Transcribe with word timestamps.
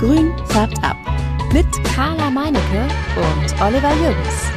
Grün 0.00 0.32
färbt 0.46 0.82
ab. 0.82 0.96
Mit 1.52 1.66
Carla 1.94 2.30
Meinecke 2.30 2.88
und 3.16 3.60
Oliver 3.60 3.92
Jürgens. 3.96 4.50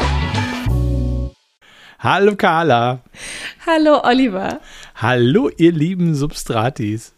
Hallo 2.00 2.38
Carla. 2.38 3.02
Hallo 3.68 4.00
Oliver. 4.06 4.62
Hallo 4.96 5.50
ihr 5.58 5.74
lieben 5.74 6.16
Substratis. 6.16 7.14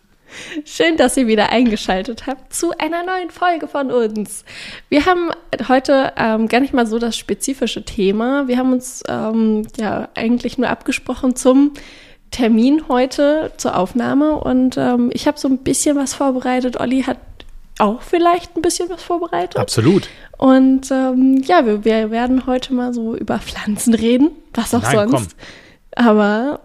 Schön, 0.66 0.98
dass 0.98 1.18
ihr 1.18 1.28
wieder 1.28 1.52
eingeschaltet 1.52 2.26
habt 2.26 2.52
zu 2.52 2.72
einer 2.80 3.04
neuen 3.04 3.30
Folge 3.30 3.68
von 3.68 3.92
uns. 3.92 4.44
Wir 4.90 5.06
haben 5.06 5.30
heute 5.70 6.14
ähm, 6.18 6.48
gar 6.48 6.62
nicht 6.62 6.74
mal 6.74 6.88
so 6.88 6.98
das 6.98 7.16
spezifische 7.16 7.86
Thema. 7.86 8.48
Wir 8.48 8.58
haben 8.58 8.74
uns 8.74 9.04
ähm, 9.08 9.68
ja 9.78 10.10
eigentlich 10.16 10.58
nur 10.58 10.70
abgesprochen 10.70 11.36
zum 11.36 11.74
Termin 12.32 12.88
heute 12.90 13.52
zur 13.58 13.78
Aufnahme 13.78 14.38
und 14.38 14.78
ähm, 14.78 15.12
ich 15.14 15.28
habe 15.28 15.40
so 15.40 15.48
ein 15.48 15.60
bisschen 15.60 15.96
was 15.96 16.16
vorbereitet. 16.16 16.80
Olli 16.80 17.04
hat 17.04 17.20
auch 17.80 18.02
vielleicht 18.02 18.56
ein 18.56 18.62
bisschen 18.62 18.90
was 18.90 19.04
vorbereitet. 19.04 19.58
Absolut. 19.58 20.10
Und 20.38 20.92
ähm, 20.92 21.42
ja, 21.46 21.66
wir, 21.66 21.86
wir, 21.86 22.12
werden 22.12 22.46
heute 22.46 22.74
mal 22.74 22.94
so 22.94 23.16
über 23.16 23.40
Pflanzen 23.40 23.94
reden, 23.94 24.32
was 24.54 24.74
auch 24.74 24.82
Nein, 24.82 25.10
sonst. 25.10 25.36
Komm. 25.38 26.06
Aber 26.06 26.62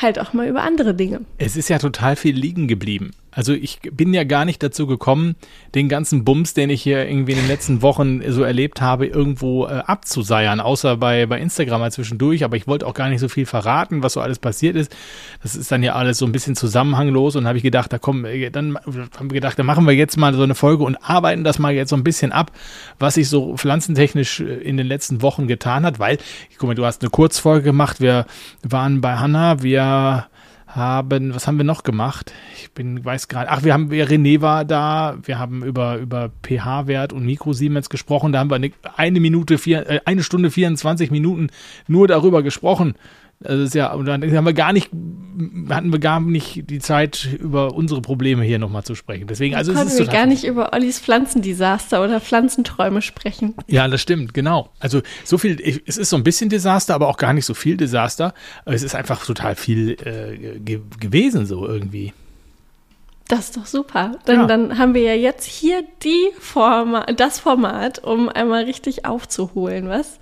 halt 0.00 0.18
auch 0.18 0.32
mal 0.32 0.46
über 0.46 0.62
andere 0.62 0.94
Dinge. 0.94 1.20
Es 1.38 1.56
ist 1.56 1.68
ja 1.68 1.78
total 1.78 2.16
viel 2.16 2.36
liegen 2.36 2.68
geblieben. 2.68 3.12
Also 3.30 3.52
ich 3.52 3.80
bin 3.92 4.14
ja 4.14 4.24
gar 4.24 4.44
nicht 4.44 4.62
dazu 4.62 4.86
gekommen, 4.86 5.36
den 5.74 5.88
ganzen 5.88 6.24
Bums, 6.24 6.54
den 6.54 6.70
ich 6.70 6.82
hier 6.82 7.06
irgendwie 7.06 7.32
in 7.32 7.38
den 7.38 7.48
letzten 7.48 7.82
Wochen 7.82 8.20
so 8.30 8.42
erlebt 8.42 8.80
habe, 8.80 9.06
irgendwo 9.06 9.66
äh, 9.66 9.82
abzuseiern, 9.86 10.60
außer 10.60 10.96
bei, 10.96 11.26
bei 11.26 11.38
Instagram 11.38 11.80
mal 11.80 11.92
zwischendurch. 11.92 12.42
Aber 12.44 12.56
ich 12.56 12.66
wollte 12.66 12.86
auch 12.86 12.94
gar 12.94 13.08
nicht 13.08 13.20
so 13.20 13.28
viel 13.28 13.46
verraten, 13.46 14.02
was 14.02 14.14
so 14.14 14.20
alles 14.20 14.38
passiert 14.38 14.76
ist. 14.76 14.94
Das 15.42 15.54
ist 15.56 15.70
dann 15.70 15.82
ja 15.82 15.94
alles 15.94 16.18
so 16.18 16.26
ein 16.26 16.32
bisschen 16.32 16.56
zusammenhanglos 16.56 17.36
und 17.36 17.46
habe 17.46 17.58
ich 17.58 17.64
gedacht, 17.64 17.92
da 17.92 17.98
kommen, 17.98 18.24
äh, 18.24 18.50
dann 18.50 18.76
haben 18.76 19.30
wir 19.30 19.34
gedacht, 19.34 19.58
da 19.58 19.62
machen 19.62 19.86
wir 19.86 19.94
jetzt 19.94 20.16
mal 20.16 20.34
so 20.34 20.42
eine 20.42 20.54
Folge 20.54 20.84
und 20.84 20.96
arbeiten 20.96 21.44
das 21.44 21.58
mal 21.58 21.72
jetzt 21.72 21.90
so 21.90 21.96
ein 21.96 22.04
bisschen 22.04 22.32
ab, 22.32 22.50
was 22.98 23.14
sich 23.14 23.28
so 23.28 23.56
pflanzentechnisch 23.56 24.40
äh, 24.40 24.44
in 24.44 24.76
den 24.76 24.86
letzten 24.86 25.22
Wochen 25.22 25.46
getan 25.46 25.84
hat, 25.84 25.98
weil, 25.98 26.18
guck 26.58 26.68
mal, 26.68 26.74
du 26.74 26.84
hast 26.84 27.02
eine 27.02 27.10
Kurzfolge 27.10 27.64
gemacht, 27.64 28.00
wir 28.00 28.26
waren 28.62 29.00
bei 29.00 29.16
Hanna, 29.16 29.62
wir 29.62 30.26
haben, 30.68 31.34
was 31.34 31.46
haben 31.46 31.56
wir 31.56 31.64
noch 31.64 31.82
gemacht? 31.82 32.32
Ich 32.54 32.70
bin, 32.72 33.02
weiß 33.04 33.28
gerade, 33.28 33.50
ach, 33.50 33.64
wir 33.64 33.72
haben, 33.72 33.88
René 33.88 34.42
war 34.42 34.64
da, 34.64 35.16
wir 35.22 35.38
haben 35.38 35.64
über, 35.64 35.96
über 35.96 36.30
pH-Wert 36.46 37.12
und 37.12 37.24
Mikrosiemens 37.24 37.88
gesprochen, 37.88 38.32
da 38.32 38.40
haben 38.40 38.50
wir 38.50 38.56
eine, 38.56 38.70
eine 38.96 39.18
Minute, 39.18 39.56
vier, 39.56 39.88
äh, 39.88 40.00
eine 40.04 40.22
Stunde 40.22 40.50
24 40.50 41.10
Minuten 41.10 41.48
nur 41.86 42.06
darüber 42.06 42.42
gesprochen, 42.42 42.94
also 43.44 43.62
ist 43.62 43.74
ja, 43.74 43.92
und 43.92 44.06
dann 44.06 44.22
haben 44.34 44.46
wir 44.46 44.52
gar 44.52 44.72
nicht, 44.72 44.90
hatten 45.70 45.92
wir 45.92 46.00
gar 46.00 46.18
nicht 46.20 46.68
die 46.68 46.80
Zeit, 46.80 47.28
über 47.38 47.72
unsere 47.72 48.02
Probleme 48.02 48.42
hier 48.42 48.58
nochmal 48.58 48.82
zu 48.82 48.96
sprechen. 48.96 49.28
Deswegen, 49.28 49.54
also 49.54 49.72
Konnten 49.72 49.96
wir 49.96 50.06
gar 50.06 50.26
nicht 50.26 50.44
über 50.44 50.72
Ollis 50.72 50.98
Pflanzendesaster 50.98 52.02
oder 52.02 52.20
Pflanzenträume 52.20 53.00
sprechen. 53.00 53.54
Ja, 53.68 53.86
das 53.86 54.00
stimmt, 54.00 54.34
genau. 54.34 54.70
Also 54.80 55.02
so 55.24 55.38
viel, 55.38 55.60
es 55.86 55.96
ist 55.96 56.10
so 56.10 56.16
ein 56.16 56.24
bisschen 56.24 56.48
Desaster, 56.48 56.96
aber 56.96 57.06
auch 57.06 57.16
gar 57.16 57.32
nicht 57.32 57.46
so 57.46 57.54
viel 57.54 57.76
Desaster. 57.76 58.34
Es 58.64 58.82
ist 58.82 58.96
einfach 58.96 59.24
total 59.24 59.54
viel 59.54 59.92
äh, 60.04 60.58
ge 60.58 60.80
gewesen, 60.98 61.46
so 61.46 61.66
irgendwie. 61.66 62.12
Das 63.28 63.40
ist 63.40 63.56
doch 63.56 63.66
super. 63.66 64.12
Dann, 64.24 64.36
ja. 64.36 64.46
dann 64.46 64.78
haben 64.78 64.94
wir 64.94 65.02
ja 65.02 65.14
jetzt 65.14 65.44
hier 65.44 65.84
die 66.02 66.30
Forma, 66.40 67.04
das 67.04 67.38
Format, 67.38 68.02
um 68.02 68.28
einmal 68.28 68.64
richtig 68.64 69.04
aufzuholen, 69.04 69.88
was? 69.88 70.18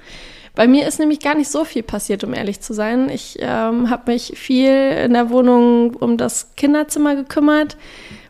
Bei 0.56 0.66
mir 0.66 0.88
ist 0.88 0.98
nämlich 0.98 1.20
gar 1.20 1.34
nicht 1.34 1.50
so 1.50 1.66
viel 1.66 1.82
passiert, 1.82 2.24
um 2.24 2.32
ehrlich 2.32 2.60
zu 2.62 2.72
sein. 2.72 3.10
Ich 3.10 3.36
ähm, 3.40 3.90
habe 3.90 4.10
mich 4.10 4.32
viel 4.36 4.72
in 4.72 5.12
der 5.12 5.28
Wohnung 5.28 5.94
um 5.94 6.16
das 6.16 6.56
Kinderzimmer 6.56 7.14
gekümmert, 7.14 7.76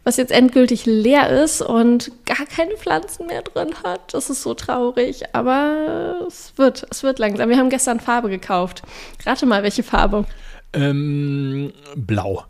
was 0.03 0.17
jetzt 0.17 0.33
endgültig 0.33 0.87
leer 0.87 1.31
ist 1.45 1.63
und 1.63 2.11
gar 2.27 2.45
keine 2.45 2.77
Pflanzen 2.77 3.27
mehr 3.27 3.43
drin 3.43 3.75
hat. 3.85 4.13
Das 4.13 4.29
ist 4.29 4.43
so 4.43 4.55
traurig, 4.55 5.23
aber 5.35 6.27
es 6.27 6.53
wird, 6.57 6.85
es 6.91 7.05
wird 7.05 7.21
langsam. 7.21 7.49
Wir 7.49 7.59
haben 7.59 7.71
gestern 7.71 8.01
Farbe 8.01 8.29
gekauft. 8.29 8.83
Rate 9.25 9.47
mal, 9.47 9.63
welche 9.63 9.85
Farbe? 9.85 10.25
Ähm, 10.73 11.73
blau. 11.95 12.45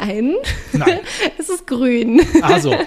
Nein. 0.00 0.34
Nein. 0.72 1.00
es 1.38 1.48
ist 1.48 1.66
grün. 1.66 2.20
Ach 2.42 2.58
so. 2.60 2.74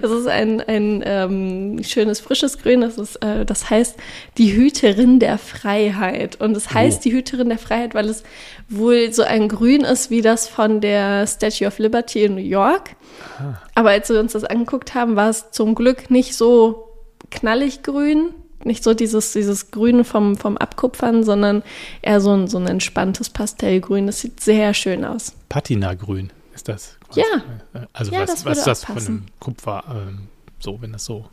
Es 0.00 0.10
ist 0.10 0.26
ein, 0.26 0.60
ein 0.60 1.02
ähm, 1.04 1.82
schönes, 1.82 2.20
frisches 2.20 2.58
Grün. 2.58 2.82
Das, 2.82 2.98
ist, 2.98 3.16
äh, 3.16 3.44
das 3.44 3.70
heißt 3.70 3.96
die 4.38 4.54
Hüterin 4.54 5.18
der 5.18 5.38
Freiheit. 5.38 6.40
Und 6.40 6.56
es 6.56 6.72
heißt 6.72 6.98
oh. 6.98 7.02
die 7.04 7.12
Hüterin 7.12 7.48
der 7.48 7.58
Freiheit, 7.58 7.94
weil 7.94 8.08
es 8.08 8.22
wohl 8.68 9.12
so 9.12 9.22
ein 9.22 9.48
Grün 9.48 9.82
ist 9.82 10.10
wie 10.10 10.22
das 10.22 10.48
von 10.48 10.80
der 10.80 11.26
Statue 11.26 11.66
of 11.66 11.78
Liberty 11.78 12.24
in 12.24 12.34
New 12.34 12.40
York. 12.40 12.90
Ah. 13.38 13.54
Aber 13.74 13.90
als 13.90 14.08
wir 14.08 14.20
uns 14.20 14.32
das 14.32 14.44
angeguckt 14.44 14.94
haben, 14.94 15.16
war 15.16 15.30
es 15.30 15.50
zum 15.50 15.74
Glück 15.74 16.10
nicht 16.10 16.34
so 16.34 16.88
knallig 17.30 17.82
grün, 17.82 18.30
nicht 18.64 18.84
so 18.84 18.94
dieses, 18.94 19.32
dieses 19.32 19.70
Grün 19.70 20.04
vom, 20.04 20.36
vom 20.36 20.56
Abkupfern, 20.56 21.24
sondern 21.24 21.62
eher 22.02 22.20
so 22.20 22.32
ein, 22.32 22.48
so 22.48 22.58
ein 22.58 22.66
entspanntes 22.66 23.30
Pastellgrün. 23.30 24.06
Das 24.06 24.20
sieht 24.20 24.40
sehr 24.40 24.74
schön 24.74 25.04
aus. 25.04 25.32
Patinagrün 25.48 26.30
ist 26.54 26.68
das. 26.68 26.98
Quasi. 27.06 27.20
Ja. 27.20 27.84
Also 27.92 28.12
ja, 28.12 28.20
was, 28.20 28.30
das 28.30 28.44
was 28.44 28.58
ist 28.58 28.66
das 28.66 28.84
von 28.84 28.98
einem 28.98 29.26
Kupfer, 29.40 29.84
ähm, 29.90 30.28
so, 30.58 30.80
wenn 30.80 30.92
das 30.92 31.04
so 31.04 31.28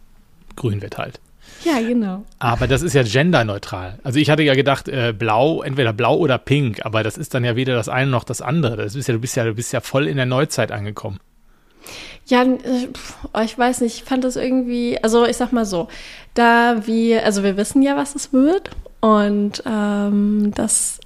grün 0.56 0.82
wird 0.82 0.98
halt. 0.98 1.20
Ja, 1.64 1.80
genau. 1.80 2.24
Aber 2.40 2.68
das 2.68 2.82
ist 2.82 2.94
ja 2.94 3.04
genderneutral. 3.04 4.00
Also 4.04 4.20
ich 4.20 4.30
hatte 4.30 4.44
ja 4.44 4.56
gedacht, 4.56 4.88
äh, 4.88 5.14
blau, 5.18 5.62
entweder 5.64 5.94
blau 5.94 6.18
oder 6.18 6.38
pink, 6.38 6.86
aber 6.86 7.04
das 7.04 7.18
ist 7.18 7.34
dann 7.34 7.44
ja 7.44 7.56
weder 7.56 7.76
das 7.76 7.90
eine 7.90 8.10
noch 8.10 8.24
das 8.24 8.42
andere. 8.42 8.78
Das 8.78 8.96
ist 8.96 9.08
ja, 9.08 9.14
du 9.14 9.20
bist 9.20 9.36
ja, 9.36 9.44
du 9.44 9.54
bist 9.54 9.74
ja 9.74 9.82
voll 9.82 10.08
in 10.08 10.18
der 10.18 10.26
Neuzeit 10.26 10.72
angekommen. 10.72 11.20
Ja, 12.28 12.44
äh, 12.44 12.88
oh, 13.34 13.40
ich 13.42 13.58
weiß 13.58 13.82
nicht, 13.82 13.98
ich 13.98 14.04
fand 14.04 14.24
das 14.24 14.36
irgendwie, 14.36 15.02
also 15.04 15.26
ich 15.26 15.38
sag 15.38 15.52
mal 15.52 15.66
so, 15.66 15.88
da 16.34 16.86
wir, 16.86 17.26
also 17.26 17.44
wir 17.44 17.58
wissen 17.58 17.82
ja, 17.82 17.96
was 17.98 18.16
es 18.16 18.34
wird 18.34 18.70
und 19.00 19.64
ähm, 19.66 20.52
das 20.56 21.00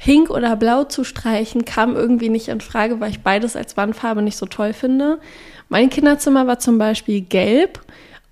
Pink 0.00 0.30
oder 0.30 0.56
Blau 0.56 0.84
zu 0.84 1.04
streichen 1.04 1.66
kam 1.66 1.94
irgendwie 1.94 2.30
nicht 2.30 2.48
in 2.48 2.62
Frage, 2.62 3.00
weil 3.00 3.10
ich 3.10 3.20
beides 3.20 3.54
als 3.54 3.76
Wandfarbe 3.76 4.22
nicht 4.22 4.38
so 4.38 4.46
toll 4.46 4.72
finde. 4.72 5.20
Mein 5.68 5.90
Kinderzimmer 5.90 6.46
war 6.46 6.58
zum 6.58 6.78
Beispiel 6.78 7.20
gelb 7.20 7.80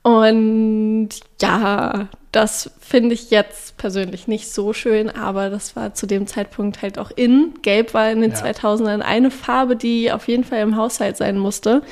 und 0.02 1.10
ja, 1.42 2.08
das 2.32 2.70
finde 2.80 3.14
ich 3.14 3.30
jetzt 3.30 3.76
persönlich 3.76 4.26
nicht 4.26 4.50
so 4.50 4.72
schön, 4.72 5.10
aber 5.10 5.50
das 5.50 5.76
war 5.76 5.92
zu 5.92 6.06
dem 6.06 6.26
Zeitpunkt 6.26 6.80
halt 6.80 6.98
auch 6.98 7.10
in. 7.14 7.52
Gelb 7.60 7.92
war 7.92 8.10
in 8.10 8.22
den 8.22 8.30
ja. 8.30 8.38
2000ern 8.38 9.00
eine 9.00 9.30
Farbe, 9.30 9.76
die 9.76 10.10
auf 10.10 10.26
jeden 10.26 10.44
Fall 10.44 10.60
im 10.60 10.74
Haushalt 10.74 11.18
sein 11.18 11.36
musste. 11.36 11.82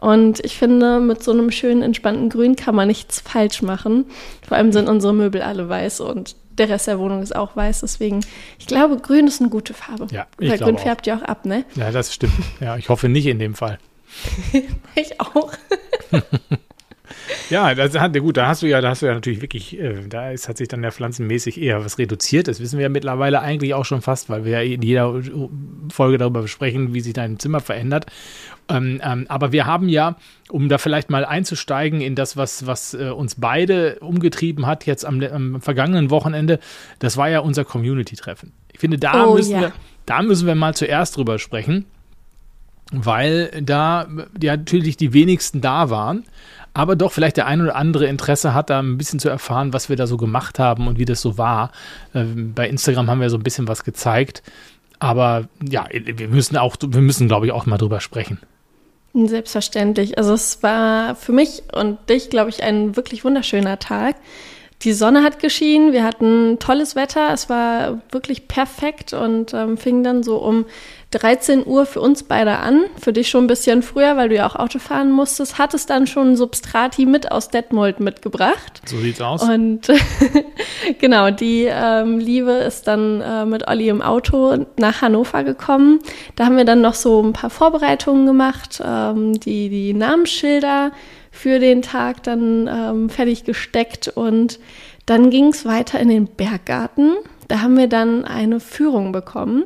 Und 0.00 0.44
ich 0.44 0.56
finde, 0.58 0.98
mit 0.98 1.22
so 1.22 1.30
einem 1.30 1.52
schönen, 1.52 1.82
entspannten 1.82 2.30
Grün 2.30 2.56
kann 2.56 2.74
man 2.74 2.88
nichts 2.88 3.20
falsch 3.20 3.62
machen. 3.62 4.06
Vor 4.46 4.56
allem 4.56 4.72
sind 4.72 4.88
unsere 4.88 5.14
Möbel 5.14 5.42
alle 5.42 5.68
weiß 5.68 6.00
und 6.00 6.34
der 6.60 6.68
Rest 6.68 6.86
der 6.86 6.98
Wohnung 6.98 7.22
ist 7.22 7.34
auch 7.34 7.56
weiß. 7.56 7.80
Deswegen, 7.80 8.20
ich 8.58 8.66
glaube, 8.66 8.98
grün 8.98 9.26
ist 9.26 9.40
eine 9.40 9.50
gute 9.50 9.74
Farbe. 9.74 10.06
Ja, 10.10 10.26
ich 10.38 10.50
Weil 10.50 10.58
grün 10.58 10.78
färbt 10.78 11.06
ja 11.06 11.16
auch 11.16 11.22
ab, 11.22 11.46
ne? 11.46 11.64
Ja, 11.74 11.90
das 11.90 12.14
stimmt. 12.14 12.32
Ja, 12.60 12.76
ich 12.76 12.88
hoffe 12.88 13.08
nicht 13.08 13.26
in 13.26 13.38
dem 13.38 13.54
Fall. 13.54 13.78
ich 14.94 15.20
auch. 15.20 15.52
Ja, 17.50 17.74
das 17.74 17.98
hat, 17.98 18.16
gut, 18.18 18.36
da 18.36 18.46
hast 18.46 18.62
du 18.62 18.66
ja, 18.66 18.80
da 18.80 18.90
hast 18.90 19.02
du 19.02 19.06
ja 19.06 19.14
natürlich 19.14 19.42
wirklich, 19.42 19.78
äh, 19.78 20.06
da 20.08 20.30
ist, 20.30 20.48
hat 20.48 20.56
sich 20.56 20.68
dann 20.68 20.84
ja 20.84 20.92
pflanzenmäßig 20.92 21.60
eher 21.60 21.84
was 21.84 21.98
reduziert. 21.98 22.46
Das 22.46 22.60
wissen 22.60 22.78
wir 22.78 22.84
ja 22.84 22.88
mittlerweile 22.88 23.40
eigentlich 23.40 23.74
auch 23.74 23.84
schon 23.84 24.02
fast, 24.02 24.30
weil 24.30 24.44
wir 24.44 24.62
ja 24.62 24.74
in 24.74 24.82
jeder 24.82 25.20
Folge 25.92 26.18
darüber 26.18 26.42
besprechen, 26.42 26.94
wie 26.94 27.00
sich 27.00 27.12
dein 27.12 27.38
Zimmer 27.40 27.60
verändert. 27.60 28.06
Ähm, 28.68 29.00
ähm, 29.04 29.26
aber 29.28 29.50
wir 29.50 29.66
haben 29.66 29.88
ja, 29.88 30.16
um 30.48 30.68
da 30.68 30.78
vielleicht 30.78 31.10
mal 31.10 31.24
einzusteigen 31.24 32.00
in 32.00 32.14
das, 32.14 32.36
was, 32.36 32.66
was 32.66 32.94
äh, 32.94 33.10
uns 33.10 33.34
beide 33.34 33.98
umgetrieben 33.98 34.66
hat, 34.66 34.86
jetzt 34.86 35.04
am, 35.04 35.20
am, 35.20 35.60
vergangenen 35.60 36.10
Wochenende, 36.10 36.60
das 37.00 37.16
war 37.16 37.28
ja 37.28 37.40
unser 37.40 37.64
Community-Treffen. 37.64 38.52
Ich 38.72 38.78
finde, 38.78 38.98
da, 38.98 39.26
oh, 39.26 39.34
müssen 39.34 39.52
ja. 39.52 39.60
wir, 39.60 39.72
da 40.06 40.22
müssen 40.22 40.46
wir 40.46 40.54
mal 40.54 40.74
zuerst 40.74 41.16
drüber 41.16 41.40
sprechen, 41.40 41.86
weil 42.92 43.50
da 43.62 44.08
ja 44.40 44.56
natürlich 44.56 44.96
die 44.96 45.12
wenigsten 45.12 45.60
da 45.60 45.90
waren 45.90 46.24
aber 46.74 46.96
doch 46.96 47.12
vielleicht 47.12 47.36
der 47.36 47.46
ein 47.46 47.60
oder 47.60 47.76
andere 47.76 48.06
Interesse 48.06 48.54
hat, 48.54 48.70
da 48.70 48.80
ein 48.80 48.98
bisschen 48.98 49.18
zu 49.18 49.28
erfahren, 49.28 49.72
was 49.72 49.88
wir 49.88 49.96
da 49.96 50.06
so 50.06 50.16
gemacht 50.16 50.58
haben 50.58 50.86
und 50.86 50.98
wie 50.98 51.04
das 51.04 51.20
so 51.20 51.38
war. 51.38 51.72
Ähm, 52.14 52.54
bei 52.54 52.68
Instagram 52.68 53.10
haben 53.10 53.20
wir 53.20 53.30
so 53.30 53.36
ein 53.36 53.42
bisschen 53.42 53.68
was 53.68 53.84
gezeigt. 53.84 54.42
Aber 54.98 55.48
ja, 55.62 55.86
wir 55.90 56.28
müssen 56.28 56.56
auch, 56.56 56.76
wir 56.80 57.00
müssen, 57.00 57.26
glaube 57.26 57.46
ich, 57.46 57.52
auch 57.52 57.66
mal 57.66 57.78
drüber 57.78 58.00
sprechen. 58.00 58.38
Selbstverständlich. 59.12 60.18
Also 60.18 60.34
es 60.34 60.62
war 60.62 61.16
für 61.16 61.32
mich 61.32 61.62
und 61.72 61.98
dich, 62.08 62.30
glaube 62.30 62.50
ich, 62.50 62.62
ein 62.62 62.96
wirklich 62.96 63.24
wunderschöner 63.24 63.78
Tag. 63.78 64.16
Die 64.82 64.92
Sonne 64.94 65.22
hat 65.22 65.40
geschienen, 65.40 65.92
wir 65.92 66.04
hatten 66.04 66.58
tolles 66.58 66.96
Wetter, 66.96 67.32
es 67.32 67.50
war 67.50 68.00
wirklich 68.10 68.48
perfekt 68.48 69.12
und 69.12 69.52
ähm, 69.52 69.76
fing 69.76 70.02
dann 70.02 70.22
so 70.22 70.38
um 70.38 70.64
13 71.10 71.66
Uhr 71.66 71.86
für 71.86 72.00
uns 72.00 72.22
beide 72.22 72.58
an. 72.58 72.84
Für 72.98 73.12
dich 73.12 73.28
schon 73.28 73.44
ein 73.44 73.48
bisschen 73.48 73.82
früher, 73.82 74.16
weil 74.16 74.28
du 74.28 74.36
ja 74.36 74.46
auch 74.46 74.54
Auto 74.54 74.78
fahren 74.78 75.10
musstest. 75.10 75.58
Hattest 75.58 75.90
dann 75.90 76.06
schon 76.06 76.36
Substrati 76.36 77.04
mit 77.04 77.30
aus 77.30 77.48
Detmold 77.48 78.00
mitgebracht. 78.00 78.80
So 78.86 78.96
sieht's 78.98 79.20
aus. 79.20 79.42
Und 79.42 79.88
genau, 81.00 81.30
die 81.30 81.66
ähm, 81.68 82.18
Liebe 82.18 82.52
ist 82.52 82.86
dann 82.86 83.20
äh, 83.20 83.44
mit 83.44 83.66
Olli 83.66 83.88
im 83.88 84.02
Auto 84.02 84.66
nach 84.78 85.02
Hannover 85.02 85.42
gekommen. 85.42 85.98
Da 86.36 86.46
haben 86.46 86.56
wir 86.56 86.64
dann 86.64 86.80
noch 86.80 86.94
so 86.94 87.20
ein 87.20 87.32
paar 87.32 87.50
Vorbereitungen 87.50 88.26
gemacht, 88.26 88.80
ähm, 88.84 89.38
die, 89.40 89.68
die 89.68 89.94
Namensschilder 89.94 90.92
für 91.40 91.58
den 91.58 91.80
Tag 91.80 92.22
dann 92.22 92.68
ähm, 92.68 93.08
fertig 93.08 93.44
gesteckt 93.44 94.08
und 94.08 94.60
dann 95.06 95.30
ging 95.30 95.46
es 95.46 95.64
weiter 95.64 95.98
in 95.98 96.08
den 96.08 96.26
Berggarten. 96.26 97.14
Da 97.48 97.62
haben 97.62 97.78
wir 97.78 97.88
dann 97.88 98.26
eine 98.26 98.60
Führung 98.60 99.10
bekommen. 99.10 99.64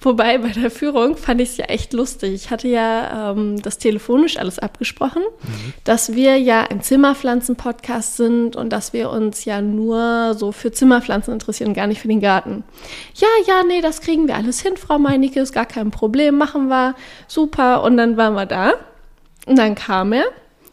Wobei 0.00 0.38
bei 0.38 0.48
der 0.48 0.72
Führung 0.72 1.16
fand 1.16 1.40
ich 1.40 1.50
es 1.50 1.56
ja 1.56 1.66
echt 1.66 1.92
lustig. 1.92 2.34
Ich 2.34 2.50
hatte 2.50 2.66
ja 2.66 3.30
ähm, 3.30 3.62
das 3.62 3.78
telefonisch 3.78 4.38
alles 4.38 4.58
abgesprochen, 4.58 5.22
mhm. 5.22 5.72
dass 5.84 6.14
wir 6.14 6.36
ja 6.36 6.62
ein 6.62 6.82
Zimmerpflanzen-Podcast 6.82 8.16
sind 8.16 8.56
und 8.56 8.70
dass 8.72 8.92
wir 8.92 9.10
uns 9.10 9.44
ja 9.44 9.60
nur 9.60 10.34
so 10.36 10.50
für 10.50 10.72
Zimmerpflanzen 10.72 11.32
interessieren, 11.32 11.74
gar 11.74 11.86
nicht 11.86 12.00
für 12.00 12.08
den 12.08 12.20
Garten. 12.20 12.64
Ja, 13.14 13.28
ja, 13.46 13.62
nee, 13.62 13.80
das 13.80 14.00
kriegen 14.00 14.26
wir 14.26 14.34
alles 14.34 14.60
hin, 14.60 14.76
Frau 14.76 14.98
Meinecke, 14.98 15.38
ist 15.38 15.52
gar 15.52 15.66
kein 15.66 15.92
Problem, 15.92 16.38
machen 16.38 16.68
wir, 16.68 16.96
super. 17.28 17.84
Und 17.84 17.96
dann 17.96 18.16
waren 18.16 18.34
wir 18.34 18.46
da 18.46 18.74
und 19.46 19.56
dann 19.56 19.76
kam 19.76 20.12
er 20.12 20.24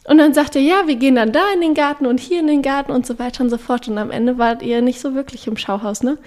und 0.08 0.18
dann 0.18 0.34
sagte 0.34 0.60
er, 0.60 0.66
ja, 0.66 0.88
wir 0.88 0.96
gehen 0.96 1.16
dann 1.16 1.32
da 1.32 1.42
in 1.54 1.62
den 1.62 1.74
Garten 1.74 2.06
und 2.06 2.20
hier 2.20 2.40
in 2.40 2.48
den 2.48 2.62
Garten 2.62 2.92
und 2.92 3.06
so 3.06 3.18
weiter 3.18 3.44
und 3.44 3.50
so 3.50 3.58
fort. 3.58 3.88
Und 3.88 3.98
am 3.98 4.12
Ende 4.12 4.38
wart 4.38 4.62
ihr 4.62 4.82
nicht 4.82 5.00
so 5.00 5.16
wirklich 5.16 5.48
im 5.48 5.58
Schauhaus, 5.58 6.04
ne? 6.04 6.18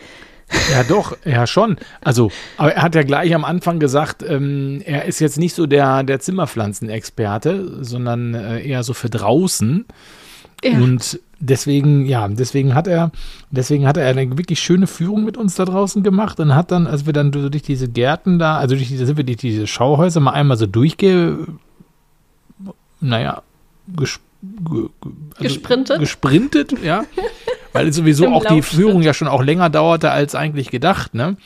Ja, 0.73 0.83
doch, 0.83 1.17
ja 1.25 1.47
schon. 1.47 1.77
Also, 2.01 2.31
aber 2.57 2.75
er 2.75 2.83
hat 2.83 2.95
ja 2.95 3.03
gleich 3.03 3.35
am 3.35 3.45
Anfang 3.45 3.79
gesagt, 3.79 4.25
ähm, 4.27 4.83
er 4.85 5.05
ist 5.05 5.21
jetzt 5.21 5.39
nicht 5.39 5.55
so 5.55 5.67
der, 5.67 6.03
der 6.03 6.21
Zimmerpflanzenexperte, 6.21 7.85
sondern 7.85 8.35
äh, 8.35 8.67
eher 8.67 8.83
so 8.83 8.95
für 8.95 9.11
draußen. 9.11 9.85
Ja. 10.65 10.79
Und 10.79 11.21
deswegen, 11.39 12.07
ja, 12.07 12.27
deswegen 12.29 12.75
hat 12.75 12.89
er, 12.89 13.13
deswegen 13.51 13.87
hat 13.87 13.97
er 13.97 14.09
eine 14.09 14.37
wirklich 14.37 14.59
schöne 14.59 14.87
Führung 14.87 15.25
mit 15.25 15.37
uns 15.37 15.55
da 15.55 15.65
draußen 15.65 16.03
gemacht 16.03 16.41
und 16.41 16.55
hat 16.55 16.73
dann, 16.73 16.87
als 16.87 17.07
wir 17.07 17.13
dann 17.13 17.31
durch 17.31 17.63
diese 17.63 17.89
Gärten 17.89 18.39
da, 18.39 18.57
also 18.57 18.75
durch 18.75 18.89
diese, 18.89 19.07
sind 19.07 19.19
wir 19.19 19.25
durch 19.25 19.37
diese 19.37 19.67
Schauhäuser 19.67 20.21
mal 20.21 20.33
einmal 20.33 20.57
so 20.57 20.67
durchge, 20.67 21.47
naja, 23.01 23.43
ges, 23.97 24.21
ge, 24.43 24.89
also 25.03 25.43
gesprintet. 25.43 25.99
Gesprintet, 26.01 26.73
ja. 26.83 27.05
weil 27.73 27.93
sowieso 27.93 28.29
auch 28.29 28.45
die 28.45 28.63
Führung 28.63 29.03
ja 29.03 29.15
schon 29.15 29.29
auch 29.29 29.43
länger 29.43 29.71
dauerte 29.71 30.11
als 30.11 30.35
eigentlich 30.35 30.71
gedacht, 30.71 31.15
ne? 31.15 31.37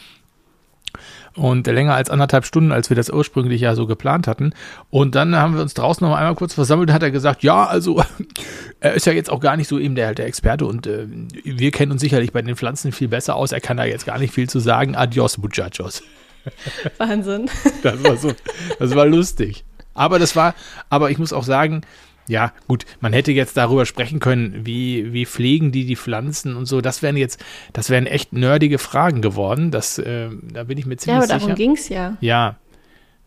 Und 1.35 1.67
länger 1.67 1.95
als 1.95 2.11
anderthalb 2.11 2.45
Stunden, 2.45 2.73
als 2.73 2.91
wir 2.91 2.95
das 2.95 3.09
ursprünglich 3.09 3.63
ja 3.63 3.75
so 3.75 3.87
geplant 3.87 4.27
hatten. 4.27 4.53
Und 4.91 5.15
dann 5.15 5.35
haben 5.35 5.55
wir 5.55 5.63
uns 5.63 5.73
draußen 5.73 6.07
noch 6.07 6.15
einmal 6.15 6.35
kurz 6.35 6.53
versammelt 6.53 6.91
und 6.91 6.95
hat 6.95 7.03
er 7.03 7.11
gesagt, 7.11 7.43
ja, 7.43 7.65
also 7.65 8.05
er 8.81 8.93
ist 8.93 9.07
ja 9.07 9.15
jetzt 9.15 9.31
auch 9.31 9.41
gar 9.41 9.57
nicht 9.57 9.69
so 9.69 9.79
eben 9.79 9.95
der, 9.95 10.15
der 10.15 10.27
Experte 10.27 10.67
und 10.67 10.87
äh, 10.87 11.07
wir 11.43 11.71
kennen 11.71 11.91
uns 11.91 12.03
sicherlich 12.03 12.33
bei 12.33 12.43
den 12.43 12.55
Pflanzen 12.55 12.93
viel 12.93 13.09
besser 13.09 13.35
aus. 13.35 13.53
Er 13.53 13.63
kann 13.63 13.79
da 13.79 13.85
jetzt 13.85 14.05
gar 14.05 14.19
nicht 14.19 14.35
viel 14.35 14.49
zu 14.49 14.59
sagen. 14.59 14.95
Adios, 14.95 15.39
muchachos. 15.39 16.03
Wahnsinn. 16.99 17.49
Das 17.83 18.03
war 18.05 18.17
so, 18.17 18.33
das 18.79 18.95
war 18.95 19.07
lustig. 19.07 19.65
Aber 19.95 20.19
das 20.19 20.37
war, 20.37 20.55
aber 20.91 21.11
ich 21.11 21.19
muss 21.19 21.33
auch 21.33 21.45
sagen, 21.45 21.83
ja, 22.29 22.53
gut, 22.69 22.85
man 23.01 23.13
hätte 23.13 23.33
jetzt 23.33 23.57
darüber 23.57 23.85
sprechen 23.85 24.21
können, 24.21 24.65
wie, 24.65 25.13
wie 25.13 25.27
pflegen 25.27 25.73
die 25.73 25.85
die 25.85 25.97
Pflanzen 25.97 26.57
und 26.57 26.67
so. 26.67 26.81
Das 26.81 27.03
wären 27.03 27.17
jetzt, 27.17 27.43
das 27.73 27.91
wären 27.91 28.07
echt 28.07 28.33
nerdige 28.33 28.79
Fragen 28.79 29.23
geworden. 29.23 29.71
Das, 29.71 29.99
äh, 29.99 30.29
da 30.53 30.65
bin 30.65 30.79
ich 30.79 30.87
mir 30.87 30.97
ziemlich 30.97 31.23
sicher. 31.23 31.33
Ja, 31.33 31.37
aber 31.37 31.47
darum 31.47 31.55
ging 31.55 31.73
es 31.73 31.89
ja. 31.89 32.17
Ja, 32.21 32.57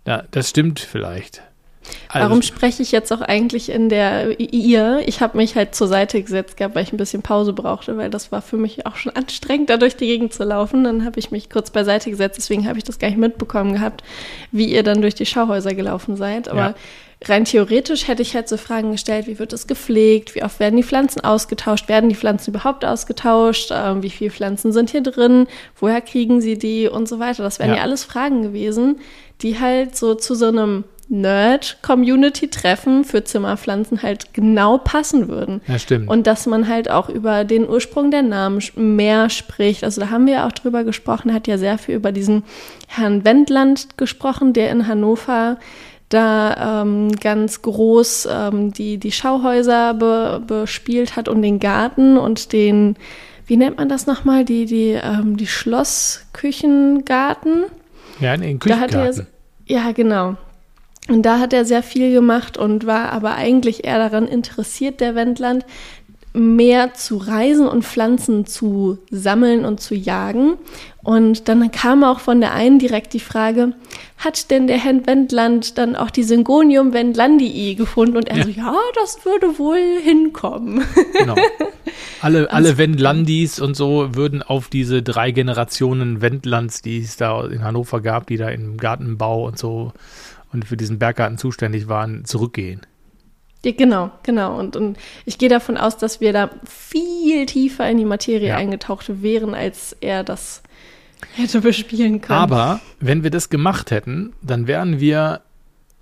da, 0.06 0.24
das 0.32 0.50
stimmt 0.50 0.80
vielleicht. 0.80 1.42
Also, 2.10 2.30
Warum 2.30 2.42
spreche 2.42 2.82
ich 2.82 2.92
jetzt 2.92 3.12
auch 3.14 3.22
eigentlich 3.22 3.70
in 3.70 3.90
der 3.90 4.40
ihr? 4.40 5.04
Ich 5.06 5.22
habe 5.22 5.38
mich 5.38 5.56
halt 5.56 5.76
zur 5.76 5.88
Seite 5.88 6.20
gesetzt 6.20 6.58
gehabt, 6.58 6.74
weil 6.74 6.84
ich 6.84 6.92
ein 6.92 6.98
bisschen 6.98 7.22
Pause 7.22 7.54
brauchte, 7.54 7.96
weil 7.98 8.10
das 8.10 8.32
war 8.32 8.42
für 8.42 8.58
mich 8.58 8.88
auch 8.88 8.96
schon 8.96 9.16
anstrengend, 9.16 9.70
da 9.70 9.78
durch 9.78 9.96
die 9.96 10.08
Gegend 10.08 10.34
zu 10.34 10.44
laufen. 10.44 10.84
Dann 10.84 11.06
habe 11.06 11.20
ich 11.20 11.30
mich 11.30 11.50
kurz 11.50 11.70
beiseite 11.70 12.10
gesetzt, 12.10 12.38
deswegen 12.38 12.68
habe 12.68 12.80
ich 12.80 12.84
das 12.84 12.98
gar 12.98 13.10
nicht 13.10 13.20
mitbekommen 13.20 13.74
gehabt, 13.74 14.04
wie 14.52 14.66
ihr 14.66 14.82
dann 14.82 15.02
durch 15.02 15.14
die 15.14 15.28
Schauhäuser 15.28 15.76
gelaufen 15.76 16.16
seid. 16.16 16.48
Aber 16.48 16.60
ja 16.60 16.76
rein 17.24 17.46
theoretisch 17.46 18.08
hätte 18.08 18.22
ich 18.22 18.36
halt 18.36 18.50
so 18.50 18.58
Fragen 18.58 18.92
gestellt, 18.92 19.28
wie 19.28 19.40
wird 19.40 19.54
es 19.54 19.68
gepflegt, 19.68 20.36
wie 20.36 20.44
oft 20.44 20.60
werden 20.60 20.78
die 20.78 20.84
Pflanzen 20.84 21.24
ausgetauscht, 21.24 21.88
werden 21.88 22.10
die 22.10 22.16
Pflanzen 22.16 22.52
überhaupt 22.52 22.86
ausgetauscht, 22.86 23.72
ähm, 23.74 24.04
wie 24.04 24.10
viele 24.10 24.32
Pflanzen 24.32 24.72
sind 24.72 24.90
hier 24.90 25.02
drin, 25.02 25.48
woher 25.80 26.02
kriegen 26.02 26.42
sie 26.42 26.58
die 26.58 26.88
und 26.88 27.08
so 27.08 27.20
weiter. 27.20 27.44
Das 27.44 27.60
wären 27.60 27.72
ja. 27.72 27.78
ja 27.78 27.82
alles 27.82 28.04
Fragen 28.04 28.42
gewesen, 28.42 29.00
die 29.42 29.60
halt 29.60 29.96
so 29.96 30.16
zu 30.16 30.36
so 30.36 30.48
einem 30.48 30.84
Nerd-Community-Treffen 31.08 33.04
für 33.04 33.24
Zimmerpflanzen 33.24 34.02
halt 34.02 34.34
genau 34.34 34.80
passen 34.80 35.28
würden. 35.28 35.62
Ja, 35.68 35.78
stimmt. 35.78 36.10
Und 36.10 36.26
dass 36.26 36.48
man 36.48 36.68
halt 36.68 36.90
auch 36.90 37.10
über 37.10 37.44
den 37.44 37.68
Ursprung 37.70 38.10
der 38.10 38.24
Namen 38.24 38.62
mehr 38.76 39.30
spricht. 39.30 39.84
Also 39.84 40.02
da 40.02 40.10
haben 40.10 40.26
wir 40.26 40.46
auch 40.46 40.52
drüber 40.52 40.84
gesprochen, 40.84 41.30
er 41.30 41.36
hat 41.36 41.48
ja 41.48 41.58
sehr 41.58 41.78
viel 41.78 41.96
über 41.96 42.12
diesen 42.12 42.44
Herrn 42.88 43.24
Wendland 43.24 43.98
gesprochen, 43.98 44.54
der 44.54 44.72
in 44.72 44.88
Hannover 44.88 45.58
da 46.10 46.82
ähm, 46.82 47.12
ganz 47.14 47.62
groß 47.62 48.28
ähm, 48.32 48.74
die, 48.74 48.98
die 48.98 49.12
Schauhäuser 49.12 49.94
be, 49.94 50.42
bespielt 50.46 51.16
hat 51.16 51.28
und 51.28 51.42
den 51.42 51.60
Garten 51.60 52.18
und 52.18 52.54
den, 52.54 52.96
wie 53.48 53.58
nennt 53.58 53.78
man 53.78 53.90
das 53.90 54.06
nochmal, 54.06 54.46
die, 54.46 54.66
die, 54.66 54.92
ähm, 54.92 55.36
die 55.38 55.48
Schlossküchengarten. 55.48 57.64
Ja, 58.20 58.38
den 58.38 58.60
Küchengarten. 58.60 59.26
ja, 59.66 59.92
genau. 59.92 60.38
Und 61.08 61.24
da 61.24 61.40
hat 61.40 61.54
er 61.54 61.66
sehr 61.66 61.84
viel 61.84 62.12
gemacht 62.12 62.58
und 62.58 62.88
war 62.88 63.12
aber 63.12 63.36
eigentlich 63.36 63.84
eher 63.84 64.00
daran 64.00 64.28
interessiert, 64.28 65.02
der 65.02 65.14
Wendland, 65.14 65.64
mehr 66.36 66.94
zu 66.94 67.18
reisen 67.18 67.68
und 67.68 67.84
Pflanzen 67.84 68.46
zu 68.46 69.00
sammeln 69.10 69.66
und 69.66 69.80
zu 69.80 69.96
jagen. 69.96 70.56
Und 71.04 71.48
dann 71.48 71.72
kam 71.72 72.04
auch 72.04 72.20
von 72.20 72.42
der 72.42 72.54
einen 72.54 72.80
direkt 72.80 73.14
die 73.14 73.20
Frage, 73.20 73.74
hat 74.18 74.50
denn 74.50 74.68
der 74.68 74.78
Herr 74.78 75.06
Wendland 75.06 75.78
dann 75.78 75.96
auch 75.96 76.10
die 76.10 76.24
Syngonium 76.24 76.94
Wendlandii 76.94 77.76
gefunden? 77.76 78.18
Und 78.18 78.28
er 78.28 78.38
ja. 78.38 78.44
so, 78.44 78.50
ja, 78.50 78.76
das 78.96 79.24
würde 79.24 79.60
wohl 79.60 80.00
hinkommen. 80.04 80.84
Genau. 81.14 81.36
Alle, 82.22 82.52
alle 82.52 82.78
Wendlandis 82.78 83.60
und 83.60 83.76
so 83.76 84.16
würden 84.16 84.42
auf 84.42 84.70
diese 84.70 85.04
drei 85.04 85.32
Generationen 85.32 86.22
Wendlands, 86.22 86.82
die 86.82 87.00
es 87.00 87.18
da 87.18 87.46
in 87.46 87.64
Hannover 87.64 88.02
gab, 88.02 88.26
die 88.28 88.38
da 88.38 88.50
im 88.50 88.78
Gartenbau 88.78 89.46
und 89.46 89.60
so 89.60 89.94
und 90.52 90.66
für 90.66 90.76
diesen 90.76 90.98
Berggarten 90.98 91.38
zuständig 91.38 91.88
waren, 91.88 92.26
zurückgehen. 92.26 92.82
Ja, 93.66 93.72
genau, 93.72 94.12
genau. 94.22 94.58
Und, 94.58 94.76
und 94.76 94.98
ich 95.26 95.38
gehe 95.40 95.50
davon 95.50 95.76
aus, 95.76 95.98
dass 95.98 96.22
wir 96.22 96.34
da 96.34 96.52
viel 96.66 97.48
tiefer 97.48 97.90
in 97.90 97.98
die 97.98 98.06
Materie 98.06 98.50
ja. 98.50 98.58
eingetaucht 98.58 99.24
wären, 99.24 99.56
als 99.56 99.96
er 100.02 100.24
das 100.24 100.62
hätte 101.36 101.62
bespielen 101.62 102.22
können. 102.22 102.40
Aber 102.40 102.80
wenn 103.00 103.24
wir 103.24 103.32
das 103.32 103.50
gemacht 103.50 103.90
hätten, 103.90 104.34
dann 104.44 104.68
wären 104.68 105.00
wir 105.00 105.42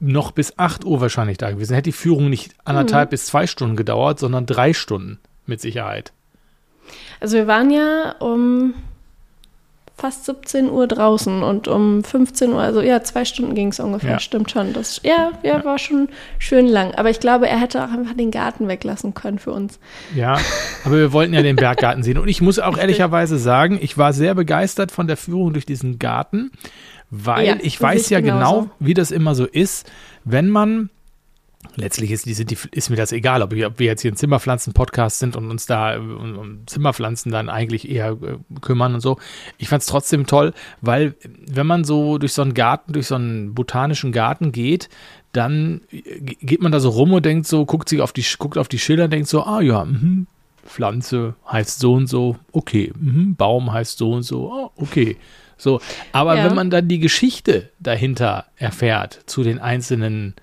noch 0.01 0.31
bis 0.31 0.59
8 0.59 0.83
Uhr 0.83 0.99
wahrscheinlich 0.99 1.37
da 1.37 1.51
gewesen. 1.51 1.73
Hätte 1.73 1.89
die 1.89 1.93
Führung 1.93 2.29
nicht 2.29 2.53
anderthalb 2.65 3.09
mhm. 3.09 3.11
bis 3.11 3.27
zwei 3.27 3.47
Stunden 3.47 3.77
gedauert, 3.77 4.19
sondern 4.19 4.45
drei 4.45 4.73
Stunden 4.73 5.19
mit 5.45 5.61
Sicherheit. 5.61 6.11
Also 7.21 7.37
wir 7.37 7.47
waren 7.47 7.71
ja 7.71 8.15
um 8.19 8.73
fast 10.03 10.25
17 10.25 10.69
Uhr 10.69 10.85
draußen 10.85 11.43
und 11.43 11.69
um 11.69 12.03
15 12.03 12.51
Uhr, 12.51 12.59
also 12.59 12.81
ja, 12.81 13.01
zwei 13.03 13.23
Stunden 13.23 13.55
ging 13.55 13.69
es 13.69 13.79
ungefähr, 13.79 14.11
ja. 14.11 14.19
stimmt 14.19 14.51
schon. 14.51 14.73
Das 14.73 14.99
ja, 15.01 15.31
ja, 15.43 15.59
ja, 15.59 15.63
war 15.63 15.79
schon 15.79 16.09
schön 16.39 16.67
lang. 16.67 16.93
Aber 16.95 17.09
ich 17.09 17.21
glaube, 17.21 17.47
er 17.47 17.57
hätte 17.57 17.81
auch 17.81 17.89
einfach 17.89 18.13
den 18.13 18.29
Garten 18.29 18.67
weglassen 18.67 19.13
können 19.13 19.39
für 19.39 19.53
uns. 19.53 19.79
Ja, 20.13 20.37
aber 20.83 20.97
wir 20.97 21.13
wollten 21.13 21.33
ja 21.33 21.41
den 21.41 21.55
Berggarten 21.55 22.03
sehen. 22.03 22.17
Und 22.17 22.27
ich 22.27 22.41
muss 22.41 22.59
auch 22.59 22.77
ehrlicherweise 22.77 23.37
sagen, 23.37 23.79
ich 23.81 23.97
war 23.97 24.11
sehr 24.11 24.35
begeistert 24.35 24.91
von 24.91 25.07
der 25.07 25.15
Führung 25.15 25.53
durch 25.53 25.65
diesen 25.65 25.99
Garten, 25.99 26.51
weil 27.09 27.47
ja, 27.47 27.55
ich 27.61 27.79
weiß 27.79 28.09
ja 28.09 28.19
genauso. 28.19 28.61
genau, 28.63 28.71
wie 28.79 28.93
das 28.93 29.09
immer 29.09 29.35
so 29.35 29.45
ist, 29.45 29.89
wenn 30.25 30.49
man 30.49 30.89
letztlich 31.75 32.11
ist, 32.11 32.25
die, 32.25 32.57
ist, 32.71 32.89
mir 32.89 32.95
das 32.95 33.11
egal, 33.11 33.41
ob, 33.41 33.53
ich, 33.53 33.65
ob 33.65 33.79
wir 33.79 33.87
jetzt 33.87 34.01
hier 34.01 34.11
ein 34.11 34.15
Zimmerpflanzen-Podcast 34.15 35.19
sind 35.19 35.35
und 35.35 35.49
uns 35.49 35.65
da 35.65 35.97
um, 35.97 36.37
um 36.37 36.67
Zimmerpflanzen 36.67 37.31
dann 37.31 37.49
eigentlich 37.49 37.89
eher 37.89 38.11
äh, 38.11 38.37
kümmern 38.61 38.93
und 38.93 39.01
so. 39.01 39.17
Ich 39.57 39.69
fand 39.69 39.81
es 39.81 39.87
trotzdem 39.87 40.27
toll, 40.27 40.53
weil 40.81 41.15
wenn 41.47 41.67
man 41.67 41.83
so 41.83 42.17
durch 42.17 42.33
so 42.33 42.41
einen 42.41 42.53
Garten, 42.53 42.93
durch 42.93 43.07
so 43.07 43.15
einen 43.15 43.53
botanischen 43.53 44.11
Garten 44.11 44.51
geht, 44.51 44.89
dann 45.31 45.81
geht 45.89 46.61
man 46.61 46.71
da 46.71 46.79
so 46.79 46.89
rum 46.89 47.11
und 47.11 47.25
denkt 47.25 47.47
so, 47.47 47.65
guckt 47.65 47.89
sich 47.89 48.01
auf 48.01 48.13
die, 48.13 48.25
guckt 48.37 48.57
auf 48.57 48.67
die 48.67 48.79
Schilder 48.79 49.05
und 49.05 49.13
denkt 49.13 49.27
so, 49.27 49.43
ah 49.43 49.61
ja, 49.61 49.83
mh, 49.83 50.25
Pflanze 50.65 51.35
heißt 51.51 51.79
so 51.79 51.93
und 51.93 52.07
so, 52.07 52.37
okay, 52.51 52.93
mh, 52.95 53.33
Baum 53.37 53.73
heißt 53.73 53.97
so 53.97 54.11
und 54.11 54.23
so, 54.23 54.51
oh, 54.51 54.71
okay. 54.75 55.17
So, 55.57 55.81
aber 56.11 56.35
ja. 56.35 56.45
wenn 56.45 56.55
man 56.55 56.69
dann 56.69 56.87
die 56.87 56.99
Geschichte 56.99 57.71
dahinter 57.79 58.45
erfährt 58.57 59.21
zu 59.25 59.43
den 59.43 59.59
einzelnen 59.59 60.35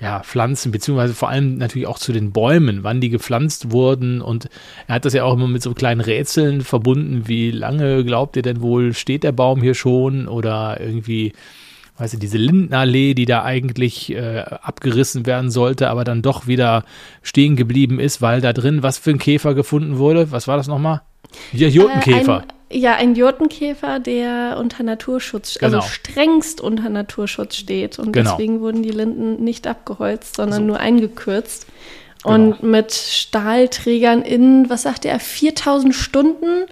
ja, 0.00 0.20
Pflanzen, 0.20 0.72
beziehungsweise 0.72 1.14
vor 1.14 1.30
allem 1.30 1.56
natürlich 1.56 1.86
auch 1.86 1.98
zu 1.98 2.12
den 2.12 2.32
Bäumen, 2.32 2.84
wann 2.84 3.00
die 3.00 3.08
gepflanzt 3.08 3.70
wurden. 3.70 4.20
Und 4.20 4.48
er 4.86 4.96
hat 4.96 5.04
das 5.04 5.14
ja 5.14 5.24
auch 5.24 5.34
immer 5.34 5.48
mit 5.48 5.62
so 5.62 5.72
kleinen 5.72 6.00
Rätseln 6.00 6.60
verbunden. 6.60 7.26
Wie 7.26 7.50
lange 7.50 8.04
glaubt 8.04 8.36
ihr 8.36 8.42
denn 8.42 8.60
wohl, 8.60 8.92
steht 8.92 9.24
der 9.24 9.32
Baum 9.32 9.62
hier 9.62 9.74
schon? 9.74 10.28
Oder 10.28 10.78
irgendwie, 10.80 11.32
weißt 11.96 12.14
du, 12.14 12.18
diese 12.18 12.36
Lindenallee, 12.36 13.14
die 13.14 13.24
da 13.24 13.42
eigentlich 13.42 14.12
äh, 14.12 14.40
abgerissen 14.40 15.24
werden 15.24 15.50
sollte, 15.50 15.88
aber 15.88 16.04
dann 16.04 16.20
doch 16.20 16.46
wieder 16.46 16.84
stehen 17.22 17.56
geblieben 17.56 17.98
ist, 17.98 18.20
weil 18.20 18.42
da 18.42 18.52
drin 18.52 18.82
was 18.82 18.98
für 18.98 19.10
ein 19.10 19.18
Käfer 19.18 19.54
gefunden 19.54 19.96
wurde. 19.96 20.30
Was 20.30 20.46
war 20.46 20.58
das 20.58 20.68
nochmal? 20.68 21.00
Ja. 21.52 21.68
Äh, 21.68 22.40
ein, 22.42 22.46
ja, 22.70 22.94
ein 22.94 23.14
Jurtenkäfer, 23.14 23.98
der 24.00 24.56
unter 24.58 24.82
Naturschutz, 24.82 25.58
Genau. 25.58 25.76
also 25.78 25.88
strengst 25.88 26.60
unter 26.60 26.88
Naturschutz 26.88 27.56
steht. 27.56 27.98
Und 27.98 28.12
Genau. 28.12 28.30
deswegen 28.32 28.60
wurden 28.60 28.82
die 28.82 28.90
Linden 28.90 29.42
nicht 29.44 29.66
abgeholzt, 29.66 30.36
sondern 30.36 30.60
So. 30.62 30.66
nur 30.66 30.80
eingekürzt. 30.80 31.66
Genau. 32.24 32.34
Und 32.34 32.62
mit 32.62 32.92
Stahlträgern 32.92 34.22
in, 34.22 34.68
was 34.68 34.82
sagt 34.82 35.04
er, 35.04 35.20
4000 35.20 35.94
Stunden 35.94 36.66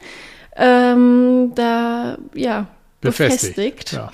ähm, 0.57 1.53
da, 1.55 2.19
ja, 2.35 2.67
befestigt. 3.01 3.93
Ja, 3.93 4.11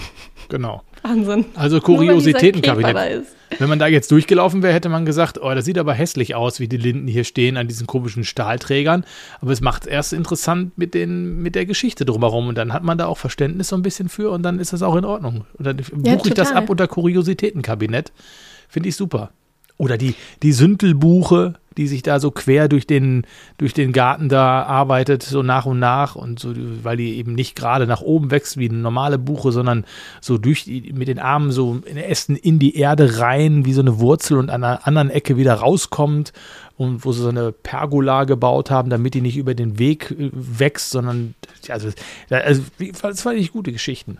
genau. 0.48 0.82
Wahnsinn. 1.02 1.46
Also 1.54 1.80
Kuriositätenkabinett. 1.80 3.24
Wenn 3.58 3.68
man 3.68 3.78
da 3.78 3.86
jetzt 3.86 4.10
durchgelaufen 4.12 4.62
wäre, 4.62 4.72
hätte 4.72 4.88
man 4.88 5.04
gesagt, 5.04 5.40
oh, 5.42 5.52
das 5.52 5.64
sieht 5.64 5.78
aber 5.78 5.92
hässlich 5.92 6.34
aus, 6.34 6.60
wie 6.60 6.68
die 6.68 6.76
Linden 6.76 7.08
hier 7.08 7.24
stehen 7.24 7.56
an 7.56 7.66
diesen 7.66 7.86
komischen 7.86 8.22
Stahlträgern. 8.22 9.04
Aber 9.40 9.50
es 9.50 9.60
macht 9.60 9.82
es 9.82 9.88
erst 9.88 10.12
interessant 10.12 10.78
mit, 10.78 10.94
den, 10.94 11.42
mit 11.42 11.54
der 11.54 11.66
Geschichte 11.66 12.04
drumherum. 12.04 12.48
Und 12.48 12.56
dann 12.56 12.72
hat 12.72 12.84
man 12.84 12.96
da 12.96 13.06
auch 13.06 13.18
Verständnis 13.18 13.68
so 13.68 13.76
ein 13.76 13.82
bisschen 13.82 14.08
für 14.08 14.30
und 14.30 14.42
dann 14.42 14.60
ist 14.60 14.72
das 14.72 14.82
auch 14.82 14.94
in 14.96 15.04
Ordnung. 15.04 15.46
Und 15.58 15.66
dann 15.66 15.78
Ja, 16.04 16.14
buche 16.14 16.28
ich 16.28 16.34
das 16.34 16.52
ab 16.52 16.70
unter 16.70 16.86
Kuriositätenkabinett. 16.86 18.12
Finde 18.68 18.88
ich 18.88 18.96
super. 18.96 19.30
Oder 19.80 19.96
die, 19.96 20.14
die 20.42 20.52
Süntelbuche, 20.52 21.54
die 21.78 21.86
sich 21.86 22.02
da 22.02 22.20
so 22.20 22.30
quer 22.30 22.68
durch 22.68 22.86
den, 22.86 23.26
durch 23.56 23.72
den 23.72 23.94
Garten 23.94 24.28
da 24.28 24.62
arbeitet, 24.64 25.22
so 25.22 25.42
nach 25.42 25.64
und 25.64 25.78
nach 25.78 26.16
und 26.16 26.38
so, 26.38 26.52
weil 26.82 26.98
die 26.98 27.16
eben 27.16 27.34
nicht 27.34 27.56
gerade 27.56 27.86
nach 27.86 28.02
oben 28.02 28.30
wächst 28.30 28.58
wie 28.58 28.68
eine 28.68 28.76
normale 28.76 29.16
Buche, 29.16 29.52
sondern 29.52 29.86
so 30.20 30.36
durch 30.36 30.64
die, 30.64 30.92
mit 30.92 31.08
den 31.08 31.18
Armen 31.18 31.50
so 31.50 31.80
in 31.86 31.96
Ästen 31.96 32.36
in 32.36 32.58
die 32.58 32.76
Erde 32.76 33.20
rein, 33.20 33.64
wie 33.64 33.72
so 33.72 33.80
eine 33.80 34.00
Wurzel 34.00 34.36
und 34.36 34.50
an 34.50 34.64
einer 34.64 34.86
anderen 34.86 35.08
Ecke 35.08 35.38
wieder 35.38 35.54
rauskommt 35.54 36.34
und 36.76 37.06
wo 37.06 37.12
sie 37.12 37.22
so 37.22 37.30
eine 37.30 37.50
Pergola 37.50 38.24
gebaut 38.24 38.70
haben, 38.70 38.90
damit 38.90 39.14
die 39.14 39.22
nicht 39.22 39.38
über 39.38 39.54
den 39.54 39.78
Weg 39.78 40.10
äh, 40.10 40.28
wächst, 40.34 40.90
sondern, 40.90 41.34
also, 41.70 41.88
also 42.28 42.62
das 43.00 43.22
fand 43.22 43.38
ich 43.38 43.52
gute 43.52 43.72
Geschichten. 43.72 44.18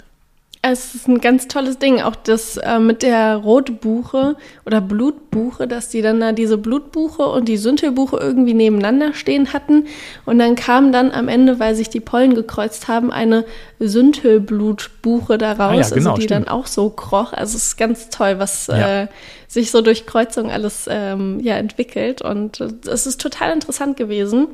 Es 0.62 0.94
ist 0.94 1.08
ein 1.08 1.22
ganz 1.22 1.48
tolles 1.48 1.78
Ding, 1.78 2.02
auch 2.02 2.14
das 2.14 2.58
äh, 2.58 2.78
mit 2.78 3.02
der 3.02 3.36
Rotbuche 3.36 4.36
oder 4.66 4.82
Blutbuche, 4.82 5.66
dass 5.66 5.88
die 5.88 6.02
dann 6.02 6.20
da 6.20 6.32
diese 6.32 6.58
Blutbuche 6.58 7.22
und 7.22 7.48
die 7.48 7.56
Sündhelbuche 7.56 8.18
irgendwie 8.18 8.52
nebeneinander 8.52 9.14
stehen 9.14 9.54
hatten. 9.54 9.86
Und 10.26 10.38
dann 10.38 10.56
kam 10.56 10.92
dann 10.92 11.12
am 11.12 11.28
Ende, 11.28 11.58
weil 11.60 11.74
sich 11.74 11.88
die 11.88 12.00
Pollen 12.00 12.34
gekreuzt 12.34 12.88
haben, 12.88 13.10
eine 13.10 13.46
Sündhelblutbuche 13.78 15.38
daraus, 15.38 15.70
Ah 15.70 15.74
ja, 15.74 15.94
genau, 15.94 16.10
also 16.10 16.20
die 16.20 16.26
stimmt. 16.26 16.46
dann 16.46 16.48
auch 16.48 16.66
so 16.66 16.90
kroch. 16.90 17.32
Also 17.32 17.56
es 17.56 17.64
ist 17.68 17.76
ganz 17.78 18.10
toll, 18.10 18.38
was 18.38 18.66
Ja. 18.66 19.04
äh, 19.04 19.06
sich 19.48 19.70
so 19.70 19.80
durch 19.80 20.04
Kreuzung 20.04 20.50
alles 20.50 20.86
ähm, 20.90 21.40
ja, 21.40 21.54
entwickelt. 21.56 22.20
Und 22.20 22.60
äh, 22.60 22.68
es 22.86 23.06
ist 23.06 23.18
total 23.20 23.52
interessant 23.54 23.96
gewesen 23.96 24.48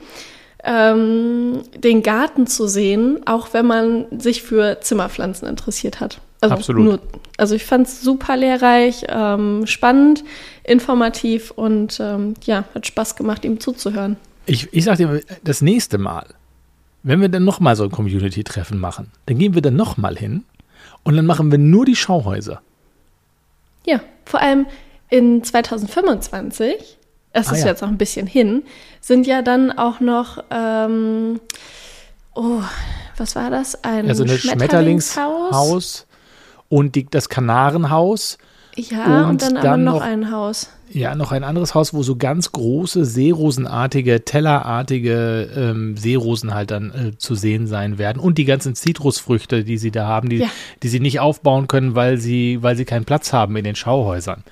ähm, 0.67 1.63
den 1.77 2.03
Garten 2.03 2.47
zu 2.47 2.67
sehen, 2.67 3.21
auch 3.25 3.55
wenn 3.55 3.67
man 3.67 4.07
sich 4.19 4.43
für 4.43 4.81
Zimmerpflanzen 4.81 5.49
interessiert 5.49 6.01
hat. 6.01 6.21
Also 6.41 6.55
Absolut. 6.55 6.85
Nur, 6.85 6.99
also 7.39 7.55
ich 7.55 7.65
fand 7.65 7.87
es 7.87 8.03
super 8.03 8.37
lehrreich, 8.37 9.05
ähm, 9.09 9.67
spannend, 9.67 10.25
informativ 10.65 11.53
und 11.53 11.99
ähm, 12.01 12.35
ja, 12.45 12.65
hat 12.75 12.87
Spaß 12.87 13.17
gemacht, 13.17 13.45
ihm 13.45 13.61
zuzuhören. 13.61 14.17
Ich, 14.45 14.69
ich 14.73 14.85
sag 14.85 14.97
dir, 14.97 15.21
das 15.45 15.63
nächste 15.63 15.99
Mal, 15.99 16.27
wenn 17.05 17.21
wir 17.21 17.29
dann 17.29 17.45
nochmal 17.45 17.77
so 17.77 17.85
ein 17.85 17.91
Community-Treffen 17.91 18.79
machen, 18.79 19.13
dann 19.27 19.39
gehen 19.39 19.55
wir 19.55 19.63
dann 19.63 19.77
nochmal 19.77 20.17
hin 20.17 20.45
und 21.05 21.17
dann 21.17 21.27
machen 21.27 21.51
wir 21.51 21.59
nur 21.59 21.85
die 21.85 21.97
Schauhäuser. 21.97 22.61
Ja, 23.87 24.01
vor 24.25 24.41
allem 24.41 24.67
in 25.09 25.45
2025, 25.45 26.96
es 27.37 27.49
Ah, 27.49 27.53
ist 27.53 27.61
ja. 27.61 27.67
jetzt 27.69 27.83
noch 27.83 27.89
ein 27.89 27.99
bisschen 27.99 28.27
hin, 28.27 28.63
sind 29.01 29.27
ja 29.27 29.43
dann 29.43 29.71
auch 29.77 30.01
noch, 30.01 30.43
ähm, 30.51 31.41
oh, 32.35 32.61
was 33.17 33.37
war 33.37 33.51
das? 33.51 33.83
Ein 33.85 34.09
Also 34.09 34.25
ein 34.25 34.29
Schmetterlingshaus. 34.31 35.51
Schmetterlingshaus 35.51 36.07
und 36.69 36.95
die, 36.95 37.07
das 37.09 37.29
Kanarenhaus. 37.29 38.39
Ja, 38.77 39.23
und, 39.23 39.31
Und 39.31 39.43
dann, 39.43 39.57
aber 39.57 39.67
dann 39.69 39.85
noch 39.85 39.95
noch- 39.95 40.01
ein 40.03 40.31
Haus. 40.31 40.71
Ja, 40.91 41.17
noch 41.17 41.33
ein 41.33 41.43
anderes 41.43 41.75
Haus, 41.75 41.93
wo 41.95 42.03
so 42.05 42.15
ganz 42.15 42.53
große 42.53 43.05
Seerosenartige, 43.05 44.25
tellerartige 44.25 45.51
ähm, 45.57 45.97
Seerosen 45.97 46.55
halt 46.55 46.71
dann 46.71 46.91
äh, 47.15 47.19
zu 47.19 47.35
sehen 47.35 47.67
sein 47.67 47.99
werden. 47.99 48.21
Und 48.21 48.39
die 48.39 48.45
ganzen 48.45 48.75
Zitrusfrüchte, 48.77 49.65
die 49.65 49.79
sie 49.79 49.91
da 49.91 50.07
haben, 50.07 50.29
die, 50.29 50.37
Ja. 50.37 50.49
die 50.85 50.89
sie 50.89 51.01
nicht 51.01 51.19
aufbauen 51.19 51.67
können, 51.69 51.95
weil 51.97 52.19
sie, 52.19 52.63
weil 52.63 52.77
sie 52.77 52.85
keinen 52.85 53.05
Platz 53.05 53.33
haben 53.33 53.57
in 53.57 53.65
den 53.65 53.75
Schauhäusern. 53.75 54.45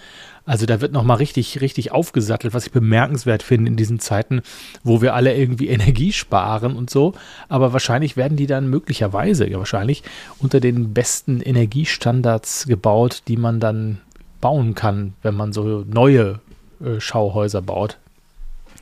Also 0.46 0.66
da 0.66 0.80
wird 0.80 0.92
nochmal 0.92 1.16
richtig, 1.16 1.60
richtig 1.62 1.92
aufgesattelt, 1.92 2.52
was 2.52 2.66
ich 2.66 2.72
bemerkenswert 2.72 3.42
finde 3.42 3.70
in 3.70 3.76
diesen 3.76 3.98
Zeiten, 3.98 4.42
wo 4.82 5.00
wir 5.00 5.14
alle 5.14 5.34
irgendwie 5.34 5.68
Energie 5.68 6.12
sparen 6.12 6.76
und 6.76 6.90
so. 6.90 7.14
Aber 7.48 7.72
wahrscheinlich 7.72 8.16
werden 8.16 8.36
die 8.36 8.46
dann 8.46 8.68
möglicherweise, 8.68 9.48
ja 9.48 9.58
wahrscheinlich, 9.58 10.02
unter 10.38 10.60
den 10.60 10.92
besten 10.92 11.40
Energiestandards 11.40 12.66
gebaut, 12.66 13.22
die 13.28 13.38
man 13.38 13.58
dann 13.58 14.00
bauen 14.40 14.74
kann, 14.74 15.14
wenn 15.22 15.34
man 15.34 15.54
so 15.54 15.84
neue 15.88 16.40
äh, 16.84 17.00
Schauhäuser 17.00 17.62
baut. 17.62 17.96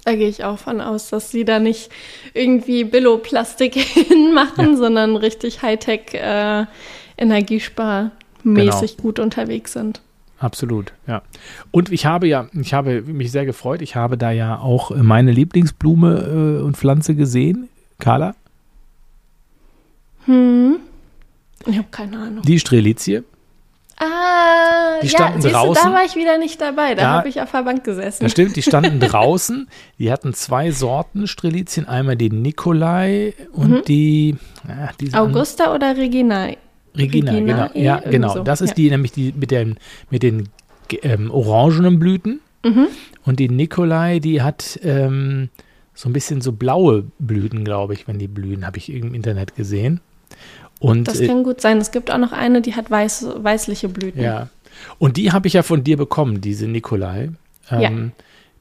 Da 0.05 0.17
gehe 0.17 0.29
ich 0.29 0.43
auch 0.43 0.59
von 0.59 0.81
aus, 0.81 1.11
dass 1.11 1.31
sie 1.31 1.45
da 1.45 1.61
nicht 1.61 1.91
irgendwie 2.35 2.83
Billo-Plastik 2.83 3.75
hinmachen, 3.79 4.77
sondern 4.77 5.17
richtig 5.17 5.63
Hightech 5.63 6.15
äh, 6.15 6.65
energiesparmäßig 7.17 8.97
gut 8.97 9.21
unterwegs 9.21 9.75
sind. 9.75 10.01
Absolut, 10.43 10.93
ja. 11.07 11.23
Und 11.71 11.91
ich 11.93 12.05
habe 12.05 12.27
ja, 12.27 12.49
ich 12.53 12.75
habe 12.75 13.01
mich 13.03 13.31
sehr 13.31 13.47
gefreut. 13.47 13.81
Ich 13.81 13.95
habe 13.97 14.19
da 14.19 14.31
ja 14.33 14.59
auch 14.59 14.91
meine 14.95 15.31
Lieblingsblume 15.33 16.59
äh, 16.61 16.63
und 16.63 16.77
Pflanze 16.77 17.15
gesehen, 17.15 17.69
Carla, 17.99 18.35
Hm. 20.27 20.77
Ich 21.67 21.77
habe 21.79 21.89
keine 21.91 22.17
Ahnung. 22.19 22.43
die 22.43 22.59
Strelizie. 22.59 23.25
Ah, 23.99 24.99
Die 25.03 25.07
ja, 25.07 25.11
standen 25.13 25.43
du, 25.43 25.49
draußen. 25.51 25.83
da 25.85 25.93
war 25.93 26.05
ich 26.05 26.17
wieder 26.17 26.39
nicht 26.39 26.61
dabei. 26.61 26.95
Da 26.95 27.03
Da- 27.03 27.09
habe 27.19 27.29
ich 27.29 27.41
auf 27.41 27.51
der 27.53 27.63
Bank 27.63 27.85
gesessen. 27.85 28.25
Das 28.25 28.33
stimmt, 28.33 28.57
die 28.57 28.63
standen 28.63 28.99
draußen. 29.01 29.69
Die 29.99 30.11
hatten 30.11 30.35
zwei 30.35 30.71
Sorten 30.73 31.29
Strelizien. 31.29 31.87
Einmal 31.87 32.17
die 32.17 32.31
Nikolai 32.31 33.35
und 33.53 33.87
die, 33.89 34.37
ja, 34.67 35.21
Augusta 35.21 35.73
oder 35.75 35.97
Regina? 35.97 36.49
Regina, 36.97 37.33
Regina, 37.33 37.69
genau. 37.69 37.81
Ja, 37.85 37.97
irgendwie 37.97 38.11
genau. 38.11 38.35
so, 38.35 38.43
Das 38.43 38.61
ist 38.61 38.71
ja. 38.71 38.75
die, 38.75 38.91
nämlich 38.91 39.13
die 39.13 39.33
mit 39.37 39.51
den, 39.51 39.79
mit 40.11 40.23
den 40.23 40.49
ähm, 41.03 41.31
orangenen 41.31 41.99
Blüten. 41.99 42.41
Mhm. 42.65 42.89
Und 43.25 43.39
die 43.41 43.49
Nikolai, 43.49 44.19
die 44.19 44.43
hat 44.43 44.79
ähm, 44.83 45.49
so 45.95 46.09
ein 46.09 46.13
bisschen 46.13 46.41
so 46.41 46.53
blaue 46.53 47.05
Blüten, 47.19 47.65
glaube 47.65 47.95
ich, 47.95 48.07
wenn 48.09 48.19
die 48.19 48.29
blühen, 48.29 48.67
habe 48.67 48.79
ich 48.79 48.91
im 48.93 49.15
Internet 49.15 49.57
gesehen. 49.57 50.01
Und 50.81 51.09
Das 51.09 51.21
äh, 51.21 51.27
kann 51.27 51.45
gut 51.45 51.61
sein. 51.61 51.79
Es 51.79 51.91
gibt 51.93 52.11
auch 52.11 52.19
noch 52.19 52.33
eine, 52.33 52.61
die 52.61 52.75
hat 52.75 52.91
weiß, 52.91 53.27
weißliche 53.37 53.89
Blüten. 53.89 54.21
ja. 54.23 54.49
Und 54.99 55.17
die 55.17 55.31
habe 55.33 55.47
ich 55.47 55.53
ja 55.53 55.63
von 55.63 55.85
dir 55.85 55.97
bekommen, 55.97 56.41
diese 56.41 56.67
Nikolai. 56.67 57.31
Ähm, 57.71 57.81
Ja. 57.81 57.91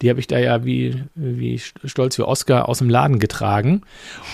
Die 0.02 0.10
habe 0.10 0.20
ich 0.20 0.28
da 0.28 0.40
ja 0.40 0.66
wie, 0.66 1.04
wie 1.16 1.60
stolz 1.60 2.18
wie 2.18 2.24
Oscar 2.24 2.68
aus 2.68 2.80
dem 2.80 2.90
Laden 2.90 3.20
getragen 3.20 3.82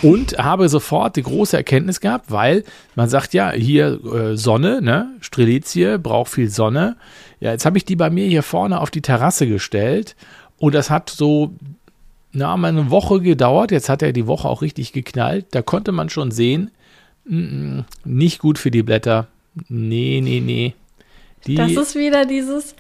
und 0.01 0.37
habe 0.37 0.69
sofort 0.69 1.17
die 1.17 1.23
große 1.23 1.57
Erkenntnis 1.57 1.99
gehabt, 1.99 2.31
weil 2.31 2.63
man 2.95 3.09
sagt 3.09 3.33
ja, 3.33 3.51
hier 3.51 3.99
äh, 4.05 4.37
Sonne, 4.37 4.81
ne? 4.81 5.11
Strelizie 5.19 5.97
braucht 5.99 6.31
viel 6.31 6.49
Sonne. 6.49 6.95
Ja, 7.39 7.51
jetzt 7.51 7.65
habe 7.65 7.77
ich 7.77 7.85
die 7.85 7.97
bei 7.97 8.09
mir 8.09 8.27
hier 8.27 8.43
vorne 8.43 8.79
auf 8.79 8.91
die 8.91 9.01
Terrasse 9.01 9.47
gestellt 9.47 10.15
und 10.57 10.73
das 10.73 10.89
hat 10.89 11.09
so 11.09 11.53
na, 12.31 12.55
mal 12.55 12.69
eine 12.69 12.89
Woche 12.91 13.19
gedauert. 13.19 13.71
Jetzt 13.71 13.89
hat 13.89 14.01
er 14.01 14.13
die 14.13 14.27
Woche 14.27 14.47
auch 14.47 14.61
richtig 14.61 14.93
geknallt. 14.93 15.47
Da 15.51 15.61
konnte 15.61 15.91
man 15.91 16.09
schon 16.09 16.31
sehen, 16.31 16.71
mm, 17.25 17.37
mm, 17.37 17.85
nicht 18.05 18.39
gut 18.39 18.59
für 18.59 18.71
die 18.71 18.83
Blätter. 18.83 19.27
Nee, 19.69 20.21
nee, 20.23 20.39
nee. 20.39 20.75
Die, 21.45 21.55
Das 21.55 21.71
ist 21.71 21.95
wieder 21.95 22.25
dieses, 22.25 22.75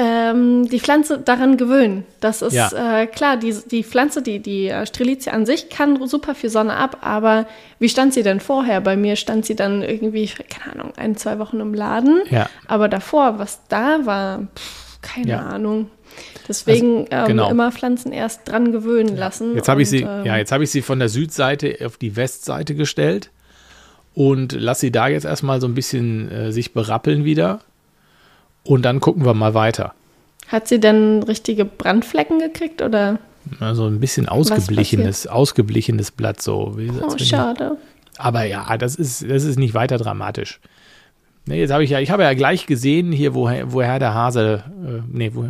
ähm, 0.00 0.68
die 0.68 0.78
Pflanze 0.78 1.18
daran 1.18 1.56
gewöhnen. 1.56 2.04
Das 2.20 2.40
ist 2.40 2.52
Ja. 2.52 3.00
äh, 3.00 3.06
klar, 3.08 3.36
die, 3.36 3.52
die 3.68 3.82
Pflanze, 3.82 4.22
die, 4.22 4.38
die 4.38 4.68
äh, 4.68 4.86
Strelizie 4.86 5.32
an 5.32 5.44
sich 5.44 5.68
kann 5.70 6.06
super 6.06 6.36
viel 6.36 6.50
Sonne 6.50 6.74
ab, 6.74 6.98
aber 7.00 7.46
wie 7.80 7.88
stand 7.88 8.14
sie 8.14 8.22
denn 8.22 8.38
vorher? 8.38 8.80
Bei 8.80 8.96
mir 8.96 9.16
stand 9.16 9.44
sie 9.44 9.56
dann 9.56 9.82
irgendwie, 9.82 10.30
keine 10.48 10.74
Ahnung, 10.74 10.92
ein, 10.96 11.16
zwei 11.16 11.38
Wochen 11.40 11.58
im 11.58 11.74
Laden. 11.74 12.20
Ja. 12.30 12.48
Aber 12.68 12.88
davor, 12.88 13.38
was 13.40 13.60
da 13.68 14.06
war, 14.06 14.46
pff, 14.56 14.98
keine 15.02 15.30
Ja. 15.30 15.38
Ahnung. 15.46 15.90
Deswegen 16.48 17.06
ähm, 17.10 17.26
genau. 17.26 17.50
immer 17.50 17.70
Pflanzen 17.72 18.12
erst 18.12 18.48
dran 18.48 18.72
gewöhnen 18.72 19.16
lassen. 19.16 19.54
Jetzt 19.54 19.68
habe 19.68 19.82
ich 19.82 19.88
sie, 19.90 20.02
ähm, 20.02 20.24
ja, 20.24 20.36
jetzt 20.36 20.52
habe 20.52 20.64
ich 20.64 20.70
sie 20.70 20.80
von 20.82 20.98
der 20.98 21.08
Südseite 21.08 21.76
auf 21.84 21.96
die 21.96 22.16
Westseite 22.16 22.74
gestellt 22.74 23.30
und 24.14 24.52
lasse 24.52 24.82
sie 24.82 24.92
da 24.92 25.08
jetzt 25.08 25.24
erstmal 25.24 25.60
so 25.60 25.66
ein 25.66 25.74
bisschen 25.74 26.30
äh, 26.30 26.52
sich 26.52 26.72
berappeln 26.72 27.24
wieder. 27.24 27.60
Und 28.64 28.82
dann 28.82 29.00
gucken 29.00 29.24
wir 29.24 29.34
mal 29.34 29.54
weiter. 29.54 29.94
Hat 30.48 30.68
sie 30.68 30.80
denn 30.80 31.22
richtige 31.22 31.64
Brandflecken 31.64 32.38
gekriegt 32.38 32.82
oder? 32.82 33.18
Also 33.60 33.86
ein 33.86 34.00
bisschen 34.00 34.28
ausgeblichenes, 34.28 35.26
ausgeblichenes 35.26 36.10
Blatt 36.10 36.42
so. 36.42 36.74
Wie, 36.76 36.90
oh, 36.90 37.16
schade. 37.18 37.76
Aber 38.18 38.44
ja, 38.44 38.76
das 38.76 38.94
ist, 38.94 39.28
das 39.28 39.44
ist 39.44 39.58
nicht 39.58 39.74
weiter 39.74 39.96
dramatisch. 39.96 40.60
Nee, 41.46 41.60
jetzt 41.60 41.72
habe 41.72 41.82
ich 41.82 41.90
ja, 41.90 42.00
ich 42.00 42.10
habe 42.10 42.24
ja 42.24 42.34
gleich 42.34 42.66
gesehen 42.66 43.10
hier, 43.10 43.34
woher, 43.34 43.72
woher 43.72 43.98
der 43.98 44.12
Hase, 44.12 44.64
äh, 44.84 45.00
nee, 45.10 45.30
wo, 45.32 45.48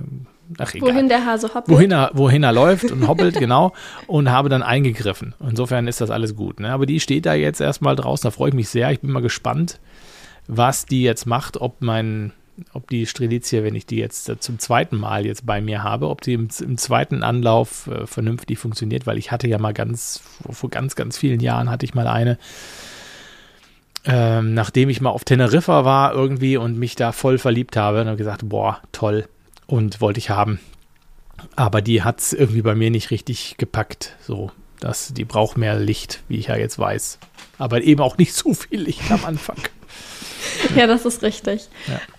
ach 0.59 0.73
egal. 0.73 0.91
Wohin 0.91 1.09
der 1.09 1.27
Hase 1.27 1.49
hoppelt. 1.49 1.69
Wohin 1.69 1.91
er, 1.91 2.11
wohin 2.15 2.43
er 2.45 2.53
läuft 2.53 2.93
und 2.93 3.09
hoppelt, 3.09 3.35
genau. 3.39 3.73
Und 4.07 4.31
habe 4.31 4.49
dann 4.49 4.63
eingegriffen. 4.63 5.35
Insofern 5.41 5.89
ist 5.89 6.01
das 6.01 6.11
alles 6.11 6.37
gut. 6.37 6.61
Ne? 6.61 6.71
Aber 6.71 6.87
die 6.87 7.01
steht 7.01 7.27
da 7.27 7.35
jetzt 7.35 7.61
erstmal 7.61 7.97
draußen, 7.97 8.29
da 8.29 8.31
freue 8.31 8.51
ich 8.51 8.55
mich 8.55 8.69
sehr. 8.69 8.93
Ich 8.93 9.01
bin 9.01 9.11
mal 9.11 9.23
gespannt, 9.23 9.81
was 10.47 10.87
die 10.87 11.03
jetzt 11.03 11.27
macht, 11.27 11.61
ob 11.61 11.81
mein, 11.81 12.33
ob 12.73 12.89
die 12.89 13.07
Strelitzia, 13.07 13.63
wenn 13.63 13.75
ich 13.75 13.87
die 13.87 13.97
jetzt 13.97 14.29
äh, 14.29 14.39
zum 14.39 14.59
zweiten 14.59 14.97
Mal 14.97 15.27
jetzt 15.27 15.47
bei 15.47 15.61
mir 15.61 15.83
habe, 15.83 16.09
ob 16.09 16.21
die 16.21 16.35
im, 16.35 16.49
im 16.61 16.79
zweiten 16.79 17.23
Anlauf 17.23 17.87
äh, 17.87 18.07
vernünftig 18.07 18.59
funktioniert, 18.59 19.07
weil 19.07 19.19
ich 19.19 19.31
hatte 19.31 19.49
ja 19.49 19.59
mal 19.59 19.75
ganz, 19.75 20.23
vor 20.51 20.71
ganz, 20.71 20.97
ganz 20.97 21.19
vielen 21.19 21.41
Jahren 21.41 21.71
hatte 21.71 21.85
ich 21.85 21.95
mal 21.95 22.07
eine, 22.07 22.39
ähm, 24.05 24.55
nachdem 24.55 24.89
ich 24.89 25.01
mal 25.01 25.11
auf 25.11 25.25
Teneriffa 25.25 25.85
war 25.85 26.15
irgendwie 26.15 26.57
und 26.57 26.79
mich 26.79 26.97
da 26.97 27.13
voll 27.13 27.39
verliebt 27.39 27.77
habe, 27.77 28.01
und 28.01 28.07
habe 28.07 28.17
gesagt, 28.17 28.49
boah, 28.49 28.81
toll 28.93 29.29
und 29.67 30.01
wollte 30.01 30.19
ich 30.19 30.31
haben. 30.31 30.61
Aber 31.57 31.83
die 31.83 32.03
hat 32.03 32.21
es 32.21 32.33
irgendwie 32.33 32.63
bei 32.63 32.75
mir 32.75 32.91
nicht 32.91 33.11
richtig 33.11 33.57
gepackt, 33.59 34.17
so. 34.21 34.51
Das, 34.81 35.13
die 35.13 35.25
braucht 35.25 35.59
mehr 35.59 35.77
Licht, 35.77 36.23
wie 36.29 36.39
ich 36.39 36.47
ja 36.47 36.57
jetzt 36.57 36.79
weiß. 36.79 37.19
Aber 37.59 37.83
eben 37.83 38.01
auch 38.01 38.17
nicht 38.17 38.33
so 38.33 38.55
viel 38.55 38.83
Licht 38.83 39.11
am 39.11 39.25
Anfang. 39.25 39.57
ja, 40.77 40.87
das 40.87 41.05
ist 41.05 41.23
richtig. 41.23 41.69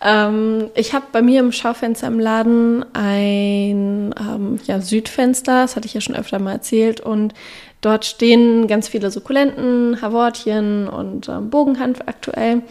Ja. 0.02 0.28
Ähm, 0.28 0.70
ich 0.76 0.94
habe 0.94 1.06
bei 1.12 1.22
mir 1.22 1.40
im 1.40 1.52
Schaufenster 1.52 2.08
im 2.08 2.20
Laden 2.20 2.86
ein 2.94 4.14
ähm, 4.20 4.60
ja, 4.66 4.82
Südfenster, 4.82 5.64
das 5.64 5.76
hatte 5.76 5.88
ich 5.88 5.94
ja 5.94 6.02
schon 6.02 6.16
öfter 6.16 6.40
mal 6.40 6.54
erzählt, 6.54 7.02
und 7.02 7.34
dort 7.82 8.06
stehen 8.06 8.68
ganz 8.68 8.88
viele 8.88 9.12
Sukkulenten, 9.12 10.02
Havortien 10.02 10.88
und 10.88 11.30
ähm, 11.30 11.50
Bogenhanf 11.50 12.00
aktuell, 12.06 12.62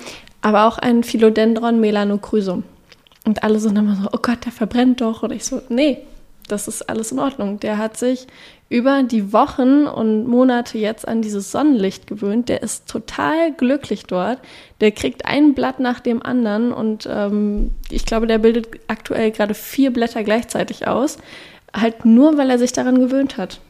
aber 0.42 0.66
auch 0.66 0.78
ein 0.78 1.04
Philodendron 1.04 1.80
melanocrysum. 1.80 2.64
Und 3.24 3.42
alle 3.42 3.58
sind 3.58 3.76
immer 3.76 3.96
so, 3.96 4.08
oh 4.12 4.20
Gott, 4.22 4.44
der 4.46 4.52
verbrennt 4.52 5.02
doch. 5.02 5.22
Und 5.22 5.32
ich 5.32 5.44
so, 5.44 5.60
nee, 5.68 5.98
das 6.48 6.66
ist 6.66 6.88
alles 6.88 7.12
in 7.12 7.18
Ordnung. 7.18 7.60
Der 7.60 7.76
hat 7.76 7.96
sich 7.98 8.26
über 8.70 9.02
die 9.02 9.32
Wochen 9.32 9.86
und 9.86 10.26
Monate 10.26 10.76
jetzt 10.76 11.08
an 11.08 11.22
dieses 11.22 11.50
Sonnenlicht 11.50 12.06
gewöhnt. 12.06 12.48
Der 12.48 12.62
ist 12.62 12.86
total 12.86 13.52
glücklich 13.52 14.04
dort. 14.04 14.38
Der 14.80 14.92
kriegt 14.92 15.24
ein 15.24 15.54
Blatt 15.54 15.80
nach 15.80 16.00
dem 16.00 16.22
anderen 16.22 16.72
und 16.72 17.08
ähm, 17.10 17.70
ich 17.90 18.04
glaube, 18.04 18.26
der 18.26 18.38
bildet 18.38 18.68
aktuell 18.88 19.30
gerade 19.30 19.54
vier 19.54 19.92
Blätter 19.92 20.22
gleichzeitig 20.22 20.86
aus. 20.86 21.16
Halt 21.74 22.04
nur, 22.04 22.36
weil 22.36 22.50
er 22.50 22.58
sich 22.58 22.72
daran 22.72 22.98
gewöhnt 22.98 23.36
hat. 23.38 23.60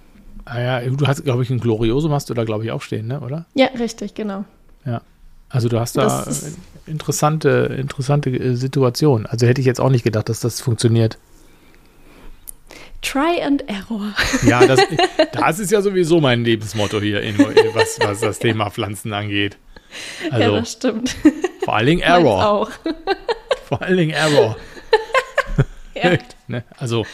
Ah 0.44 0.60
ja, 0.60 0.80
du 0.80 1.06
hast, 1.06 1.24
glaube 1.24 1.42
ich, 1.42 1.50
ein 1.50 1.60
Gloriosum 1.60 2.12
hast 2.12 2.30
du 2.30 2.34
da, 2.34 2.44
glaube 2.44 2.64
ich, 2.64 2.72
auch 2.72 2.82
stehen, 2.82 3.06
ne? 3.06 3.20
oder? 3.20 3.46
Ja, 3.54 3.66
richtig, 3.78 4.14
genau. 4.14 4.44
Ja. 4.84 5.02
Also 5.50 5.68
du 5.68 5.80
hast 5.80 5.96
da 5.96 6.26
interessante, 6.86 7.74
interessante 7.78 8.30
äh, 8.30 8.54
Situation. 8.54 9.26
Also 9.26 9.46
hätte 9.46 9.60
ich 9.60 9.66
jetzt 9.66 9.80
auch 9.80 9.90
nicht 9.90 10.04
gedacht, 10.04 10.28
dass 10.28 10.40
das 10.40 10.60
funktioniert. 10.60 11.18
Try 13.02 13.40
and 13.42 13.62
Error. 13.68 14.14
Ja, 14.46 14.66
das, 14.66 14.80
das 15.32 15.58
ist 15.58 15.70
ja 15.70 15.80
sowieso 15.82 16.20
mein 16.20 16.44
Lebensmotto 16.44 17.00
hier, 17.00 17.22
in, 17.22 17.38
was, 17.38 17.98
was 18.00 18.20
das 18.20 18.38
Thema 18.38 18.70
Pflanzen 18.70 19.12
angeht. 19.12 19.56
Also, 20.30 20.54
ja, 20.54 20.60
das 20.60 20.72
stimmt. 20.72 21.16
Vor 21.64 21.76
allen 21.76 21.86
Dingen 21.86 22.02
Error. 22.02 22.48
auch. 22.48 22.70
Vor 23.66 23.82
allen 23.82 23.96
Dingen 23.96 24.10
Error. 24.10 24.56
ja. 25.94 26.18
ne? 26.48 26.64
Also, 26.76 27.06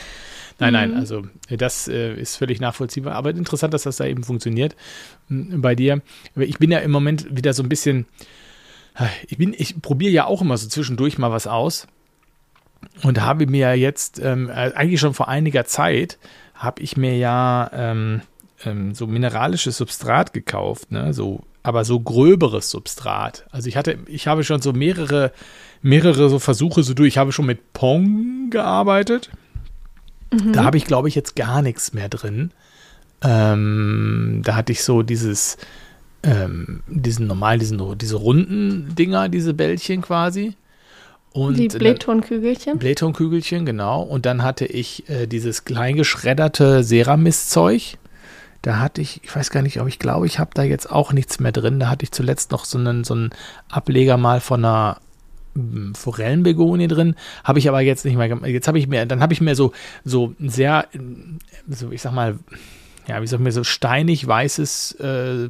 nein, 0.59 0.73
nein, 0.73 0.91
mhm. 0.93 0.97
also 0.97 1.23
das 1.51 1.89
äh, 1.89 2.15
ist 2.15 2.37
völlig 2.37 2.61
nachvollziehbar. 2.61 3.15
Aber 3.15 3.31
interessant, 3.31 3.75
dass 3.75 3.83
das 3.83 3.97
da 3.99 4.07
eben 4.07 4.25
funktioniert 4.25 4.75
bei 5.29 5.75
dir. 5.75 6.01
Ich 6.37 6.59
bin 6.59 6.71
ja 6.71 6.79
im 6.79 6.91
Moment 6.91 7.27
wieder 7.37 7.53
so 7.53 7.63
ein 7.63 7.69
bisschen, 7.69 8.07
ich 9.29 9.37
bin, 9.37 9.55
ich 9.57 9.81
probiere 9.83 10.13
ja 10.13 10.25
auch 10.27 10.41
immer 10.41 10.57
so 10.57 10.69
zwischendurch 10.69 11.19
mal 11.19 11.31
was 11.31 11.47
aus 11.47 11.87
und 13.03 13.21
habe 13.23 13.47
mir 13.47 13.75
jetzt 13.75 14.21
ähm, 14.21 14.49
äh, 14.49 14.73
eigentlich 14.75 15.01
schon 15.01 15.15
vor 15.15 15.29
einiger 15.29 15.65
Zeit 15.65 16.19
habe 16.55 16.81
ich 16.83 16.97
mir 16.97 17.17
ja 17.17 17.71
ähm, 17.73 18.23
ähm, 18.65 18.95
so 18.95 19.07
mineralisches 19.07 19.77
Substrat 19.77 20.33
gekauft, 20.33 20.93
ne? 20.93 21.13
So, 21.13 21.43
aber 21.63 21.85
so 21.85 22.01
gröberes 22.01 22.71
Substrat. 22.71 23.47
Also 23.51 23.69
ich 23.69 23.77
hatte, 23.77 23.99
ich 24.07 24.27
habe 24.27 24.45
schon 24.45 24.63
so 24.63 24.73
mehrere, 24.73 25.33
mehrere 25.83 26.29
so 26.29 26.39
Versuche 26.39 26.83
so 26.83 26.95
durch. 26.95 27.09
Ich 27.09 27.19
habe 27.19 27.33
schon 27.33 27.47
mit 27.47 27.73
Pong 27.73 28.51
gearbeitet. 28.51 29.31
Mhm. 30.33 30.53
Da 30.53 30.65
habe 30.65 30.77
ich, 30.77 30.85
glaube 30.85 31.09
ich, 31.09 31.15
jetzt 31.15 31.37
gar 31.37 31.63
nichts 31.63 31.93
mehr 31.93 32.09
drin. 32.09 32.51
Ähm, 33.23 34.43
da 34.45 34.57
hatte 34.57 34.73
ich 34.73 34.83
so 34.83 35.03
dieses, 35.03 35.57
ähm, 36.23 36.83
diesen 36.87 37.27
normal, 37.27 37.59
diesen, 37.59 37.99
diese 37.99 38.17
runden 38.17 38.95
Dinger, 38.95 39.29
diese 39.29 39.55
Bällchen 39.55 40.03
quasi. 40.03 40.55
Und 41.35 41.59
die 41.59 41.67
Blähtonkügelchen. 41.67 42.79
Blähtonkügelchen, 42.79 43.67
genau. 43.67 44.03
Und 44.03 44.25
dann 44.25 44.45
hatte 44.45 44.67
ich 44.67 45.09
äh, 45.11 45.27
dieses 45.27 45.65
kleingeschredderte 45.65 46.85
Ceramis-Zeug. 46.85 47.99
Da 48.63 48.79
hatte 48.79 49.01
ich, 49.01 49.21
ich 49.25 49.35
weiß 49.35 49.51
gar 49.51 49.61
nicht, 49.61 49.81
ob 49.81 49.89
ich 49.89 49.99
glaube, 49.99 50.27
ich 50.27 50.39
habe 50.39 50.53
da 50.55 50.63
jetzt 50.63 50.89
auch 50.89 51.13
nichts 51.13 51.41
mehr 51.41 51.51
drin. 51.51 51.81
Da 51.81 51.91
hatte 51.91 52.05
ich 52.05 52.13
zuletzt 52.13 52.53
noch 52.53 52.65
so 52.65 52.79
einen, 52.79 53.03
so 53.03 53.15
einen 53.15 53.31
Ableger 53.69 54.17
mal 54.17 54.41
von 54.41 54.65
einer 54.65 54.99
hm, 55.57 55.97
Forellenbegonie 55.97 56.87
drin, 56.87 57.17
habe 57.43 57.59
ich 57.59 57.69
aber 57.69 57.81
jetzt 57.81 58.05
nicht 58.05 58.17
mehr 58.17 58.29
gemacht. 58.29 58.47
Jetzt 58.47 58.69
habe 58.69 58.79
ich 58.79 58.87
mir, 58.87 59.05
dann 59.05 59.21
habe 59.21 59.33
ich 59.33 59.41
mir 59.41 59.57
so, 59.57 59.73
so 60.05 60.37
sehr, 60.39 60.87
so 61.69 61.91
ich 61.91 62.01
sag 62.01 62.13
mal, 62.13 62.39
ja, 63.09 63.21
wie 63.21 63.27
sag 63.27 63.41
ich 63.41 63.45
mir, 63.45 63.51
so 63.51 63.65
steinig 63.65 64.25
weißes 64.25 64.93
äh, 65.01 65.49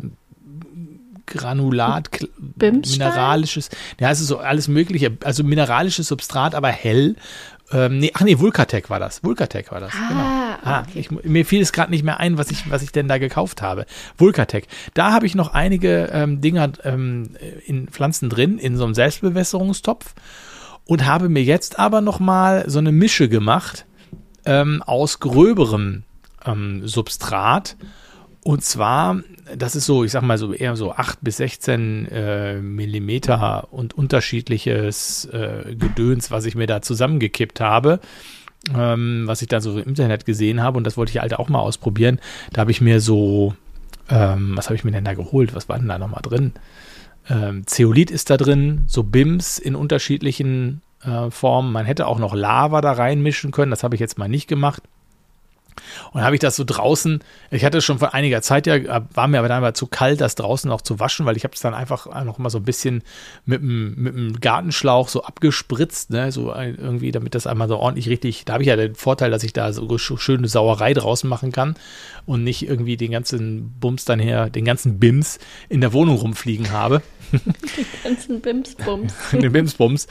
Granulat, 1.26 2.10
Bimstein? 2.38 2.98
mineralisches, 2.98 3.70
ja, 3.98 4.10
es 4.10 4.20
ist 4.20 4.28
so 4.28 4.38
alles 4.38 4.68
mögliche, 4.68 5.16
also 5.24 5.42
mineralisches 5.44 6.08
Substrat, 6.08 6.54
aber 6.54 6.68
hell. 6.68 7.16
Ähm, 7.72 7.98
nee, 7.98 8.10
ach 8.14 8.20
nee, 8.20 8.38
Vulkatec 8.38 8.90
war 8.90 9.00
das. 9.00 9.24
Vulkatec 9.24 9.72
war 9.72 9.80
das. 9.80 9.92
Ah, 9.94 10.08
genau. 10.08 10.24
Ah, 10.64 10.80
okay. 10.82 11.00
ich, 11.00 11.10
mir 11.10 11.46
fiel 11.46 11.62
es 11.62 11.72
gerade 11.72 11.90
nicht 11.90 12.04
mehr 12.04 12.20
ein, 12.20 12.37
was 12.37 12.50
ich, 12.50 12.70
was 12.70 12.82
ich 12.82 12.92
denn 12.92 13.08
da 13.08 13.18
gekauft 13.18 13.62
habe. 13.62 13.87
Vulkatec. 14.18 14.66
Da 14.92 15.12
habe 15.12 15.26
ich 15.26 15.34
noch 15.34 15.54
einige 15.54 16.10
ähm, 16.12 16.40
Dinger 16.40 16.72
ähm, 16.84 17.30
in 17.66 17.88
Pflanzen 17.88 18.28
drin, 18.28 18.58
in 18.58 18.76
so 18.76 18.84
einem 18.84 18.94
Selbstbewässerungstopf 18.94 20.14
und 20.84 21.06
habe 21.06 21.28
mir 21.28 21.42
jetzt 21.42 21.78
aber 21.78 22.00
noch 22.00 22.20
mal 22.20 22.64
so 22.68 22.78
eine 22.78 22.92
Mische 22.92 23.28
gemacht 23.28 23.87
ähm, 24.44 24.82
aus 24.82 25.20
gröberem 25.20 26.04
ähm, 26.44 26.87
Substrat 26.87 27.76
und 28.44 28.62
zwar, 28.62 29.22
das 29.57 29.74
ist 29.74 29.87
so, 29.87 30.04
ich 30.04 30.12
sag 30.12 30.22
mal 30.22 30.37
so 30.37 30.52
eher 30.52 30.76
so 30.76 30.92
8 30.92 31.18
bis 31.22 31.38
16 31.38 32.09
äh, 32.09 32.61
Millimeter 32.61 33.68
und 33.72 33.96
unterschiedliches 33.96 35.24
äh, 35.33 35.74
Gedöns, 35.74 36.30
was 36.30 36.44
ich 36.44 36.54
mir 36.54 36.66
da 36.66 36.83
zusammengekippt 36.83 37.61
habe, 37.61 38.00
ähm, 38.76 39.22
was 39.24 39.40
ich 39.40 39.48
da 39.48 39.62
so 39.62 39.78
im 39.78 39.88
Internet 39.88 40.26
gesehen 40.26 40.62
habe. 40.62 40.76
Und 40.76 40.85
das 40.85 40.98
wollte 40.98 41.11
ich 41.11 41.20
halt 41.20 41.35
auch 41.38 41.48
mal 41.48 41.61
ausprobieren. 41.61 42.20
Da 42.52 42.61
habe 42.61 42.70
ich 42.70 42.83
mir 42.83 43.00
so, 43.00 43.54
ähm, 44.11 44.52
was 44.57 44.66
habe 44.66 44.76
ich 44.76 44.85
mir 44.85 44.92
denn 44.92 45.04
da 45.04 45.14
geholt? 45.14 45.54
Was 45.54 45.70
war 45.70 45.78
denn 45.78 45.88
da 45.88 45.98
nochmal 45.98 46.22
drin? 46.22 46.52
Ähm, 47.30 47.66
Zeolit 47.66 48.11
ist 48.11 48.28
da 48.28 48.37
drin, 48.37 48.85
so 48.87 49.04
BIMs 49.04 49.59
in 49.59 49.74
unterschiedlichen 49.74 50.83
äh, 51.02 51.30
Formen. 51.30 51.72
Man 51.72 51.87
hätte 51.87 52.07
auch 52.07 52.18
noch 52.18 52.35
Lava 52.35 52.83
da 52.83 52.92
reinmischen 52.92 53.52
können. 53.52 53.70
Das 53.70 53.83
habe 53.83 53.94
ich 53.94 54.02
jetzt 54.02 54.18
mal 54.18 54.28
nicht 54.28 54.48
gemacht. 54.48 54.83
Und 56.12 56.22
habe 56.22 56.37
ich 56.37 56.40
das 56.40 56.57
so 56.57 56.64
draußen, 56.64 57.20
ich 57.50 57.64
hatte 57.64 57.80
schon 57.80 57.98
vor 57.98 58.14
einiger 58.14 58.42
Zeit 58.42 58.66
ja, 58.66 59.02
war 59.12 59.28
mir 59.28 59.38
aber 59.38 59.48
dann 59.48 59.59
aber 59.59 59.74
zu 59.74 59.87
kalt, 59.87 60.20
das 60.20 60.35
draußen 60.35 60.70
auch 60.70 60.80
zu 60.80 61.00
waschen, 61.00 61.26
weil 61.26 61.37
ich 61.37 61.44
habe 61.44 61.54
es 61.54 61.61
dann 61.61 61.74
einfach 61.74 62.24
noch 62.24 62.38
mal 62.38 62.50
so 62.50 62.59
ein 62.59 62.64
bisschen 62.64 63.02
mit 63.44 63.61
dem, 63.61 63.94
mit 63.94 64.14
dem 64.14 64.40
Gartenschlauch 64.40 65.09
so 65.09 65.24
abgespritzt, 65.24 66.11
ne, 66.11 66.33
so 66.33 66.54
irgendwie, 66.54 67.12
damit 67.12 67.35
das 67.35 67.46
einmal 67.46 67.68
so 67.68 67.78
ordentlich 67.78 68.09
richtig, 68.09 68.44
da 68.44 68.54
habe 68.54 68.62
ich 68.62 68.68
ja 68.68 68.76
den 68.76 68.94
Vorteil, 68.94 69.30
dass 69.30 69.42
ich 69.42 69.52
da 69.52 69.72
so 69.72 69.98
schöne 69.98 70.48
Sauerei 70.48 70.94
draußen 70.94 71.28
machen 71.28 71.52
kann 71.52 71.74
und 72.26 72.44
nicht 72.44 72.66
irgendwie 72.66 72.96
den 72.96 73.11
ganzen 73.11 73.74
Bums 73.80 74.04
dann 74.04 74.18
her, 74.18 74.50
den 74.50 74.64
ganzen 74.64 74.98
Bims 74.98 75.38
in 75.68 75.80
der 75.80 75.92
Wohnung 75.92 76.16
rumfliegen 76.16 76.72
habe. 76.72 77.02
Den 77.33 77.87
ganzen 78.04 78.40
Bimsbums. 78.40 79.12
den 79.33 79.50
Bimsbums. 79.52 80.07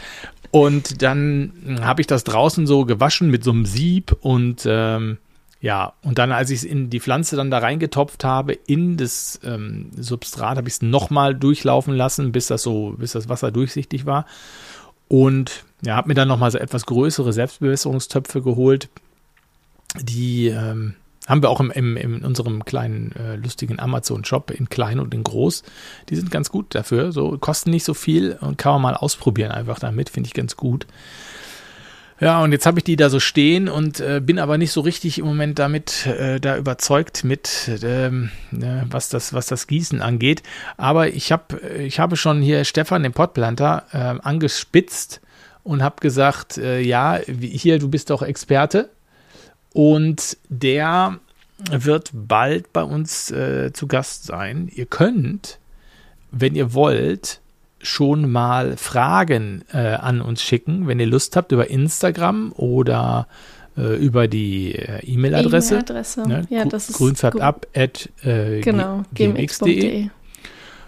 Und 0.52 1.02
dann 1.02 1.80
habe 1.82 2.02
ich 2.02 2.08
das 2.08 2.24
draußen 2.24 2.68
so 2.68 2.86
gewaschen 2.86 3.32
mit 3.32 3.44
so 3.44 3.52
einem 3.52 3.66
Sieb 3.66 4.16
und 4.22 4.68
ähm, 4.68 5.18
ja, 5.64 5.94
und 6.02 6.18
dann, 6.18 6.34
als 6.34 6.50
ich 6.50 6.60
es 6.60 6.64
in 6.66 6.90
die 6.90 7.00
Pflanze 7.00 7.38
dann 7.38 7.50
da 7.50 7.60
reingetopft 7.60 8.26
habe, 8.26 8.52
in 8.52 8.98
das 8.98 9.40
ähm, 9.46 9.92
Substrat, 9.96 10.58
habe 10.58 10.68
ich 10.68 10.74
es 10.74 10.82
nochmal 10.82 11.34
durchlaufen 11.36 11.96
lassen, 11.96 12.34
bis 12.34 12.48
das 12.48 12.64
so, 12.64 12.96
bis 12.98 13.14
das 13.14 13.30
Wasser 13.30 13.50
durchsichtig 13.50 14.06
war. 14.06 14.26
Und 15.08 15.64
ja, 15.82 15.96
habe 15.96 16.10
mir 16.10 16.16
dann 16.16 16.28
nochmal 16.28 16.52
so 16.52 16.58
etwas 16.58 16.86
größere 16.86 17.32
Selbstbewässerungstöpfe 17.32 18.42
geholt. 18.42 18.90
Die 20.02 20.48
ähm, 20.48 20.96
haben 21.28 21.42
wir 21.42 21.50
auch 21.50 21.62
im, 21.62 21.72
im, 21.72 21.96
in 21.96 22.26
unserem 22.26 22.66
kleinen 22.66 23.14
äh, 23.14 23.38
lustigen 23.38 23.80
Amazon-Shop 23.80 24.52
in 24.52 24.68
klein 24.68 25.00
und 25.00 25.14
in 25.14 25.24
groß. 25.24 25.64
Die 26.10 26.18
sind 26.18 26.30
ganz 26.30 26.50
gut 26.50 26.76
dafür. 26.76 27.14
So 27.14 27.38
kosten 27.38 27.70
nicht 27.70 27.86
so 27.86 27.94
viel 27.94 28.38
und 28.42 28.58
kann 28.58 28.74
man 28.74 28.82
mal 28.82 28.96
ausprobieren 28.96 29.54
einfach 29.54 29.80
damit. 29.80 30.10
Finde 30.10 30.28
ich 30.28 30.34
ganz 30.34 30.58
gut. 30.58 30.88
Ja, 32.24 32.42
und 32.42 32.52
jetzt 32.52 32.66
habe 32.66 32.80
ich 32.80 32.84
die 32.84 32.96
da 32.96 33.10
so 33.10 33.20
stehen 33.20 33.68
und 33.68 34.00
äh, 34.00 34.22
bin 34.24 34.40
aber 34.40 34.58
nicht 34.58 34.72
so 34.72 34.82
richtig 34.82 35.20
im 35.20 35.26
Moment 35.26 35.60
damit 35.60 36.06
äh, 36.06 36.40
da 36.40 36.58
überzeugt 36.58 37.24
mit, 37.24 37.70
ähm, 37.84 38.32
ne, 38.52 38.86
was 38.90 39.10
das, 39.10 39.34
was 39.34 39.48
das 39.48 39.68
Gießen 39.68 40.02
angeht. 40.02 40.42
Aber 40.78 41.10
ich 41.10 41.32
habe, 41.32 41.60
ich 41.80 42.00
habe 42.00 42.16
schon 42.16 42.42
hier 42.42 42.64
Stefan, 42.64 43.04
den 43.04 43.12
Pottplanter, 43.12 43.84
äh, 43.92 43.98
angespitzt 43.98 45.22
und 45.64 45.84
habe 45.84 45.96
gesagt, 46.00 46.58
äh, 46.58 46.80
ja, 46.80 47.20
hier, 47.42 47.80
du 47.80 47.90
bist 47.90 48.10
doch 48.10 48.22
Experte. 48.22 48.90
Und 49.74 50.38
der 50.50 51.20
wird 51.72 52.12
bald 52.14 52.72
bei 52.74 52.84
uns 52.84 53.32
äh, 53.32 53.72
zu 53.74 53.88
Gast 53.88 54.26
sein. 54.26 54.70
Ihr 54.74 54.86
könnt, 54.86 55.60
wenn 56.32 56.56
ihr 56.56 56.74
wollt, 56.74 57.42
schon 57.84 58.32
mal 58.32 58.78
Fragen 58.78 59.64
äh, 59.72 59.78
an 59.78 60.22
uns 60.22 60.42
schicken, 60.42 60.88
wenn 60.88 61.00
ihr 61.00 61.06
Lust 61.06 61.36
habt, 61.36 61.52
über 61.52 61.70
Instagram 61.70 62.54
oder 62.56 63.28
äh, 63.78 63.96
über 63.96 64.28
die 64.28 64.76
äh, 64.76 65.06
E-Mail-Adresse. 65.06 65.76
E-Mail-Adresse. 65.76 66.28
Ne? 66.28 66.46
Ja, 66.50 66.66
das 66.66 66.90
ist 66.90 66.98
grünfärbab 66.98 67.68
at 67.76 68.10
äh, 68.24 68.62
genau, 68.62 69.04
gmx.de. 69.14 70.10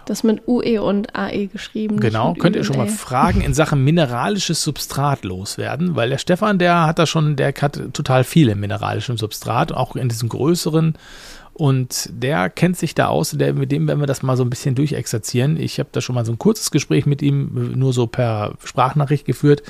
Das 0.06 0.22
mit 0.22 0.46
UE 0.46 0.80
und 0.80 1.16
AE 1.16 1.48
geschrieben. 1.48 1.98
Genau, 1.98 2.34
könnt 2.34 2.54
ihr 2.54 2.62
schon 2.62 2.76
mal 2.76 2.86
Fragen 2.86 3.40
in 3.40 3.54
Sachen 3.54 3.82
mineralisches 3.82 4.62
Substrat 4.62 5.24
loswerden, 5.24 5.96
weil 5.96 6.10
der 6.10 6.18
Stefan, 6.18 6.60
der 6.60 6.86
hat 6.86 7.00
da 7.00 7.06
schon, 7.06 7.34
der 7.34 7.52
hat 7.60 7.80
total 7.92 8.22
viele 8.22 8.54
mineralische 8.54 9.16
Substrat, 9.18 9.72
auch 9.72 9.96
in 9.96 10.08
diesen 10.08 10.28
größeren 10.28 10.94
und 11.56 12.10
der 12.12 12.50
kennt 12.50 12.76
sich 12.76 12.94
da 12.94 13.06
aus, 13.06 13.30
der, 13.30 13.54
mit 13.54 13.72
dem 13.72 13.88
werden 13.88 14.00
wir 14.00 14.06
das 14.06 14.22
mal 14.22 14.36
so 14.36 14.44
ein 14.44 14.50
bisschen 14.50 14.74
durchexerzieren. 14.74 15.56
Ich 15.56 15.78
habe 15.78 15.88
da 15.90 16.02
schon 16.02 16.14
mal 16.14 16.26
so 16.26 16.32
ein 16.32 16.38
kurzes 16.38 16.70
Gespräch 16.70 17.06
mit 17.06 17.22
ihm, 17.22 17.72
nur 17.78 17.94
so 17.94 18.06
per 18.06 18.52
Sprachnachricht 18.62 19.24
geführt. 19.24 19.62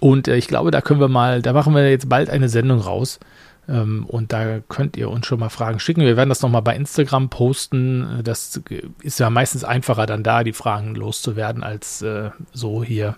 Und 0.00 0.26
äh, 0.26 0.34
ich 0.34 0.48
glaube, 0.48 0.72
da 0.72 0.80
können 0.80 0.98
wir 0.98 1.06
mal, 1.06 1.42
da 1.42 1.52
machen 1.52 1.76
wir 1.76 1.88
jetzt 1.88 2.08
bald 2.08 2.28
eine 2.28 2.48
Sendung 2.48 2.80
raus. 2.80 3.20
Ähm, 3.68 4.04
und 4.06 4.32
da 4.32 4.58
könnt 4.68 4.96
ihr 4.96 5.08
uns 5.08 5.26
schon 5.26 5.38
mal 5.38 5.48
Fragen 5.48 5.78
schicken. 5.78 6.00
Wir 6.00 6.16
werden 6.16 6.28
das 6.28 6.42
nochmal 6.42 6.62
bei 6.62 6.74
Instagram 6.74 7.30
posten. 7.30 8.20
Das 8.24 8.60
ist 9.00 9.20
ja 9.20 9.30
meistens 9.30 9.62
einfacher 9.62 10.06
dann 10.06 10.24
da, 10.24 10.42
die 10.42 10.52
Fragen 10.52 10.96
loszuwerden, 10.96 11.62
als 11.62 12.02
äh, 12.02 12.30
so 12.52 12.82
hier 12.82 13.14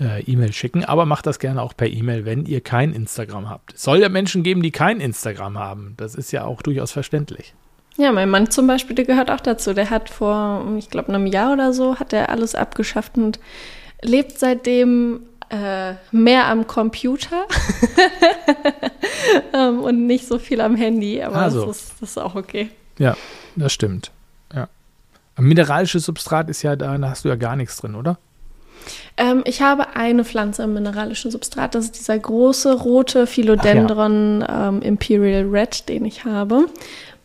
äh, 0.00 0.22
E-Mail 0.22 0.52
schicken, 0.52 0.84
aber 0.84 1.06
macht 1.06 1.26
das 1.26 1.38
gerne 1.38 1.62
auch 1.62 1.76
per 1.76 1.88
E-Mail, 1.88 2.24
wenn 2.24 2.46
ihr 2.46 2.60
kein 2.60 2.92
Instagram 2.92 3.48
habt. 3.48 3.74
Es 3.74 3.82
soll 3.82 3.98
ja 3.98 4.08
Menschen 4.08 4.42
geben, 4.42 4.62
die 4.62 4.70
kein 4.70 5.00
Instagram 5.00 5.58
haben. 5.58 5.94
Das 5.96 6.14
ist 6.14 6.32
ja 6.32 6.44
auch 6.44 6.62
durchaus 6.62 6.92
verständlich. 6.92 7.54
Ja, 7.96 8.12
mein 8.12 8.30
Mann 8.30 8.50
zum 8.50 8.66
Beispiel, 8.68 8.94
der 8.94 9.04
gehört 9.04 9.30
auch 9.30 9.40
dazu. 9.40 9.74
Der 9.74 9.90
hat 9.90 10.08
vor, 10.08 10.64
ich 10.78 10.88
glaube, 10.88 11.08
einem 11.08 11.26
Jahr 11.26 11.52
oder 11.52 11.72
so, 11.72 11.98
hat 11.98 12.12
er 12.12 12.28
alles 12.28 12.54
abgeschafft 12.54 13.18
und 13.18 13.40
lebt 14.02 14.38
seitdem 14.38 15.20
äh, 15.50 15.94
mehr 16.12 16.46
am 16.46 16.68
Computer 16.68 17.46
ähm, 19.52 19.80
und 19.80 20.06
nicht 20.06 20.28
so 20.28 20.38
viel 20.38 20.60
am 20.60 20.76
Handy. 20.76 21.22
Aber 21.22 21.36
also. 21.36 21.66
das, 21.66 21.76
ist, 21.76 21.94
das 22.00 22.10
ist 22.10 22.18
auch 22.18 22.36
okay. 22.36 22.70
Ja, 22.98 23.16
das 23.56 23.72
stimmt. 23.72 24.12
Ja. 24.54 24.68
Mineralisches 25.36 26.04
Substrat 26.04 26.48
ist 26.50 26.62
ja 26.62 26.76
da, 26.76 26.96
da 26.96 27.10
hast 27.10 27.24
du 27.24 27.28
ja 27.28 27.36
gar 27.36 27.56
nichts 27.56 27.78
drin, 27.78 27.96
oder? 27.96 28.18
Ähm, 29.18 29.42
ich 29.44 29.60
habe 29.60 29.96
eine 29.96 30.24
Pflanze 30.24 30.62
im 30.62 30.74
mineralischen 30.74 31.30
Substrat. 31.30 31.74
Das 31.74 31.86
ist 31.86 31.98
dieser 31.98 32.18
große 32.18 32.72
rote 32.72 33.26
Philodendron 33.26 34.40
ja. 34.40 34.68
ähm, 34.68 34.80
Imperial 34.80 35.44
Red, 35.44 35.88
den 35.88 36.04
ich 36.04 36.24
habe. 36.24 36.66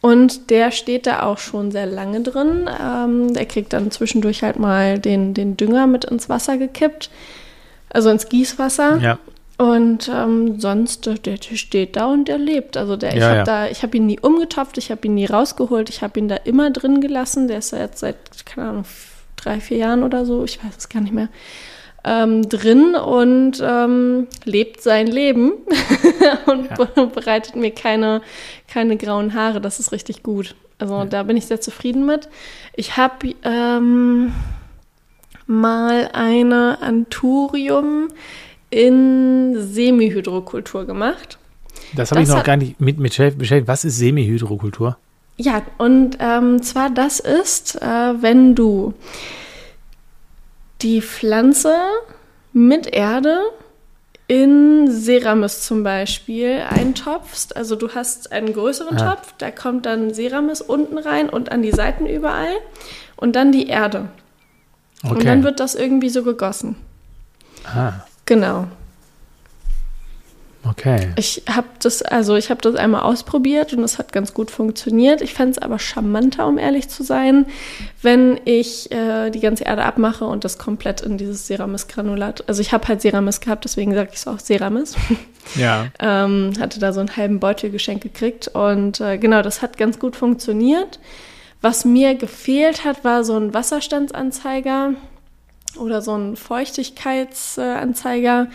Und 0.01 0.49
der 0.49 0.71
steht 0.71 1.07
da 1.07 1.23
auch 1.23 1.37
schon 1.37 1.71
sehr 1.71 1.85
lange 1.85 2.21
drin. 2.21 2.69
Ähm, 2.83 3.33
der 3.33 3.45
kriegt 3.45 3.71
dann 3.71 3.91
zwischendurch 3.91 4.43
halt 4.43 4.59
mal 4.59 4.99
den, 4.99 5.33
den 5.33 5.55
Dünger 5.55 5.87
mit 5.87 6.03
ins 6.03 6.27
Wasser 6.27 6.57
gekippt. 6.57 7.09
Also 7.89 8.09
ins 8.09 8.27
Gießwasser. 8.27 8.97
Ja. 8.97 9.19
Und 9.57 10.09
ähm, 10.13 10.59
sonst, 10.59 11.05
der, 11.05 11.13
der 11.19 11.37
steht 11.37 11.95
da 11.95 12.07
und 12.07 12.27
der 12.27 12.39
lebt. 12.39 12.75
Also 12.75 12.97
der, 12.97 13.13
ich 13.13 13.19
ja, 13.19 13.27
habe 13.27 13.37
ja. 13.37 13.43
da, 13.43 13.67
ich 13.67 13.83
habe 13.83 13.95
ihn 13.95 14.07
nie 14.07 14.19
umgetopft, 14.19 14.79
ich 14.79 14.89
habe 14.89 15.05
ihn 15.07 15.13
nie 15.13 15.25
rausgeholt, 15.25 15.89
ich 15.89 16.01
habe 16.01 16.19
ihn 16.19 16.27
da 16.27 16.35
immer 16.37 16.71
drin 16.71 16.99
gelassen. 16.99 17.47
Der 17.47 17.59
ist 17.59 17.71
ja 17.71 17.77
jetzt 17.77 17.99
seit, 17.99 18.17
keine 18.45 18.69
Ahnung, 18.69 18.85
drei, 19.35 19.59
vier 19.59 19.77
Jahren 19.77 20.03
oder 20.03 20.25
so, 20.25 20.43
ich 20.43 20.63
weiß 20.63 20.73
es 20.77 20.89
gar 20.89 21.01
nicht 21.01 21.13
mehr, 21.13 21.29
ähm, 22.03 22.47
drin 22.49 22.95
und 22.95 23.63
ähm, 23.65 24.27
lebt 24.43 24.81
sein 24.81 25.07
Leben 25.07 25.53
und 26.45 26.69
ja. 26.69 27.05
bereitet 27.05 27.55
mir 27.55 27.71
keine, 27.71 28.21
keine 28.67 28.97
grauen 28.97 29.33
Haare. 29.33 29.61
Das 29.61 29.79
ist 29.79 29.91
richtig 29.91 30.23
gut. 30.23 30.55
Also 30.79 30.95
ja. 30.95 31.05
da 31.05 31.23
bin 31.23 31.37
ich 31.37 31.45
sehr 31.45 31.61
zufrieden 31.61 32.05
mit. 32.05 32.29
Ich 32.75 32.97
habe 32.97 33.35
ähm, 33.43 34.33
mal 35.45 36.09
eine 36.13 36.79
Anturium 36.81 38.09
in 38.69 39.55
Semihydrokultur 39.57 40.85
gemacht. 40.85 41.37
Das 41.95 42.11
habe 42.11 42.23
ich 42.23 42.27
noch 42.27 42.43
gar 42.43 42.57
nicht 42.57 42.81
mit, 42.81 42.97
beschäftigt. 42.97 43.67
Was 43.67 43.85
ist 43.85 43.97
Semihydrokultur? 43.97 44.97
Ja, 45.37 45.61
und 45.77 46.17
ähm, 46.19 46.61
zwar 46.61 46.89
das 46.89 47.19
ist, 47.19 47.81
äh, 47.81 47.85
wenn 48.21 48.55
du 48.55 48.93
die 50.83 51.01
Pflanze 51.01 51.75
mit 52.51 52.87
Erde 52.87 53.39
in 54.27 54.89
Ceramis 54.89 55.61
zum 55.63 55.83
Beispiel 55.83 56.61
eintopfst. 56.69 57.55
Also 57.55 57.75
du 57.75 57.95
hast 57.95 58.31
einen 58.31 58.53
größeren 58.53 58.97
ah. 58.97 59.15
Topf, 59.15 59.33
da 59.37 59.51
kommt 59.51 59.85
dann 59.85 60.13
Ceramis 60.13 60.61
unten 60.61 60.97
rein 60.97 61.29
und 61.29 61.51
an 61.51 61.61
die 61.61 61.71
Seiten 61.71 62.05
überall 62.05 62.53
und 63.15 63.35
dann 63.35 63.51
die 63.51 63.67
Erde. 63.67 64.09
Okay. 65.03 65.15
Und 65.15 65.25
dann 65.25 65.43
wird 65.43 65.59
das 65.59 65.75
irgendwie 65.75 66.09
so 66.09 66.23
gegossen. 66.23 66.75
Ah. 67.65 67.93
Genau. 68.25 68.67
Okay. 70.69 71.09
Ich 71.17 71.43
habe 71.49 71.67
das, 71.79 72.01
also 72.01 72.35
ich 72.35 72.49
habe 72.49 72.61
das 72.61 72.75
einmal 72.75 73.01
ausprobiert 73.01 73.73
und 73.73 73.83
es 73.83 73.97
hat 73.97 74.13
ganz 74.13 74.33
gut 74.33 74.49
funktioniert. 74.49 75.21
Ich 75.21 75.33
fände 75.33 75.51
es 75.51 75.57
aber 75.57 75.77
charmanter, 75.77 76.47
um 76.47 76.57
ehrlich 76.57 76.87
zu 76.87 77.03
sein, 77.03 77.47
wenn 78.01 78.39
ich 78.45 78.89
äh, 78.91 79.29
die 79.29 79.41
ganze 79.41 79.65
Erde 79.65 79.83
abmache 79.83 80.23
und 80.25 80.45
das 80.45 80.57
komplett 80.57 81.01
in 81.01 81.17
dieses 81.17 81.47
Ceramis-Granulat. 81.47 82.47
Also 82.47 82.61
ich 82.61 82.71
habe 82.71 82.87
halt 82.87 83.01
Ceramis 83.01 83.41
gehabt, 83.41 83.65
deswegen 83.65 83.93
sage 83.93 84.11
ich 84.13 84.19
es 84.19 84.27
auch 84.27 84.39
Ceramis. 84.39 84.95
Ja. 85.55 85.87
ähm, 85.99 86.53
hatte 86.57 86.79
da 86.79 86.93
so 86.93 87.01
einen 87.01 87.17
halben 87.17 87.41
Beutel 87.41 87.69
geschenkt 87.69 88.03
gekriegt 88.03 88.47
und 88.47 89.01
äh, 89.01 89.17
genau, 89.17 89.41
das 89.41 89.61
hat 89.61 89.77
ganz 89.77 89.99
gut 89.99 90.15
funktioniert. 90.15 91.01
Was 91.59 91.83
mir 91.83 92.15
gefehlt 92.15 92.85
hat, 92.85 93.03
war 93.03 93.25
so 93.25 93.35
ein 93.35 93.53
Wasserstandsanzeiger 93.53 94.93
oder 95.77 96.01
so 96.01 96.15
ein 96.15 96.37
Feuchtigkeitsanzeiger 96.37 98.47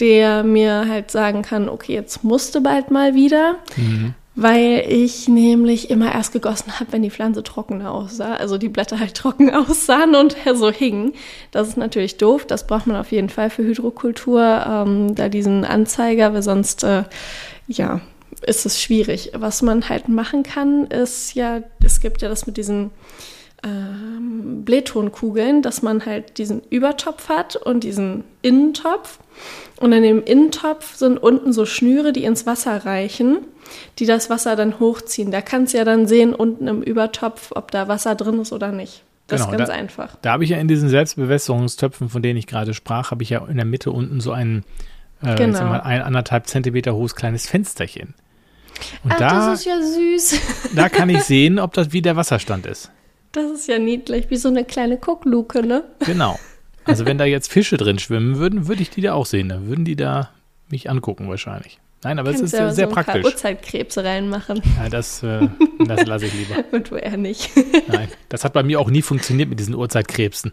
der 0.00 0.42
mir 0.42 0.86
halt 0.88 1.10
sagen 1.10 1.42
kann, 1.42 1.68
okay, 1.68 1.94
jetzt 1.94 2.24
musste 2.24 2.60
bald 2.60 2.90
mal 2.90 3.14
wieder. 3.14 3.56
Mhm. 3.76 4.14
Weil 4.40 4.84
ich 4.88 5.26
nämlich 5.26 5.90
immer 5.90 6.14
erst 6.14 6.32
gegossen 6.32 6.78
habe, 6.78 6.92
wenn 6.92 7.02
die 7.02 7.10
Pflanze 7.10 7.42
trocken 7.42 7.84
aussah, 7.84 8.34
also 8.34 8.56
die 8.56 8.68
Blätter 8.68 9.00
halt 9.00 9.14
trocken 9.14 9.50
aussahen 9.54 10.14
und 10.14 10.36
so 10.54 10.70
hingen. 10.70 11.14
Das 11.50 11.66
ist 11.66 11.76
natürlich 11.76 12.18
doof, 12.18 12.46
das 12.46 12.68
braucht 12.68 12.86
man 12.86 12.96
auf 12.96 13.10
jeden 13.10 13.30
Fall 13.30 13.50
für 13.50 13.64
Hydrokultur, 13.64 14.40
ähm, 14.40 15.16
da 15.16 15.28
diesen 15.28 15.64
Anzeiger, 15.64 16.34
weil 16.34 16.44
sonst, 16.44 16.84
äh, 16.84 17.02
ja, 17.66 18.00
ist 18.46 18.64
es 18.64 18.80
schwierig. 18.80 19.32
Was 19.34 19.62
man 19.62 19.88
halt 19.88 20.08
machen 20.08 20.44
kann, 20.44 20.86
ist 20.86 21.34
ja, 21.34 21.60
es 21.84 22.00
gibt 22.00 22.22
ja 22.22 22.28
das 22.28 22.46
mit 22.46 22.56
diesen 22.56 22.92
ähm, 23.64 24.64
Blähtonkugeln, 24.64 25.62
dass 25.62 25.82
man 25.82 26.06
halt 26.06 26.38
diesen 26.38 26.62
Übertopf 26.70 27.28
hat 27.28 27.56
und 27.56 27.84
diesen 27.84 28.24
Innentopf. 28.42 29.18
Und 29.80 29.92
in 29.92 30.02
dem 30.02 30.22
Innentopf 30.22 30.96
sind 30.96 31.18
unten 31.18 31.52
so 31.52 31.66
Schnüre, 31.66 32.12
die 32.12 32.24
ins 32.24 32.46
Wasser 32.46 32.84
reichen, 32.84 33.38
die 33.98 34.06
das 34.06 34.30
Wasser 34.30 34.56
dann 34.56 34.80
hochziehen. 34.80 35.30
Da 35.30 35.40
kannst 35.40 35.74
du 35.74 35.78
ja 35.78 35.84
dann 35.84 36.06
sehen 36.06 36.34
unten 36.34 36.66
im 36.68 36.82
Übertopf, 36.82 37.52
ob 37.54 37.70
da 37.70 37.88
Wasser 37.88 38.14
drin 38.14 38.40
ist 38.40 38.52
oder 38.52 38.72
nicht. 38.72 39.02
Das 39.26 39.42
genau, 39.42 39.52
ist 39.52 39.58
ganz 39.58 39.70
da, 39.70 39.74
einfach. 39.74 40.16
Da 40.22 40.32
habe 40.32 40.44
ich 40.44 40.50
ja 40.50 40.58
in 40.58 40.68
diesen 40.68 40.88
Selbstbewässerungstöpfen, 40.88 42.08
von 42.08 42.22
denen 42.22 42.38
ich 42.38 42.46
gerade 42.46 42.74
sprach, 42.74 43.10
habe 43.10 43.22
ich 43.22 43.30
ja 43.30 43.44
in 43.46 43.56
der 43.56 43.66
Mitte 43.66 43.90
unten 43.90 44.20
so 44.20 44.32
ein, 44.32 44.64
äh, 45.22 45.34
genau. 45.34 45.64
mal, 45.64 45.80
ein 45.80 46.00
anderthalb 46.00 46.46
Zentimeter 46.46 46.94
hohes 46.94 47.14
kleines 47.14 47.46
Fensterchen. 47.46 48.14
Und 49.04 49.12
Ach, 49.12 49.18
da, 49.18 49.50
das 49.50 49.60
ist 49.60 49.66
ja 49.66 49.80
süß. 49.82 50.74
Da 50.74 50.88
kann 50.88 51.10
ich 51.10 51.22
sehen, 51.24 51.58
ob 51.58 51.74
das 51.74 51.92
wie 51.92 52.00
der 52.00 52.16
Wasserstand 52.16 52.64
ist. 52.64 52.90
Das 53.38 53.52
ist 53.52 53.68
ja 53.68 53.78
niedlich, 53.78 54.30
wie 54.30 54.36
so 54.36 54.48
eine 54.48 54.64
kleine 54.64 54.96
Guckluke, 54.96 55.64
ne? 55.64 55.84
Genau. 56.04 56.40
Also 56.84 57.06
wenn 57.06 57.18
da 57.18 57.24
jetzt 57.24 57.52
Fische 57.52 57.76
drin 57.76 58.00
schwimmen 58.00 58.38
würden, 58.38 58.66
würde 58.66 58.82
ich 58.82 58.90
die 58.90 59.00
da 59.00 59.14
auch 59.14 59.26
sehen. 59.26 59.48
Dann 59.48 59.68
würden 59.68 59.84
die 59.84 59.94
da 59.94 60.30
mich 60.70 60.90
angucken 60.90 61.28
wahrscheinlich. 61.28 61.78
Nein, 62.02 62.18
aber 62.18 62.30
Kannst 62.30 62.42
es 62.42 62.52
ist 62.52 62.58
ja 62.58 62.72
sehr 62.72 62.88
so 62.88 62.94
praktisch. 62.94 63.24
Urzeitkrebse 63.24 64.02
reinmachen. 64.02 64.60
Ja, 64.76 64.88
das, 64.88 65.22
äh, 65.22 65.46
das 65.86 66.04
lasse 66.06 66.26
ich 66.26 66.34
lieber. 66.34 66.64
Und 66.72 66.90
du 66.90 66.96
eher 66.96 67.16
nicht. 67.16 67.52
Nein, 67.86 68.08
das 68.28 68.42
hat 68.42 68.54
bei 68.54 68.64
mir 68.64 68.80
auch 68.80 68.90
nie 68.90 69.02
funktioniert 69.02 69.48
mit 69.48 69.60
diesen 69.60 69.76
Urzeitkrebsen. 69.76 70.52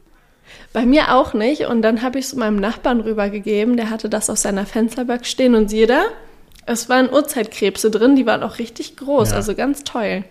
Bei 0.71 0.85
mir 0.85 1.15
auch 1.15 1.33
nicht. 1.33 1.65
Und 1.65 1.81
dann 1.81 2.03
habe 2.03 2.19
ich 2.19 2.25
es 2.25 2.35
meinem 2.35 2.57
Nachbarn 2.57 3.01
rübergegeben. 3.01 3.77
Der 3.77 3.89
hatte 3.89 4.09
das 4.09 4.29
auf 4.29 4.37
seiner 4.37 4.67
Fensterbank 4.67 5.25
stehen. 5.25 5.55
Und 5.55 5.71
siehe 5.71 5.87
da, 5.87 6.03
es 6.67 6.87
waren 6.87 7.09
Urzeitkrebse 7.09 7.89
drin. 7.89 8.15
Die 8.15 8.27
waren 8.27 8.43
auch 8.43 8.59
richtig 8.59 8.95
groß. 8.95 9.31
Ja. 9.31 9.37
Also 9.37 9.55
ganz 9.55 9.83
toll. 9.83 10.23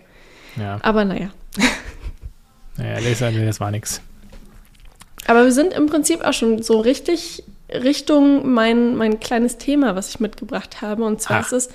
Ja. 0.55 0.79
Aber 0.83 1.03
naja. 1.03 1.31
Naja, 2.77 2.99
das, 3.01 3.19
das 3.19 3.59
war 3.59 3.71
nichts. 3.71 4.01
Aber 5.27 5.43
wir 5.43 5.51
sind 5.51 5.73
im 5.73 5.87
Prinzip 5.87 6.21
auch 6.23 6.33
schon 6.33 6.61
so 6.61 6.79
richtig 6.79 7.43
Richtung 7.69 8.53
mein, 8.53 8.95
mein 8.95 9.19
kleines 9.19 9.57
Thema, 9.57 9.95
was 9.95 10.09
ich 10.09 10.19
mitgebracht 10.19 10.81
habe. 10.81 11.03
Und 11.03 11.21
zwar 11.21 11.39
Ach. 11.39 11.51
ist 11.51 11.53
es 11.53 11.69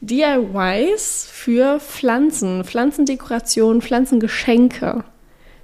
DIYs 0.00 1.28
für 1.30 1.80
Pflanzen, 1.80 2.64
Pflanzendekoration, 2.64 3.82
Pflanzengeschenke. 3.82 5.04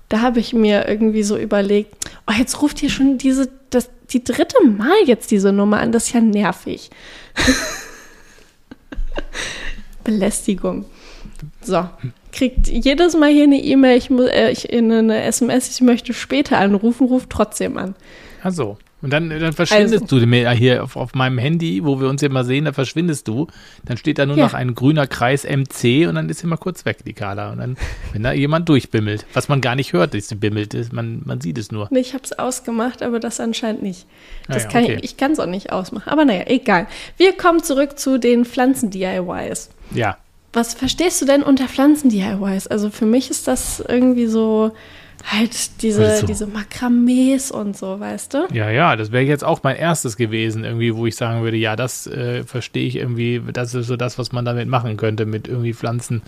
Da 0.08 0.20
habe 0.20 0.40
ich 0.40 0.52
mir 0.52 0.88
irgendwie 0.88 1.22
so 1.22 1.36
überlegt, 1.36 1.94
oh, 2.26 2.32
jetzt 2.36 2.62
ruft 2.62 2.78
hier 2.78 2.90
schon 2.90 3.18
diese, 3.18 3.50
das, 3.70 3.90
die 4.10 4.24
dritte 4.24 4.64
Mal 4.64 4.96
jetzt 5.04 5.30
diese 5.30 5.52
Nummer 5.52 5.80
an, 5.80 5.92
das 5.92 6.06
ist 6.06 6.14
ja 6.14 6.20
nervig. 6.20 6.90
Belästigung. 10.04 10.86
So, 11.60 11.88
kriegt 12.38 12.68
jedes 12.68 13.16
Mal 13.16 13.30
hier 13.30 13.44
eine 13.44 13.60
E-Mail, 13.62 13.98
ich, 13.98 14.10
mu- 14.10 14.22
äh, 14.22 14.50
ich, 14.52 14.72
eine 14.72 15.22
SMS, 15.22 15.70
ich 15.74 15.80
möchte 15.80 16.14
später 16.14 16.58
anrufen, 16.58 17.06
ruft 17.06 17.30
trotzdem 17.30 17.76
an. 17.76 17.94
Ach 18.42 18.52
so. 18.52 18.78
Und 19.00 19.12
dann, 19.12 19.30
dann 19.30 19.52
verschwindest 19.52 20.10
du 20.10 20.16
mir 20.26 20.50
hier 20.50 20.82
auf, 20.82 20.96
auf 20.96 21.14
meinem 21.14 21.38
Handy, 21.38 21.84
wo 21.84 22.00
wir 22.00 22.08
uns 22.08 22.20
ja 22.20 22.28
mal 22.30 22.44
sehen, 22.44 22.64
da 22.64 22.72
verschwindest 22.72 23.28
du. 23.28 23.46
Dann 23.84 23.96
steht 23.96 24.18
da 24.18 24.26
nur 24.26 24.36
Ja. 24.36 24.46
noch 24.46 24.54
ein 24.54 24.74
grüner 24.74 25.06
Kreis 25.06 25.44
MC 25.44 26.08
und 26.08 26.16
dann 26.16 26.28
ist 26.28 26.40
sie 26.40 26.48
mal 26.48 26.56
kurz 26.56 26.84
weg, 26.84 26.98
die 27.06 27.12
Carla. 27.12 27.52
Und 27.52 27.58
dann, 27.58 27.76
wenn 28.12 28.24
da 28.24 28.32
jemand 28.32 28.68
durchbimmelt, 28.68 29.24
was 29.34 29.48
man 29.48 29.60
gar 29.60 29.76
nicht 29.76 29.92
hört, 29.92 30.14
dass 30.14 30.26
sie 30.28 30.34
bimmelt, 30.34 30.74
ist, 30.74 30.92
man, 30.92 31.22
man 31.24 31.40
sieht 31.40 31.58
es 31.58 31.70
nur. 31.70 31.86
Nee, 31.92 32.00
Ich 32.00 32.12
habe 32.12 32.24
es 32.24 32.36
ausgemacht, 32.36 33.02
aber 33.04 33.20
das 33.20 33.38
anscheinend 33.38 33.84
nicht. 33.84 34.04
Das 34.48 34.64
Ah 34.64 34.66
ja, 34.66 34.72
kann 34.72 34.84
okay. 34.84 34.94
ich, 34.96 35.04
ich 35.04 35.16
kann 35.16 35.30
es 35.30 35.38
auch 35.38 35.46
nicht 35.46 35.70
ausmachen. 35.72 36.08
Aber 36.08 36.24
naja, 36.24 36.42
egal. 36.48 36.88
Wir 37.18 37.34
kommen 37.36 37.62
zurück 37.62 38.00
zu 38.00 38.18
den 38.18 38.44
Pflanzen-DIYs. 38.44 39.70
Ja. 39.94 40.16
Was 40.52 40.74
verstehst 40.74 41.20
du 41.20 41.26
denn 41.26 41.42
unter 41.42 41.68
Pflanzen-DIYs? 41.68 42.66
Also 42.68 42.90
für 42.90 43.06
mich 43.06 43.30
ist 43.30 43.46
das 43.48 43.80
irgendwie 43.86 44.26
so 44.26 44.72
halt 45.30 45.82
diese, 45.82 46.06
Also- 46.06 46.26
diese 46.26 46.46
Makramees 46.46 47.50
und 47.50 47.76
so, 47.76 47.98
weißt 48.00 48.34
du? 48.34 48.48
Ja, 48.52 48.70
ja, 48.70 48.96
das 48.96 49.12
wäre 49.12 49.24
jetzt 49.24 49.44
auch 49.44 49.62
mein 49.62 49.76
erstes 49.76 50.16
gewesen, 50.16 50.64
irgendwie, 50.64 50.94
wo 50.94 51.06
ich 51.06 51.16
sagen 51.16 51.42
würde, 51.42 51.56
ja, 51.56 51.76
das 51.76 52.06
äh, 52.06 52.44
verstehe 52.44 52.86
ich 52.86 52.96
irgendwie, 52.96 53.42
das 53.52 53.74
ist 53.74 53.88
so 53.88 53.96
das, 53.96 54.18
was 54.18 54.32
man 54.32 54.44
damit 54.44 54.68
machen 54.68 54.96
könnte, 54.96 55.26
mit 55.26 55.48
irgendwie 55.48 55.74
Pflanzen. 55.74 56.22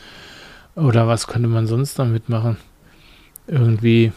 Oder 0.74 1.06
was 1.08 1.26
könnte 1.26 1.48
man 1.48 1.66
sonst 1.66 1.98
damit 1.98 2.28
machen? 2.28 2.56
Irgendwie, 3.46 4.12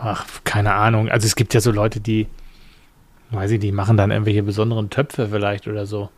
ach, 0.00 0.24
keine 0.44 0.74
Ahnung. 0.74 1.08
Also 1.08 1.26
es 1.26 1.36
gibt 1.36 1.52
ja 1.54 1.60
so 1.60 1.70
Leute, 1.70 2.00
die, 2.00 2.26
weiß 3.30 3.50
ich, 3.52 3.60
die 3.60 3.72
machen 3.72 3.96
dann 3.96 4.10
irgendwelche 4.10 4.42
besonderen 4.42 4.88
Töpfe 4.90 5.28
vielleicht 5.30 5.68
oder 5.68 5.84
so. 5.86 6.08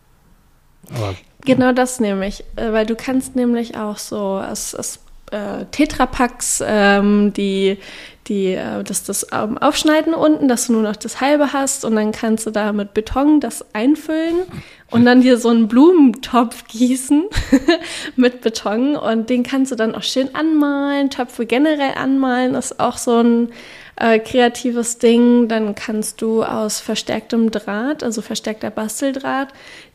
Aber 0.89 1.15
Genau 1.45 1.73
das 1.73 2.01
nämlich, 2.01 2.45
äh, 2.57 2.73
weil 2.73 2.87
du 2.87 2.95
kannst 2.95 3.37
nämlich 3.37 3.77
auch 3.77 3.99
so 3.99 4.17
aus, 4.17 4.75
aus 4.75 5.01
äh, 5.31 5.65
Tetrapacks 5.71 6.63
ähm, 6.67 7.33
die, 7.33 7.79
die, 8.27 8.53
äh, 8.53 8.83
das, 8.85 9.05
das 9.05 9.27
ähm, 9.33 9.57
aufschneiden 9.57 10.13
unten, 10.13 10.49
dass 10.49 10.67
du 10.67 10.75
nur 10.75 10.83
noch 10.83 10.97
das 10.97 11.21
halbe 11.21 11.53
hast 11.53 11.85
und 11.85 11.97
dann 11.97 12.13
kannst 12.13 12.47
du 12.47 12.51
da 12.51 12.73
mit 12.73 12.95
Beton 12.95 13.41
das 13.41 13.65
einfüllen 13.75 14.43
und 14.91 15.05
dann 15.05 15.23
dir 15.23 15.39
so 15.39 15.49
einen 15.49 15.69
Blumentopf 15.69 16.67
gießen 16.67 17.25
mit 18.17 18.43
Beton 18.43 18.97
und 18.97 19.31
den 19.31 19.43
kannst 19.43 19.73
du 19.73 19.77
dann 19.77 19.95
auch 19.95 20.03
schön 20.03 20.35
anmalen, 20.35 21.09
Töpfe 21.11 21.47
generell 21.47 21.95
anmalen, 21.95 22.55
ist 22.55 22.81
auch 22.81 22.99
so 22.99 23.21
ein 23.21 23.53
äh, 24.01 24.19
kreatives 24.19 24.99
Ding. 24.99 25.47
Dann 25.49 25.75
kannst 25.75 26.23
du 26.23 26.43
aus 26.43 26.81
verstärktem 26.81 27.51
Draht, 27.51 28.03
also 28.03 28.23
verstärkter 28.23 28.71
Basteldraht, 28.71 29.49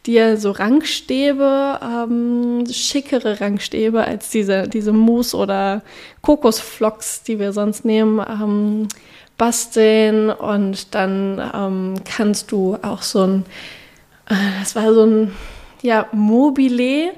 dir 0.06 0.38
so 0.38 0.52
Rangstäbe, 0.52 1.80
ähm, 1.82 2.66
schickere 2.72 3.42
Rangstäbe 3.42 4.06
als 4.06 4.30
diese, 4.30 4.68
diese 4.68 4.94
Mousse- 4.94 5.38
oder 5.38 5.82
Kokosflocks, 6.22 7.24
die 7.24 7.40
wir 7.40 7.52
sonst 7.52 7.84
nehmen, 7.84 8.20
ähm, 8.20 8.88
basteln. 9.38 10.30
Und 10.30 10.94
dann 10.94 11.42
ähm, 11.54 11.96
kannst 12.06 12.52
du 12.52 12.78
auch 12.82 13.02
so 13.02 13.24
ein, 13.24 13.46
äh, 14.30 14.36
das 14.60 14.76
war 14.76 14.94
so 14.94 15.04
ein, 15.04 15.34
ja, 15.82 16.06
Mobile 16.12 17.14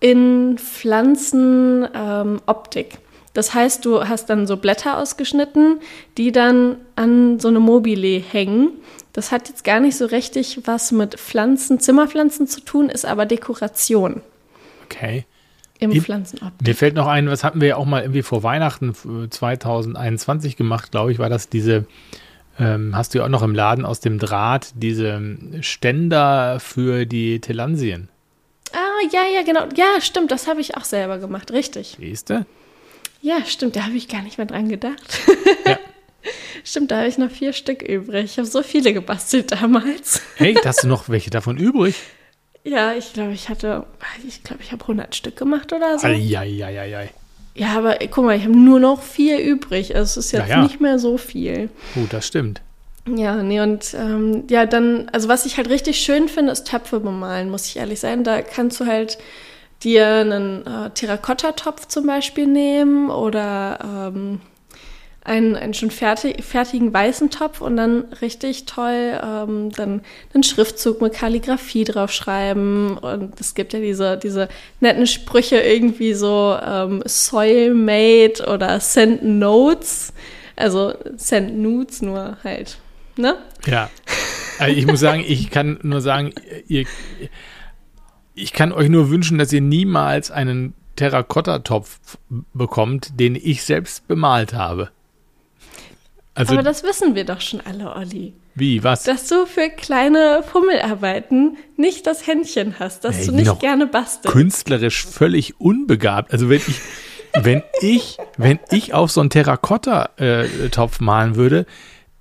in 0.00 0.58
Pflanzenoptik. 0.58 2.94
Ähm. 2.94 3.05
Das 3.36 3.52
heißt, 3.52 3.84
du 3.84 4.08
hast 4.08 4.30
dann 4.30 4.46
so 4.46 4.56
Blätter 4.56 4.96
ausgeschnitten, 4.96 5.80
die 6.16 6.32
dann 6.32 6.76
an 6.94 7.38
so 7.38 7.48
eine 7.48 7.60
Mobile 7.60 8.18
hängen. 8.18 8.70
Das 9.12 9.30
hat 9.30 9.50
jetzt 9.50 9.62
gar 9.62 9.78
nicht 9.78 9.94
so 9.94 10.06
richtig 10.06 10.60
was 10.64 10.90
mit 10.90 11.20
Pflanzen, 11.20 11.78
Zimmerpflanzen 11.78 12.46
zu 12.46 12.62
tun, 12.62 12.88
ist 12.88 13.04
aber 13.04 13.26
Dekoration 13.26 14.22
okay. 14.86 15.26
im 15.78 15.92
Pflanzenoptik. 16.00 16.66
Mir 16.66 16.74
fällt 16.74 16.94
noch 16.94 17.08
ein, 17.08 17.28
was 17.28 17.44
hatten 17.44 17.60
wir 17.60 17.68
ja 17.68 17.76
auch 17.76 17.84
mal 17.84 18.00
irgendwie 18.00 18.22
vor 18.22 18.42
Weihnachten 18.42 18.94
äh, 19.24 19.28
2021 19.28 20.56
gemacht, 20.56 20.90
glaube 20.90 21.12
ich, 21.12 21.18
war 21.18 21.28
das 21.28 21.50
diese, 21.50 21.84
ähm, 22.58 22.96
hast 22.96 23.12
du 23.12 23.18
ja 23.18 23.26
auch 23.26 23.28
noch 23.28 23.42
im 23.42 23.54
Laden 23.54 23.84
aus 23.84 24.00
dem 24.00 24.18
Draht, 24.18 24.70
diese 24.76 25.08
ähm, 25.08 25.58
Ständer 25.60 26.58
für 26.58 27.04
die 27.04 27.42
Telansien. 27.42 28.08
Ah, 28.72 29.06
ja, 29.12 29.24
ja, 29.34 29.42
genau. 29.42 29.66
Ja, 29.76 30.00
stimmt, 30.00 30.30
das 30.30 30.46
habe 30.46 30.62
ich 30.62 30.74
auch 30.74 30.84
selber 30.84 31.18
gemacht, 31.18 31.52
richtig. 31.52 31.98
Siehst 32.00 32.30
du? 32.30 32.46
Ja, 33.26 33.44
stimmt, 33.44 33.74
da 33.74 33.82
habe 33.86 33.96
ich 33.96 34.06
gar 34.06 34.22
nicht 34.22 34.38
mehr 34.38 34.46
dran 34.46 34.68
gedacht. 34.68 35.18
Ja. 35.66 35.78
Stimmt, 36.64 36.92
da 36.92 36.98
habe 36.98 37.08
ich 37.08 37.18
noch 37.18 37.30
vier 37.30 37.52
Stück 37.52 37.82
übrig. 37.82 38.24
Ich 38.24 38.38
habe 38.38 38.46
so 38.46 38.62
viele 38.62 38.92
gebastelt 38.92 39.50
damals. 39.50 40.22
Hey, 40.36 40.54
hast 40.64 40.84
du 40.84 40.88
noch 40.88 41.08
welche 41.08 41.30
davon 41.30 41.56
übrig? 41.56 41.96
Ja, 42.62 42.92
ich 42.94 43.12
glaube, 43.12 43.32
ich 43.32 43.48
hatte, 43.48 43.84
ich 44.26 44.44
glaube, 44.44 44.62
ich 44.62 44.70
habe 44.70 44.82
100 44.82 45.14
Stück 45.16 45.36
gemacht 45.36 45.72
oder 45.72 45.98
so. 45.98 46.06
Eieieiei. 46.06 47.10
Ja, 47.56 47.76
aber 47.78 47.96
guck 48.10 48.24
mal, 48.24 48.36
ich 48.36 48.44
habe 48.44 48.56
nur 48.56 48.78
noch 48.78 49.02
vier 49.02 49.40
übrig. 49.40 49.96
Also 49.96 50.20
es 50.20 50.26
ist 50.26 50.32
jetzt 50.32 50.48
Ja, 50.48 50.56
ja. 50.58 50.62
nicht 50.62 50.80
mehr 50.80 51.00
so 51.00 51.18
viel. 51.18 51.68
Gut, 51.94 52.12
das 52.12 52.28
stimmt. 52.28 52.60
Ja, 53.12 53.42
nee, 53.42 53.60
und 53.60 53.92
ähm, 53.94 54.44
ja, 54.48 54.66
dann, 54.66 55.08
also 55.12 55.28
was 55.28 55.46
ich 55.46 55.56
halt 55.56 55.68
richtig 55.68 55.98
schön 55.98 56.28
finde, 56.28 56.52
ist 56.52 56.68
Töpfe 56.68 57.00
bemalen, 57.00 57.50
muss 57.50 57.66
ich 57.66 57.76
ehrlich 57.76 57.98
sein. 57.98 58.22
Da 58.22 58.42
kannst 58.42 58.78
du 58.80 58.86
halt 58.86 59.18
dir 59.82 60.06
einen 60.06 60.66
äh, 60.66 60.90
Terrakotta-Topf 60.90 61.86
zum 61.86 62.06
Beispiel 62.06 62.46
nehmen 62.46 63.10
oder 63.10 63.78
ähm, 63.82 64.40
einen, 65.26 65.56
einen 65.56 65.74
schon 65.74 65.90
fertig, 65.90 66.44
fertigen 66.44 66.92
weißen 66.94 67.30
Topf 67.30 67.60
und 67.60 67.76
dann 67.76 68.04
richtig 68.22 68.64
toll 68.64 69.20
ähm, 69.22 69.72
dann 69.72 70.02
einen 70.32 70.44
Schriftzug 70.44 71.02
mit 71.02 71.14
Kalligrafie 71.14 71.84
draufschreiben. 71.84 72.96
Und 72.96 73.40
es 73.40 73.54
gibt 73.54 73.72
ja 73.72 73.80
diese, 73.80 74.16
diese 74.16 74.48
netten 74.80 75.06
Sprüche 75.06 75.58
irgendwie 75.58 76.14
so 76.14 76.56
ähm, 76.64 77.02
Soil 77.06 77.74
Made 77.74 78.46
oder 78.46 78.78
Send 78.78 79.24
Notes. 79.24 80.12
Also 80.54 80.94
Send 81.16 81.58
Nudes 81.58 82.02
nur 82.02 82.38
halt, 82.44 82.78
ne? 83.16 83.36
Ja. 83.66 83.90
Also 84.58 84.76
ich 84.76 84.86
muss 84.86 85.00
sagen, 85.00 85.24
ich 85.26 85.50
kann 85.50 85.78
nur 85.82 86.00
sagen, 86.00 86.32
ihr, 86.68 86.86
ich 88.36 88.52
kann 88.52 88.72
euch 88.72 88.88
nur 88.88 89.10
wünschen, 89.10 89.38
dass 89.38 89.52
ihr 89.52 89.62
niemals 89.62 90.30
einen 90.30 90.74
Terrakotta-Topf 90.94 91.98
bekommt, 92.54 93.18
den 93.18 93.34
ich 93.34 93.64
selbst 93.64 94.06
bemalt 94.06 94.54
habe. 94.54 94.90
Also, 96.34 96.52
Aber 96.52 96.62
das 96.62 96.82
wissen 96.84 97.14
wir 97.14 97.24
doch 97.24 97.40
schon 97.40 97.62
alle, 97.62 97.96
Olli. 97.96 98.34
wie, 98.54 98.84
was? 98.84 99.04
Dass 99.04 99.26
du 99.26 99.46
für 99.46 99.70
kleine 99.70 100.44
Fummelarbeiten 100.46 101.56
nicht 101.78 102.06
das 102.06 102.26
Händchen 102.26 102.78
hast, 102.78 103.04
dass 103.04 103.20
Ey, 103.20 103.26
du 103.26 103.32
nicht 103.32 103.58
gerne 103.58 103.86
bastelst. 103.86 104.36
künstlerisch 104.36 105.06
völlig 105.06 105.58
unbegabt. 105.58 106.32
Also 106.32 106.50
wenn 106.50 106.60
ich, 106.66 106.80
wenn 107.42 107.62
ich, 107.80 108.18
wenn 108.36 108.58
ich 108.70 108.92
auf 108.92 109.10
so 109.10 109.22
einen 109.22 109.30
Terrakotta-Topf 109.30 111.00
malen 111.00 111.36
würde, 111.36 111.64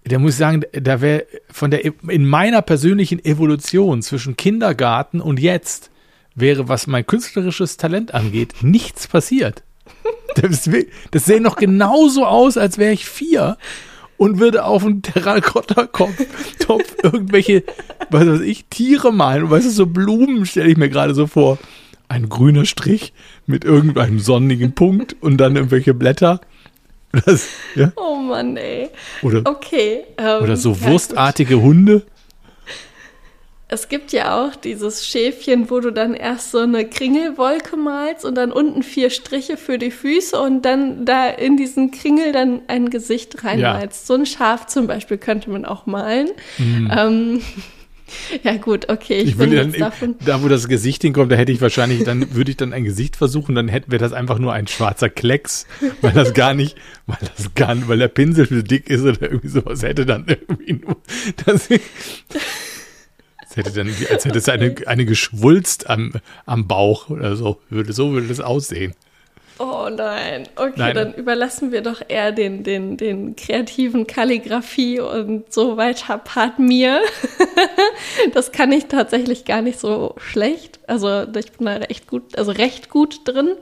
da 0.05 0.17
muss 0.17 0.31
ich 0.33 0.37
sagen, 0.37 0.63
da 0.71 1.01
wäre 1.01 1.25
von 1.51 1.71
der 1.71 1.83
in 1.83 2.25
meiner 2.25 2.61
persönlichen 2.61 3.23
Evolution 3.25 4.01
zwischen 4.01 4.37
Kindergarten 4.37 5.19
und 5.19 5.41
jetzt 5.41 5.91
wäre, 6.35 6.67
was 6.69 6.87
mein 6.87 7.05
künstlerisches 7.07 7.77
Talent 7.77 8.13
angeht, 8.13 8.55
nichts 8.61 9.07
passiert. 9.07 9.63
Das, 10.35 10.69
das 11.11 11.25
sähe 11.25 11.39
noch 11.39 11.55
genauso 11.55 12.25
aus, 12.25 12.57
als 12.57 12.77
wäre 12.77 12.91
ich 12.91 13.05
vier 13.05 13.57
und 14.17 14.39
würde 14.39 14.65
auf 14.65 14.83
einen 14.85 15.01
Terrakotta-Topf 15.01 16.25
Topf 16.59 16.95
irgendwelche, 17.03 17.63
was 18.09 18.27
weiß 18.27 18.41
ich, 18.41 18.65
Tiere 18.65 19.13
malen. 19.13 19.43
Und 19.43 19.51
weißt 19.51 19.65
du, 19.67 19.71
so 19.71 19.85
Blumen 19.85 20.45
stelle 20.45 20.69
ich 20.69 20.77
mir 20.77 20.89
gerade 20.89 21.13
so 21.13 21.27
vor. 21.27 21.57
Ein 22.07 22.29
grüner 22.29 22.65
Strich 22.65 23.13
mit 23.45 23.63
irgendeinem 23.65 24.19
sonnigen 24.19 24.73
Punkt 24.75 25.15
und 25.21 25.37
dann 25.37 25.55
irgendwelche 25.55 25.93
Blätter. 25.93 26.41
Das, 27.25 27.47
ja, 27.75 27.93
Oh 27.95 28.17
Mann, 28.17 28.57
ey. 28.57 28.89
oder, 29.21 29.41
Okay. 29.45 30.03
ähm, 30.17 30.43
oder 30.43 30.57
so 30.57 30.71
ja, 30.73 30.75
gut. 30.79 30.87
wurstartige 30.87 31.61
Hunde. 31.61 32.03
Es 33.67 33.89
gibt 33.89 34.11
ja 34.11 34.45
auch 34.45 34.55
dieses 34.55 35.07
Schäfchen, 35.07 35.71
wo 35.71 35.79
du 35.79 35.91
dann 35.91 36.13
erst 36.13 36.51
so 36.51 36.59
eine 36.59 36.87
Kringelwolke 36.87 37.77
malst 37.77 38.23
und 38.23 38.35
dann 38.35 38.51
unten 38.51 38.83
vier 38.83 39.09
Striche 39.09 39.57
für 39.57 39.79
die 39.79 39.89
Füße 39.89 40.39
und 40.39 40.63
dann 40.63 41.05
da 41.05 41.29
in 41.29 41.57
diesen 41.57 41.89
Kringel 41.89 42.31
dann 42.31 42.61
ein 42.67 42.91
Gesicht 42.91 43.43
reinmalst. 43.43 44.05
So 44.05 44.13
ein 44.13 44.27
Schaf 44.27 44.67
zum 44.67 44.85
Beispiel 44.85 45.17
könnte 45.17 45.49
man 45.49 45.65
auch 45.65 45.87
malen. 45.87 46.29
Mhm. 46.59 46.91
Ähm, 46.95 47.41
Ja, 48.43 48.57
gut, 48.57 48.89
okay. 48.89 49.19
Ich, 49.21 49.29
Ich 49.29 49.37
würde 49.37 49.55
dann, 49.55 49.71
davon. 49.73 50.15
da 50.23 50.43
wo 50.43 50.47
das 50.47 50.67
Gesicht 50.67 51.01
hinkommt, 51.01 51.31
da 51.31 51.35
hätte 51.35 51.51
ich 51.51 51.61
wahrscheinlich, 51.61 52.03
dann 52.03 52.35
würde 52.35 52.51
ich 52.51 52.57
dann 52.57 52.73
ein 52.73 52.83
Gesicht 52.83 53.15
versuchen, 53.15 53.55
dann 53.55 53.67
hätten 53.67 53.91
wir 53.91 53.99
das 53.99 54.13
einfach 54.13 54.37
nur 54.37 54.53
ein 54.53 54.67
schwarzer 54.67 55.09
Klecks, 55.09 55.65
weil 56.01 56.11
das 56.11 56.33
gar 56.33 56.53
nicht, 56.53 56.77
weil 57.07 57.17
das 57.35 57.53
gar 57.55 57.73
nicht, 57.75 57.87
weil 57.87 57.97
der 57.97 58.07
Pinsel 58.07 58.47
zu 58.47 58.63
dick 58.63 58.89
ist 58.89 59.01
oder 59.01 59.23
irgendwie 59.23 59.47
sowas 59.47 59.81
hätte 59.83 60.05
dann 60.05 60.25
irgendwie 60.27 60.73
nur, 60.73 60.97
das 61.45 61.67
hätte 63.55 63.71
dann, 63.71 63.87
als 64.09 64.25
hätte 64.25 64.37
es 64.37 64.49
eine, 64.49 64.75
eine 64.85 65.05
Geschwulst 65.05 65.89
am, 65.89 66.13
am 66.45 66.67
Bauch 66.67 67.09
oder 67.09 67.35
so, 67.35 67.59
würde, 67.69 67.93
so 67.93 68.11
würde 68.11 68.27
das 68.27 68.39
aussehen. 68.39 68.93
Oh 69.57 69.87
nein. 69.89 70.49
Okay, 70.57 70.73
Nein. 70.75 70.95
dann 70.95 71.13
überlassen 71.13 71.71
wir 71.71 71.81
doch 71.81 72.01
eher 72.05 72.33
den, 72.33 72.63
den, 72.63 72.97
den 72.97 73.37
kreativen 73.37 74.05
Kalligrafie 74.05 74.99
und 74.99 75.53
so 75.53 75.77
weiter 75.77 76.17
Part 76.17 76.59
mir. 76.59 77.01
das 78.33 78.51
kann 78.51 78.73
ich 78.73 78.87
tatsächlich 78.87 79.45
gar 79.45 79.61
nicht 79.61 79.79
so 79.79 80.15
schlecht. 80.17 80.79
Also 80.87 81.23
ich 81.23 81.53
bin 81.53 81.67
da 81.67 81.77
echt 81.77 82.07
gut, 82.07 82.37
also 82.37 82.51
recht 82.51 82.89
gut 82.89 83.21
drin. 83.23 83.55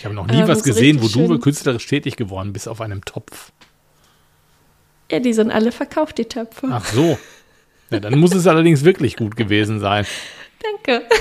Ich 0.00 0.04
habe 0.04 0.16
noch 0.16 0.26
nie 0.26 0.40
Ähm, 0.40 0.48
was 0.48 0.64
gesehen, 0.64 1.00
wo 1.00 1.06
du 1.06 1.38
künstlerisch 1.38 1.86
tätig 1.86 2.16
geworden 2.16 2.52
bist 2.52 2.68
auf 2.68 2.80
einem 2.80 3.04
Topf. 3.04 3.52
Ja, 5.12 5.20
die 5.20 5.32
sind 5.32 5.52
alle 5.52 5.70
verkauft, 5.70 6.18
die 6.18 6.24
Töpfe. 6.24 6.66
Ach 6.72 6.84
so. 6.84 7.16
Ja, 7.90 8.00
dann 8.00 8.18
muss 8.18 8.34
es 8.34 8.46
allerdings 8.46 8.84
wirklich 8.84 9.16
gut 9.16 9.36
gewesen 9.36 9.80
sein. 9.80 10.06
Danke. 10.62 11.04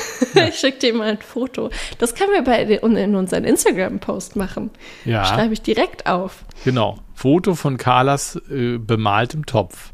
Ich 0.47 0.55
schicke 0.55 0.79
dir 0.79 0.93
mal 0.93 1.07
ein 1.11 1.17
Foto. 1.19 1.69
Das 1.97 2.13
können 2.13 2.31
wir 2.33 2.43
bei 2.43 2.63
in 2.63 3.15
unseren 3.15 3.45
Instagram-Post 3.45 4.35
machen. 4.35 4.71
Ja. 5.05 5.23
Schreibe 5.23 5.53
ich 5.53 5.61
direkt 5.61 6.07
auf. 6.07 6.43
Genau. 6.65 6.97
Foto 7.13 7.55
von 7.55 7.77
Carlas 7.77 8.35
äh, 8.49 8.77
bemaltem 8.77 9.45
Topf. 9.45 9.93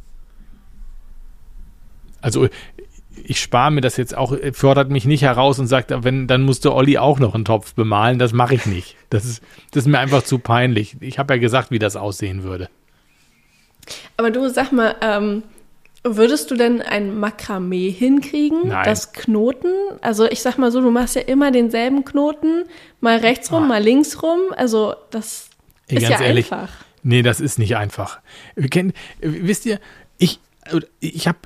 Also 2.21 2.47
ich 3.23 3.39
spare 3.39 3.71
mir 3.71 3.81
das 3.81 3.97
jetzt 3.97 4.15
auch, 4.17 4.31
äh, 4.31 4.53
fördert 4.53 4.89
mich 4.89 5.05
nicht 5.05 5.23
heraus 5.23 5.59
und 5.59 5.67
sagt, 5.67 5.91
wenn, 6.03 6.27
dann 6.27 6.41
musste 6.41 6.73
Olli 6.73 6.97
auch 6.97 7.19
noch 7.19 7.35
einen 7.35 7.45
Topf 7.45 7.73
bemalen. 7.75 8.19
Das 8.19 8.33
mache 8.33 8.55
ich 8.55 8.65
nicht. 8.65 8.95
Das 9.09 9.25
ist, 9.25 9.43
das 9.71 9.83
ist 9.83 9.87
mir 9.87 9.99
einfach 9.99 10.23
zu 10.23 10.39
peinlich. 10.39 10.97
Ich 11.01 11.19
habe 11.19 11.35
ja 11.35 11.39
gesagt, 11.39 11.71
wie 11.71 11.79
das 11.79 11.95
aussehen 11.95 12.43
würde. 12.43 12.69
Aber 14.17 14.31
du 14.31 14.49
sag 14.49 14.71
mal, 14.71 14.95
ähm, 15.01 15.43
würdest 16.03 16.49
du 16.51 16.55
denn 16.55 16.81
ein 16.81 17.17
Makramee 17.19 17.89
hinkriegen? 17.91 18.69
Nein. 18.69 18.83
Das 18.85 19.13
Knoten? 19.13 19.67
Also 20.01 20.25
ich 20.25 20.41
sag 20.41 20.57
mal 20.57 20.71
so, 20.71 20.81
du 20.81 20.91
machst 20.91 21.15
ja 21.15 21.21
immer 21.21 21.51
denselben 21.51 22.05
Knoten, 22.05 22.63
mal 22.99 23.17
rechts 23.17 23.51
rum, 23.51 23.63
Ah. 23.63 23.67
mal 23.67 23.83
links 23.83 24.21
rum. 24.23 24.39
Also 24.55 24.95
das 25.11 25.49
Ey, 25.87 25.97
ist 25.97 26.09
ja 26.09 26.19
ehrlich, 26.21 26.51
einfach. 26.51 26.69
Nee, 27.03 27.21
das 27.21 27.39
ist 27.39 27.59
nicht 27.59 27.75
einfach. 27.77 28.19
Wir 28.55 28.69
kennen, 28.69 28.93
äh, 29.21 29.29
wisst 29.41 29.65
ihr, 29.65 29.79
ich, 30.17 30.39
äh, 30.65 30.79
ich 30.99 31.27
habe 31.27 31.39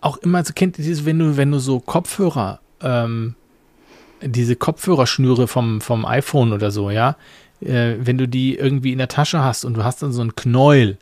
auch 0.00 0.16
immer 0.18 0.44
so, 0.44 0.52
kennt 0.54 0.78
ihr 0.78 0.84
dieses, 0.84 1.04
wenn 1.04 1.18
du, 1.18 1.36
wenn 1.36 1.50
du 1.52 1.58
so 1.58 1.80
Kopfhörer, 1.80 2.60
ähm, 2.82 3.34
diese 4.22 4.56
Kopfhörerschnüre 4.56 5.48
vom, 5.48 5.80
vom 5.80 6.04
iPhone 6.04 6.52
oder 6.52 6.70
so, 6.70 6.90
ja, 6.90 7.16
äh, 7.60 7.94
wenn 7.98 8.18
du 8.18 8.26
die 8.28 8.56
irgendwie 8.56 8.92
in 8.92 8.98
der 8.98 9.08
Tasche 9.08 9.42
hast 9.42 9.64
und 9.64 9.74
du 9.74 9.84
hast 9.84 10.02
dann 10.02 10.12
so 10.12 10.20
einen 10.22 10.34
Knäuel 10.34 10.98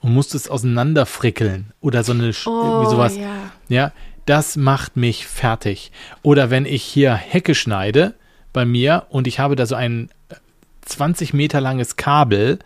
und 0.00 0.12
musst 0.14 0.34
es 0.34 0.48
auseinanderfrickeln 0.48 1.72
oder 1.80 2.04
so 2.04 2.12
eine, 2.12 2.30
Sch- 2.32 2.46
irgendwie 2.46 2.86
Oh, 2.86 2.90
sowas. 2.90 3.16
ja. 3.16 3.26
Ja, 3.68 3.92
das 4.26 4.56
macht 4.56 4.96
mich 4.96 5.26
fertig. 5.26 5.92
Oder 6.22 6.50
wenn 6.50 6.64
ich 6.66 6.82
hier 6.82 7.14
Hecke 7.14 7.54
schneide 7.54 8.14
bei 8.52 8.64
mir 8.64 9.04
und 9.10 9.26
ich 9.26 9.38
habe 9.38 9.56
da 9.56 9.66
so 9.66 9.74
ein 9.74 10.10
äh, 10.28 10.34
20 10.82 11.34
Meter 11.34 11.60
langes 11.60 11.96
Kabel 11.96 12.58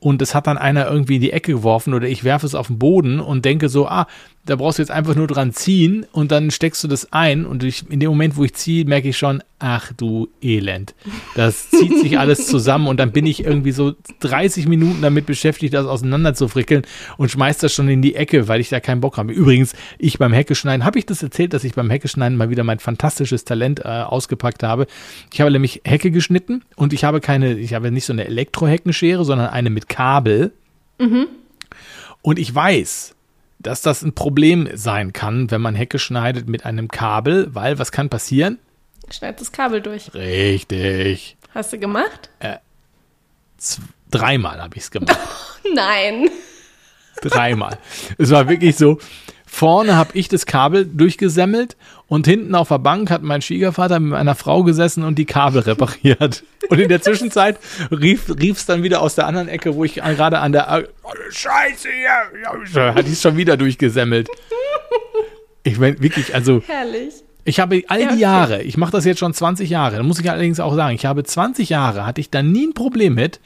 und 0.00 0.20
es 0.22 0.34
hat 0.34 0.46
dann 0.46 0.58
einer 0.58 0.86
irgendwie 0.88 1.16
in 1.16 1.20
die 1.22 1.32
Ecke 1.32 1.52
geworfen 1.52 1.94
oder 1.94 2.06
ich 2.08 2.22
werfe 2.24 2.46
es 2.46 2.54
auf 2.54 2.68
den 2.68 2.78
Boden 2.78 3.20
und 3.20 3.44
denke 3.44 3.68
so, 3.68 3.86
ah, 3.88 4.06
da 4.46 4.56
brauchst 4.56 4.78
du 4.78 4.82
jetzt 4.82 4.90
einfach 4.90 5.16
nur 5.16 5.26
dran 5.26 5.52
ziehen 5.52 6.06
und 6.12 6.30
dann 6.30 6.50
steckst 6.50 6.82
du 6.84 6.88
das 6.88 7.12
ein 7.12 7.44
und 7.44 7.64
ich, 7.64 7.90
in 7.90 8.00
dem 8.00 8.08
Moment, 8.08 8.36
wo 8.36 8.44
ich 8.44 8.54
ziehe, 8.54 8.84
merke 8.84 9.08
ich 9.08 9.18
schon, 9.18 9.42
ach 9.58 9.92
du 9.92 10.28
Elend. 10.40 10.94
Das 11.34 11.68
zieht 11.70 11.98
sich 11.98 12.18
alles 12.18 12.46
zusammen 12.46 12.86
und 12.86 12.98
dann 12.98 13.10
bin 13.10 13.26
ich 13.26 13.44
irgendwie 13.44 13.72
so 13.72 13.94
30 14.20 14.68
Minuten 14.68 15.02
damit 15.02 15.26
beschäftigt, 15.26 15.74
das 15.74 15.86
auseinander 15.86 16.34
zu 16.34 16.46
frickeln 16.46 16.82
und 17.16 17.30
schmeiß 17.30 17.58
das 17.58 17.74
schon 17.74 17.88
in 17.88 18.02
die 18.02 18.14
Ecke, 18.14 18.46
weil 18.46 18.60
ich 18.60 18.68
da 18.68 18.78
keinen 18.78 19.00
Bock 19.00 19.16
habe. 19.16 19.32
Übrigens, 19.32 19.74
ich 19.98 20.18
beim 20.18 20.32
Heckeschneiden, 20.32 20.84
habe 20.84 20.98
ich 20.98 21.06
das 21.06 21.22
erzählt, 21.22 21.52
dass 21.52 21.64
ich 21.64 21.74
beim 21.74 21.90
Heckeschneiden 21.90 22.38
mal 22.38 22.48
wieder 22.48 22.62
mein 22.62 22.78
fantastisches 22.78 23.44
Talent 23.44 23.80
äh, 23.80 23.88
ausgepackt 23.88 24.62
habe. 24.62 24.86
Ich 25.32 25.40
habe 25.40 25.50
nämlich 25.50 25.80
Hecke 25.84 26.12
geschnitten 26.12 26.62
und 26.76 26.92
ich 26.92 27.02
habe 27.02 27.20
keine, 27.20 27.54
ich 27.58 27.74
habe 27.74 27.90
nicht 27.90 28.04
so 28.04 28.12
eine 28.12 28.26
Elektroheckenschere, 28.26 29.24
sondern 29.24 29.48
eine 29.48 29.70
mit 29.70 29.88
Kabel. 29.88 30.52
Und 32.22 32.38
ich 32.38 32.54
weiß, 32.54 33.15
dass 33.66 33.82
das 33.82 34.02
ein 34.02 34.14
Problem 34.14 34.68
sein 34.74 35.12
kann, 35.12 35.50
wenn 35.50 35.60
man 35.60 35.74
Hecke 35.74 35.98
schneidet 35.98 36.48
mit 36.48 36.64
einem 36.64 36.88
Kabel, 36.88 37.54
weil 37.54 37.78
was 37.78 37.90
kann 37.90 38.08
passieren? 38.08 38.58
Schneid 39.10 39.40
das 39.40 39.50
Kabel 39.52 39.80
durch. 39.82 40.14
Richtig. 40.14 41.36
Hast 41.52 41.72
du 41.72 41.78
gemacht? 41.78 42.30
Z 43.58 43.80
dreimal 44.10 44.62
habe 44.62 44.76
ich 44.76 44.84
es 44.84 44.90
gemacht. 44.90 45.18
Nein. 45.74 46.30
Dreimal. 47.22 47.78
Es 48.18 48.30
war 48.30 48.48
wirklich 48.48 48.76
so. 48.76 48.98
Vorne 49.46 49.96
habe 49.96 50.10
ich 50.16 50.28
das 50.28 50.46
Kabel 50.46 50.84
durchgesemmelt 50.86 51.76
und 52.08 52.26
hinten 52.26 52.54
auf 52.54 52.68
der 52.68 52.78
Bank 52.78 53.10
hat 53.10 53.22
mein 53.22 53.42
Schwiegervater 53.42 53.98
mit 53.98 54.12
meiner 54.12 54.34
Frau 54.34 54.62
gesessen 54.62 55.02
und 55.02 55.16
die 55.18 55.24
Kabel 55.24 55.62
repariert. 55.62 56.44
Und 56.68 56.78
in 56.80 56.88
der 56.88 57.02
Zwischenzeit 57.02 57.58
rief 57.90 58.28
es 58.28 58.66
dann 58.66 58.82
wieder 58.82 59.00
aus 59.00 59.14
der 59.14 59.26
anderen 59.26 59.48
Ecke, 59.48 59.74
wo 59.74 59.84
ich 59.84 59.94
gerade 59.94 60.38
an 60.38 60.52
der 60.52 60.84
oh, 61.02 61.10
Scheiße 61.30 61.88
hier, 61.88 62.74
ja, 62.74 62.94
hat 62.94 63.06
es 63.06 63.22
schon 63.22 63.36
wieder 63.36 63.56
durchgesemmelt. 63.56 64.28
Ich 65.62 65.78
meine 65.78 66.00
wirklich, 66.00 66.32
also 66.34 66.62
Herrlich. 66.66 67.14
ich 67.44 67.58
habe 67.58 67.82
all 67.88 68.00
Ja, 68.00 68.06
die 68.06 68.12
okay. 68.12 68.20
Jahre, 68.20 68.62
ich 68.62 68.76
mache 68.76 68.92
das 68.92 69.04
jetzt 69.04 69.18
schon 69.18 69.34
20 69.34 69.68
Jahre, 69.68 69.96
da 69.96 70.02
muss 70.04 70.20
ich 70.20 70.30
allerdings 70.30 70.60
auch 70.60 70.74
sagen, 70.76 70.94
ich 70.94 71.06
habe 71.06 71.24
20 71.24 71.68
Jahre, 71.68 72.06
hatte 72.06 72.20
ich 72.20 72.30
da 72.30 72.42
nie 72.42 72.68
ein 72.68 72.74
Problem 72.74 73.14
mit, 73.14 73.40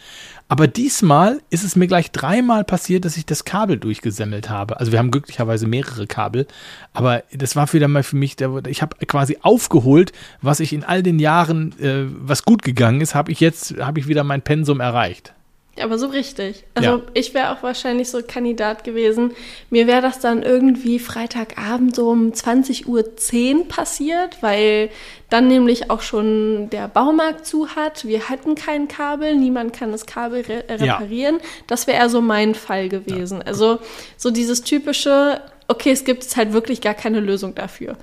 aber 0.50 0.66
diesmal 0.66 1.40
ist 1.50 1.62
es 1.62 1.76
mir 1.76 1.86
gleich 1.86 2.10
dreimal 2.10 2.64
passiert, 2.64 3.04
dass 3.04 3.16
ich 3.16 3.24
das 3.24 3.44
Kabel 3.44 3.78
durchgesemmelt 3.78 4.50
habe. 4.50 4.80
Also 4.80 4.90
wir 4.90 4.98
haben 4.98 5.12
glücklicherweise 5.12 5.68
mehrere 5.68 6.08
Kabel, 6.08 6.48
aber 6.92 7.22
das 7.32 7.54
war 7.54 7.72
wieder 7.72 7.86
mal 7.86 8.02
für 8.02 8.16
mich, 8.16 8.34
ich 8.66 8.82
habe 8.82 8.96
quasi 9.06 9.38
aufgeholt, 9.42 10.10
was 10.42 10.58
ich 10.58 10.72
in 10.72 10.82
all 10.82 11.04
den 11.04 11.20
Jahren, 11.20 11.78
äh, 11.78 12.06
was 12.08 12.44
gut 12.44 12.64
gegangen 12.64 13.00
ist, 13.00 13.14
habe 13.14 13.30
ich 13.30 13.38
jetzt, 13.38 13.76
habe 13.78 14.00
ich 14.00 14.08
wieder 14.08 14.24
mein 14.24 14.42
Pensum 14.42 14.80
erreicht. 14.80 15.34
Aber 15.78 15.98
so 15.98 16.08
richtig. 16.08 16.64
Also 16.74 16.88
Ja. 16.90 17.00
ich 17.14 17.32
wäre 17.32 17.52
auch 17.52 17.62
wahrscheinlich 17.62 18.10
so 18.10 18.20
Kandidat 18.26 18.84
gewesen. 18.84 19.32
Mir 19.70 19.86
wäre 19.86 20.02
das 20.02 20.18
dann 20.18 20.42
irgendwie 20.42 20.98
Freitagabend 20.98 21.94
so 21.94 22.08
um 22.10 22.32
20.10 22.32 22.86
Uhr 22.86 23.68
passiert, 23.68 24.42
weil 24.42 24.90
dann 25.30 25.46
nämlich 25.48 25.90
auch 25.90 26.02
schon 26.02 26.68
der 26.70 26.88
Baumarkt 26.88 27.46
zu 27.46 27.68
hat. 27.76 28.04
Wir 28.04 28.28
hatten 28.28 28.56
kein 28.56 28.88
Kabel, 28.88 29.36
niemand 29.36 29.72
kann 29.72 29.92
das 29.92 30.06
Kabel 30.06 30.42
re 30.42 30.64
äh, 30.68 30.84
Ja. 30.84 30.96
reparieren. 30.96 31.38
Das 31.66 31.86
wäre 31.86 31.98
eher 31.98 32.10
so 32.10 32.20
mein 32.20 32.54
Fall 32.54 32.88
gewesen. 32.88 33.40
Also 33.40 33.78
so 34.16 34.30
dieses 34.30 34.62
typische, 34.62 35.40
okay, 35.68 35.92
es 35.92 36.04
gibt 36.04 36.24
jetzt 36.24 36.36
halt 36.36 36.52
wirklich 36.52 36.80
gar 36.80 36.94
keine 36.94 37.20
Lösung 37.20 37.54
dafür. 37.54 37.96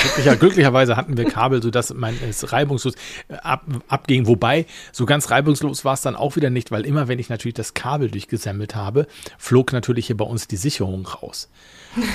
Glücklicher, 0.00 0.36
glücklicherweise 0.36 0.96
hatten 0.96 1.16
wir 1.16 1.24
Kabel, 1.24 1.62
sodass 1.62 1.92
mein, 1.94 2.16
es 2.28 2.52
reibungslos 2.52 2.94
äh, 3.28 3.34
ab, 3.34 3.64
abging. 3.88 4.26
Wobei, 4.26 4.66
so 4.92 5.06
ganz 5.06 5.30
reibungslos 5.30 5.84
war 5.84 5.94
es 5.94 6.02
dann 6.02 6.16
auch 6.16 6.36
wieder 6.36 6.50
nicht, 6.50 6.70
weil 6.70 6.86
immer, 6.86 7.08
wenn 7.08 7.18
ich 7.18 7.28
natürlich 7.28 7.54
das 7.54 7.74
Kabel 7.74 8.10
durchgesemmelt 8.10 8.74
habe, 8.74 9.06
flog 9.38 9.72
natürlich 9.72 10.06
hier 10.06 10.16
bei 10.16 10.24
uns 10.24 10.48
die 10.48 10.56
Sicherung 10.56 11.06
raus. 11.06 11.48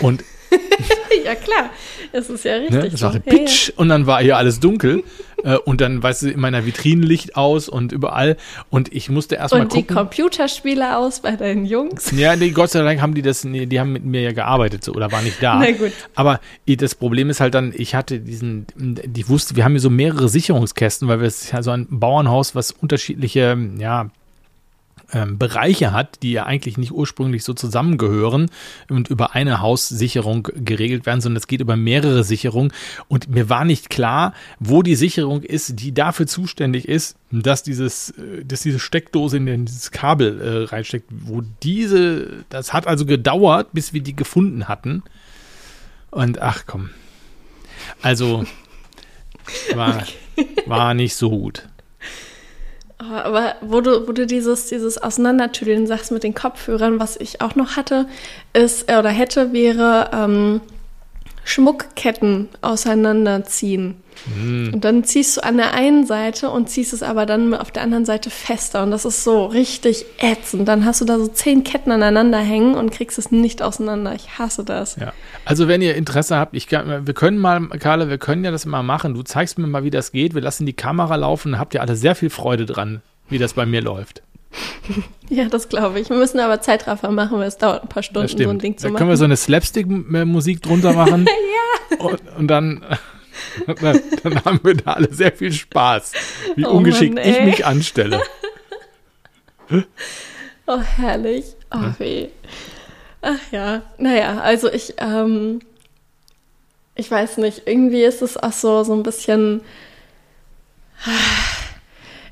Und 0.02 0.24
ja 1.26 1.36
klar, 1.36 1.70
das 2.12 2.30
ist 2.30 2.46
ja 2.46 2.56
richtig. 2.56 2.92
ne, 2.92 2.98
so. 2.98 3.06
machte 3.08 3.24
Ja, 3.26 3.34
ja. 3.34 3.38
Pitch 3.40 3.72
und 3.76 3.90
dann 3.90 4.06
war 4.06 4.22
hier 4.22 4.38
alles 4.38 4.60
dunkel. 4.60 5.04
Äh, 5.44 5.58
und 5.58 5.82
dann, 5.82 6.02
weißt 6.02 6.24
du, 6.24 6.32
in 6.32 6.40
meiner 6.40 6.66
Vitrine 6.66 7.06
Licht 7.06 7.36
aus 7.36 7.70
und 7.70 7.92
überall. 7.92 8.38
Und 8.70 8.94
ich 8.94 9.10
musste 9.10 9.36
erstmal 9.36 9.62
Und 9.62 9.74
die 9.74 9.82
gucken. 9.82 9.96
Computerspiele 9.96 10.98
aus 10.98 11.20
bei 11.22 11.36
deinen 11.36 11.66
Jungs. 11.66 12.12
Ja, 12.12 12.36
nee, 12.36 12.52
Gott 12.52 12.72
sei 12.72 12.82
Dank 12.82 13.02
haben 13.02 13.14
die 13.14 13.22
das, 13.22 13.44
nee, 13.44 13.66
die 13.66 13.80
haben 13.80 13.92
mit 13.92 14.06
mir 14.06 14.22
ja 14.22 14.32
gearbeitet 14.32 14.84
so, 14.84 14.94
oder 14.94 15.12
war 15.12 15.22
nicht 15.22 15.42
da. 15.42 15.60
Na 15.60 15.72
gut. 15.72 15.92
Aber 16.16 16.40
das 16.68 16.96
Problem 16.96 17.30
ist 17.30 17.40
halt 17.40 17.54
dann, 17.54 17.74
ich 17.76 17.96
hatte 17.96 18.20
diesen, 18.20 18.66
ich 19.16 19.30
wusste, 19.30 19.56
wir 19.56 19.66
haben 19.66 19.74
hier 19.74 19.82
so 19.82 19.90
mehrere 19.90 20.30
Sicherungskästen, 20.30 21.08
weil 21.08 21.20
wir 21.20 21.28
es 21.28 21.52
ja 21.52 21.62
so 21.62 21.72
ein 21.72 21.88
Bauernhaus, 21.90 22.56
was 22.56 22.72
unterschiedliche, 22.72 23.58
ja, 23.78 24.10
ähm, 25.14 25.38
Bereiche 25.38 25.94
hat, 25.94 26.24
die 26.24 26.32
ja 26.34 26.46
eigentlich 26.46 26.78
nicht 26.78 26.92
ursprünglich 26.92 27.44
so 27.44 27.54
zusammengehören 27.54 28.50
und 28.90 29.10
über 29.10 29.36
eine 29.36 29.62
Haussicherung 29.62 30.48
geregelt 30.56 31.06
werden, 31.06 31.22
sondern 31.22 31.38
es 31.38 31.48
geht 31.48 31.62
über 31.62 31.76
mehrere 31.78 32.24
Sicherungen. 32.24 32.72
Und 33.08 33.30
mir 33.30 33.50
war 33.50 33.64
nicht 33.66 33.90
klar, 33.90 34.34
wo 34.60 34.82
die 34.82 34.96
Sicherung 34.96 35.44
ist, 35.44 35.80
die 35.80 35.94
dafür 35.94 36.26
zuständig 36.28 36.88
ist, 36.88 37.16
dass 37.32 37.64
dieses, 37.64 38.10
äh, 38.12 38.44
dass 38.44 38.62
diese 38.62 38.80
Steckdose 38.80 39.38
in 39.38 39.46
den- 39.46 39.66
dieses 39.66 39.92
Kabel 39.92 40.42
äh, 40.42 40.64
reinsteckt, 40.66 41.10
wo 41.12 41.42
diese, 41.64 42.44
das 42.50 42.74
hat 42.74 42.88
also 42.88 43.06
gedauert, 43.06 43.70
bis 43.74 43.94
wir 43.94 44.02
die 44.02 44.16
gefunden 44.16 44.68
hatten. 44.68 45.04
Und 46.12 46.42
ach 46.42 46.64
komm. 46.68 46.90
Also 48.02 48.46
war, 49.76 50.04
war 50.68 50.94
nicht 50.94 51.16
so 51.16 51.30
gut. 51.30 51.68
Oh, 53.04 53.14
Aber 53.14 53.56
wo 53.62 53.82
du, 53.82 54.08
wo 54.08 54.12
du 54.12 54.26
dieses, 54.26 54.68
dieses 54.68 54.98
Auseinandertüdeln 54.98 55.88
sagst 55.88 56.12
mit 56.12 56.24
den 56.24 56.34
Kopfhörern, 56.34 57.00
was 57.00 57.18
ich 57.18 57.42
auch 57.42 57.56
noch 57.56 57.76
hatte, 57.76 58.08
ist, 58.54 58.90
äh, 58.90 58.98
oder 58.98 59.10
hätte, 59.10 59.54
wäre 59.54 60.10
ähm, 60.14 60.62
Schmuckketten 61.44 62.50
auseinanderziehen. 62.62 63.96
Hm. 64.26 64.72
Und 64.76 64.86
dann 64.86 65.04
ziehst 65.04 65.38
du 65.38 65.44
an 65.44 65.58
der 65.58 65.74
einen 65.74 66.06
Seite 66.06 66.50
und 66.50 66.70
ziehst 66.70 66.94
es 66.94 67.04
aber 67.04 67.26
dann 67.26 67.54
auf 67.54 67.72
der 67.72 67.84
anderen 67.84 68.06
Seite 68.06 68.30
fester. 68.30 68.84
Und 68.84 68.92
das 68.92 69.06
ist 69.06 69.24
so 69.24 69.46
richtig 69.46 70.06
ätzend. 70.20 70.68
Dann 70.68 70.86
hast 70.86 71.02
du 71.02 71.06
da 71.06 71.18
so 71.18 71.28
zehn 71.28 71.64
Ketten 71.64 71.92
aneinander 71.92 72.38
hängen 72.38 72.76
und 72.76 72.92
kriegst 72.92 73.18
es 73.18 73.32
nicht 73.32 73.62
auseinander. 73.62 74.14
Ich 74.16 74.38
hasse 74.38 74.64
das. 74.64 74.96
Ja. 74.96 75.14
Also 75.46 75.68
wenn 75.68 75.82
ihr 75.82 75.96
Interesse 75.96 76.38
habt, 76.38 76.56
ich 76.56 76.68
kann, 76.68 77.06
wir 77.06 77.14
können 77.14 77.38
mal, 77.38 77.68
Carla, 77.80 78.10
wir 78.10 78.18
können 78.18 78.46
ja 78.46 78.52
das 78.52 78.66
mal 78.66 78.84
machen. 78.84 79.14
Du 79.14 79.24
zeigst 79.24 79.58
mir 79.58 79.68
mal, 79.68 79.84
wie 79.84 79.90
das 79.90 80.12
geht. 80.12 80.34
Wir 80.34 80.42
lassen 80.42 80.66
die 80.66 80.74
Kamera 80.74 81.16
laufen. 81.16 81.60
Habt 81.60 81.74
ihr 81.74 81.82
alle 81.82 81.96
sehr 81.96 82.16
viel 82.16 82.30
Freude 82.30 82.66
dran, 82.66 83.02
wie 83.30 83.38
das 83.38 83.54
bei 83.54 83.66
mir 83.66 83.82
läuft. 83.82 84.22
Ja, 85.30 85.46
das 85.46 85.68
glaube 85.68 86.00
ich. 86.00 86.10
Wir 86.12 86.18
müssen 86.18 86.40
aber 86.40 86.62
Zeitraffer 86.62 87.10
machen, 87.10 87.40
weil 87.40 87.48
es 87.48 87.58
dauert 87.58 87.82
ein 87.82 87.90
paar 87.90 88.04
Stunden, 88.04 88.28
so 88.38 88.50
ein 88.50 88.60
Ding 88.60 88.78
zu 88.78 88.84
da 88.84 88.90
machen. 88.90 89.00
können 89.00 89.10
wir 89.10 89.18
so 89.18 89.24
eine 89.24 89.38
Slapstick-Musik 89.38 90.62
drunter 90.62 90.94
machen. 90.94 91.26
ja. 91.92 91.98
Und, 91.98 92.20
und 92.38 92.48
dann, 92.48 92.86
dann, 93.82 94.00
dann 94.22 94.46
haben 94.46 94.60
wir 94.64 94.76
da 94.76 94.94
alle 94.94 95.12
sehr 95.12 95.32
viel 95.32 95.52
Spaß, 95.52 96.12
wie 96.56 96.66
Oh 96.66 96.72
ungeschickt 96.72 97.16
Mann, 97.16 97.28
ich 97.28 97.42
mich 97.42 97.66
anstelle. 97.66 98.22
Oh, 100.68 100.82
herrlich. 100.98 101.46
Oh, 101.74 101.80
weh. 101.98 102.28
Ach 103.24 103.40
ja. 103.52 103.82
Naja, 103.98 104.40
also 104.42 104.70
ich, 104.72 104.96
ähm, 104.98 105.62
ich 106.94 107.10
weiß 107.10 107.38
nicht, 107.38 107.64
irgendwie 107.66 108.04
ist 108.04 108.22
es 108.22 108.36
auch 108.38 108.52
so, 108.52 108.84
so 108.84 108.94
ein 108.94 109.02
bisschen. 109.04 109.62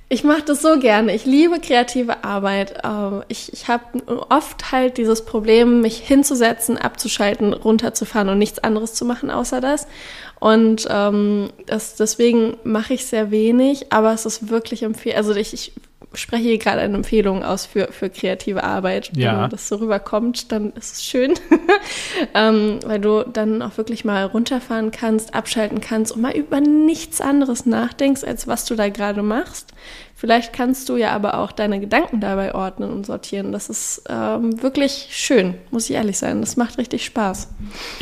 Ich 0.10 0.26
mache 0.26 0.42
das 0.44 0.62
so 0.62 0.78
gerne. 0.80 1.16
Ich 1.16 1.24
liebe 1.26 1.62
kreative 1.62 2.26
Arbeit. 2.26 2.82
Ähm, 2.84 3.24
Ich, 3.30 3.54
ich 3.54 3.70
habe 3.70 3.86
oft 4.30 4.74
halt 4.74 4.98
dieses 4.98 5.24
Problem, 5.24 5.80
mich 5.80 6.00
hinzusetzen, 6.00 6.78
abzuschalten, 6.78 7.54
runterzufahren 7.54 8.28
und 8.28 8.38
nichts 8.38 8.60
anderes 8.60 8.94
zu 8.94 9.06
machen 9.06 9.32
außer 9.32 9.62
das. 9.62 9.88
Und 10.42 10.88
ähm, 10.90 11.52
das, 11.68 11.96
deswegen 11.96 12.58
mache 12.66 12.96
ich 12.96 13.06
sehr 13.06 13.32
wenig, 13.32 13.94
aber 13.94 14.12
es 14.14 14.26
ist 14.26 14.50
wirklich 14.50 14.84
empfehlenswert. 14.84 15.18
Also 15.18 15.40
ich, 15.40 15.54
ich 15.54 15.72
spreche 16.14 16.44
hier 16.44 16.58
gerade 16.58 16.82
eine 16.82 16.96
Empfehlung 16.96 17.44
aus 17.44 17.66
für, 17.66 17.88
für 17.92 18.10
kreative 18.10 18.64
Arbeit. 18.64 19.12
Ja. 19.16 19.44
Wenn 19.44 19.50
das 19.50 19.68
so 19.68 19.78
rüberkommt, 19.78 20.52
dann 20.52 20.72
ist 20.74 20.94
es 20.94 21.06
schön, 21.06 21.34
ähm, 22.34 22.80
weil 22.86 23.00
du 23.00 23.24
dann 23.24 23.62
auch 23.62 23.78
wirklich 23.78 24.04
mal 24.04 24.26
runterfahren 24.26 24.92
kannst, 24.92 25.34
abschalten 25.34 25.80
kannst 25.80 26.12
und 26.12 26.22
mal 26.22 26.36
über 26.36 26.60
nichts 26.60 27.22
anderes 27.22 27.66
nachdenkst, 27.66 28.24
als 28.24 28.48
was 28.48 28.66
du 28.66 28.76
da 28.76 28.90
gerade 28.90 29.24
machst. 29.24 29.74
Vielleicht 30.22 30.54
kannst 30.54 30.88
du 30.88 30.98
ja 30.98 31.14
aber 31.14 31.40
auch 31.40 31.52
deine 31.52 31.80
Gedanken 31.80 32.20
dabei 32.20 32.54
ordnen 32.54 32.92
und 32.92 33.08
sortieren. 33.08 33.52
Das 33.52 33.70
ist 33.70 34.04
ähm, 34.08 34.62
wirklich 34.62 35.08
schön, 35.10 35.56
muss 35.72 35.90
ich 35.90 35.96
ehrlich 35.96 36.20
sein. 36.20 36.42
Das 36.42 36.58
macht 36.58 36.78
richtig 36.78 37.06
Spaß. 37.06 37.50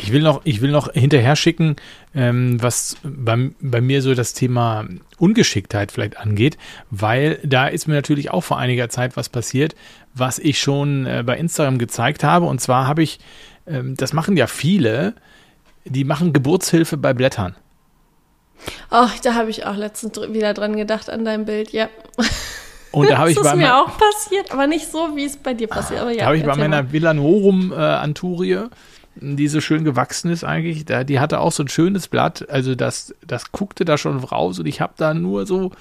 Ich 0.00 0.12
will 0.12 0.20
noch, 0.20 0.42
ich 0.44 0.60
will 0.60 0.70
noch 0.70 0.92
hinterher 0.92 1.34
schicken, 1.34 1.76
ähm, 2.14 2.60
was 2.62 2.96
bei, 3.02 3.50
bei 3.60 3.80
mir 3.80 4.02
so 4.02 4.14
das 4.14 4.32
Thema 4.32 4.86
Ungeschicktheit 5.18 5.92
vielleicht 5.92 6.16
angeht, 6.18 6.58
weil 6.90 7.38
da 7.44 7.66
ist 7.68 7.86
mir 7.86 7.94
natürlich 7.94 8.30
auch 8.30 8.42
vor 8.42 8.58
einiger 8.58 8.88
Zeit 8.88 9.16
was 9.16 9.28
passiert, 9.28 9.74
was 10.14 10.38
ich 10.38 10.58
schon 10.60 11.06
äh, 11.06 11.22
bei 11.24 11.36
Instagram 11.38 11.78
gezeigt 11.78 12.24
habe. 12.24 12.46
Und 12.46 12.60
zwar 12.60 12.86
habe 12.86 13.02
ich, 13.02 13.20
ähm, 13.66 13.94
das 13.96 14.12
machen 14.12 14.36
ja 14.36 14.46
viele, 14.46 15.14
die 15.84 16.04
machen 16.04 16.32
Geburtshilfe 16.32 16.96
bei 16.96 17.12
Blättern. 17.14 17.54
Oh, 18.90 19.06
da 19.22 19.34
habe 19.34 19.50
ich 19.50 19.64
auch 19.64 19.76
letztens 19.76 20.12
dr- 20.12 20.32
wieder 20.34 20.52
dran 20.52 20.76
gedacht 20.76 21.08
an 21.08 21.24
dein 21.24 21.44
Bild. 21.46 21.72
Ja, 21.72 21.88
Und 22.92 23.08
da 23.08 23.18
habe 23.18 23.30
ich 23.30 23.36
das 23.36 23.44
bei 23.44 23.52
ist 23.52 23.56
mir 23.56 23.76
auch 23.76 23.96
passiert, 23.96 24.52
aber 24.52 24.66
nicht 24.66 24.90
so, 24.90 25.16
wie 25.16 25.24
es 25.24 25.36
bei 25.36 25.54
dir 25.54 25.68
passiert. 25.68 26.00
Aber 26.00 26.10
ja, 26.10 26.18
Da 26.18 26.26
habe 26.26 26.36
ich 26.36 26.44
bei 26.44 26.56
meiner. 26.56 26.92
Villa 26.92 27.14
Norum 27.14 27.72
äh, 27.72 27.76
Anturie, 27.76 28.64
die 29.16 29.48
so 29.48 29.60
schön 29.60 29.84
gewachsen 29.84 30.30
ist 30.30 30.44
eigentlich, 30.44 30.84
da, 30.84 31.04
die 31.04 31.20
hatte 31.20 31.40
auch 31.40 31.52
so 31.52 31.62
ein 31.62 31.68
schönes 31.68 32.08
Blatt, 32.08 32.48
also 32.48 32.74
das, 32.74 33.14
das 33.26 33.52
guckte 33.52 33.84
da 33.84 33.98
schon 33.98 34.18
raus 34.18 34.58
und 34.58 34.66
ich 34.66 34.80
habe 34.80 34.94
da 34.96 35.14
nur 35.14 35.46
so, 35.46 35.72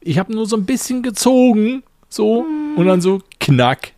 ich 0.00 0.18
habe 0.18 0.32
nur 0.32 0.46
so 0.46 0.56
ein 0.56 0.64
bisschen 0.64 1.02
gezogen, 1.02 1.82
so, 2.08 2.46
und 2.76 2.86
dann 2.86 3.00
so 3.00 3.20
knack. 3.40 3.92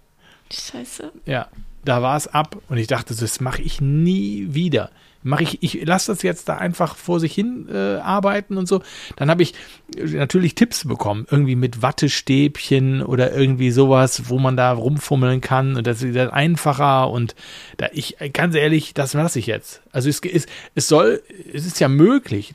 Scheiße. 0.53 1.13
Ja, 1.27 1.47
da 1.85 2.03
war 2.03 2.17
es 2.17 2.27
ab 2.27 2.57
und 2.69 2.77
ich 2.77 2.89
dachte, 2.89 3.15
das 3.15 3.41
mache 3.41 3.63
ich 3.63 3.81
nie 3.81 4.49
wieder. 4.51 4.91
Mache 5.23 5.43
ich, 5.43 5.63
ich 5.63 5.85
lasse 5.85 6.13
das 6.13 6.23
jetzt 6.23 6.49
da 6.49 6.57
einfach 6.57 6.97
vor 6.97 7.21
sich 7.21 7.35
hin 7.35 7.69
äh, 7.71 7.97
arbeiten 7.97 8.57
und 8.57 8.67
so. 8.67 8.83
Dann 9.17 9.29
habe 9.31 9.43
ich 9.43 9.55
äh, 9.97 10.05
natürlich 10.05 10.55
Tipps 10.55 10.87
bekommen, 10.87 11.27
irgendwie 11.31 11.57
mit 11.57 11.83
Wattestäbchen 11.83 13.03
oder 13.03 13.33
irgendwie 13.33 13.71
sowas, 13.71 14.31
wo 14.31 14.39
man 14.39 14.57
da 14.57 14.73
rumfummeln 14.73 15.41
kann 15.41 15.77
und 15.77 15.87
das 15.87 16.03
ist 16.03 16.17
dann 16.17 16.31
einfacher 16.31 17.11
und 17.11 17.35
da 17.77 17.89
ich 17.93 18.17
ganz 18.33 18.55
ehrlich, 18.55 18.95
das 18.95 19.13
lasse 19.13 19.39
ich 19.39 19.47
jetzt. 19.47 19.83
Also 19.93 20.09
es 20.09 20.21
ist, 20.21 20.49
es 20.75 20.89
soll, 20.89 21.23
es 21.53 21.67
ist 21.67 21.81
ja 21.81 21.89
möglich, 21.89 22.55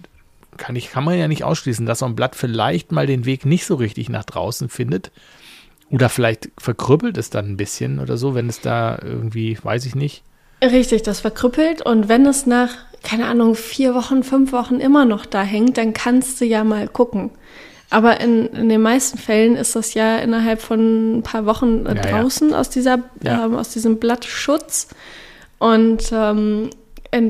kann 0.58 0.76
ich, 0.76 0.90
kann 0.90 1.04
man 1.04 1.18
ja 1.18 1.28
nicht 1.28 1.44
ausschließen, 1.44 1.86
dass 1.86 2.00
so 2.00 2.06
ein 2.06 2.16
Blatt 2.16 2.36
vielleicht 2.36 2.92
mal 2.92 3.08
den 3.08 3.26
Weg 3.26 3.46
nicht 3.46 3.66
so 3.66 3.76
richtig 3.76 4.10
nach 4.10 4.24
draußen 4.24 4.70
findet. 4.70 5.12
Oder 5.90 6.10
vielleicht 6.10 6.50
verkrüppelt 6.58 7.18
es 7.18 7.30
dann 7.30 7.46
ein 7.46 7.58
bisschen 7.58 8.00
oder 8.00 8.18
so, 8.18 8.34
wenn 8.34 8.50
es 8.50 8.60
da 8.60 8.98
irgendwie, 9.02 9.58
weiß 9.62 9.86
ich 9.86 9.96
nicht. 9.96 10.24
Richtig, 10.64 11.04
das 11.04 11.20
verkrüppelt. 11.20 11.82
Und 11.82 12.08
wenn 12.10 12.26
es 12.26 12.46
nach, 12.46 12.70
keine 13.04 13.26
Ahnung, 13.28 13.56
vier 13.56 13.94
Wochen, 13.94 14.24
fünf 14.24 14.52
Wochen 14.52 14.80
immer 14.80 15.06
noch 15.06 15.26
da 15.26 15.42
hängt, 15.44 15.78
dann 15.78 15.94
kannst 15.94 16.42
du 16.42 16.46
ja 16.46 16.64
mal 16.64 16.88
gucken. 16.88 17.32
Aber 17.92 18.20
in, 18.20 18.48
in 18.48 18.68
den 18.70 18.82
meisten 18.82 19.18
Fällen 19.18 19.56
ist 19.56 19.76
das 19.76 19.94
ja 19.94 20.18
innerhalb 20.18 20.60
von 20.62 21.18
ein 21.20 21.24
paar 21.24 21.46
Wochen 21.46 21.86
äh, 21.86 21.96
Ja, 21.96 21.96
ja. 21.96 22.02
draußen 22.22 22.54
aus 22.54 22.70
dieser, 22.70 23.00
Ja. 23.22 23.46
ähm, 23.46 23.56
aus 23.56 23.70
diesem 23.70 24.00
Blattschutz. 24.00 24.88
Und 25.60 26.10
ähm, 26.12 26.70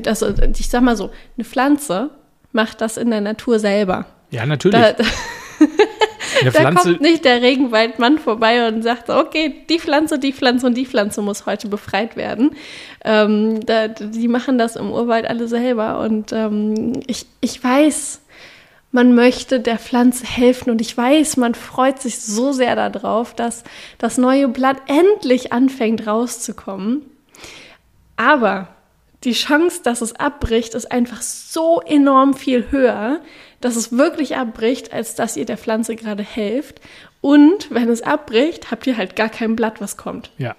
also, 0.08 0.34
ich 0.58 0.70
sag 0.70 0.82
mal 0.82 0.96
so, 0.96 1.12
eine 1.38 1.46
Pflanze 1.46 2.10
macht 2.54 2.80
das 2.82 2.96
in 2.98 3.12
der 3.12 3.22
Natur 3.22 3.60
selber. 3.60 4.06
Ja, 4.32 4.46
natürlich. 4.46 4.80
Da, 4.80 4.94
da, 4.94 5.04
Eine 6.42 6.52
da 6.52 6.60
Pflanze, 6.60 6.90
kommt 6.90 7.02
nicht 7.02 7.26
der 7.26 7.42
Regenwaldmann 7.42 8.20
vorbei 8.20 8.68
und 8.68 8.82
sagt, 8.82 9.10
okay, 9.10 9.64
die 9.70 9.80
Pflanze, 9.80 10.20
die 10.20 10.34
Pflanze 10.34 10.68
und 10.68 10.76
die 10.76 10.86
Pflanze 10.86 11.22
muss 11.22 11.46
heute 11.46 11.68
befreit 11.68 12.16
werden. 12.16 12.52
Ähm, 13.04 13.66
da, 13.66 13.88
die 13.88 14.28
machen 14.28 14.58
das 14.58 14.76
im 14.76 14.92
Urwald 14.92 15.26
alle 15.26 15.48
selber. 15.48 16.00
Und 16.00 16.32
ähm, 16.34 16.94
ich, 17.08 17.26
ich 17.42 17.64
weiß, 17.64 18.22
man 18.92 19.14
möchte 19.14 19.60
der 19.60 19.78
Pflanze 19.78 20.26
helfen 20.26 20.70
und 20.70 20.80
ich 20.80 20.96
weiß, 20.96 21.38
man 21.38 21.54
freut 21.54 22.02
sich 22.02 22.20
so 22.20 22.54
sehr 22.54 22.76
darauf, 22.76 23.34
dass 23.34 23.64
das 23.98 24.18
neue 24.18 24.48
Blatt 24.48 24.78
endlich 24.88 25.52
anfängt 25.52 26.08
rauszukommen. 26.08 27.02
Aber 28.16 28.70
die 29.26 29.34
Chance, 29.34 29.82
dass 29.84 30.02
es 30.02 30.14
abbricht, 30.14 30.74
ist 30.76 30.92
einfach 30.92 31.22
so 31.22 31.82
enorm 31.86 32.34
viel 32.34 32.66
höher, 32.72 33.20
dass 33.62 33.76
es 33.76 33.92
wirklich 33.92 34.36
abbricht, 34.38 34.94
als 34.94 35.16
dass 35.16 35.36
ihr 35.38 35.46
der 35.46 35.58
Pflanze 35.58 35.96
gerade 35.96 36.24
helft. 36.24 36.80
Und 37.22 37.70
wenn 37.72 37.90
es 37.90 38.02
abbricht, 38.04 38.70
habt 38.72 38.86
ihr 38.88 38.98
halt 38.98 39.16
gar 39.16 39.30
kein 39.30 39.56
Blatt, 39.56 39.82
was 39.82 39.98
kommt. 39.98 40.32
ja. 40.38 40.56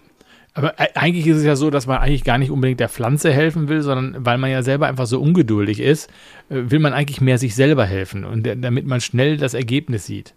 Aber 0.58 0.72
eigentlich 0.94 1.26
ist 1.26 1.36
es 1.36 1.44
ja 1.44 1.54
so, 1.54 1.68
dass 1.68 1.86
man 1.86 1.98
eigentlich 1.98 2.24
gar 2.24 2.38
nicht 2.38 2.50
unbedingt 2.50 2.80
der 2.80 2.88
Pflanze 2.88 3.30
helfen 3.30 3.68
will, 3.68 3.82
sondern 3.82 4.24
weil 4.24 4.38
man 4.38 4.50
ja 4.50 4.62
selber 4.62 4.86
einfach 4.86 5.04
so 5.04 5.20
ungeduldig 5.20 5.80
ist, 5.80 6.08
äh, 6.48 6.54
will 6.70 6.78
man 6.78 6.94
eigentlich 6.94 7.20
mehr 7.20 7.36
sich 7.36 7.54
selber 7.54 7.84
helfen 7.84 8.24
und 8.24 8.44
der- 8.44 8.56
damit 8.56 8.86
man 8.86 9.02
schnell 9.02 9.36
das 9.36 9.52
Ergebnis 9.52 10.06
sieht. 10.06 10.32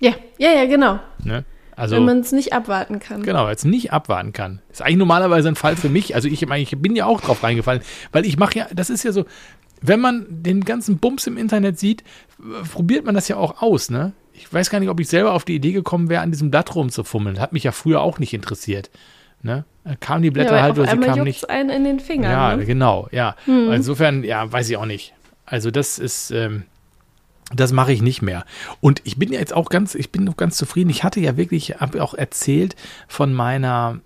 Ja, 0.00 0.14
ja, 0.38 0.50
ja, 0.50 0.64
genau. 0.64 0.98
Ne? 1.22 1.44
Also 1.80 1.96
wenn 1.96 2.04
man 2.04 2.20
es 2.20 2.32
nicht 2.32 2.52
abwarten 2.52 3.00
kann. 3.00 3.22
Genau, 3.22 3.48
jetzt 3.48 3.64
nicht 3.64 3.92
abwarten 3.92 4.32
kann. 4.32 4.60
Ist 4.70 4.82
eigentlich 4.82 4.98
normalerweise 4.98 5.48
ein 5.48 5.56
Fall 5.56 5.76
für 5.76 5.88
mich. 5.88 6.14
Also 6.14 6.28
ich, 6.28 6.42
ich 6.42 6.78
bin 6.78 6.94
ja 6.94 7.06
auch 7.06 7.20
drauf 7.20 7.42
reingefallen, 7.42 7.82
weil 8.12 8.26
ich 8.26 8.38
mache 8.38 8.58
ja, 8.58 8.66
das 8.72 8.90
ist 8.90 9.02
ja 9.02 9.12
so, 9.12 9.24
wenn 9.80 10.00
man 10.00 10.26
den 10.28 10.64
ganzen 10.64 10.98
Bums 10.98 11.26
im 11.26 11.36
Internet 11.36 11.78
sieht, 11.78 12.04
probiert 12.72 13.04
man 13.04 13.14
das 13.14 13.28
ja 13.28 13.36
auch 13.36 13.62
aus, 13.62 13.90
ne? 13.90 14.12
Ich 14.32 14.52
weiß 14.52 14.70
gar 14.70 14.80
nicht, 14.80 14.88
ob 14.88 15.00
ich 15.00 15.08
selber 15.08 15.32
auf 15.32 15.44
die 15.44 15.54
Idee 15.54 15.72
gekommen 15.72 16.08
wäre, 16.08 16.22
an 16.22 16.30
diesem 16.30 16.50
Blatt 16.50 16.74
rumzufummeln. 16.74 17.40
Hat 17.40 17.52
mich 17.52 17.64
ja 17.64 17.72
früher 17.72 18.00
auch 18.00 18.18
nicht 18.18 18.32
interessiert. 18.32 18.90
Ne? 19.42 19.64
Da 19.84 19.96
kamen 19.96 20.22
die 20.22 20.30
Blätter 20.30 20.50
ja, 20.50 20.56
weil 20.56 20.62
halt 20.62 20.78
oder 20.78 20.90
sie 20.90 20.98
kamen 20.98 21.24
nicht. 21.24 21.50
einen 21.50 21.70
in 21.70 21.84
den 21.84 22.00
Fingern. 22.00 22.30
Ja, 22.30 22.56
ne? 22.56 22.64
genau, 22.64 23.08
ja. 23.12 23.36
Insofern, 23.46 24.24
ja, 24.24 24.50
weiß 24.50 24.70
ich 24.70 24.76
auch 24.76 24.86
nicht. 24.86 25.12
Also 25.44 25.70
das 25.70 25.98
ist, 25.98 26.30
ähm, 26.30 26.64
das 27.54 27.72
mache 27.72 27.92
ich 27.92 28.02
nicht 28.02 28.22
mehr. 28.22 28.44
Und 28.80 29.02
ich 29.04 29.18
bin 29.18 29.32
ja 29.32 29.40
jetzt 29.40 29.52
auch 29.52 29.68
ganz, 29.68 29.94
ich 29.94 30.10
bin 30.10 30.24
noch 30.24 30.36
ganz 30.36 30.56
zufrieden. 30.56 30.90
Ich 30.90 31.04
hatte 31.04 31.20
ja 31.20 31.36
wirklich, 31.36 31.80
habe 31.80 32.02
auch 32.02 32.14
erzählt 32.14 32.76
von 33.08 33.32
meiner, 33.34 34.00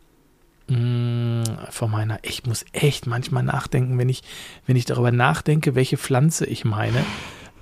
mh, 0.68 1.68
von 1.70 1.90
meiner, 1.90 2.18
ich 2.22 2.46
muss 2.46 2.64
echt 2.72 3.06
manchmal 3.06 3.42
nachdenken, 3.42 3.98
wenn 3.98 4.08
ich, 4.08 4.22
wenn 4.66 4.76
ich 4.76 4.86
darüber 4.86 5.12
nachdenke, 5.12 5.74
welche 5.74 5.98
Pflanze 5.98 6.46
ich 6.46 6.64
meine. 6.64 7.04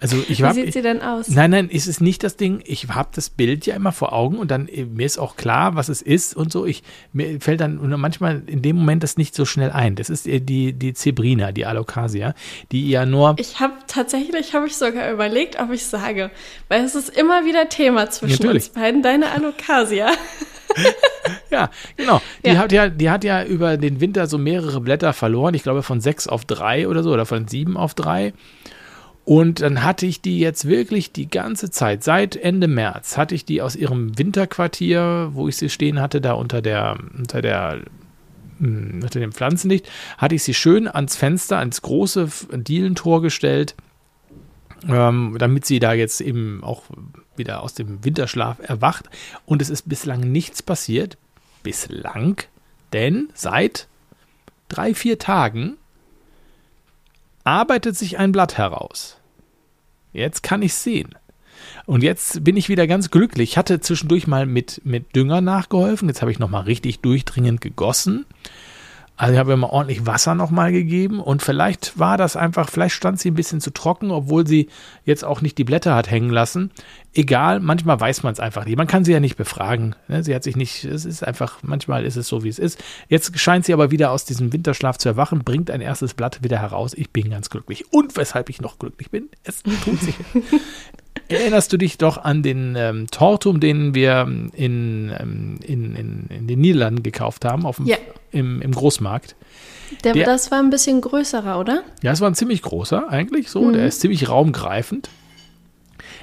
Also 0.02 0.16
ich 0.28 0.40
Wie 0.40 0.44
hab, 0.44 0.54
sieht 0.54 0.72
sie 0.72 0.82
denn 0.82 1.00
aus? 1.00 1.28
Nein, 1.28 1.52
nein, 1.52 1.68
ist 1.68 1.86
es 1.86 2.00
nicht 2.00 2.24
das 2.24 2.36
Ding. 2.36 2.60
Ich 2.66 2.88
habe 2.88 3.10
das 3.14 3.30
Bild 3.30 3.66
ja 3.66 3.76
immer 3.76 3.92
vor 3.92 4.12
Augen 4.12 4.36
und 4.36 4.50
dann 4.50 4.66
äh, 4.66 4.84
mir 4.84 5.06
ist 5.06 5.16
auch 5.16 5.36
klar, 5.36 5.76
was 5.76 5.88
es 5.88 6.02
ist 6.02 6.34
und 6.34 6.50
so. 6.50 6.66
Ich 6.66 6.82
mir 7.12 7.40
fällt 7.40 7.60
dann 7.60 7.78
manchmal 8.00 8.42
in 8.46 8.62
dem 8.62 8.76
Moment 8.76 9.04
das 9.04 9.16
nicht 9.16 9.36
so 9.36 9.44
schnell 9.44 9.70
ein. 9.70 9.94
Das 9.94 10.10
ist 10.10 10.26
äh, 10.26 10.40
die 10.40 10.72
die 10.72 10.92
Zebrina, 10.92 11.52
die 11.52 11.66
Alocasia, 11.66 12.34
die 12.72 12.90
ja 12.90 13.06
nur 13.06 13.36
Ich 13.38 13.60
habe 13.60 13.74
tatsächlich, 13.86 14.54
habe 14.54 14.66
ich 14.66 14.76
sogar 14.76 15.12
überlegt, 15.12 15.60
ob 15.60 15.70
ich 15.70 15.86
sage, 15.86 16.32
weil 16.66 16.84
es 16.84 16.96
ist 16.96 17.16
immer 17.16 17.44
wieder 17.44 17.68
Thema 17.68 18.10
zwischen 18.10 18.42
Natürlich. 18.42 18.64
uns 18.64 18.68
beiden, 18.70 19.02
deine 19.02 19.30
Alocasia. 19.30 20.10
Ja, 21.50 21.70
genau. 21.96 22.20
Die, 22.44 22.48
Ja. 22.48 22.56
Hat 22.56 22.72
ja, 22.72 22.88
die 22.88 23.10
hat 23.10 23.24
ja 23.24 23.44
über 23.44 23.76
den 23.76 24.00
Winter 24.00 24.26
so 24.26 24.38
mehrere 24.38 24.80
Blätter 24.80 25.12
verloren. 25.12 25.54
Ich 25.54 25.62
glaube 25.62 25.82
von 25.82 26.00
sechs 26.00 26.26
auf 26.26 26.44
drei 26.44 26.88
oder 26.88 27.02
so 27.02 27.12
oder 27.12 27.26
von 27.26 27.46
sieben 27.46 27.76
auf 27.76 27.94
drei. 27.94 28.32
Und 29.24 29.60
dann 29.60 29.84
hatte 29.84 30.04
ich 30.04 30.20
die 30.20 30.40
jetzt 30.40 30.66
wirklich 30.66 31.12
die 31.12 31.28
ganze 31.28 31.70
Zeit, 31.70 32.02
seit 32.02 32.34
Ende 32.34 32.66
März, 32.66 33.16
hatte 33.16 33.34
ich 33.34 33.44
die 33.44 33.62
aus 33.62 33.76
ihrem 33.76 34.18
Winterquartier, 34.18 35.30
wo 35.32 35.46
ich 35.48 35.56
sie 35.56 35.68
stehen 35.68 36.00
hatte, 36.00 36.20
da 36.20 36.32
unter 36.32 36.60
der, 36.60 36.98
unter 37.16 37.40
der, 37.40 37.82
mh, 38.58 39.04
unter 39.04 39.20
dem 39.20 39.30
Pflanzenlicht, 39.30 39.88
hatte 40.18 40.34
ich 40.34 40.42
sie 40.42 40.54
schön 40.54 40.88
ans 40.88 41.14
Fenster, 41.16 41.58
ans 41.58 41.82
große 41.82 42.28
Dielentor 42.52 43.22
gestellt, 43.22 43.76
ähm, 44.88 45.36
damit 45.38 45.66
sie 45.66 45.78
da 45.78 45.92
jetzt 45.92 46.20
eben 46.20 46.64
auch 46.64 46.82
wieder 47.36 47.62
aus 47.62 47.74
dem 47.74 48.04
Winterschlaf 48.04 48.58
erwacht. 48.60 49.08
Und 49.46 49.62
es 49.62 49.70
ist 49.70 49.88
bislang 49.88 50.20
nichts 50.20 50.64
passiert. 50.64 51.16
Bislang. 51.62 52.38
Denn 52.92 53.28
seit 53.34 53.86
drei, 54.68 54.94
vier 54.94 55.20
Tagen 55.20 55.76
arbeitet 57.44 57.96
sich 57.96 58.18
ein 58.18 58.32
Blatt 58.32 58.58
heraus. 58.58 59.18
Jetzt 60.12 60.42
kann 60.42 60.62
ich 60.62 60.74
sehen. 60.74 61.14
Und 61.86 62.02
jetzt 62.02 62.44
bin 62.44 62.56
ich 62.56 62.68
wieder 62.68 62.86
ganz 62.86 63.10
glücklich. 63.10 63.50
Ich 63.50 63.58
hatte 63.58 63.80
zwischendurch 63.80 64.26
mal 64.26 64.46
mit, 64.46 64.80
mit 64.84 65.14
Dünger 65.16 65.40
nachgeholfen. 65.40 66.08
Jetzt 66.08 66.20
habe 66.20 66.30
ich 66.30 66.38
nochmal 66.38 66.62
richtig 66.62 67.00
durchdringend 67.00 67.60
gegossen. 67.60 68.26
Also 69.22 69.34
ich 69.34 69.38
habe 69.38 69.56
mal 69.56 69.68
ordentlich 69.68 70.04
Wasser 70.04 70.34
nochmal 70.34 70.72
gegeben 70.72 71.20
und 71.20 71.42
vielleicht 71.42 71.96
war 71.96 72.16
das 72.16 72.34
einfach, 72.34 72.68
vielleicht 72.68 72.96
stand 72.96 73.20
sie 73.20 73.30
ein 73.30 73.34
bisschen 73.34 73.60
zu 73.60 73.72
trocken, 73.72 74.10
obwohl 74.10 74.48
sie 74.48 74.68
jetzt 75.04 75.24
auch 75.24 75.42
nicht 75.42 75.56
die 75.58 75.62
Blätter 75.62 75.94
hat 75.94 76.10
hängen 76.10 76.30
lassen. 76.30 76.72
Egal, 77.14 77.60
manchmal 77.60 78.00
weiß 78.00 78.24
man 78.24 78.32
es 78.32 78.40
einfach 78.40 78.64
nicht. 78.64 78.76
Man 78.76 78.88
kann 78.88 79.04
sie 79.04 79.12
ja 79.12 79.20
nicht 79.20 79.36
befragen. 79.36 79.94
ne? 80.08 80.24
Sie 80.24 80.34
hat 80.34 80.42
sich 80.42 80.56
nicht, 80.56 80.84
es 80.84 81.04
ist 81.04 81.22
einfach, 81.22 81.60
manchmal 81.62 82.04
ist 82.04 82.16
es 82.16 82.26
so, 82.26 82.42
wie 82.42 82.48
es 82.48 82.58
ist. 82.58 82.82
Jetzt 83.08 83.38
scheint 83.38 83.64
sie 83.64 83.72
aber 83.72 83.92
wieder 83.92 84.10
aus 84.10 84.24
diesem 84.24 84.52
Winterschlaf 84.52 84.98
zu 84.98 85.08
erwachen, 85.08 85.44
bringt 85.44 85.70
ein 85.70 85.82
erstes 85.82 86.14
Blatt 86.14 86.42
wieder 86.42 86.58
heraus. 86.58 86.92
Ich 86.92 87.12
bin 87.12 87.30
ganz 87.30 87.48
glücklich. 87.48 87.92
Und 87.92 88.16
weshalb 88.16 88.48
ich 88.48 88.60
noch 88.60 88.80
glücklich 88.80 89.12
bin, 89.12 89.28
es 89.44 89.62
tut 89.62 90.00
sich. 90.00 90.16
Erinnerst 91.32 91.72
du 91.72 91.76
dich 91.76 91.98
doch 91.98 92.18
an 92.22 92.42
den 92.42 92.74
ähm, 92.76 93.06
Tortum, 93.10 93.60
den 93.60 93.94
wir 93.94 94.22
in, 94.22 95.12
ähm, 95.18 95.58
in, 95.64 95.94
in, 95.96 96.26
in 96.28 96.46
den 96.46 96.60
Niederlanden 96.60 97.02
gekauft 97.02 97.44
haben, 97.44 97.66
auf 97.66 97.76
dem, 97.76 97.86
Ja. 97.86 97.96
im, 98.30 98.60
im 98.62 98.72
Großmarkt? 98.72 99.36
Der, 100.04 100.12
Der- 100.14 100.26
das 100.26 100.50
war 100.50 100.58
ein 100.58 100.70
bisschen 100.70 101.00
größerer, 101.00 101.58
oder? 101.60 101.82
Ja, 102.02 102.12
es 102.12 102.20
war 102.20 102.30
ein 102.30 102.34
ziemlich 102.34 102.62
großer 102.62 103.08
eigentlich, 103.10 103.50
so. 103.50 103.70
Der 103.70 103.86
ist 103.86 104.00
ziemlich 104.00 104.28
raumgreifend. 104.28 105.08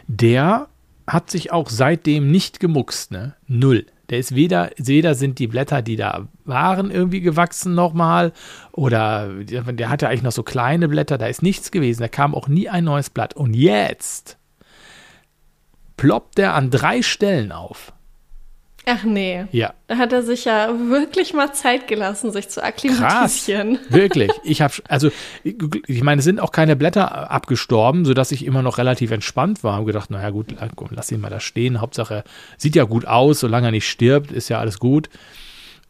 Der 0.07 0.67
hat 1.07 1.29
sich 1.31 1.51
auch 1.51 1.69
seitdem 1.69 2.29
nicht 2.31 2.59
gemuckst, 2.59 3.11
ne? 3.11 3.35
Null. 3.47 3.85
Der 4.09 4.17
ist 4.17 4.33
weder, 4.33 4.71
weder 4.77 5.13
sind 5.13 5.37
die 5.37 5.45
Blätter, 5.45 5.83
die 5.83 5.95
da 5.95 6.27
waren, 6.45 6.89
irgendwie 6.89 7.21
gewachsen 7.21 7.75
nochmal, 7.75 8.31
oder 8.71 9.29
der 9.43 9.89
hatte 9.89 10.07
eigentlich 10.07 10.23
noch 10.23 10.31
so 10.31 10.41
kleine 10.41 10.87
Blätter, 10.87 11.19
da 11.19 11.27
ist 11.27 11.43
nichts 11.43 11.69
gewesen, 11.69 12.01
da 12.01 12.07
kam 12.07 12.33
auch 12.33 12.47
nie 12.47 12.69
ein 12.69 12.85
neues 12.85 13.11
Blatt. 13.11 13.35
Und 13.35 13.53
jetzt 13.53 14.37
ploppt 15.99 16.37
der 16.37 16.53
an 16.53 16.71
drei 16.71 17.01
Stellen 17.01 17.51
auf. 17.51 17.91
Ach 18.85 19.03
nee. 19.03 19.45
Ja, 19.51 19.73
Da 19.87 19.97
hat 19.97 20.13
er 20.13 20.23
sich 20.23 20.45
ja 20.45 20.69
wirklich 20.89 21.33
mal 21.33 21.51
Zeit 21.53 21.87
gelassen, 21.87 22.31
sich 22.31 22.47
zu 22.47 22.61
krass. 22.61 22.69
akklimatisieren. 22.69 23.77
Wirklich. 23.89 24.31
Ich 24.43 24.61
habe, 24.61 24.73
also, 24.87 25.11
ich 25.43 26.01
meine, 26.01 26.19
es 26.19 26.25
sind 26.25 26.39
auch 26.39 26.53
keine 26.53 26.77
Blätter 26.77 27.29
abgestorben, 27.29 28.05
sodass 28.05 28.31
ich 28.31 28.45
immer 28.45 28.61
noch 28.61 28.77
relativ 28.77 29.11
entspannt 29.11 29.63
war. 29.63 29.75
Hab 29.75 29.85
gedacht, 29.85 30.09
naja, 30.09 30.29
gut, 30.29 30.55
komm, 30.75 30.87
lass 30.91 31.11
ihn 31.11 31.19
mal 31.19 31.29
da 31.29 31.41
stehen. 31.41 31.81
Hauptsache, 31.81 32.23
sieht 32.57 32.75
ja 32.75 32.85
gut 32.85 33.05
aus, 33.05 33.41
solange 33.41 33.67
er 33.67 33.71
nicht 33.71 33.89
stirbt, 33.89 34.31
ist 34.31 34.49
ja 34.49 34.59
alles 34.59 34.79
gut. 34.79 35.09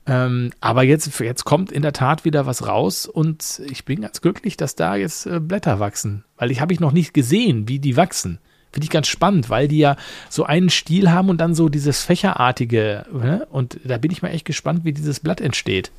Ähm, 0.08 0.52
aber 0.60 0.82
jetzt, 0.84 1.20
jetzt 1.20 1.46
kommt 1.46 1.72
in 1.72 1.84
der 1.84 1.94
Tat 1.94 2.26
wieder 2.26 2.48
was 2.48 2.68
raus 2.68 3.06
und 3.06 3.62
ich 3.70 3.86
bin 3.86 4.02
ganz 4.02 4.22
glücklich, 4.22 4.58
dass 4.58 4.76
da 4.76 4.96
jetzt 4.96 5.28
äh, 5.28 5.40
Blätter 5.40 5.80
wachsen. 5.80 6.26
Weil 6.36 6.50
ich 6.50 6.60
habe 6.62 6.74
ich 6.74 6.80
noch 6.80 6.92
nicht 6.94 7.14
gesehen, 7.14 7.68
wie 7.68 7.78
die 7.80 7.96
wachsen. 7.96 8.40
Finde 8.72 8.84
ich 8.84 8.92
ganz 8.92 9.08
spannend, 9.08 9.50
weil 9.50 9.68
die 9.68 9.80
ja 9.80 9.96
so 10.30 10.44
einen 10.44 10.70
Stiel 10.70 11.10
haben 11.10 11.30
und 11.30 11.40
dann 11.40 11.56
so 11.56 11.70
dieses 11.70 12.04
Fächerartige. 12.04 13.06
Ne? 13.12 13.48
Und 13.50 13.80
da 13.84 13.98
bin 13.98 14.12
ich 14.12 14.22
mal 14.22 14.30
echt 14.30 14.46
gespannt, 14.46 14.82
wie 14.84 14.94
dieses 14.94 15.20
Blatt 15.20 15.42
entsteht. 15.42 15.92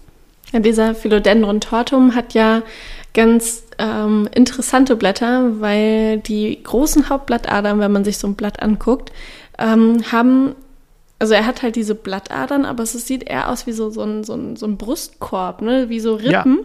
Ja, 0.53 0.61
dieser 0.61 0.95
Philodendron 0.95 1.61
tortum 1.61 2.15
hat 2.15 2.35
ja 2.35 2.63
ganz 3.15 3.65
ähm, 3.79 4.29
interessante 4.35 4.97
Blätter, 4.97 5.61
weil 5.61 6.19
die 6.19 6.63
großen 6.63 7.09
Hauptblattadern, 7.09 7.81
wenn 7.81 7.93
man 7.93 8.05
sich 8.05 8.19
so 8.19 8.29
ein 8.29 8.35
Blatt 8.35 8.63
anguckt, 8.63 9.13
ähm, 9.59 10.05
haben, 10.11 10.55
also 11.19 11.35
er 11.35 11.47
hat 11.47 11.63
halt 11.63 11.77
diese 11.77 11.95
Blattadern, 11.95 12.65
aber 12.65 12.83
es 12.83 12.93
sieht 12.93 13.29
eher 13.29 13.49
aus 13.49 13.67
wie 13.67 13.73
so, 13.73 13.91
so, 13.91 14.03
ein, 14.03 14.25
so, 14.25 14.35
ein, 14.35 14.57
so 14.57 14.67
ein 14.67 14.77
Brustkorb, 14.77 15.63
ne? 15.63 15.89
wie 15.89 16.01
so 16.01 16.15
Rippen. 16.15 16.61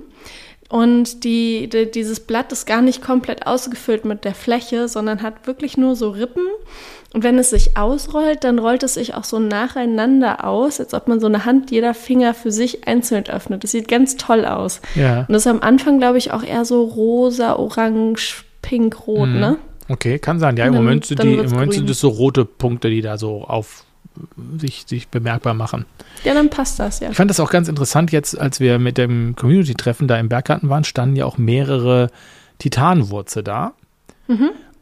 Und 0.70 1.24
die, 1.24 1.70
die, 1.70 1.89
dieses 1.91 2.20
Blatt 2.20 2.51
ist 2.51 2.66
gar 2.66 2.82
nicht 2.82 3.01
komplett 3.03 3.45
ausgefüllt 3.45 4.03
mit 4.03 4.26
der 4.26 4.34
Fläche, 4.34 4.88
sondern 4.88 5.22
hat 5.22 5.45
wirklich 5.47 5.78
nur 5.78 5.95
so 5.95 6.09
Rippen. 6.09 6.43
Und 7.13 7.24
wenn 7.24 7.38
es 7.38 7.51
sich 7.51 7.78
ausrollt, 7.78 8.43
dann 8.43 8.59
rollt 8.59 8.84
es 8.84 8.95
sich 8.95 9.13
auch 9.13 9.24
so 9.24 9.39
nacheinander 9.39 10.43
aus, 10.43 10.80
als 10.80 10.93
ob 10.93 11.07
man 11.07 11.20
so 11.20 11.28
eine 11.28 11.45
Hand 11.45 11.72
jeder 11.72 11.93
Finger 11.93 12.34
für 12.34 12.51
sich 12.51 12.88
einzeln 12.88 13.26
öffnet. 13.30 13.63
Das 13.63 13.72
sieht 13.72 13.88
ganz 13.88 14.18
toll 14.18 14.43
aus. 14.45 14.82
Ja. 14.95 15.20
Und 15.22 15.30
das 15.30 15.43
ist 15.45 15.47
am 15.47 15.61
Anfang, 15.61 15.99
glaube 15.99 16.18
ich, 16.18 16.32
auch 16.32 16.43
eher 16.43 16.66
so 16.66 16.84
rosa, 16.84 17.55
orange, 17.55 18.43
pink, 18.61 19.07
rot, 19.07 19.30
Mhm. 19.30 19.39
ne? 19.39 19.57
Okay, 19.88 20.18
kann 20.18 20.39
sein. 20.39 20.57
Ja, 20.57 20.66
im 20.66 20.74
Dann- 20.74 20.84
Moment, 20.84 21.05
sind 21.05 21.22
die, 21.22 21.36
im 21.36 21.49
Moment 21.51 21.74
sind 21.74 21.89
es 21.89 21.99
so 21.99 22.09
rote 22.09 22.43
Punkte, 22.43 22.89
die 22.89 23.01
da 23.01 23.18
so 23.20 23.43
auf 23.43 23.84
sich, 24.57 24.86
sich 24.88 25.07
bemerkbar 25.07 25.53
machen. 25.53 25.86
Ja, 26.24 26.34
dann 26.34 26.49
passt 26.49 26.80
das, 26.80 26.99
ja. 26.99 27.09
Ich 27.09 27.18
fand 27.18 27.30
das 27.30 27.39
auch 27.39 27.49
ganz 27.49 27.68
interessant 27.68 28.11
jetzt, 28.11 28.39
als 28.39 28.59
wir 28.59 28.80
mit 28.80 28.97
dem 28.97 29.36
Community-Treffen 29.36 30.07
da 30.07 30.18
im 30.18 30.30
Berggarten 30.30 30.70
waren, 30.70 30.84
standen 30.84 31.16
ja 31.16 31.26
auch 31.26 31.38
mehrere 31.38 32.09
Titanwurzel 32.59 33.43
da. 33.43 33.74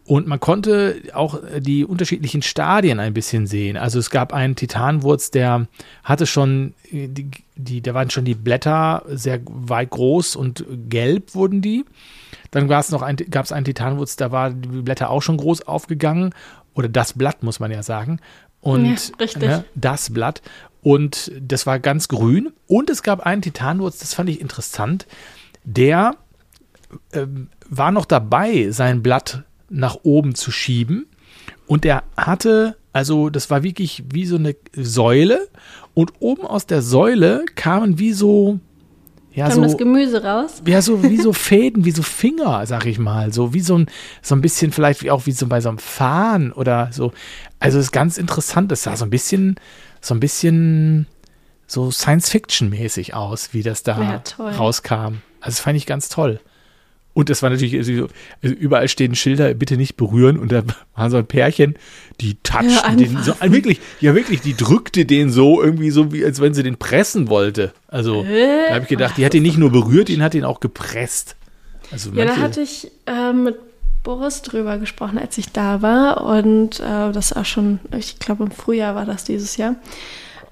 Und 0.06 0.28
man 0.28 0.40
konnte 0.40 1.02
auch 1.14 1.40
die 1.60 1.86
unterschiedlichen 1.86 2.42
Stadien 2.42 3.00
ein 3.00 3.14
bisschen 3.14 3.48
sehen. 3.48 3.78
Also 3.78 4.00
es 4.00 4.10
gab 4.10 4.34
einen 4.34 4.56
Titanwurz, 4.56 5.32
der 5.32 5.68
hatte 6.04 6.26
schon, 6.26 6.74
äh, 6.92 7.08
die, 7.08 7.32
die, 7.56 7.82
da 7.82 7.94
waren 7.94 8.10
schon 8.10 8.26
die 8.26 8.36
Blätter 8.36 9.04
sehr 9.08 9.40
weit 9.46 9.92
groß 9.92 10.36
und 10.36 10.66
gelb 10.90 11.36
wurden 11.36 11.62
die. 11.62 11.86
Dann 12.52 12.68
gab 12.68 12.82
es 12.82 12.92
noch 12.92 13.02
ein, 13.02 13.16
gab 13.16 13.46
es 13.46 13.54
einen 13.54 13.66
Titanwurz, 13.66 14.18
da 14.18 14.32
war 14.32 14.52
die 14.52 14.82
Blätter 14.82 15.10
auch 15.10 15.22
schon 15.22 15.38
groß 15.38 15.68
aufgegangen. 15.68 16.34
Oder 16.76 16.90
das 16.90 17.14
Blatt, 17.14 17.44
muss 17.44 17.60
man 17.60 17.72
ja 17.72 17.84
sagen. 17.84 18.20
Und 18.64 18.86
Ja, 18.86 19.16
richtig. 19.20 19.43
ne, 19.43 19.66
das 19.76 20.11
Blatt. 20.11 20.41
Und 20.82 21.32
das 21.39 21.66
war 21.66 21.80
ganz 21.80 22.07
grün. 22.07 22.51
Und 22.68 22.89
es 22.89 23.03
gab 23.03 23.22
einen 23.22 23.41
Titanwurz, 23.41 23.99
das 23.99 24.14
fand 24.14 24.30
ich 24.30 24.41
interessant, 24.41 25.05
der 25.64 26.16
ähm, 27.14 27.49
war 27.70 27.91
noch 27.91 28.05
dabei, 28.05 28.72
sein 28.72 29.03
Blatt 29.03 29.43
nach 29.70 29.97
oben 30.03 30.36
zu 30.36 30.51
schieben. 30.51 31.07
Und 31.68 31.86
er 31.86 32.03
hatte, 32.18 32.78
also 32.91 33.30
das 33.30 33.49
war 33.49 33.64
wirklich 33.64 34.03
wie 34.11 34.26
so 34.26 34.36
eine 34.36 34.55
Säule. 34.76 35.47
Und 35.93 36.14
oben 36.20 36.45
aus 36.45 36.66
der 36.66 36.82
Säule 36.82 37.45
kamen 37.55 37.99
wie 37.99 38.14
so, 38.14 38.59
ja, 39.34 39.50
Kam 39.50 39.62
das 39.62 39.72
so, 39.72 39.78
Gemüse 39.78 40.24
raus? 40.24 40.62
ja, 40.68 40.82
so 40.82 41.04
wie 41.04 41.18
so 41.18 41.34
Fäden, 41.34 41.86
wie 41.86 41.92
so 41.92 42.04
Finger, 42.04 42.66
sag 42.66 42.86
ich 42.86 43.00
mal. 43.00 43.34
So 43.34 43.54
wie 43.54 43.62
so 43.62 43.78
ein, 43.78 43.88
so 44.22 44.36
ein 44.36 44.42
bisschen 44.42 44.72
vielleicht 44.72 45.02
wie 45.04 45.12
auch 45.12 45.26
wie 45.26 45.32
so 45.32 45.48
bei 45.48 45.60
so 45.62 45.70
einem 45.70 45.80
Fahnen 45.80 46.52
oder 46.52 46.90
so. 46.92 47.12
Also 47.60 47.80
es 47.80 47.86
ist 47.86 47.92
ganz 47.92 48.18
interessant. 48.18 48.72
Es 48.72 48.84
sah 48.84 48.96
so 48.96 49.06
ein 49.06 49.10
bisschen, 49.10 49.56
so 50.02 50.14
ein 50.14 50.20
bisschen 50.20 51.08
so 51.66 51.90
Science-Fiction-mäßig 51.92 53.14
aus, 53.14 53.54
wie 53.54 53.64
das 53.64 53.84
da 53.84 54.22
Ja, 54.40 54.46
rauskam. 54.46 55.22
Also 55.40 55.56
das 55.56 55.60
fand 55.60 55.78
ich 55.78 55.86
ganz 55.86 56.10
toll. 56.10 56.40
Und 57.14 57.30
das 57.30 57.43
war 57.43 57.49
natürlich, 57.51 57.76
also 57.76 58.07
also 58.41 58.55
überall 58.55 58.88
stehen 58.88 59.14
Schilder, 59.16 59.53
bitte 59.53 59.78
nicht 59.78 59.97
berühren. 59.97 60.38
Und 60.38 60.51
da 60.51 60.64
war 60.95 61.09
so 61.11 61.18
ein 61.18 61.26
Pärchen, 61.28 61.76
die 62.22 62.38
touchten 62.41 62.97
den 62.97 63.22
so, 63.22 63.34
wirklich, 63.41 63.80
ja 63.99 64.16
wirklich, 64.16 64.41
die 64.41 64.55
drückte 64.55 65.05
den 65.05 65.30
so 65.30 65.61
irgendwie 65.61 65.91
so, 65.91 66.11
wie 66.11 66.26
als 66.26 66.41
wenn 66.41 66.53
sie 66.53 66.64
den 66.64 66.78
pressen 66.78 67.30
wollte. 67.30 67.72
Also 67.88 68.24
Äh? 68.24 68.68
da 68.68 68.76
habe 68.76 68.84
ich 68.84 68.89
gedacht, 68.89 69.18
die 69.18 69.26
hat 69.26 69.34
ihn 69.36 69.43
nicht 69.43 69.57
nur 69.57 69.72
berührt, 69.72 70.09
den 70.09 70.24
hat 70.24 70.34
ihn 70.34 70.43
auch 70.43 70.59
gepresst. 70.59 71.36
Also 71.91 72.09
Ja, 72.11 72.26
da 72.26 72.38
hatte 72.38 72.61
ich 72.61 72.91
äh, 73.05 73.32
mit 73.32 73.57
Boris 74.01 74.41
drüber 74.41 74.80
gesprochen, 74.80 75.20
als 75.20 75.38
ich 75.38 75.51
da 75.51 75.82
war. 75.84 76.26
Und 76.26 76.80
äh, 76.80 77.11
das 77.11 77.34
auch 77.34 77.45
schon, 77.45 77.80
ich 77.95 78.18
glaube 78.18 78.43
im 78.45 78.51
Frühjahr 78.51 78.95
war 78.95 79.05
das 79.05 79.24
dieses 79.24 79.57
Jahr. 79.57 79.76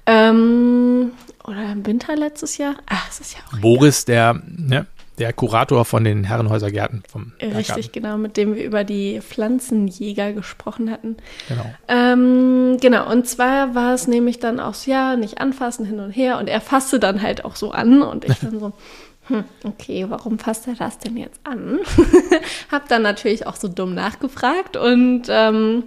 Ähm, 0.06 1.12
oder 1.44 1.72
im 1.72 1.84
Winter 1.86 2.16
letztes 2.16 2.56
Jahr. 2.58 2.76
Ach, 2.86 3.08
es 3.10 3.20
ist 3.20 3.34
ja 3.34 3.40
auch 3.48 3.58
Boris, 3.58 4.04
der, 4.04 4.40
ne, 4.56 4.86
der 5.18 5.32
Kurator 5.32 5.84
von 5.84 6.04
den 6.04 6.24
Herrenhäusergärten 6.24 7.02
vom 7.08 7.32
Richtig, 7.40 7.52
Berggarten. 7.52 7.92
genau, 7.92 8.16
mit 8.16 8.36
dem 8.36 8.54
wir 8.54 8.64
über 8.64 8.82
die 8.82 9.20
Pflanzenjäger 9.20 10.32
gesprochen 10.32 10.90
hatten. 10.90 11.16
Genau. 11.48 11.74
Ähm, 11.88 12.78
genau, 12.80 13.10
und 13.10 13.26
zwar 13.28 13.74
war 13.74 13.92
es 13.94 14.06
nämlich 14.06 14.38
dann 14.40 14.58
auch 14.58 14.74
so, 14.74 14.90
ja, 14.90 15.16
nicht 15.16 15.38
anfassen, 15.40 15.84
hin 15.84 16.00
und 16.00 16.12
her. 16.12 16.38
Und 16.38 16.48
er 16.48 16.60
fasste 16.60 16.98
dann 16.98 17.20
halt 17.20 17.44
auch 17.44 17.56
so 17.56 17.72
an 17.72 18.02
und 18.02 18.24
ich 18.24 18.38
dann 18.38 18.58
so, 18.58 18.72
hm, 19.28 19.44
okay, 19.64 20.06
warum 20.08 20.38
fasst 20.38 20.66
er 20.66 20.74
das 20.74 20.98
denn 20.98 21.16
jetzt 21.16 21.40
an? 21.44 21.80
Hab 22.72 22.88
dann 22.88 23.02
natürlich 23.02 23.46
auch 23.46 23.56
so 23.56 23.68
dumm 23.68 23.94
nachgefragt 23.94 24.76
und 24.76 25.24
ähm, 25.28 25.84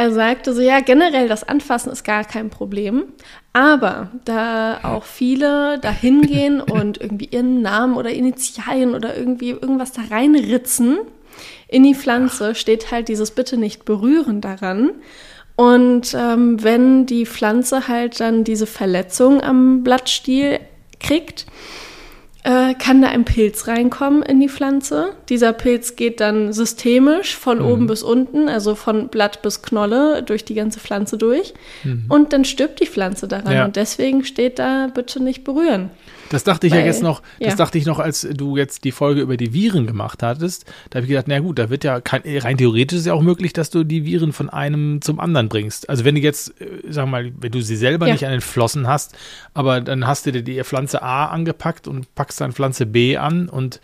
er 0.00 0.12
sagte 0.12 0.54
so, 0.54 0.62
ja, 0.62 0.80
generell 0.80 1.28
das 1.28 1.46
Anfassen 1.46 1.92
ist 1.92 2.04
gar 2.04 2.24
kein 2.24 2.48
Problem. 2.48 3.04
Aber 3.52 4.08
da 4.24 4.80
auch 4.82 5.04
viele 5.04 5.78
da 5.78 5.90
hingehen 5.90 6.60
und 6.60 6.98
irgendwie 6.98 7.26
ihren 7.26 7.60
Namen 7.60 7.96
oder 7.96 8.10
Initialien 8.10 8.94
oder 8.94 9.14
irgendwie 9.16 9.50
irgendwas 9.50 9.92
da 9.92 10.02
reinritzen 10.10 11.00
in 11.68 11.82
die 11.82 11.94
Pflanze, 11.94 12.54
steht 12.54 12.90
halt 12.90 13.08
dieses 13.08 13.30
Bitte 13.30 13.58
nicht 13.58 13.84
berühren 13.84 14.40
daran. 14.40 14.92
Und 15.54 16.14
ähm, 16.18 16.62
wenn 16.62 17.04
die 17.04 17.26
Pflanze 17.26 17.86
halt 17.86 18.20
dann 18.20 18.44
diese 18.44 18.66
Verletzung 18.66 19.42
am 19.42 19.84
Blattstiel 19.84 20.60
kriegt, 20.98 21.44
äh, 22.42 22.74
kann 22.74 23.02
da 23.02 23.08
ein 23.08 23.24
Pilz 23.24 23.68
reinkommen 23.68 24.22
in 24.22 24.40
die 24.40 24.48
Pflanze. 24.48 25.12
Dieser 25.28 25.52
Pilz 25.52 25.96
geht 25.96 26.20
dann 26.20 26.52
systemisch 26.52 27.36
von 27.36 27.58
mhm. 27.58 27.66
oben 27.66 27.86
bis 27.86 28.02
unten, 28.02 28.48
also 28.48 28.74
von 28.74 29.08
Blatt 29.08 29.42
bis 29.42 29.62
Knolle, 29.62 30.22
durch 30.22 30.44
die 30.44 30.54
ganze 30.54 30.80
Pflanze 30.80 31.18
durch. 31.18 31.52
Mhm. 31.84 32.06
Und 32.08 32.32
dann 32.32 32.44
stirbt 32.44 32.80
die 32.80 32.86
Pflanze 32.86 33.28
daran. 33.28 33.52
Ja. 33.52 33.64
Und 33.64 33.76
deswegen 33.76 34.24
steht 34.24 34.58
da 34.58 34.88
bitte 34.92 35.22
nicht 35.22 35.44
berühren. 35.44 35.90
Das 36.30 36.44
dachte 36.44 36.68
ich 36.68 36.72
Weil, 36.72 36.80
ja 36.80 36.86
jetzt 36.86 37.02
noch, 37.02 37.22
das 37.40 37.50
ja. 37.50 37.56
dachte 37.56 37.76
ich 37.76 37.86
noch, 37.86 37.98
als 37.98 38.26
du 38.32 38.56
jetzt 38.56 38.84
die 38.84 38.92
Folge 38.92 39.20
über 39.20 39.36
die 39.36 39.52
Viren 39.52 39.88
gemacht 39.88 40.22
hattest. 40.22 40.64
Da 40.88 40.98
habe 40.98 41.04
ich 41.04 41.10
gedacht, 41.10 41.26
na 41.28 41.40
gut, 41.40 41.58
da 41.58 41.70
wird 41.70 41.82
ja 41.82 42.00
kein, 42.00 42.22
rein 42.24 42.56
theoretisch 42.56 43.00
ist 43.00 43.06
ja 43.06 43.14
auch 43.14 43.20
möglich, 43.20 43.52
dass 43.52 43.68
du 43.70 43.82
die 43.82 44.04
Viren 44.04 44.32
von 44.32 44.48
einem 44.48 45.02
zum 45.02 45.18
anderen 45.18 45.48
bringst. 45.48 45.90
Also 45.90 46.04
wenn 46.04 46.14
du 46.14 46.20
jetzt, 46.20 46.60
äh, 46.60 46.82
sag 46.88 47.08
mal, 47.08 47.32
wenn 47.40 47.50
du 47.50 47.60
sie 47.60 47.74
selber 47.74 48.06
ja. 48.06 48.12
nicht 48.12 48.24
an 48.24 48.30
den 48.30 48.40
Flossen 48.40 48.86
hast, 48.86 49.16
aber 49.54 49.80
dann 49.80 50.06
hast 50.06 50.24
du 50.24 50.30
dir 50.30 50.42
die 50.42 50.62
Pflanze 50.62 51.02
A 51.02 51.26
angepackt 51.26 51.88
und 51.88 52.14
packst 52.14 52.40
dann 52.40 52.52
Pflanze 52.52 52.86
B 52.86 53.16
an 53.16 53.48
und 53.48 53.80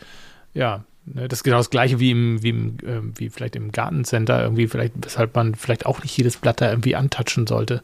ja, 0.55 0.84
ne, 1.05 1.26
das 1.26 1.40
ist 1.40 1.42
genau 1.42 1.57
das 1.57 1.70
gleiche 1.70 1.99
wie 1.99 2.12
im, 2.12 2.44
wie 2.44 2.51
im, 2.51 2.76
äh, 2.84 3.01
wie 3.18 3.28
vielleicht 3.28 3.57
im 3.57 3.72
Gartencenter 3.72 4.40
irgendwie, 4.40 4.68
vielleicht, 4.68 4.92
weshalb 5.01 5.34
man 5.34 5.57
vielleicht 5.57 5.84
auch 5.84 6.01
nicht 6.01 6.16
jedes 6.16 6.36
Blatt 6.36 6.61
da 6.61 6.70
irgendwie 6.70 6.94
antatschen 6.94 7.49
sollte. 7.49 7.82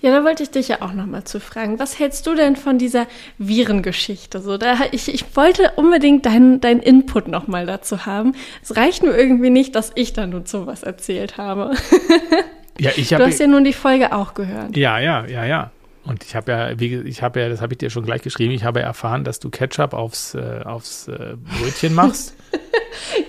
Ja, 0.00 0.10
da 0.10 0.24
wollte 0.24 0.42
ich 0.42 0.50
dich 0.50 0.68
ja 0.68 0.82
auch 0.82 0.92
nochmal 0.92 1.24
zu 1.24 1.40
fragen. 1.40 1.78
Was 1.78 1.98
hältst 1.98 2.26
du 2.26 2.34
denn 2.34 2.56
von 2.56 2.78
dieser 2.78 3.06
Virengeschichte? 3.38 4.40
So, 4.40 4.56
da, 4.56 4.76
ich, 4.92 5.12
ich 5.12 5.36
wollte 5.36 5.72
unbedingt 5.76 6.26
deinen 6.26 6.60
dein 6.60 6.80
Input 6.80 7.28
nochmal 7.28 7.66
dazu 7.66 8.06
haben. 8.06 8.34
Es 8.62 8.76
reicht 8.76 9.02
nur 9.02 9.16
irgendwie 9.16 9.50
nicht, 9.50 9.74
dass 9.74 9.92
ich 9.94 10.12
da 10.12 10.26
nun 10.26 10.46
so 10.46 10.66
was 10.66 10.82
erzählt 10.82 11.38
habe. 11.38 11.72
Ja, 12.78 12.92
ich 12.96 13.12
habe. 13.12 13.24
Du 13.24 13.28
hast 13.28 13.38
ja 13.38 13.46
nun 13.46 13.64
die 13.64 13.74
Folge 13.74 14.12
auch 14.12 14.32
gehört. 14.32 14.74
Ja, 14.74 14.98
ja, 14.98 15.26
ja, 15.26 15.44
ja. 15.44 15.70
Und 16.04 16.24
ich 16.24 16.34
habe 16.34 16.50
ja, 16.50 16.80
wie, 16.80 16.96
ich 16.96 17.22
habe 17.22 17.40
ja, 17.40 17.48
das 17.48 17.60
habe 17.60 17.74
ich 17.74 17.78
dir 17.78 17.90
schon 17.90 18.04
gleich 18.04 18.22
geschrieben, 18.22 18.52
ich 18.52 18.64
habe 18.64 18.80
erfahren, 18.80 19.22
dass 19.22 19.38
du 19.38 19.50
Ketchup 19.50 19.92
aufs, 19.92 20.34
äh, 20.34 20.62
aufs 20.64 21.08
äh, 21.08 21.36
Brötchen 21.58 21.94
machst. 21.94 22.34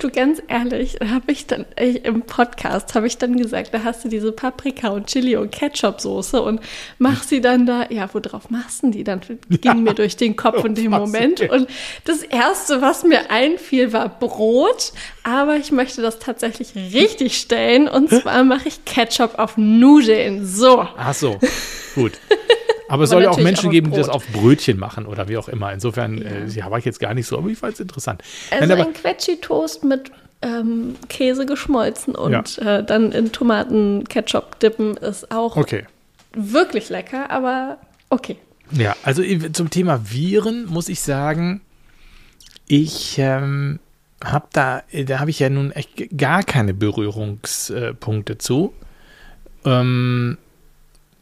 du 0.04 0.10
ganz 0.10 0.41
ehrlich, 0.47 0.97
habe 1.04 1.32
ich 1.32 1.47
dann 1.47 1.66
ich, 1.80 2.04
im 2.06 2.22
Podcast 2.22 2.95
habe 2.95 3.08
ich 3.08 3.18
dann 3.18 3.38
gesagt, 3.38 3.74
da 3.74 3.84
hast 3.84 4.04
du 4.04 4.10
diese 4.10 4.32
Paprika 4.32 4.89
und 4.89 5.08
Chili 5.08 5.36
und 5.36 5.52
Ketchup 5.52 6.02
Soße 6.02 6.41
und 6.41 6.62
mach 6.97 7.24
sie 7.24 7.41
dann 7.41 7.66
da, 7.66 7.88
ja, 7.89 8.10
worauf 8.14 8.49
machst 8.49 8.84
du 8.84 8.91
die 8.91 9.04
dann? 9.04 9.22
Ging 9.22 9.60
ja. 9.64 9.74
mir 9.74 9.93
durch 9.93 10.18
den 10.18 10.36
Kopf 10.36 10.64
in 10.66 10.76
dem 10.76 10.91
Moment 10.91 11.41
und 11.41 11.68
das 12.06 12.24
erste, 12.24 12.82
was 12.82 13.04
mir 13.04 13.30
einfiel, 13.30 13.93
war 13.93 14.10
Brot, 14.10 14.93
aber 15.24 15.58
ich 15.58 15.72
möchte 15.72 16.02
das 16.02 16.20
tatsächlich 16.20 16.76
richtig 16.76 17.38
stellen 17.38 17.88
und 17.88 18.10
zwar 18.10 18.43
mache 18.43 18.68
ich 18.68 18.86
Ketchup 18.86 19.38
auf 19.38 19.58
Nudeln. 19.58 20.45
So. 20.45 20.88
Ach 20.97 21.14
so. 21.14 21.39
Gut. 21.95 22.14
Aber 22.91 23.06
es 23.06 23.10
soll 23.10 23.24
ja 23.24 23.30
auch 23.30 23.38
Menschen 23.38 23.70
geben, 23.70 23.91
die 23.91 23.97
das 23.97 24.10
auf 24.10 24.28
Brötchen 24.28 24.78
machen 24.78 25.06
oder 25.06 25.30
wie 25.30 25.38
auch 25.38 25.47
immer. 25.47 25.72
Insofern, 25.72 26.18
ja. 26.18 26.30
äh, 26.30 26.47
ja, 26.49 26.70
war 26.70 26.78
ich 26.78 26.84
jetzt 26.84 26.99
gar 26.99 27.14
nicht 27.14 27.26
so, 27.26 27.38
aber 27.38 27.47
ich 27.47 27.58
fand 27.58 27.76
es 27.76 27.80
interessant. 27.80 28.22
Also 28.49 28.66
Nein, 28.66 28.72
aber, 28.78 28.89
ein 28.89 28.93
Quetschi-Toast 28.93 29.86
mit 29.92 30.12
ähm, 30.42 30.96
Käse 31.08 31.46
geschmolzen 31.46 32.16
und 32.16 32.58
ja. 32.58 32.80
äh, 32.80 32.84
dann 32.84 33.12
in 33.12 33.32
Tomaten-Ketchup 33.32 34.60
dippen 34.60 34.98
ist 34.98 35.32
auch 35.32 35.56
okay. 35.56 35.86
wirklich 36.34 36.89
lecker, 36.89 37.30
aber 37.30 37.78
okay. 38.10 38.38
Ja, 38.72 38.96
also 39.04 39.22
zum 39.52 39.70
Thema 39.70 40.12
Viren 40.12 40.66
muss 40.66 40.89
ich 40.89 41.02
sagen, 41.02 41.62
ich 42.68 43.18
ähm, 43.20 43.80
habe 44.24 44.48
da, 44.54 44.84
da 45.06 45.20
habe 45.20 45.30
ich 45.30 45.39
ja 45.39 45.50
nun 45.50 45.72
echt 45.72 46.18
gar 46.18 46.44
keine 46.44 46.74
Berührungspunkte 46.74 48.38
zu. 48.38 48.74
Ähm, 49.66 50.38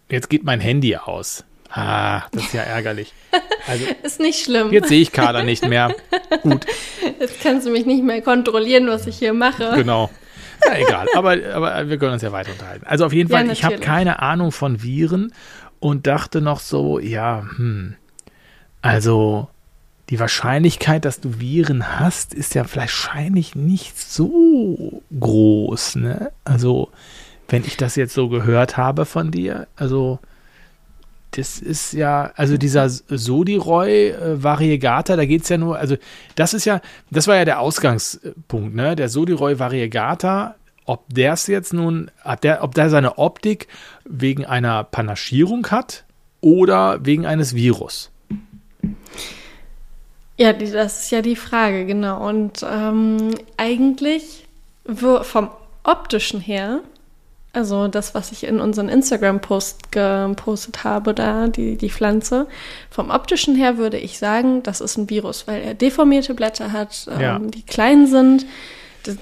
jetzt 0.09 0.29
geht 0.29 0.43
mein 0.43 0.59
Handy 0.59 0.95
aus. 0.95 1.43
Ah, 1.71 2.23
das 2.31 2.45
ist 2.45 2.53
ja 2.53 2.61
ärgerlich. 2.63 3.13
Also, 3.67 3.85
ist 4.03 4.19
nicht 4.19 4.43
schlimm. 4.43 4.71
Jetzt 4.71 4.89
sehe 4.89 5.01
ich 5.01 5.11
Kader 5.11 5.43
nicht 5.43 5.67
mehr. 5.67 5.95
Gut. 6.41 6.65
Jetzt 7.19 7.41
kannst 7.41 7.67
du 7.67 7.71
mich 7.71 7.85
nicht 7.85 8.03
mehr 8.03 8.21
kontrollieren, 8.21 8.87
was 8.87 9.05
ich 9.07 9.17
hier 9.17 9.33
mache. 9.33 9.73
Genau. 9.75 10.09
Na 10.65 10.79
egal, 10.79 11.07
aber, 11.15 11.37
aber 11.53 11.87
wir 11.87 11.97
können 11.97 12.13
uns 12.13 12.21
ja 12.21 12.31
weiter 12.31 12.51
unterhalten. 12.51 12.85
Also 12.85 13.05
auf 13.05 13.13
jeden 13.13 13.29
Fall, 13.29 13.45
ja, 13.45 13.51
ich 13.51 13.63
habe 13.63 13.77
keine 13.77 14.19
Ahnung 14.19 14.51
von 14.51 14.83
Viren 14.83 15.31
und 15.79 16.07
dachte 16.07 16.41
noch 16.41 16.59
so, 16.59 16.99
ja, 16.99 17.47
hm, 17.55 17.95
also 18.81 19.47
die 20.09 20.19
Wahrscheinlichkeit, 20.19 21.05
dass 21.05 21.21
du 21.21 21.39
Viren 21.39 21.99
hast, 21.99 22.33
ist 22.33 22.55
ja 22.55 22.65
wahrscheinlich 22.73 23.55
nicht 23.55 23.97
so 23.97 25.01
groß, 25.17 25.95
ne? 25.95 26.31
Also 26.43 26.89
wenn 27.49 27.65
ich 27.65 27.77
das 27.77 27.95
jetzt 27.95 28.13
so 28.13 28.29
gehört 28.29 28.77
habe 28.77 29.05
von 29.05 29.31
dir. 29.31 29.67
Also, 29.75 30.19
das 31.31 31.59
ist 31.59 31.93
ja, 31.93 32.31
also 32.35 32.57
dieser 32.57 32.89
Sodiroy 32.89 34.09
äh, 34.09 34.43
Variegata, 34.43 35.15
da 35.15 35.25
geht 35.25 35.43
es 35.43 35.49
ja 35.49 35.57
nur, 35.57 35.77
also 35.77 35.95
das 36.35 36.53
ist 36.53 36.65
ja, 36.65 36.81
das 37.11 37.27
war 37.27 37.35
ja 37.35 37.45
der 37.45 37.59
Ausgangspunkt, 37.59 38.75
ne? 38.75 38.95
Der 38.95 39.09
Sodiroy 39.09 39.59
Variegata, 39.59 40.55
ob 40.85 41.05
der 41.07 41.33
es 41.33 41.45
jetzt 41.47 41.73
nun, 41.73 42.09
ob 42.23 42.41
der, 42.41 42.63
ob 42.63 42.73
der 42.73 42.89
seine 42.89 43.17
Optik 43.19 43.67
wegen 44.05 44.45
einer 44.45 44.83
Panaschierung 44.83 45.67
hat 45.67 46.03
oder 46.41 47.05
wegen 47.05 47.25
eines 47.25 47.53
Virus. 47.53 48.09
Ja, 50.37 50.53
das 50.53 51.03
ist 51.03 51.11
ja 51.11 51.21
die 51.21 51.35
Frage, 51.35 51.85
genau. 51.85 52.27
Und 52.27 52.65
ähm, 52.67 53.35
eigentlich 53.57 54.47
vom 54.95 55.49
optischen 55.83 56.39
her 56.39 56.79
also 57.51 57.87
das, 57.87 58.13
was 58.13 58.31
ich 58.31 58.43
in 58.43 58.59
unseren 58.59 58.89
Instagram-Post 58.89 59.91
gepostet 59.91 60.83
habe, 60.83 61.13
da, 61.13 61.47
die, 61.47 61.77
die 61.77 61.89
Pflanze. 61.89 62.47
Vom 62.91 63.09
optischen 63.09 63.55
her 63.55 63.77
würde 63.77 63.97
ich 63.97 64.19
sagen, 64.19 64.61
das 64.61 64.81
ist 64.81 64.97
ein 64.97 65.09
Virus, 65.09 65.47
weil 65.47 65.61
er 65.63 65.73
deformierte 65.73 66.35
Blätter 66.35 66.71
hat, 66.71 67.07
ähm, 67.11 67.21
ja. 67.21 67.39
die 67.39 67.63
klein 67.63 68.05
sind. 68.05 68.45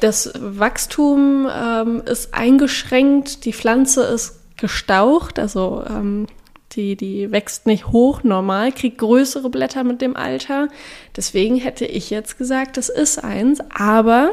Das 0.02 0.34
Wachstum 0.38 1.48
ähm, 1.50 2.02
ist 2.06 2.34
eingeschränkt, 2.34 3.46
die 3.46 3.54
Pflanze 3.54 4.04
ist 4.04 4.40
gestaucht, 4.58 5.40
also 5.40 5.84
ähm, 5.88 6.28
die, 6.74 6.98
die 6.98 7.32
wächst 7.32 7.66
nicht 7.66 7.88
hoch 7.88 8.24
normal, 8.24 8.72
kriegt 8.72 8.98
größere 8.98 9.50
Blätter 9.50 9.84
mit 9.84 10.02
dem 10.02 10.18
Alter. 10.18 10.68
Deswegen 11.16 11.56
hätte 11.56 11.86
ich 11.86 12.10
jetzt 12.10 12.38
gesagt, 12.38 12.76
das 12.76 12.90
ist 12.90 13.24
eins, 13.24 13.60
aber 13.74 14.32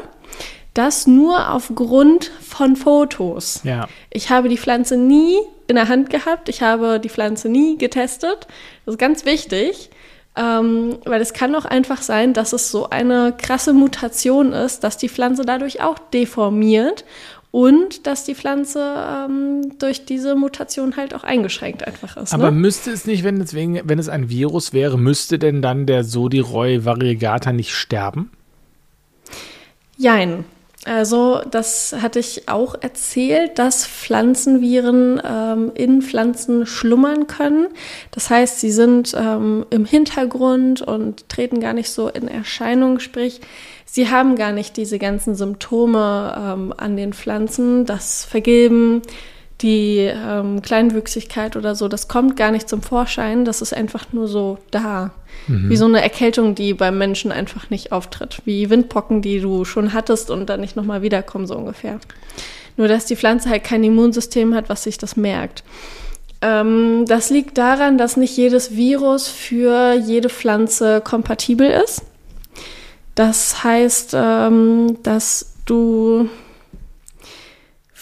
das 0.75 1.07
nur 1.07 1.51
aufgrund 1.51 2.31
von 2.41 2.75
Fotos. 2.75 3.61
Ja. 3.63 3.87
Ich 4.11 4.29
habe 4.29 4.49
die 4.49 4.57
Pflanze 4.57 4.97
nie 4.97 5.37
in 5.67 5.75
der 5.75 5.87
Hand 5.87 6.09
gehabt. 6.11 6.49
Ich 6.49 6.61
habe 6.61 6.99
die 6.99 7.09
Pflanze 7.09 7.49
nie 7.49 7.77
getestet. 7.77 8.45
Das 8.85 8.95
ist 8.95 8.99
ganz 8.99 9.25
wichtig, 9.25 9.89
ähm, 10.35 10.97
weil 11.05 11.21
es 11.21 11.33
kann 11.33 11.55
auch 11.55 11.65
einfach 11.65 12.01
sein, 12.01 12.33
dass 12.33 12.53
es 12.53 12.69
so 12.69 12.89
eine 12.89 13.33
krasse 13.37 13.73
Mutation 13.73 14.51
ist, 14.51 14.83
dass 14.83 14.97
die 14.97 15.09
Pflanze 15.09 15.43
dadurch 15.43 15.81
auch 15.81 15.97
deformiert 15.97 17.05
und 17.51 18.05
dass 18.05 18.25
die 18.25 18.35
Pflanze 18.35 18.95
ähm, 18.97 19.79
durch 19.79 20.03
diese 20.03 20.35
Mutation 20.35 20.97
halt 20.97 21.15
auch 21.15 21.23
eingeschränkt 21.23 21.87
einfach 21.87 22.17
ist. 22.17 22.33
Aber 22.33 22.51
ne? 22.51 22.57
müsste 22.57 22.91
es 22.91 23.05
nicht, 23.05 23.23
wenn 23.23 23.39
es, 23.39 23.53
wegen, 23.53 23.79
wenn 23.85 23.97
es 23.97 24.09
ein 24.09 24.27
Virus 24.27 24.73
wäre, 24.73 24.97
müsste 24.97 25.39
denn 25.39 25.61
dann 25.61 25.85
der 25.85 26.03
Sodiroy 26.03 26.83
variegata 26.83 27.53
nicht 27.53 27.73
sterben? 27.73 28.29
Jein. 29.97 30.43
Also 30.85 31.41
das 31.49 31.95
hatte 31.99 32.19
ich 32.19 32.47
auch 32.47 32.75
erzählt, 32.79 33.57
dass 33.57 33.87
Pflanzenviren 33.87 35.19
ähm, 35.27 35.71
in 35.73 36.03
Pflanzen 36.03 36.67
schlummern 36.67 37.25
können. 37.25 37.69
Das 38.11 38.29
heißt, 38.29 38.59
sie 38.59 38.71
sind 38.71 39.15
ähm, 39.17 39.65
im 39.71 39.85
Hintergrund 39.85 40.83
und 40.83 41.27
treten 41.27 41.59
gar 41.59 41.73
nicht 41.73 41.89
so 41.89 42.07
in 42.07 42.27
Erscheinung, 42.27 42.99
sprich, 42.99 43.41
sie 43.85 44.11
haben 44.11 44.35
gar 44.35 44.51
nicht 44.51 44.77
diese 44.77 44.99
ganzen 44.99 45.33
Symptome 45.33 46.35
ähm, 46.37 46.73
an 46.77 46.95
den 46.95 47.13
Pflanzen, 47.13 47.85
das 47.85 48.23
Vergilben, 48.23 49.01
die 49.61 49.99
ähm, 49.99 50.61
Kleinwüchsigkeit 50.61 51.55
oder 51.55 51.75
so, 51.75 51.87
das 51.87 52.07
kommt 52.07 52.35
gar 52.35 52.51
nicht 52.51 52.67
zum 52.67 52.81
Vorschein, 52.81 53.45
das 53.45 53.61
ist 53.61 53.73
einfach 53.73 54.11
nur 54.11 54.27
so 54.27 54.57
da. 54.71 55.11
Mhm. 55.47 55.69
Wie 55.69 55.77
so 55.77 55.85
eine 55.85 56.01
Erkältung, 56.01 56.55
die 56.55 56.73
beim 56.73 56.97
Menschen 56.97 57.31
einfach 57.31 57.69
nicht 57.69 57.91
auftritt. 57.91 58.41
Wie 58.45 58.69
Windpocken, 58.69 59.21
die 59.21 59.39
du 59.39 59.63
schon 59.63 59.93
hattest 59.93 60.29
und 60.29 60.49
dann 60.49 60.61
nicht 60.61 60.75
nochmal 60.75 61.01
wiederkommen, 61.01 61.47
so 61.47 61.55
ungefähr. 61.55 61.99
Nur, 62.77 62.87
dass 62.89 63.05
die 63.05 63.15
Pflanze 63.15 63.49
halt 63.49 63.63
kein 63.63 63.83
Immunsystem 63.83 64.53
hat, 64.53 64.67
was 64.67 64.83
sich 64.83 64.97
das 64.97 65.15
merkt. 65.15 65.63
Ähm, 66.41 67.05
das 67.07 67.29
liegt 67.29 67.57
daran, 67.57 67.97
dass 67.97 68.17
nicht 68.17 68.35
jedes 68.35 68.75
Virus 68.75 69.27
für 69.29 69.93
jede 69.93 70.29
Pflanze 70.29 70.99
kompatibel 70.99 71.69
ist. 71.69 72.03
Das 73.15 73.63
heißt, 73.63 74.11
ähm, 74.13 74.97
dass 75.03 75.53
du 75.65 76.29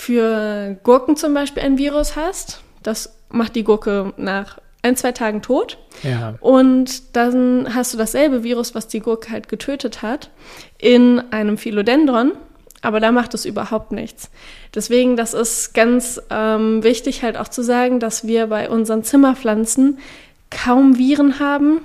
für 0.04 0.78
Gurken 0.84 1.16
zum 1.16 1.34
Beispiel 1.34 1.64
ein 1.64 1.78
Virus 1.78 2.16
hast. 2.16 2.62
Das 2.84 3.16
macht 3.30 3.56
die 3.56 3.64
Gurke 3.64 4.14
nach 4.18 4.60
ein, 4.82 4.98
zwei 4.98 5.14
Tagen 5.14 5.42
tot. 5.42 5.78
Ja. 6.04 6.36
Und 6.42 7.16
dann 7.16 7.74
hast 7.74 7.94
du 7.94 7.98
dasselbe 7.98 8.44
Virus, 8.44 8.76
was 8.76 8.90
die 8.90 9.00
Gurke 9.00 9.32
halt 9.32 9.48
getötet 9.48 10.02
hat, 10.02 10.30
in 10.78 11.24
einem 11.32 11.58
Philodendron. 11.58 12.34
Aber 12.82 13.00
da 13.00 13.14
macht 13.14 13.34
es 13.34 13.46
überhaupt 13.46 13.94
nichts. 13.94 14.30
Deswegen, 14.76 15.16
das 15.16 15.34
ist 15.34 15.74
ganz 15.74 16.22
ähm, 16.30 16.84
wichtig 16.84 17.24
halt 17.24 17.38
auch 17.38 17.48
zu 17.48 17.64
sagen, 17.64 18.02
dass 18.02 18.28
wir 18.28 18.48
bei 18.48 18.70
unseren 18.70 19.06
Zimmerpflanzen 19.06 20.00
kaum 20.50 20.98
Viren 20.98 21.40
haben. 21.40 21.80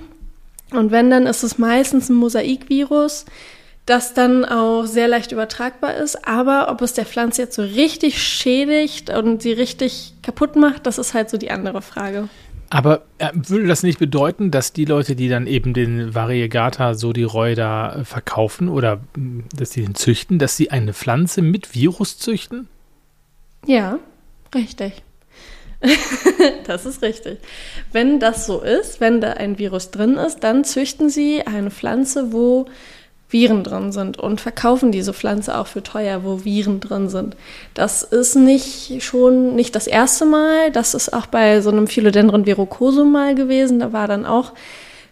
Und 0.71 0.91
wenn, 0.91 1.09
dann 1.09 1.25
ist 1.25 1.43
es 1.43 1.57
meistens 1.57 2.09
ein 2.09 2.15
Mosaikvirus, 2.15 3.25
das 3.89 4.13
dann 4.13 4.45
auch 4.45 4.85
sehr 4.85 5.07
leicht 5.07 5.31
übertragbar 5.31 5.95
ist. 5.95 6.27
Aber 6.27 6.69
ob 6.69 6.81
es 6.81 6.93
der 6.93 7.05
Pflanze 7.05 7.41
jetzt 7.43 7.55
so 7.55 7.63
richtig 7.63 8.21
schädigt 8.21 9.09
und 9.09 9.41
sie 9.41 9.51
richtig 9.51 10.13
kaputt 10.21 10.55
macht, 10.55 10.85
das 10.85 10.97
ist 10.97 11.13
halt 11.13 11.29
so 11.29 11.37
die 11.37 11.51
andere 11.51 11.81
Frage. 11.81 12.29
Aber 12.69 13.01
äh, 13.17 13.31
würde 13.33 13.65
das 13.65 13.81
nicht 13.81 13.97
bedeuten, 13.97 14.51
dass 14.51 14.73
die 14.73 14.85
Leute, 14.85 15.15
die 15.15 15.27
dann 15.27 15.47
eben 15.47 15.73
den 15.73 16.13
Variegata 16.13 16.93
Sodiroy 16.93 17.55
da 17.55 17.95
äh, 17.95 18.05
verkaufen 18.05 18.69
oder 18.69 18.99
mh, 19.15 19.45
dass 19.55 19.71
die 19.71 19.81
den 19.81 19.95
züchten, 19.95 20.37
dass 20.37 20.55
sie 20.55 20.69
eine 20.69 20.93
Pflanze 20.93 21.41
mit 21.41 21.73
Virus 21.73 22.19
züchten? 22.19 22.67
Ja, 23.65 23.97
richtig. 24.53 25.01
das 26.67 26.85
ist 26.85 27.01
richtig. 27.01 27.39
Wenn 27.91 28.19
das 28.19 28.45
so 28.45 28.61
ist, 28.61 29.01
wenn 29.01 29.19
da 29.19 29.31
ein 29.33 29.57
Virus 29.57 29.89
drin 29.89 30.15
ist, 30.15 30.41
dann 30.41 30.63
züchten 30.63 31.09
sie 31.09 31.41
eine 31.47 31.71
Pflanze, 31.71 32.31
wo 32.31 32.67
Viren 33.29 33.63
drin 33.63 33.91
sind 33.91 34.17
und 34.17 34.41
verkaufen 34.41 34.91
diese 34.91 35.13
Pflanze 35.13 35.57
auch 35.57 35.67
für 35.67 35.83
teuer, 35.83 36.23
wo 36.23 36.43
Viren 36.43 36.79
drin 36.79 37.09
sind. 37.09 37.35
Das 37.75 38.01
ist 38.01 38.35
nicht 38.35 39.03
schon 39.03 39.55
nicht 39.55 39.75
das 39.75 39.85
erste 39.85 40.25
Mal. 40.25 40.71
Das 40.71 40.95
ist 40.95 41.13
auch 41.13 41.27
bei 41.27 41.61
so 41.61 41.69
einem 41.69 41.87
Philodendron 41.87 42.45
verrucosum 42.45 43.11
mal 43.11 43.35
gewesen. 43.35 43.79
Da 43.79 43.93
war 43.93 44.07
dann 44.07 44.25
auch 44.25 44.53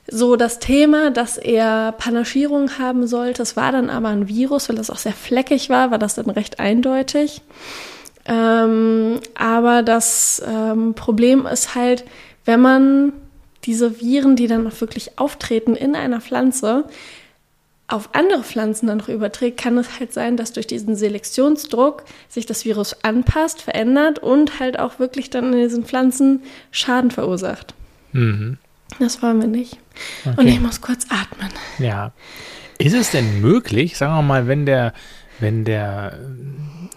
so 0.09 0.35
das 0.35 0.57
Thema, 0.59 1.11
dass 1.11 1.37
er 1.37 1.91
Panaschierung 1.91 2.79
haben 2.79 3.05
sollte. 3.05 3.43
Es 3.43 3.55
war 3.55 3.71
dann 3.71 3.89
aber 3.89 4.07
ein 4.07 4.27
Virus, 4.27 4.67
weil 4.67 4.77
das 4.77 4.89
auch 4.89 4.97
sehr 4.97 5.13
fleckig 5.13 5.69
war, 5.69 5.91
war 5.91 5.99
das 5.99 6.15
dann 6.15 6.29
recht 6.29 6.59
eindeutig. 6.59 7.41
Ähm, 8.25 9.19
aber 9.35 9.83
das 9.83 10.41
ähm, 10.45 10.93
Problem 10.95 11.45
ist 11.45 11.75
halt, 11.75 12.03
wenn 12.45 12.61
man 12.61 13.13
diese 13.65 14.01
Viren, 14.01 14.35
die 14.35 14.47
dann 14.47 14.65
auch 14.65 14.81
wirklich 14.81 15.19
auftreten 15.19 15.75
in 15.75 15.95
einer 15.95 16.21
Pflanze, 16.21 16.85
auf 17.87 18.09
andere 18.13 18.43
Pflanzen 18.43 18.87
dann 18.87 18.97
noch 18.97 19.07
überträgt, 19.07 19.57
kann 19.57 19.77
es 19.77 19.99
halt 19.99 20.11
sein, 20.11 20.35
dass 20.35 20.51
durch 20.51 20.67
diesen 20.67 20.95
Selektionsdruck 20.95 22.03
sich 22.27 22.45
das 22.45 22.65
Virus 22.65 23.03
anpasst, 23.03 23.61
verändert 23.61 24.19
und 24.19 24.59
halt 24.59 24.77
auch 24.77 24.99
wirklich 24.99 25.29
dann 25.29 25.53
in 25.53 25.59
diesen 25.59 25.85
Pflanzen 25.85 26.43
Schaden 26.71 27.11
verursacht. 27.11 27.73
Mhm. 28.11 28.57
Das 28.99 29.21
wollen 29.21 29.39
wir 29.39 29.47
nicht. 29.47 29.77
Okay. 30.25 30.35
Und 30.37 30.47
ich 30.47 30.59
muss 30.59 30.81
kurz 30.81 31.05
atmen. 31.09 31.49
Ja. 31.79 32.11
Ist 32.77 32.93
es 32.93 33.11
denn 33.11 33.41
möglich, 33.41 33.97
sagen 33.97 34.13
wir 34.15 34.21
mal, 34.21 34.47
wenn 34.47 34.65
der, 34.65 34.93
wenn 35.39 35.63
der 35.63 36.19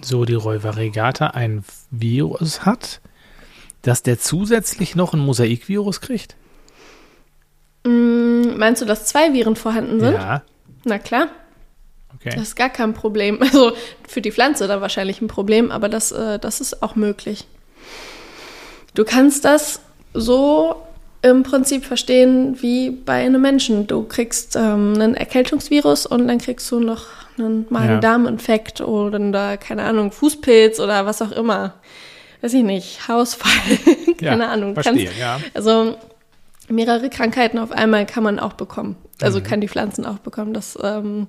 Sodiroy 0.03 0.62
variegata 0.62 1.28
ein 1.28 1.64
Virus 1.91 2.64
hat, 2.64 3.01
dass 3.82 4.03
der 4.03 4.18
zusätzlich 4.18 4.97
noch 4.97 5.14
ein 5.14 5.20
Mosaikvirus 5.20 6.01
kriegt? 6.01 6.36
Mm, 7.84 8.57
meinst 8.59 8.82
du, 8.82 8.86
dass 8.86 9.07
zwei 9.07 9.32
Viren 9.32 9.57
vorhanden 9.57 10.01
sind? 10.01 10.14
Ja. 10.14 10.43
Na 10.85 10.99
klar. 10.99 11.28
Okay. 12.14 12.31
Das 12.35 12.43
ist 12.49 12.57
gar 12.57 12.70
kein 12.70 12.95
Problem. 12.95 13.41
Also 13.43 13.72
für 14.09 14.20
die 14.20 14.33
Pflanze 14.33 14.66
dann 14.68 14.81
wahrscheinlich 14.81 15.20
ein 15.20 15.28
Problem, 15.28 15.70
aber 15.70 15.89
das, 15.89 16.12
äh, 16.12 16.39
das 16.39 16.61
ist 16.61 16.83
auch 16.83 16.97
möglich. 16.97 17.47
Du 18.95 19.05
kannst 19.05 19.45
das 19.45 19.81
so 20.14 20.74
im 21.22 21.43
Prinzip 21.43 21.85
verstehen 21.85 22.57
wie 22.61 22.91
bei 22.91 23.24
einem 23.24 23.43
Menschen. 23.43 23.87
Du 23.87 24.03
kriegst 24.05 24.57
ähm, 24.57 24.95
einen 24.95 25.14
Erkältungsvirus 25.14 26.07
und 26.07 26.26
dann 26.28 26.39
kriegst 26.39 26.70
du 26.70 26.81
noch 26.81 27.07
einen 27.39 27.66
Magen-Darm-Infekt 27.70 28.81
oder, 28.81 29.57
keine 29.57 29.85
Ahnung, 29.85 30.12
Fußpilz 30.12 30.81
oder 30.81 31.07
was 31.07 31.22
auch 31.22 31.33
immer. 31.33 31.74
Weiß 32.43 32.55
ich 32.55 32.64
nicht, 32.64 33.07
Hausfall, 33.07 33.51
keine 34.18 34.45
ja, 34.45 34.51
Ahnung. 34.51 34.74
Verstehe, 34.74 35.05
Kannst- 35.05 35.18
ja. 35.20 35.41
Also 35.55 35.97
mehrere 36.68 37.11
Krankheiten 37.11 37.59
auf 37.59 37.70
einmal 37.70 38.07
kann 38.07 38.22
man 38.24 38.39
auch 38.39 38.55
bekommen. 38.55 38.97
Also 39.23 39.41
Mhm. 39.41 39.45
kann 39.45 39.61
die 39.61 39.68
Pflanzen 39.68 40.05
auch 40.07 40.18
bekommen. 40.18 40.53
Das, 40.55 40.79
ähm, 40.83 41.27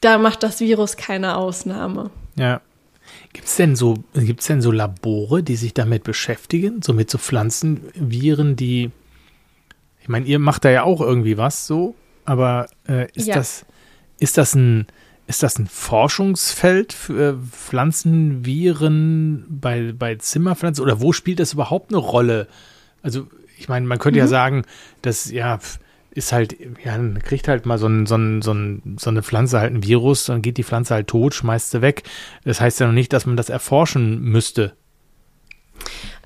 da 0.00 0.18
macht 0.18 0.42
das 0.42 0.60
Virus 0.60 0.96
keine 0.96 1.36
Ausnahme. 1.36 2.10
Ja. 2.36 2.60
Gibt 3.32 3.46
es 3.48 3.56
denn 3.56 3.74
so, 3.76 3.94
gibt's 4.14 4.46
denn 4.46 4.60
so 4.62 4.70
Labore, 4.70 5.42
die 5.42 5.56
sich 5.56 5.72
damit 5.74 6.04
beschäftigen, 6.04 6.82
so 6.82 6.92
mit 6.92 7.10
so 7.10 7.18
Pflanzenviren, 7.18 8.54
die, 8.56 8.90
ich 10.00 10.08
meine, 10.08 10.26
ihr 10.26 10.38
macht 10.38 10.64
da 10.64 10.70
ja 10.70 10.82
auch 10.82 11.00
irgendwie 11.00 11.36
was 11.38 11.66
so, 11.66 11.94
aber 12.24 12.68
äh, 12.88 13.08
ist 13.14 13.26
Ja. 13.26 13.34
das, 13.34 13.64
ist 14.20 14.36
das 14.38 14.54
ein, 14.54 14.86
ist 15.26 15.42
das 15.42 15.58
ein 15.58 15.66
Forschungsfeld 15.66 16.92
für 16.92 17.38
Pflanzenviren 17.50 19.44
bei, 19.48 19.92
bei 19.92 20.16
Zimmerpflanzen 20.16 20.82
oder 20.82 21.00
wo 21.00 21.12
spielt 21.12 21.40
das 21.40 21.52
überhaupt 21.52 21.90
eine 21.92 21.98
Rolle? 21.98 22.48
Also, 23.02 23.26
ich 23.58 23.68
meine, 23.68 23.86
man 23.86 23.98
könnte 23.98 24.18
ja 24.18 24.26
sagen, 24.26 24.64
dass, 25.02 25.30
ja, 25.30 25.58
pf, 25.58 25.78
ist 26.10 26.32
halt, 26.32 26.56
ja, 26.84 26.96
dann 26.96 27.22
kriegt 27.22 27.48
halt 27.48 27.66
mal 27.66 27.78
so, 27.78 27.86
ein, 27.86 28.06
so, 28.06 28.16
ein, 28.16 28.42
so, 28.42 28.52
ein, 28.52 28.96
so 28.98 29.10
eine 29.10 29.22
Pflanze 29.22 29.60
halt 29.60 29.72
ein 29.72 29.84
Virus, 29.84 30.24
dann 30.26 30.42
geht 30.42 30.56
die 30.56 30.64
Pflanze 30.64 30.94
halt 30.94 31.08
tot, 31.08 31.34
schmeißt 31.34 31.70
sie 31.70 31.82
weg. 31.82 32.02
Das 32.44 32.60
heißt 32.60 32.80
ja 32.80 32.86
noch 32.86 32.94
nicht, 32.94 33.12
dass 33.12 33.26
man 33.26 33.36
das 33.36 33.48
erforschen 33.48 34.20
müsste. 34.22 34.72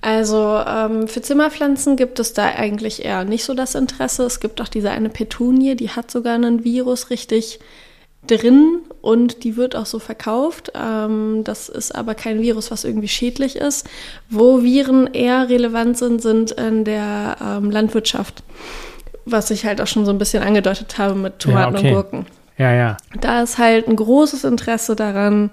Also 0.01 0.61
ähm, 0.66 1.07
für 1.07 1.22
Zimmerpflanzen 1.22 1.97
gibt 1.97 2.18
es 2.18 2.33
da 2.33 2.47
eigentlich 2.47 3.05
eher 3.05 3.24
nicht 3.24 3.45
so 3.45 3.55
das 3.55 3.74
Interesse. 3.74 4.24
Es 4.24 4.41
gibt 4.41 4.61
auch 4.61 4.68
diese 4.68 4.91
eine 4.91 5.11
Petunie, 5.11 5.76
die 5.76 5.91
hat 5.91 6.11
sogar 6.11 6.35
einen 6.35 6.64
Virus 6.64 7.11
richtig 7.11 7.61
drin 8.26 8.80
und 9.01 9.45
die 9.45 9.57
wird 9.57 9.76
auch 9.76 9.87
so 9.87 9.99
verkauft. 9.99 10.72
Ähm, 10.74 11.43
das 11.45 11.68
ist 11.68 11.95
aber 11.95 12.14
kein 12.14 12.41
Virus, 12.41 12.70
was 12.70 12.85
irgendwie 12.85 13.09
schädlich 13.09 13.57
ist. 13.57 13.89
Wo 14.28 14.62
Viren 14.62 15.09
eher 15.12 15.49
relevant 15.49 15.99
sind, 15.99 16.22
sind 16.22 16.53
in 16.53 16.85
der 16.85 17.37
ähm, 17.41 17.70
Landwirtschaft. 17.70 18.43
Was 19.24 19.50
ich 19.50 19.64
halt 19.64 19.80
auch 19.80 19.86
schon 19.86 20.04
so 20.04 20.10
ein 20.10 20.18
bisschen 20.18 20.42
angedeutet 20.42 20.98
habe 20.98 21.14
mit 21.14 21.38
Tomaten 21.38 21.76
okay. 21.76 21.88
und 21.88 21.94
Gurken. 21.94 22.26
Ja, 22.58 22.72
ja. 22.72 22.96
Da 23.20 23.42
ist 23.42 23.58
halt 23.58 23.88
ein 23.88 23.96
großes 23.96 24.44
Interesse 24.44 24.94
daran, 24.96 25.50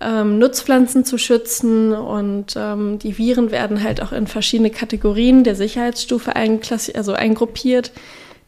ähm, 0.00 0.38
Nutzpflanzen 0.38 1.04
zu 1.04 1.18
schützen 1.18 1.92
und 1.92 2.54
ähm, 2.56 2.98
die 2.98 3.16
Viren 3.16 3.50
werden 3.50 3.82
halt 3.82 4.02
auch 4.02 4.12
in 4.12 4.26
verschiedene 4.26 4.70
Kategorien 4.70 5.44
der 5.44 5.54
Sicherheitsstufe 5.54 6.34
einklassi 6.34 6.92
also 6.96 7.12
eingruppiert. 7.12 7.92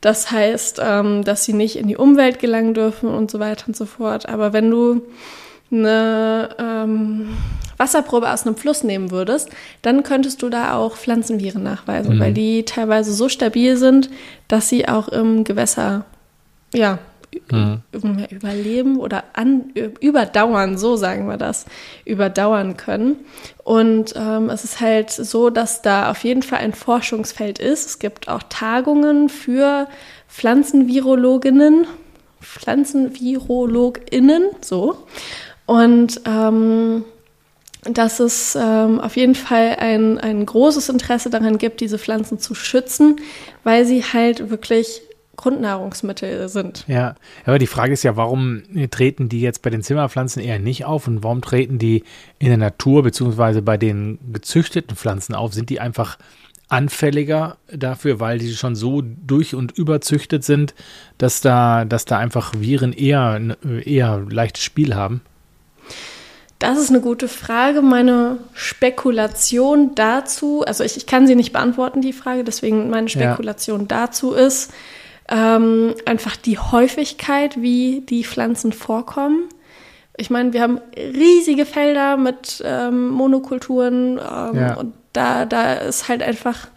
Das 0.01 0.31
heißt, 0.31 0.81
ähm, 0.85 1.25
dass 1.25 1.45
sie 1.45 1.53
nicht 1.53 1.77
in 1.77 1.89
die 1.89 1.97
Umwelt 1.97 2.39
gelangen 2.39 2.75
dürfen 2.75 3.09
und 3.09 3.31
so 3.31 3.41
weiter 3.41 3.65
und 3.69 3.77
so 3.77 3.87
fort. 3.87 4.29
Aber 4.29 4.53
wenn 4.53 4.71
du 4.71 5.03
eine 5.71 6.51
ähm, 6.59 7.37
Wasserprobe 7.79 8.31
aus 8.31 8.47
einem 8.47 8.57
Fluss 8.57 8.85
nehmen 8.85 9.11
würdest, 9.11 9.51
dann 9.83 10.03
könntest 10.03 10.43
du 10.43 10.49
da 10.49 10.77
auch 10.77 10.97
Pflanzenviren 10.97 11.63
nachweisen, 11.63 12.17
Mhm. 12.17 12.21
weil 12.21 12.33
die 12.33 12.65
teilweise 12.65 13.13
so 13.13 13.29
stabil 13.29 13.77
sind, 13.77 14.09
dass 14.49 14.69
sie 14.69 14.89
auch 14.89 15.09
im 15.09 15.45
Gewässer 15.45 16.05
ja, 16.75 16.99
Mhm. 17.53 17.83
über- 17.93 18.31
überleben 18.31 18.97
oder 18.99 19.25
an, 19.35 19.71
überdauern, 20.01 20.79
so 20.79 20.97
sagen 20.97 21.29
wir 21.29 21.37
das, 21.37 21.67
überdauern 22.07 22.79
können. 22.79 23.17
Und 23.63 24.15
ähm, 24.17 24.49
es 24.49 24.65
ist 24.65 24.81
halt 24.81 25.11
so, 25.11 25.51
dass 25.51 25.83
da 25.83 26.11
auf 26.11 26.25
jeden 26.25 26.43
Fall 26.43 26.61
ein 26.61 26.73
Forschungsfeld 26.73 27.59
ist. 27.59 27.87
Es 27.87 27.99
gibt 27.99 28.29
auch 28.29 28.43
Tagungen 28.49 29.29
für 29.29 29.87
Pflanzenvirologinnen, 30.29 31.87
PflanzenvirologInnen, 32.41 34.43
so. 34.61 34.97
Und 35.67 36.21
ähm, 36.27 37.05
dass 37.91 38.21
es 38.21 38.57
ähm, 38.61 39.01
auf 39.01 39.17
jeden 39.17 39.35
Fall 39.35 39.77
ein, 39.79 40.19
ein 40.19 40.45
großes 40.47 40.89
Interesse 40.89 41.31
daran 41.31 41.59
gibt, 41.59 41.81
diese 41.81 41.99
Pflanzen 41.99 42.39
zu 42.39 42.55
schützen, 42.55 43.17
weil 43.65 43.85
sie 43.85 44.03
halt 44.03 44.51
wirklich 44.51 45.03
Grundnahrungsmittel 45.37 46.49
sind. 46.49 46.85
Ja, 46.89 47.15
aber 47.45 47.59
die 47.59 47.67
Frage 47.67 47.93
ist 47.93 48.03
ja, 48.03 48.17
warum 48.17 48.63
treten 48.91 49.29
die 49.29 49.41
jetzt 49.41 49.63
bei 49.63 49.71
den 49.71 49.83
Zimmerpflanzen 49.83 50.43
eher 50.43 50.59
nicht 50.59 50.85
auf 50.87 51.07
und 51.07 51.23
warum 51.23 51.43
treten 51.43 51.79
die 51.79 52.05
in 52.39 52.49
der 52.49 52.57
Natur 52.57 53.03
beziehungsweise 53.03 53.63
bei 53.63 53.77
den 53.77 54.19
gezüchteten 54.33 54.97
Pflanzen 54.97 55.35
auf? 55.35 55.53
Sind 55.53 55.71
die 55.71 55.81
einfach 55.81 56.19
anfälliger 56.69 57.59
dafür, 57.73 58.19
weil 58.19 58.39
die 58.39 58.53
schon 58.55 58.75
so 58.75 59.03
durch 59.03 59.55
und 59.55 59.73
überzüchtet 59.73 60.43
sind, 60.43 60.75
dass 61.19 61.41
da, 61.41 61.85
dass 61.85 62.07
da 62.07 62.19
einfach 62.19 62.53
Viren 62.59 62.93
eher, 62.93 63.57
eher 63.85 64.25
leichtes 64.29 64.65
Spiel 64.65 64.95
haben? 64.95 65.21
Das 66.59 66.79
ist 66.79 66.89
eine 66.91 67.01
gute 67.01 67.29
Frage. 67.29 67.83
Meine 67.83 68.39
Spekulation 68.55 69.95
dazu, 69.95 70.63
also 70.67 70.85
ich, 70.85 70.97
ich 70.97 71.07
kann 71.07 71.27
sie 71.27 71.35
nicht 71.35 71.53
beantworten, 71.53 72.01
die 72.01 72.13
Frage, 72.15 72.45
deswegen 72.45 72.89
meine 72.89 73.09
Ja. 73.09 73.33
Spekulation 73.33 73.87
dazu 73.89 74.33
ist 74.33 74.73
ähm, 75.29 75.95
einfach 76.07 76.37
die 76.37 76.59
Häufigkeit, 76.59 77.61
wie 77.61 78.01
die 78.09 78.25
Pflanzen 78.25 78.73
vorkommen. 78.73 79.49
Ich 80.17 80.31
meine, 80.31 80.55
wir 80.55 80.63
haben 80.63 80.81
riesige 80.97 81.67
Felder 81.67 82.17
mit 82.17 82.63
ähm, 82.65 83.09
Monokulturen 83.11 84.19
ähm, 84.19 84.57
Ja. 84.59 84.75
und 84.77 84.95
da, 85.13 85.45
da 85.45 85.75
ist 85.75 86.09
halt 86.09 86.23
einfach 86.23 86.69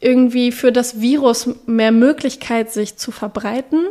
irgendwie 0.00 0.50
für 0.50 0.72
das 0.72 1.00
Virus 1.00 1.48
mehr 1.66 1.92
Möglichkeit, 1.92 2.72
sich 2.72 2.96
zu 2.96 3.12
verbreiten. 3.12 3.84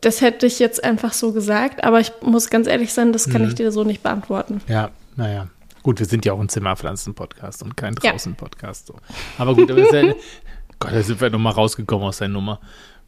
Das 0.00 0.20
hätte 0.20 0.46
ich 0.46 0.58
jetzt 0.60 0.82
einfach 0.84 1.12
so 1.12 1.32
gesagt, 1.32 1.82
aber 1.82 1.98
ich 2.00 2.12
muss 2.22 2.50
ganz 2.50 2.66
ehrlich 2.68 2.92
sein, 2.92 3.12
das 3.12 3.28
kann 3.28 3.42
Mhm. 3.42 3.48
ich 3.48 3.54
dir 3.56 3.72
so 3.72 3.82
nicht 3.84 4.02
beantworten. 4.02 4.60
Ja, 4.68 4.90
naja. 5.16 5.48
Gut, 5.82 5.98
wir 5.98 6.06
sind 6.06 6.24
ja 6.24 6.32
auch 6.32 6.40
ein 6.40 6.48
Zimmerpflanzen-Podcast 6.48 7.62
und 7.62 7.76
kein. 7.76 7.94
Draußen-Podcast. 7.94 8.86
So. 8.88 8.96
Aber 9.38 9.54
gut, 9.54 9.70
aber 9.70 9.80
ja, 9.80 10.12
Gott, 10.78 10.92
da 10.92 11.02
sind 11.02 11.20
wir 11.20 11.30
nochmal 11.30 11.52
rausgekommen 11.54 12.06
aus 12.08 12.18
der 12.18 12.28
Nummer. 12.28 12.60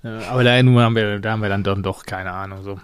Äh, 0.03 0.09
Aber 0.30 0.43
da, 0.45 0.57
haben 0.57 0.95
wir, 0.97 1.18
da 1.20 1.32
haben 1.32 1.43
wir 1.43 1.49
dann 1.49 1.62
doch, 1.62 1.78
doch 1.80 2.07
keine 2.07 2.32
Ahnung. 2.32 2.62
So. 2.64 2.80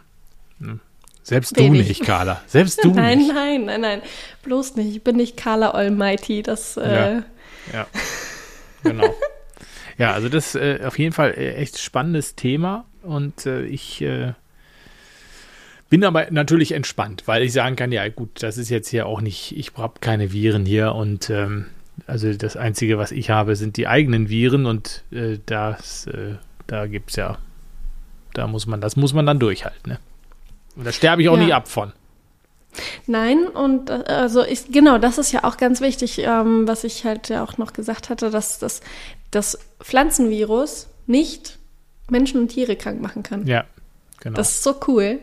Hm. 0.61 0.81
Selbst 1.23 1.57
du 1.59 1.63
Wenig. 1.65 1.89
nicht, 1.89 2.05
Carla. 2.05 2.41
Selbst 2.47 2.85
du 2.85 2.91
nein, 2.95 3.19
nicht. 3.19 3.33
nein, 3.35 3.65
nein, 3.65 3.81
nein. 3.81 4.03
Bloß 4.45 4.77
nicht. 4.77 4.95
Ich 4.95 5.03
bin 5.03 5.17
nicht 5.17 5.37
Carla 5.37 5.71
Almighty. 5.71 6.43
Das, 6.43 6.77
äh, 6.77 7.15
Ja. 7.15 7.23
Ja, 7.73 7.87
genau. 8.85 9.13
Ja, 9.99 10.13
also 10.13 10.29
das 10.29 10.55
ist 10.55 10.61
äh, 10.61 10.85
auf 10.85 10.99
jeden 10.99 11.13
Fall 11.13 11.31
äh, 11.33 11.55
echt 11.55 11.79
spannendes 11.81 12.37
Thema 12.37 12.85
und 13.07 13.47
äh, 13.47 13.65
ich 13.65 14.03
äh, 14.03 14.33
bin 15.89 16.05
aber 16.05 16.31
natürlich 16.31 16.73
entspannt, 16.73 17.23
weil 17.27 17.43
ich 17.43 17.53
sagen 17.53 17.77
kann, 17.77 17.93
ja 17.93 18.09
gut, 18.09 18.43
das 18.43 18.59
ist 18.59 18.71
jetzt 18.71 18.89
hier 18.89 19.07
auch 19.07 19.21
nicht, 19.21 19.57
ich 19.57 19.73
habe 19.77 20.01
keine 20.01 20.33
Viren 20.33 20.67
hier 20.67 20.95
und 20.95 21.31
ähm, 21.31 21.67
also 22.07 22.33
das 22.35 22.57
Einzige, 22.57 22.99
was 22.99 23.13
ich 23.13 23.31
habe, 23.31 23.57
sind 23.57 23.77
die 23.77 23.87
eigenen 23.89 24.29
Viren 24.29 24.67
und 24.67 25.05
äh, 25.13 25.39
das, 25.47 26.07
äh, 26.09 26.35
da 26.67 26.87
gibt 26.87 27.11
es 27.11 27.17
ja, 27.17 27.39
da 28.35 28.47
muss 28.47 28.67
man, 28.67 28.81
das 28.81 28.97
muss 28.97 29.15
man 29.15 29.25
dann 29.27 29.39
durchhalten. 29.39 29.93
Ne? 29.93 29.99
Und 30.77 30.85
da 30.87 30.93
sterbe 30.93 31.23
ich 31.23 31.29
auch 31.29 31.37
Ja. 31.37 31.43
nicht 31.45 31.55
ab 31.55 31.69
von. 31.69 31.93
Nein, 33.07 33.47
und 33.47 33.89
äh, 33.89 34.03
also 34.07 34.45
ich, 34.45 34.71
genau, 34.71 34.99
das 34.99 35.17
ist 35.17 35.33
ja 35.33 35.45
auch 35.45 35.57
ganz 35.57 35.81
wichtig, 35.81 36.19
ähm, 36.19 36.69
was 36.69 36.85
ich 36.85 37.05
halt 37.05 37.29
ja 37.31 37.43
auch 37.43 37.57
noch 37.57 37.73
gesagt 37.73 38.11
hatte, 38.11 38.31
dass 38.31 38.59
das, 38.59 38.83
das 39.31 39.59
Pflanzenvirus 39.81 40.89
nicht 41.07 41.56
Menschen 42.11 42.41
und 42.41 42.49
Tiere 42.49 42.77
krank 42.77 43.01
machen 43.01 43.23
kann. 43.23 43.47
Ja, 43.47 43.65
genau. 44.21 44.37
Das 44.37 44.51
ist 44.51 44.63
so 44.63 44.75
cool. 44.87 45.19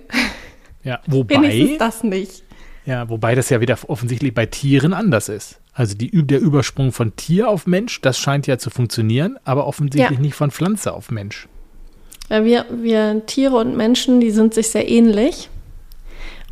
ja, 0.84 0.99
Wenigstens 1.05 1.69
wobei, 1.71 1.77
das 1.77 2.03
nicht. 2.03 2.43
Ja, 2.86 3.09
wobei 3.09 3.36
das 3.36 3.49
ja 3.49 3.61
wieder 3.61 3.77
offensichtlich 3.88 4.34
bei 4.34 4.45
Tieren 4.45 4.93
anders 4.93 5.29
ist. 5.29 5.59
Also 5.73 5.95
die, 5.95 6.11
der 6.11 6.39
Übersprung 6.39 6.91
von 6.91 7.15
Tier 7.15 7.49
auf 7.49 7.65
Mensch, 7.65 8.01
das 8.01 8.17
scheint 8.19 8.45
ja 8.45 8.57
zu 8.57 8.69
funktionieren, 8.69 9.38
aber 9.43 9.65
offensichtlich 9.65 10.17
Ja. 10.17 10.21
nicht 10.21 10.36
von 10.36 10.51
Pflanze 10.51 10.93
auf 10.93 11.09
Mensch. 11.09 11.47
Weil 12.29 12.45
wir, 12.45 12.65
wir 12.69 13.25
Tiere 13.25 13.55
und 13.55 13.75
Menschen, 13.75 14.19
die 14.19 14.31
sind 14.31 14.53
sich 14.53 14.69
sehr 14.69 14.88
ähnlich. 14.88 15.49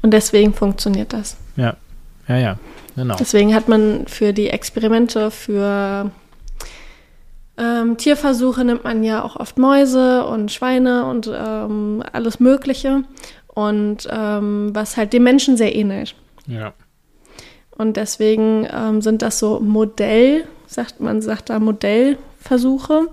Und 0.01 0.11
deswegen 0.11 0.53
funktioniert 0.53 1.13
das. 1.13 1.37
Ja, 1.55 1.77
ja, 2.27 2.37
ja, 2.37 2.59
genau. 2.95 3.15
Deswegen 3.19 3.53
hat 3.53 3.67
man 3.67 4.07
für 4.07 4.33
die 4.33 4.49
Experimente, 4.49 5.29
für 5.29 6.11
ähm, 7.61 7.97
Tierversuche 7.97 8.65
nimmt 8.65 8.83
man 8.83 9.03
ja 9.03 9.23
auch 9.23 9.35
oft 9.35 9.57
Mäuse 9.59 10.25
und 10.25 10.51
Schweine 10.51 11.05
und 11.05 11.31
ähm, 11.31 12.03
alles 12.11 12.39
Mögliche. 12.39 13.03
Und 13.47 14.07
ähm, 14.09 14.71
was 14.73 14.97
halt 14.97 15.13
dem 15.13 15.23
Menschen 15.23 15.57
sehr 15.57 15.75
ähnelt. 15.75 16.15
Ja, 16.47 16.73
Und 17.77 17.97
deswegen 17.97 18.67
ähm, 18.71 19.01
sind 19.01 19.21
das 19.21 19.39
so 19.39 19.59
Modell, 19.59 20.45
sagt 20.65 21.01
man, 21.01 21.21
sagt 21.21 21.49
da 21.49 21.59
Modellversuche, 21.59 23.07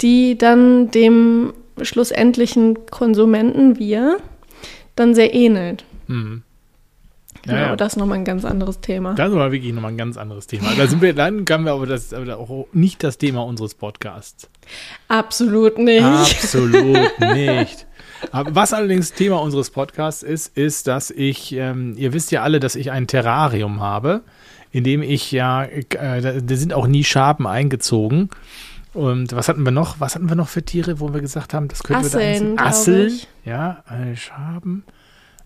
die 0.00 0.38
dann 0.38 0.90
dem 0.90 1.52
schlussendlichen 1.82 2.86
Konsumenten, 2.86 3.78
wir, 3.78 4.18
dann 4.96 5.14
sehr 5.14 5.34
ähnelt. 5.34 5.84
mhm. 6.06 6.42
Genau, 7.42 7.56
ja, 7.56 7.66
ja. 7.68 7.76
das 7.76 7.94
ist 7.94 7.96
nochmal 7.96 8.18
ein 8.18 8.24
ganz 8.24 8.44
anderes 8.44 8.80
Thema. 8.80 9.14
Das 9.14 9.32
war 9.32 9.50
wirklich 9.50 9.72
nochmal 9.72 9.92
ein 9.92 9.98
ganz 9.98 10.16
anderes 10.16 10.46
Thema. 10.46 10.68
Da 10.76 10.86
sind 10.86 11.02
wir, 11.02 11.12
dann 11.12 11.44
können 11.44 11.64
wir 11.64 11.72
aber 11.72 11.86
das 11.86 12.12
aber 12.12 12.38
auch 12.38 12.66
nicht 12.72 13.02
das 13.02 13.18
Thema 13.18 13.44
unseres 13.44 13.74
Podcasts. 13.74 14.48
Absolut 15.08 15.78
nicht. 15.78 16.04
Absolut 16.04 17.18
nicht. 17.34 17.86
Was 18.30 18.72
allerdings 18.72 19.12
Thema 19.12 19.40
unseres 19.40 19.70
Podcasts 19.70 20.22
ist, 20.22 20.56
ist, 20.56 20.86
dass 20.86 21.10
ich, 21.10 21.52
ähm, 21.52 21.94
ihr 21.96 22.12
wisst 22.12 22.30
ja 22.30 22.42
alle, 22.42 22.60
dass 22.60 22.76
ich 22.76 22.92
ein 22.92 23.08
Terrarium 23.08 23.80
habe, 23.80 24.22
in 24.70 24.84
dem 24.84 25.02
ich 25.02 25.32
ja, 25.32 25.64
äh, 25.64 25.84
da, 25.90 26.32
da 26.40 26.56
sind 26.56 26.72
auch 26.72 26.86
nie 26.86 27.02
Schaben 27.02 27.48
eingezogen. 27.48 28.30
Und 28.94 29.34
was 29.34 29.48
hatten 29.48 29.64
wir 29.64 29.72
noch? 29.72 30.00
Was 30.00 30.14
hatten 30.14 30.28
wir 30.28 30.36
noch 30.36 30.48
für 30.48 30.62
Tiere, 30.62 31.00
wo 31.00 31.12
wir 31.12 31.20
gesagt 31.20 31.54
haben, 31.54 31.68
das 31.68 31.82
könnte 31.82 32.06
Asseln, 32.06 32.56
da 32.56 32.62
glaub 32.62 32.68
Asseln, 32.68 33.20
ja, 33.44 33.84
äh, 33.88 34.16
Schaben. 34.16 34.84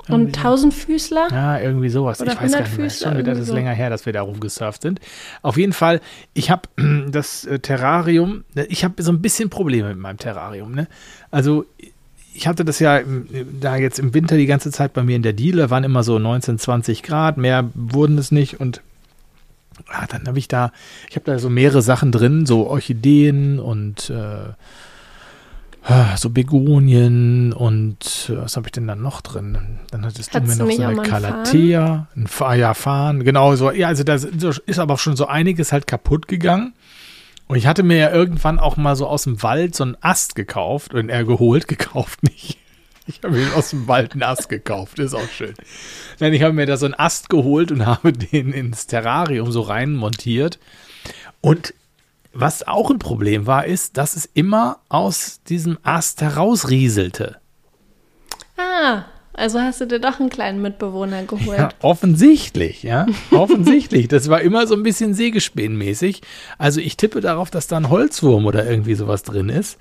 Und 0.09 0.37
so. 0.37 0.43
Tausendfüßler? 0.43 1.29
Ja, 1.31 1.59
irgendwie 1.61 1.89
sowas. 1.89 2.21
Oder 2.21 2.33
ich 2.35 2.41
weiß 2.43 2.53
gar 2.53 2.61
nicht 2.63 2.79
mehr. 2.79 2.91
Schon 2.91 3.19
wieder, 3.19 3.33
das 3.33 3.41
ist 3.41 3.49
so. 3.49 3.55
länger 3.55 3.73
her, 3.73 3.91
dass 3.91 4.07
wir 4.07 4.13
da 4.13 4.23
rumgesurft 4.23 4.83
sind. 4.83 5.01
Auf 5.43 5.57
jeden 5.57 5.73
Fall, 5.73 6.01
ich 6.35 6.51
habe 6.51 6.63
das 7.11 7.45
äh, 7.45 7.59
Terrarium, 7.59 8.45
ich 8.69 8.85
habe 8.85 9.03
so 9.03 9.11
ein 9.13 9.21
bisschen 9.23 9.51
Probleme 9.51 9.89
mit 9.89 9.99
meinem 9.99 10.19
Terrarium. 10.19 10.73
Ne? 10.75 10.87
Also 11.31 11.65
ich 12.35 12.47
hatte 12.47 12.65
das 12.65 12.79
ja 12.79 12.99
im- 12.99 13.27
da 13.61 13.77
jetzt 13.77 13.99
im 13.99 14.13
Winter 14.15 14.37
die 14.37 14.47
ganze 14.47 14.71
Zeit 14.71 14.93
bei 14.93 15.03
mir 15.03 15.17
in 15.17 15.23
der 15.23 15.33
Diele, 15.33 15.71
waren 15.71 15.85
immer 15.85 16.03
so 16.03 16.19
19, 16.19 16.59
20 16.59 17.03
Grad, 17.03 17.37
mehr 17.39 17.71
wurden 17.75 18.19
es 18.19 18.31
nicht 18.31 18.61
und 18.61 18.83
ah, 19.89 20.07
dann 20.09 20.27
habe 20.27 20.39
ich 20.39 20.47
da, 20.49 20.73
ich 21.09 21.17
habe 21.17 21.25
da 21.25 21.39
so 21.39 21.49
mehrere 21.51 21.83
Sachen 21.83 22.13
drin, 22.13 22.47
so 22.47 22.67
Orchideen 22.69 23.59
und 23.59 24.11
äh, 24.11 24.53
so 26.17 26.31
Begonien 26.31 27.53
und 27.53 28.29
äh, 28.29 28.39
was 28.39 28.57
habe 28.57 28.67
ich 28.67 28.73
denn 28.73 28.89
dann 28.89 29.03
noch 29.03 29.21
drin? 29.21 29.79
Dann 29.91 30.05
hattest 30.05 30.35
du 30.35 30.41
mir 30.41 30.57
noch 30.57 30.71
so 30.71 30.83
eine 30.83 31.03
Calathea, 31.03 32.09
ein 32.17 32.27
Fa 32.27 32.55
ja, 32.55 32.75
Farn, 32.75 33.23
genau 33.23 33.55
so. 33.55 33.71
Ja, 33.71 33.89
also 33.89 34.03
da 34.03 34.15
ist 34.15 34.79
aber 34.79 34.99
schon 34.99 35.17
so 35.17 35.27
einiges 35.27 35.73
halt 35.73 35.87
kaputt 35.87 36.27
gegangen. 36.27 36.75
Und 37.47 37.57
ich 37.57 37.69
hatte 37.69 37.85
mir 37.85 37.97
ja 37.99 38.11
irgendwann 38.11 38.59
auch 38.59 38.77
mal 38.77 38.97
so 38.97 39.07
aus 39.07 39.23
dem 39.23 39.43
Wald 39.45 39.77
so 39.77 39.85
einen 39.85 39.97
Ast 40.01 40.35
gekauft 40.35 40.95
und 40.95 41.09
er 41.09 41.25
geholt, 41.25 41.69
gekauft 41.69 42.23
nicht. 42.25 42.59
Ich 43.07 43.21
habe 43.23 43.37
mir 43.37 43.55
aus 43.55 43.71
dem 43.71 43.87
Wald 43.87 44.13
einen 44.13 44.25
Ast 44.25 44.49
gekauft, 44.49 44.99
ist 44.99 45.15
auch 45.15 45.29
schön. 45.29 45.55
Nein, 46.19 46.35
ich 46.35 46.43
habe 46.43 46.53
mir 46.53 46.67
da 46.67 46.77
so 46.77 46.87
einen 46.87 46.95
Ast 46.95 47.29
geholt 47.29 47.71
und 47.71 47.87
habe 47.87 48.13
den 48.13 48.53
ins 48.53 48.89
Terrarium 48.89 49.53
so 49.53 49.61
rein 49.61 49.95
montiert. 49.95 50.59
Und 51.41 51.75
was 52.39 52.67
auch 52.67 52.91
ein 52.91 52.99
Problem 52.99 53.47
war, 53.47 53.67
ist, 53.67 53.97
dass 53.97 54.17
es 54.17 54.29
immer 54.35 54.79
aus 54.89 55.41
diesem 55.49 55.79
Ast 55.83 56.21
herausrieselte. 56.21 57.37
Ah, 58.57 59.05
also 59.33 59.61
hast 59.61 59.83
du 59.83 59.87
dir 59.87 60.01
doch 60.01 60.19
einen 60.19 60.31
kleinen 60.31 60.63
Mitbewohner 60.63 61.25
geholt. 61.25 61.59
Ja, 61.59 61.69
offensichtlich, 61.83 62.83
ja. 62.83 63.07
Offensichtlich. 63.31 64.09
Das 64.09 64.31
war 64.31 64.41
immer 64.41 64.67
so 64.67 64.75
ein 64.75 64.83
bisschen 64.83 65.13
Sägespähnmäßig. 65.13 66.23
Also 66.57 66.81
ich 66.81 66.97
tippe 66.97 67.21
darauf, 67.21 67.51
dass 67.51 67.67
da 67.67 67.77
ein 67.77 67.91
Holzwurm 67.91 68.47
oder 68.47 68.69
irgendwie 68.69 68.95
sowas 68.95 69.23
drin 69.23 69.51
ist. 69.51 69.79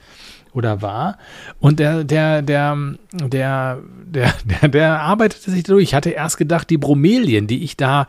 Oder 0.56 0.82
war. 0.82 1.18
Und 1.60 1.80
der, 1.80 2.06
der, 2.06 2.42
der, 2.42 2.78
der, 3.12 3.80
der, 4.06 4.34
der, 4.62 4.70
der 4.70 5.02
arbeitete 5.02 5.52
sich 5.52 5.64
durch. 5.64 5.84
Ich 5.84 5.94
hatte 5.94 6.12
erst 6.12 6.38
gedacht, 6.38 6.70
die 6.70 6.78
Bromelien, 6.78 7.46
die 7.46 7.64
ich 7.64 7.76
da, 7.76 8.08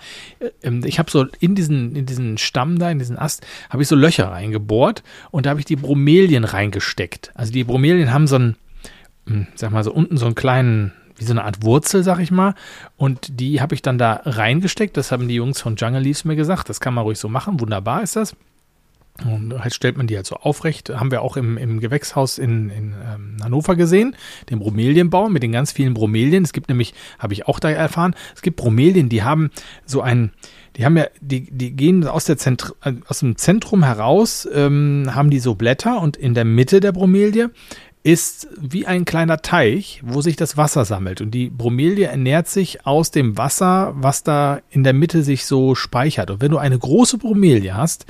ähm, 0.62 0.82
ich 0.84 1.00
habe 1.00 1.10
so 1.10 1.26
in 1.40 1.56
diesen, 1.56 1.96
in 1.96 2.06
diesen 2.06 2.38
Stamm 2.38 2.78
da, 2.78 2.88
in 2.88 3.00
diesen 3.00 3.18
Ast, 3.18 3.44
habe 3.68 3.82
ich 3.82 3.88
so 3.88 3.96
Löcher 3.96 4.30
reingebohrt 4.30 5.02
und 5.32 5.44
da 5.44 5.50
habe 5.50 5.60
ich 5.60 5.66
die 5.66 5.74
Bromelien 5.74 6.44
reingesteckt. 6.44 7.32
Also 7.34 7.52
die 7.52 7.64
Bromelien 7.64 8.12
haben 8.12 8.28
so 8.28 8.36
einen, 8.36 8.56
hm, 9.26 9.48
sag 9.56 9.72
mal 9.72 9.82
so 9.82 9.92
unten 9.92 10.16
so 10.16 10.26
einen 10.26 10.36
kleinen, 10.36 10.92
wie 11.16 11.24
so 11.24 11.32
eine 11.32 11.42
Art 11.42 11.64
Wurzel, 11.64 12.04
sag 12.04 12.20
ich 12.20 12.30
mal. 12.30 12.54
Und 12.96 13.40
die 13.40 13.60
habe 13.60 13.74
ich 13.74 13.82
dann 13.82 13.98
da 13.98 14.20
reingesteckt. 14.24 14.96
Das 14.96 15.10
haben 15.10 15.26
die 15.26 15.34
Jungs 15.34 15.60
von 15.60 15.74
Jungle 15.74 16.02
Leaves 16.02 16.24
mir 16.24 16.36
gesagt. 16.36 16.68
Das 16.68 16.78
kann 16.78 16.94
man 16.94 17.02
ruhig 17.02 17.18
so 17.18 17.28
machen. 17.28 17.58
Wunderbar 17.58 18.04
ist 18.04 18.14
das. 18.14 18.36
Und 19.24 19.58
halt 19.58 19.74
stellt 19.74 19.96
man 19.96 20.06
die 20.06 20.16
halt 20.16 20.26
so 20.26 20.36
aufrecht. 20.36 20.90
Haben 20.90 21.10
wir 21.10 21.22
auch 21.22 21.36
im, 21.36 21.56
im 21.56 21.80
Gewächshaus 21.80 22.38
in, 22.38 22.70
in 22.70 22.94
ähm, 23.02 23.36
Hannover 23.42 23.74
gesehen, 23.74 24.14
den 24.50 24.58
Bromelienbaum 24.58 25.32
mit 25.32 25.42
den 25.42 25.52
ganz 25.52 25.72
vielen 25.72 25.94
Bromelien. 25.94 26.44
Es 26.44 26.52
gibt 26.52 26.68
nämlich, 26.68 26.94
habe 27.18 27.32
ich 27.32 27.46
auch 27.46 27.58
da 27.58 27.70
erfahren, 27.70 28.14
es 28.34 28.42
gibt 28.42 28.56
Bromelien, 28.56 29.08
die 29.08 29.22
haben 29.22 29.50
so 29.86 30.02
ein, 30.02 30.32
die 30.76 30.84
haben 30.84 30.96
ja, 30.98 31.06
die, 31.20 31.50
die 31.50 31.74
gehen 31.74 32.06
aus, 32.06 32.26
der 32.26 32.36
Zentr 32.36 32.74
äh, 32.82 32.92
aus 33.08 33.20
dem 33.20 33.36
Zentrum 33.36 33.82
heraus, 33.82 34.46
ähm, 34.52 35.10
haben 35.14 35.30
die 35.30 35.40
so 35.40 35.54
Blätter 35.54 36.02
und 36.02 36.16
in 36.18 36.34
der 36.34 36.44
Mitte 36.44 36.80
der 36.80 36.92
Bromelie 36.92 37.50
ist 38.06 38.46
wie 38.56 38.86
ein 38.86 39.04
kleiner 39.04 39.42
Teich, 39.42 40.00
wo 40.04 40.20
sich 40.20 40.36
das 40.36 40.56
Wasser 40.56 40.84
sammelt. 40.84 41.20
Und 41.20 41.32
die 41.32 41.50
Bromelie 41.50 42.04
ernährt 42.06 42.46
sich 42.46 42.86
aus 42.86 43.10
dem 43.10 43.36
Wasser, 43.36 43.94
was 43.96 44.22
da 44.22 44.60
in 44.70 44.84
der 44.84 44.92
Mitte 44.92 45.24
sich 45.24 45.44
so 45.44 45.74
speichert. 45.74 46.30
Und 46.30 46.40
wenn 46.40 46.52
du 46.52 46.58
eine 46.58 46.78
große 46.78 47.18
Bromelie 47.18 47.74
hast, 47.74 48.06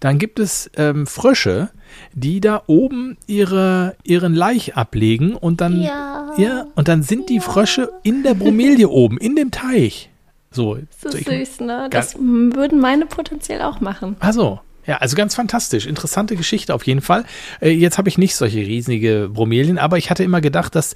dann 0.00 0.18
gibt 0.18 0.40
es 0.40 0.68
ähm, 0.76 1.06
Frösche, 1.06 1.70
die 2.12 2.40
da 2.40 2.62
oben 2.66 3.16
ihre, 3.28 3.94
ihren 4.02 4.34
Laich 4.34 4.74
ablegen 4.76 5.34
und 5.36 5.60
dann, 5.60 5.80
Ja. 5.80 6.32
ja, 6.36 6.66
und 6.74 6.88
dann 6.88 7.04
sind 7.04 7.28
die 7.30 7.38
Frösche 7.40 7.90
in 8.02 8.24
der 8.24 8.34
Bromelie 8.34 8.86
oben, 8.88 9.16
in 9.16 9.36
dem 9.36 9.52
Teich. 9.52 10.10
So, 10.50 10.74
Das 10.74 10.84
so 11.02 11.08
ist 11.16 11.28
ich- 11.28 11.48
süß, 11.48 11.60
ne? 11.60 11.86
Das 11.90 12.16
würden 12.18 12.80
meine 12.80 13.06
potenziell 13.06 13.62
auch 13.62 13.80
machen. 13.80 14.16
also, 14.18 14.58
ja, 14.86 14.96
also 14.96 15.16
ganz 15.16 15.34
fantastisch. 15.34 15.86
Interessante 15.86 16.36
Geschichte 16.36 16.74
auf 16.74 16.86
jeden 16.86 17.00
Fall. 17.00 17.24
Äh, 17.60 17.70
jetzt 17.70 17.98
habe 17.98 18.08
ich 18.08 18.18
nicht 18.18 18.34
solche 18.34 18.58
riesige 18.58 19.28
Bromelien, 19.32 19.78
aber 19.78 19.98
ich 19.98 20.10
hatte 20.10 20.24
immer 20.24 20.40
gedacht, 20.40 20.74
dass 20.74 20.94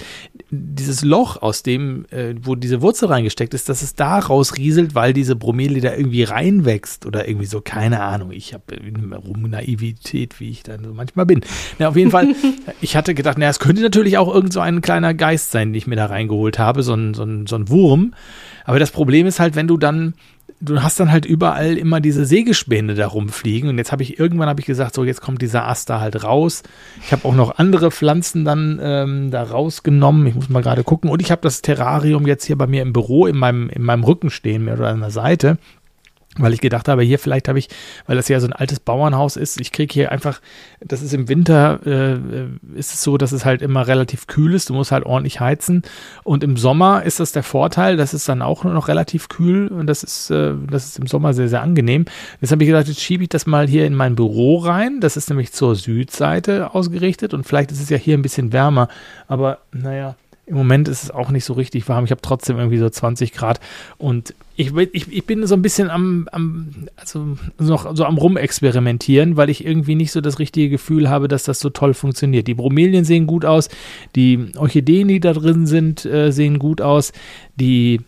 dieses 0.50 1.04
Loch, 1.04 1.42
aus 1.42 1.62
dem, 1.62 2.06
äh, 2.10 2.34
wo 2.40 2.54
diese 2.54 2.80
Wurzel 2.80 3.08
reingesteckt 3.08 3.54
ist, 3.54 3.68
dass 3.68 3.82
es 3.82 3.94
da 3.94 4.18
rausrieselt, 4.18 4.94
weil 4.94 5.12
diese 5.12 5.36
Bromelie 5.36 5.80
da 5.80 5.94
irgendwie 5.94 6.22
reinwächst 6.22 7.04
oder 7.06 7.28
irgendwie 7.28 7.46
so, 7.46 7.60
keine 7.60 8.00
Ahnung. 8.00 8.32
Ich 8.32 8.54
habe 8.54 8.62
rum 9.14 9.50
Naivität, 9.50 10.40
wie 10.40 10.50
ich 10.50 10.62
dann 10.62 10.84
so 10.84 10.94
manchmal 10.94 11.26
bin. 11.26 11.42
Na, 11.78 11.88
auf 11.88 11.96
jeden 11.96 12.10
Fall, 12.10 12.34
ich 12.80 12.96
hatte 12.96 13.14
gedacht, 13.14 13.36
na, 13.38 13.48
es 13.48 13.58
könnte 13.58 13.82
natürlich 13.82 14.16
auch 14.16 14.32
irgend 14.32 14.52
so 14.52 14.60
ein 14.60 14.80
kleiner 14.80 15.12
Geist 15.12 15.50
sein, 15.50 15.68
den 15.68 15.74
ich 15.74 15.86
mir 15.86 15.96
da 15.96 16.06
reingeholt 16.06 16.58
habe, 16.58 16.82
so 16.82 16.94
ein, 16.94 17.14
so 17.14 17.24
ein, 17.24 17.46
so 17.46 17.56
ein 17.56 17.68
Wurm. 17.68 18.14
Aber 18.64 18.78
das 18.78 18.90
Problem 18.90 19.26
ist 19.26 19.40
halt, 19.40 19.56
wenn 19.56 19.68
du 19.68 19.76
dann 19.76 20.14
du 20.64 20.82
hast 20.82 20.98
dann 21.00 21.12
halt 21.12 21.26
überall 21.26 21.76
immer 21.76 22.00
diese 22.00 22.24
Sägespäne 22.24 22.94
da 22.94 23.06
rumfliegen 23.06 23.68
und 23.68 23.78
jetzt 23.78 23.92
habe 23.92 24.02
ich 24.02 24.18
irgendwann 24.18 24.48
habe 24.48 24.60
ich 24.60 24.66
gesagt, 24.66 24.94
so 24.94 25.04
jetzt 25.04 25.20
kommt 25.20 25.42
dieser 25.42 25.66
Ast 25.66 25.90
da 25.90 26.00
halt 26.00 26.24
raus. 26.24 26.62
Ich 27.04 27.12
habe 27.12 27.26
auch 27.26 27.34
noch 27.34 27.58
andere 27.58 27.90
Pflanzen 27.90 28.44
dann 28.44 28.80
ähm, 28.82 29.30
da 29.30 29.42
rausgenommen. 29.42 30.26
Ich 30.26 30.34
muss 30.34 30.48
mal 30.48 30.62
gerade 30.62 30.84
gucken 30.84 31.10
und 31.10 31.20
ich 31.22 31.30
habe 31.30 31.42
das 31.42 31.62
Terrarium 31.62 32.26
jetzt 32.26 32.44
hier 32.44 32.56
bei 32.56 32.66
mir 32.66 32.82
im 32.82 32.92
Büro 32.92 33.26
in 33.26 33.36
meinem 33.36 33.68
in 33.68 33.82
meinem 33.82 34.04
Rücken 34.04 34.30
stehen, 34.30 34.64
mehr 34.64 34.74
oder 34.74 34.88
an 34.88 35.00
der 35.00 35.10
Seite 35.10 35.58
weil 36.38 36.52
ich 36.52 36.60
gedacht 36.60 36.88
habe, 36.88 37.02
hier 37.02 37.18
vielleicht 37.18 37.48
habe 37.48 37.58
ich, 37.58 37.68
weil 38.06 38.16
das 38.16 38.28
ja 38.28 38.40
so 38.40 38.46
ein 38.46 38.52
altes 38.52 38.80
Bauernhaus 38.80 39.36
ist, 39.36 39.60
ich 39.60 39.72
kriege 39.72 39.92
hier 39.92 40.12
einfach, 40.12 40.40
das 40.80 41.02
ist 41.02 41.14
im 41.14 41.28
Winter, 41.28 41.80
äh, 41.86 42.78
ist 42.78 42.94
es 42.94 43.02
so, 43.02 43.16
dass 43.16 43.32
es 43.32 43.44
halt 43.44 43.62
immer 43.62 43.86
relativ 43.86 44.26
kühl 44.26 44.54
ist, 44.54 44.68
du 44.68 44.74
musst 44.74 44.92
halt 44.92 45.06
ordentlich 45.06 45.40
heizen. 45.40 45.82
Und 46.24 46.42
im 46.42 46.56
Sommer 46.56 47.04
ist 47.04 47.20
das 47.20 47.32
der 47.32 47.42
Vorteil, 47.42 47.96
das 47.96 48.14
ist 48.14 48.28
dann 48.28 48.42
auch 48.42 48.64
nur 48.64 48.72
noch 48.72 48.88
relativ 48.88 49.28
kühl 49.28 49.68
und 49.68 49.86
das 49.86 50.02
ist, 50.02 50.30
äh, 50.30 50.54
das 50.70 50.86
ist 50.86 50.98
im 50.98 51.06
Sommer 51.06 51.34
sehr, 51.34 51.48
sehr 51.48 51.62
angenehm. 51.62 52.06
Jetzt 52.40 52.50
habe 52.50 52.62
ich 52.64 52.68
gesagt, 52.68 52.88
jetzt 52.88 53.00
schiebe 53.00 53.22
ich 53.22 53.28
das 53.28 53.46
mal 53.46 53.68
hier 53.68 53.86
in 53.86 53.94
mein 53.94 54.16
Büro 54.16 54.58
rein, 54.58 55.00
das 55.00 55.16
ist 55.16 55.28
nämlich 55.28 55.52
zur 55.52 55.76
Südseite 55.76 56.74
ausgerichtet 56.74 57.34
und 57.34 57.44
vielleicht 57.44 57.70
ist 57.70 57.80
es 57.80 57.90
ja 57.90 57.96
hier 57.96 58.16
ein 58.18 58.22
bisschen 58.22 58.52
wärmer, 58.52 58.88
aber 59.28 59.58
naja, 59.72 60.16
im 60.46 60.56
Moment 60.56 60.88
ist 60.88 61.04
es 61.04 61.10
auch 61.10 61.30
nicht 61.30 61.44
so 61.44 61.54
richtig 61.54 61.88
warm. 61.88 62.04
Ich 62.04 62.10
habe 62.10 62.20
trotzdem 62.20 62.58
irgendwie 62.58 62.78
so 62.78 62.88
20 62.88 63.32
Grad 63.32 63.60
und 63.96 64.34
ich, 64.56 64.72
ich, 64.92 65.12
ich 65.12 65.26
bin 65.26 65.46
so 65.46 65.54
ein 65.54 65.62
bisschen 65.62 65.90
am, 65.90 66.28
am, 66.30 66.88
also 66.96 67.36
noch 67.58 67.96
so 67.96 68.04
am 68.04 68.18
Rumexperimentieren, 68.18 69.36
weil 69.36 69.50
ich 69.50 69.64
irgendwie 69.64 69.94
nicht 69.94 70.12
so 70.12 70.20
das 70.20 70.38
richtige 70.38 70.68
Gefühl 70.68 71.08
habe, 71.08 71.28
dass 71.28 71.44
das 71.44 71.60
so 71.60 71.70
toll 71.70 71.94
funktioniert. 71.94 72.46
Die 72.46 72.54
Bromelien 72.54 73.04
sehen 73.04 73.26
gut 73.26 73.44
aus, 73.44 73.68
die 74.14 74.52
Orchideen, 74.56 75.08
die 75.08 75.20
da 75.20 75.32
drin 75.32 75.66
sind, 75.66 76.04
äh, 76.04 76.30
sehen 76.30 76.58
gut 76.58 76.80
aus, 76.80 77.12
die 77.56 78.00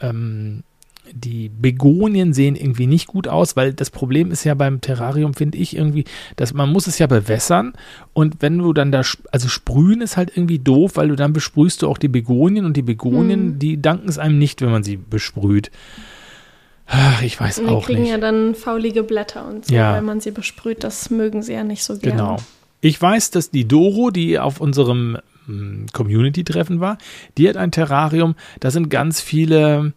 ähm, 0.00 0.64
die 1.12 1.48
Begonien 1.48 2.32
sehen 2.32 2.56
irgendwie 2.56 2.86
nicht 2.86 3.06
gut 3.06 3.28
aus, 3.28 3.56
weil 3.56 3.72
das 3.72 3.90
Problem 3.90 4.30
ist 4.30 4.44
ja 4.44 4.54
beim 4.54 4.80
Terrarium, 4.80 5.34
finde 5.34 5.58
ich 5.58 5.76
irgendwie, 5.76 6.04
dass 6.36 6.54
man 6.54 6.70
muss 6.70 6.86
es 6.86 6.98
ja 6.98 7.06
bewässern 7.06 7.72
und 8.12 8.36
wenn 8.40 8.58
du 8.58 8.72
dann 8.72 8.92
da, 8.92 9.02
also 9.32 9.48
sprühen 9.48 10.00
ist 10.00 10.16
halt 10.16 10.30
irgendwie 10.34 10.58
doof, 10.58 10.92
weil 10.94 11.08
du 11.08 11.16
dann 11.16 11.32
besprühst 11.32 11.82
du 11.82 11.88
auch 11.88 11.98
die 11.98 12.08
Begonien 12.08 12.64
und 12.64 12.76
die 12.76 12.82
Begonien, 12.82 13.40
hm. 13.40 13.58
die 13.58 13.80
danken 13.80 14.08
es 14.08 14.18
einem 14.18 14.38
nicht, 14.38 14.60
wenn 14.62 14.70
man 14.70 14.82
sie 14.82 14.96
besprüht. 14.96 15.70
Ach, 16.90 17.22
ich 17.22 17.38
weiß 17.38 17.56
die 17.56 17.66
auch 17.66 17.84
kriegen 17.84 18.02
nicht. 18.02 18.10
ja 18.10 18.18
dann 18.18 18.54
faulige 18.54 19.02
Blätter 19.02 19.46
und 19.46 19.66
so, 19.66 19.74
Ja. 19.74 19.94
wenn 19.94 20.04
man 20.06 20.20
sie 20.20 20.30
besprüht. 20.30 20.84
Das 20.84 21.10
mögen 21.10 21.42
sie 21.42 21.52
ja 21.52 21.62
nicht 21.62 21.84
so 21.84 21.98
gerne. 21.98 22.16
Genau. 22.16 22.36
Ich 22.80 23.00
weiß, 23.00 23.30
dass 23.30 23.50
die 23.50 23.66
Doro, 23.68 24.10
die 24.10 24.38
auf 24.38 24.60
unserem 24.60 25.18
mm, 25.46 25.86
Community-Treffen 25.92 26.80
war, 26.80 26.96
die 27.36 27.48
hat 27.48 27.56
ein 27.58 27.72
Terrarium, 27.72 28.36
da 28.60 28.70
sind 28.70 28.88
ganz 28.88 29.20
viele, 29.20 29.92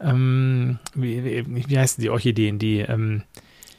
ähm, 0.00 0.78
wie, 0.94 1.44
wie, 1.46 1.78
heißen 1.78 2.02
die 2.02 2.10
Orchideen, 2.10 2.58
die, 2.58 2.80
ähm, 2.80 3.22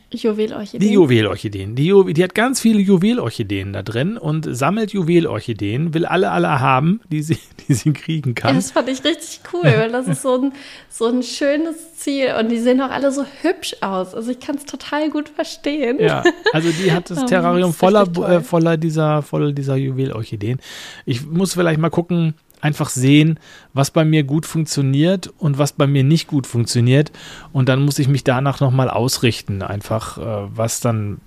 Juwelorchideen. 0.10 0.80
Die 0.80 0.94
Juwelorchideen. 0.94 1.76
Die, 1.76 1.86
Ju 1.88 2.04
die 2.04 2.24
hat 2.24 2.34
ganz 2.34 2.62
viele 2.62 2.80
Juwelorchideen 2.80 3.74
da 3.74 3.84
drin 3.84 4.18
und 4.18 4.48
sammelt 4.56 4.94
Juwelorchideen, 4.94 5.94
will 5.94 6.06
alle, 6.06 6.32
alle 6.32 6.62
haben, 6.62 7.02
die 7.12 7.22
sie, 7.22 7.38
die 7.68 7.74
sie 7.74 7.92
kriegen 7.92 8.30
Ja, 8.30 8.36
kann. 8.36 8.56
das 8.56 8.72
fand 8.72 8.88
ich 8.88 9.04
richtig 9.04 9.42
cool, 9.52 9.64
weil 9.66 9.92
das 9.92 10.08
ist 10.08 10.22
so 10.22 10.42
ein, 10.42 10.54
so 10.90 11.08
ein 11.08 11.24
schönes 11.24 11.96
Ziel 11.98 12.36
und 12.40 12.50
die 12.50 12.58
sehen 12.58 12.80
auch 12.82 12.90
alle 12.90 13.12
so 13.12 13.26
hübsch 13.42 13.76
aus. 13.82 14.16
Also 14.16 14.32
ich 14.32 14.40
kann 14.40 14.56
es 14.56 14.66
total 14.66 15.10
gut 15.10 15.28
verstehen. 15.28 16.00
Ja, 16.00 16.24
also 16.54 16.70
die 16.72 16.92
hat 16.92 17.10
das 17.10 17.24
Oh, 17.24 17.26
Terrarium 17.28 17.72
das 17.72 17.78
voller, 17.78 18.30
äh, 18.30 18.40
voller 18.40 18.78
dieser, 18.78 19.22
voller 19.22 19.52
dieser 19.52 19.76
Juwelorchideen. 19.76 20.60
Ich 21.06 21.26
muss 21.26 21.54
vielleicht 21.54 21.82
mal 21.82 21.90
gucken, 21.90 22.36
einfach 22.62 22.90
sehen, 22.90 23.40
was 23.74 23.92
bei 23.92 24.04
mir 24.06 24.24
gut 24.24 24.46
funktioniert 24.46 25.28
und 25.38 25.58
was 25.58 25.74
bei 25.74 25.88
mir 25.88 26.04
nicht 26.04 26.28
gut 26.28 26.48
funktioniert. 26.48 27.12
Und 27.54 27.70
dann 27.70 27.84
muss 27.84 28.00
ich 28.00 28.08
mich 28.08 28.24
danach 28.24 28.60
nochmal 28.60 28.90
ausrichten. 28.90 29.62
Einfach, 29.62 30.18
äh, 30.18 30.48
was 30.56 30.80
dann, 30.80 31.20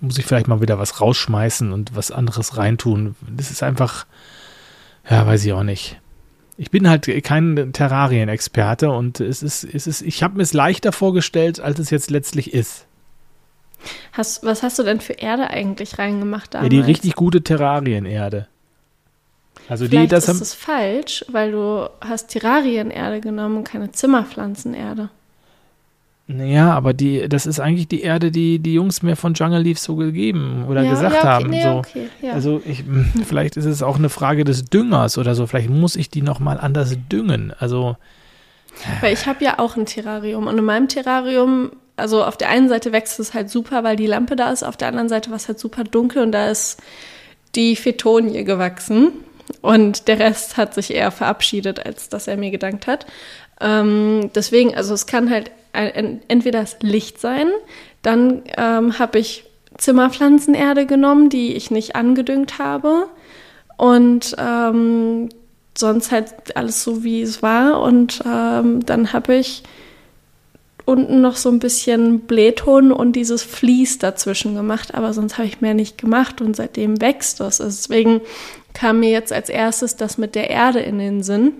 muss 0.00 0.18
ich 0.18 0.26
vielleicht 0.26 0.48
mal 0.48 0.60
wieder 0.60 0.78
was 0.78 1.00
rausschmeißen 1.00 1.72
und 1.72 1.94
was 1.94 2.10
anderes 2.10 2.56
reintun. 2.56 3.14
Das 3.28 3.50
ist 3.50 3.62
einfach, 3.62 4.06
ja, 5.08 5.26
weiß 5.26 5.44
ich 5.44 5.52
auch 5.52 5.62
nicht. 5.62 6.00
Ich 6.58 6.70
bin 6.70 6.88
halt 6.88 7.06
kein 7.22 7.70
Terrarienexperte 7.72 8.90
und 8.90 9.20
es 9.20 9.42
ist, 9.42 9.62
es 9.62 9.86
ist, 9.86 10.00
ich 10.02 10.22
habe 10.22 10.36
mir 10.38 10.42
es 10.42 10.54
leichter 10.54 10.90
vorgestellt, 10.90 11.60
als 11.60 11.78
es 11.78 11.90
jetzt 11.90 12.10
letztlich 12.10 12.54
ist. 12.54 12.86
Hast, 14.12 14.42
was 14.42 14.62
hast 14.62 14.78
du 14.78 14.82
denn 14.82 15.00
für 15.00 15.12
Erde 15.12 15.50
eigentlich 15.50 15.98
reingemacht 15.98 16.54
Ja, 16.54 16.60
damals? 16.60 16.70
die 16.70 16.80
richtig 16.80 17.14
gute 17.14 17.42
Terrarienerde. 17.42 18.48
Also 19.68 19.88
die, 19.88 20.06
das 20.06 20.28
ist 20.28 20.40
es 20.40 20.54
falsch, 20.54 21.24
weil 21.28 21.52
du 21.52 21.88
hast 22.00 22.28
Terrarienerde 22.28 23.20
genommen 23.20 23.58
und 23.58 23.64
keine 23.64 23.90
Zimmerpflanzenerde. 23.90 25.10
ja, 26.28 26.72
aber 26.72 26.92
die, 26.92 27.28
das 27.28 27.46
ist 27.46 27.58
eigentlich 27.58 27.88
die 27.88 28.02
Erde, 28.02 28.30
die 28.30 28.60
die 28.60 28.74
Jungs 28.74 29.02
mir 29.02 29.16
von 29.16 29.34
Jungle 29.34 29.62
Leaf 29.62 29.78
so 29.78 29.96
gegeben 29.96 30.66
oder 30.68 30.82
ja, 30.82 30.90
gesagt 30.90 31.14
ja, 31.14 31.20
okay, 31.20 31.28
haben. 31.28 31.50
Nee, 31.50 31.62
so. 31.62 31.68
okay, 31.70 32.08
ja. 32.22 32.32
Also 32.32 32.62
ich, 32.64 32.84
vielleicht 33.24 33.56
ist 33.56 33.64
es 33.64 33.82
auch 33.82 33.96
eine 33.96 34.08
Frage 34.08 34.44
des 34.44 34.66
Düngers 34.66 35.18
oder 35.18 35.34
so. 35.34 35.46
Vielleicht 35.46 35.70
muss 35.70 35.96
ich 35.96 36.10
die 36.10 36.22
noch 36.22 36.38
mal 36.38 36.58
anders 36.58 36.96
düngen. 37.10 37.52
Also 37.58 37.96
Weil 39.00 39.14
ich 39.14 39.26
habe 39.26 39.44
ja 39.44 39.58
auch 39.58 39.76
ein 39.76 39.86
Terrarium 39.86 40.46
und 40.46 40.58
in 40.58 40.64
meinem 40.64 40.86
Terrarium, 40.86 41.72
also 41.96 42.22
auf 42.22 42.36
der 42.36 42.50
einen 42.50 42.68
Seite 42.68 42.92
wächst 42.92 43.18
es 43.18 43.34
halt 43.34 43.50
super, 43.50 43.82
weil 43.82 43.96
die 43.96 44.06
Lampe 44.06 44.36
da 44.36 44.50
ist, 44.50 44.62
auf 44.62 44.76
der 44.76 44.88
anderen 44.88 45.08
Seite 45.08 45.30
war 45.30 45.36
es 45.36 45.48
halt 45.48 45.58
super 45.58 45.82
dunkel 45.82 46.22
und 46.22 46.30
da 46.30 46.50
ist 46.50 46.80
die 47.56 47.74
Fetonie 47.74 48.44
gewachsen 48.44 49.12
und 49.62 50.08
der 50.08 50.18
Rest 50.18 50.56
hat 50.56 50.74
sich 50.74 50.92
eher 50.92 51.10
verabschiedet, 51.10 51.84
als 51.84 52.08
dass 52.08 52.28
er 52.28 52.36
mir 52.36 52.50
gedankt 52.50 52.86
hat. 52.86 53.06
Ähm, 53.60 54.30
deswegen, 54.34 54.74
also 54.74 54.94
es 54.94 55.06
kann 55.06 55.30
halt 55.30 55.50
entweder 55.72 56.60
das 56.60 56.78
Licht 56.80 57.20
sein, 57.20 57.48
dann 58.02 58.42
ähm, 58.56 58.98
habe 58.98 59.18
ich 59.18 59.44
Zimmerpflanzenerde 59.76 60.86
genommen, 60.86 61.28
die 61.28 61.54
ich 61.54 61.70
nicht 61.70 61.96
angedüngt 61.96 62.58
habe 62.58 63.08
und 63.76 64.34
ähm, 64.38 65.28
sonst 65.76 66.10
halt 66.10 66.56
alles 66.56 66.82
so, 66.82 67.04
wie 67.04 67.20
es 67.20 67.42
war. 67.42 67.82
Und 67.82 68.22
ähm, 68.24 68.84
dann 68.86 69.12
habe 69.12 69.36
ich 69.36 69.62
unten 70.84 71.20
noch 71.20 71.36
so 71.36 71.50
ein 71.50 71.58
bisschen 71.58 72.20
Blähton 72.20 72.92
und 72.92 73.12
dieses 73.12 73.42
Vlies 73.42 73.98
dazwischen 73.98 74.54
gemacht, 74.54 74.94
aber 74.94 75.12
sonst 75.12 75.36
habe 75.36 75.48
ich 75.48 75.60
mehr 75.60 75.74
nicht 75.74 75.98
gemacht 75.98 76.40
und 76.40 76.54
seitdem 76.54 77.00
wächst 77.00 77.40
das. 77.40 77.58
Deswegen 77.58 78.20
kam 78.76 79.00
mir 79.00 79.10
jetzt 79.10 79.32
als 79.32 79.48
erstes 79.48 79.96
das 79.96 80.18
mit 80.18 80.34
der 80.34 80.50
Erde 80.50 80.80
in 80.80 80.98
den 80.98 81.22
Sinn. 81.22 81.54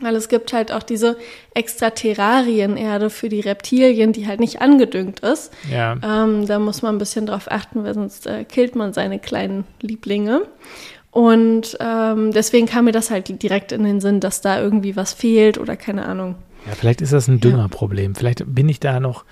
Weil 0.00 0.14
es 0.14 0.28
gibt 0.28 0.52
halt 0.52 0.70
auch 0.70 0.84
diese 0.84 1.16
extra 1.54 1.90
Terrarienerde 1.90 3.10
für 3.10 3.28
die 3.28 3.40
Reptilien, 3.40 4.12
die 4.12 4.28
halt 4.28 4.38
nicht 4.38 4.62
angedüngt 4.62 5.18
ist. 5.20 5.52
ja, 5.68 5.96
Ähm, 6.04 6.46
da 6.46 6.60
muss 6.60 6.82
man 6.82 6.94
ein 6.94 6.98
bisschen 6.98 7.26
drauf 7.26 7.50
achten, 7.50 7.82
weil 7.82 7.94
sonst 7.94 8.28
äh, 8.28 8.44
killt 8.44 8.76
man 8.76 8.92
seine 8.92 9.18
kleinen 9.18 9.64
Lieblinge. 9.80 10.42
Und 11.10 11.76
ähm, 11.80 12.30
deswegen 12.32 12.66
kam 12.66 12.84
mir 12.84 12.92
das 12.92 13.10
halt 13.10 13.42
direkt 13.42 13.72
in 13.72 13.82
den 13.82 14.00
Sinn, 14.00 14.20
dass 14.20 14.40
da 14.40 14.60
irgendwie 14.60 14.94
was 14.94 15.12
fehlt 15.12 15.58
oder 15.58 15.74
keine 15.76 16.06
Ahnung. 16.06 16.36
ja, 16.68 16.74
vielleicht 16.76 17.00
ist 17.00 17.12
das 17.12 17.26
ein 17.26 17.40
Düngerproblem. 17.40 18.14
Vielleicht 18.14 18.44
bin 18.46 18.68
ich 18.68 18.78
da 18.78 19.00
noch. 19.00 19.24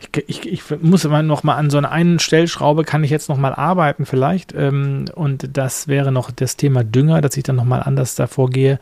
Ich, 0.00 0.28
ich, 0.28 0.46
ich 0.46 0.80
muss 0.80 1.04
immer 1.04 1.22
noch 1.22 1.42
mal 1.42 1.56
an 1.56 1.70
so 1.70 1.78
einer 1.78 1.90
einen 1.90 2.18
Stellschraube 2.20 2.84
kann 2.84 3.02
ich 3.02 3.10
jetzt 3.10 3.28
noch 3.28 3.36
mal 3.36 3.52
arbeiten 3.52 4.06
vielleicht 4.06 4.54
ähm, 4.54 5.06
und 5.14 5.56
das 5.56 5.88
wäre 5.88 6.12
noch 6.12 6.30
das 6.30 6.56
Thema 6.56 6.84
Dünger, 6.84 7.20
dass 7.20 7.36
ich 7.36 7.42
dann 7.42 7.56
noch 7.56 7.64
mal 7.64 7.80
anders 7.80 8.14
davor 8.14 8.50
gehe. 8.50 8.78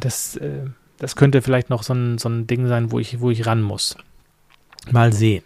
Das, 0.00 0.36
äh, 0.36 0.66
das 0.98 1.16
könnte 1.16 1.42
vielleicht 1.42 1.70
noch 1.70 1.82
so 1.82 1.94
ein, 1.94 2.18
so 2.18 2.28
ein 2.28 2.46
Ding 2.46 2.66
sein, 2.66 2.92
wo 2.92 2.98
ich, 2.98 3.20
wo 3.20 3.30
ich 3.30 3.46
ran 3.46 3.62
muss. 3.62 3.96
Mal 4.90 5.12
sehen. 5.12 5.44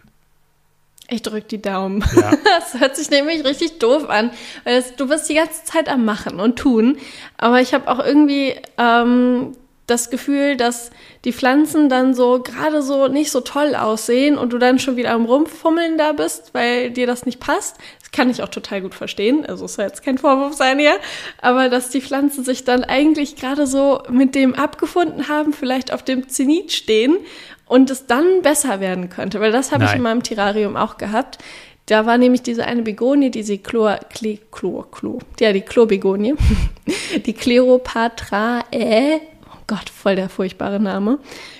Ich 1.08 1.22
drück 1.22 1.48
die 1.48 1.60
Daumen. 1.60 2.04
Ja. 2.16 2.32
Das 2.44 2.80
hört 2.80 2.96
sich 2.96 3.10
nämlich 3.10 3.44
richtig 3.44 3.78
doof 3.78 4.08
an, 4.08 4.30
weil 4.62 4.76
es, 4.76 4.94
du 4.94 5.08
bist 5.08 5.28
die 5.28 5.34
ganze 5.34 5.64
Zeit 5.64 5.88
am 5.88 6.04
Machen 6.04 6.40
und 6.40 6.56
Tun. 6.56 6.96
Aber 7.36 7.60
ich 7.60 7.74
habe 7.74 7.88
auch 7.88 7.98
irgendwie 7.98 8.54
ähm, 8.78 9.56
das 9.86 10.08
Gefühl, 10.08 10.56
dass 10.56 10.90
die 11.24 11.32
Pflanzen 11.32 11.88
dann 11.88 12.14
so 12.14 12.40
gerade 12.42 12.82
so 12.82 13.08
nicht 13.08 13.30
so 13.30 13.40
toll 13.40 13.74
aussehen 13.74 14.38
und 14.38 14.52
du 14.52 14.58
dann 14.58 14.78
schon 14.78 14.96
wieder 14.96 15.10
am 15.10 15.26
Rumfummeln 15.26 15.98
da 15.98 16.12
bist, 16.12 16.54
weil 16.54 16.90
dir 16.90 17.06
das 17.06 17.26
nicht 17.26 17.38
passt. 17.38 17.76
Das 18.00 18.10
kann 18.10 18.30
ich 18.30 18.42
auch 18.42 18.48
total 18.48 18.80
gut 18.80 18.94
verstehen. 18.94 19.44
Also 19.44 19.66
es 19.66 19.74
soll 19.74 19.84
jetzt 19.84 20.02
kein 20.02 20.16
Vorwurf 20.16 20.54
sein 20.54 20.78
hier. 20.78 20.94
Aber 21.42 21.68
dass 21.68 21.90
die 21.90 22.00
Pflanzen 22.00 22.44
sich 22.44 22.64
dann 22.64 22.82
eigentlich 22.82 23.36
gerade 23.36 23.66
so 23.66 24.02
mit 24.08 24.34
dem 24.34 24.54
abgefunden 24.54 25.28
haben, 25.28 25.52
vielleicht 25.52 25.92
auf 25.92 26.02
dem 26.02 26.28
Zenit 26.28 26.72
stehen 26.72 27.18
und 27.66 27.90
es 27.90 28.06
dann 28.06 28.40
besser 28.42 28.80
werden 28.80 29.10
könnte. 29.10 29.40
Weil 29.40 29.52
das 29.52 29.70
habe 29.70 29.84
ich 29.84 29.94
in 29.94 30.02
meinem 30.02 30.22
Terrarium 30.22 30.76
auch 30.76 30.96
gehabt. 30.96 31.38
Da 31.86 32.06
war 32.06 32.16
nämlich 32.16 32.40
diese 32.40 32.64
eine 32.64 32.80
Begonie, 32.80 33.30
diese 33.30 33.58
Chlor, 33.58 33.98
Kle, 34.08 34.38
Chlor, 34.50 34.90
Chlor, 34.90 35.18
ja, 35.38 35.52
die 35.52 35.60
Chlorbegonie, 35.60 36.34
die 37.26 37.34
Cleopatra, 37.34 38.64
äh, 38.70 39.20
Gott, 39.66 39.88
voll 39.90 40.16
der 40.16 40.28
furchtbare 40.28 40.80
Name 40.80 41.18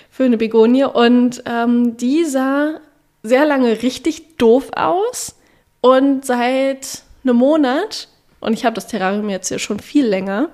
für 0.09 0.23
eine 0.23 0.37
Begonie. 0.37 0.85
Und 0.85 1.43
ähm, 1.45 1.97
die 1.97 2.25
sah 2.25 2.79
sehr 3.23 3.45
lange 3.45 3.81
richtig 3.81 4.37
doof 4.37 4.71
aus 4.75 5.35
und 5.81 6.25
seit 6.25 7.03
einem 7.23 7.37
Monat, 7.37 8.07
und 8.39 8.53
ich 8.53 8.65
habe 8.65 8.75
das 8.75 8.87
Terrarium 8.87 9.29
jetzt 9.29 9.49
hier 9.49 9.59
schon 9.59 9.79
viel 9.79 10.05
länger, 10.05 10.49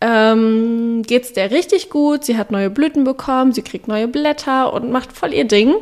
ähm, 0.00 1.02
geht 1.06 1.24
es 1.24 1.32
der 1.32 1.52
richtig 1.52 1.90
gut. 1.90 2.24
Sie 2.24 2.36
hat 2.36 2.50
neue 2.50 2.70
Blüten 2.70 3.04
bekommen, 3.04 3.52
sie 3.52 3.62
kriegt 3.62 3.86
neue 3.86 4.08
Blätter 4.08 4.72
und 4.72 4.90
macht 4.90 5.12
voll 5.12 5.32
ihr 5.32 5.44
Ding. 5.44 5.74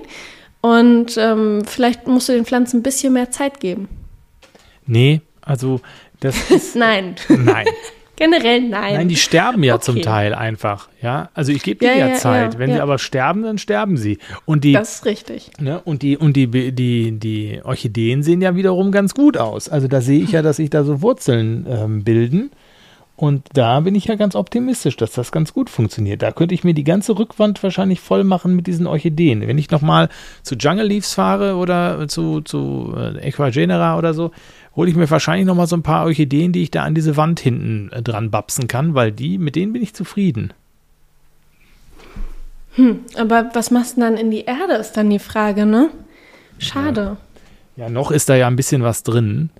Und 0.60 1.16
ähm, 1.16 1.64
vielleicht 1.64 2.06
musst 2.06 2.28
du 2.28 2.32
den 2.32 2.44
Pflanzen 2.44 2.80
ein 2.80 2.82
bisschen 2.82 3.14
mehr 3.14 3.30
Zeit 3.30 3.60
geben. 3.60 3.88
Nee, 4.86 5.22
also 5.40 5.80
das 6.20 6.50
ist. 6.50 6.76
nein. 6.76 7.16
Nein. 7.28 7.66
Generell 8.20 8.60
nein. 8.68 8.94
Nein, 8.94 9.08
die 9.08 9.16
sterben 9.16 9.62
ja 9.64 9.74
Okay. 9.76 9.84
zum 9.84 10.02
Teil 10.02 10.34
einfach. 10.34 10.88
Ja, 11.02 11.30
also 11.34 11.52
ich 11.52 11.62
gebe 11.62 11.84
dir 11.84 11.96
ja, 11.96 12.08
ja, 12.08 12.14
Zeit. 12.14 12.52
ja, 12.54 12.58
Wenn 12.60 12.70
sie 12.72 12.80
aber 12.80 12.98
sterben, 12.98 13.42
dann 13.42 13.56
sterben 13.58 13.96
sie. 13.96 14.18
Und 14.44 14.62
die, 14.62 14.74
das 14.74 14.96
ist 14.96 15.06
richtig. 15.06 15.50
ne, 15.58 15.80
und 15.80 16.02
die, 16.02 16.16
und 16.18 16.36
die, 16.36 16.46
die, 16.72 17.18
die 17.18 17.60
Orchideen 17.64 18.22
sehen 18.22 18.42
ja 18.42 18.54
wiederum 18.54 18.92
ganz 18.92 19.14
gut 19.14 19.38
aus. 19.38 19.68
Also 19.70 19.88
da 19.88 20.00
sehe 20.02 20.22
ich 20.22 20.32
ja, 20.32 20.42
dass 20.42 20.56
sich 20.58 20.68
da 20.70 20.84
so 20.84 21.00
Wurzeln 21.00 21.66
ähm, 21.68 22.04
bilden. 22.04 22.50
Und 23.16 23.48
da 23.52 23.80
bin 23.80 23.94
ich 23.94 24.06
ja 24.06 24.14
ganz 24.14 24.34
optimistisch, 24.34 24.96
dass 24.96 25.12
das 25.12 25.30
ganz 25.30 25.52
gut 25.52 25.68
funktioniert. 25.68 26.22
Da 26.22 26.32
könnte 26.32 26.54
ich 26.54 26.64
mir 26.64 26.72
die 26.72 26.84
ganze 26.84 27.18
Rückwand 27.18 27.62
wahrscheinlich 27.62 28.00
voll 28.00 28.24
machen 28.24 28.56
mit 28.56 28.66
diesen 28.66 28.86
Orchideen. 28.86 29.46
Wenn 29.46 29.58
ich 29.58 29.70
nochmal 29.70 30.08
zu 30.42 30.54
Jungle 30.54 30.86
Leaves 30.86 31.12
fahre 31.12 31.56
oder 31.56 32.08
zu, 32.08 32.40
zu 32.40 32.94
äh, 32.96 33.28
Equagenera 33.28 33.98
oder 33.98 34.14
so, 34.14 34.30
hole 34.76 34.90
ich 34.90 34.96
mir 34.96 35.10
wahrscheinlich 35.10 35.46
nochmal 35.46 35.66
so 35.66 35.76
ein 35.76 35.82
paar 35.82 36.04
Orchideen, 36.04 36.52
die 36.52 36.62
ich 36.62 36.70
da 36.70 36.84
an 36.84 36.94
diese 36.94 37.16
Wand 37.16 37.40
hinten 37.40 37.90
äh, 37.92 38.02
dran 38.02 38.30
babsen 38.30 38.68
kann, 38.68 38.94
weil 38.94 39.12
die, 39.12 39.38
mit 39.38 39.56
denen 39.56 39.72
bin 39.72 39.82
ich 39.82 39.94
zufrieden. 39.94 40.52
Aber 43.16 43.50
was 43.52 43.70
machst 43.70 43.96
du 43.96 44.00
denn 44.00 44.14
dann 44.14 44.20
in 44.20 44.30
die 44.30 44.44
Erde, 44.44 44.74
ist 44.74 44.92
dann 44.92 45.10
die 45.10 45.18
Frage, 45.18 45.66
ne? 45.66 45.90
Schade. 46.58 47.16
Ja, 47.76 47.88
noch 47.88 48.10
ist 48.10 48.28
da 48.28 48.36
ja 48.36 48.46
ein 48.46 48.56
bisschen 48.56 48.82
was 48.82 49.02
drin. 49.02 49.50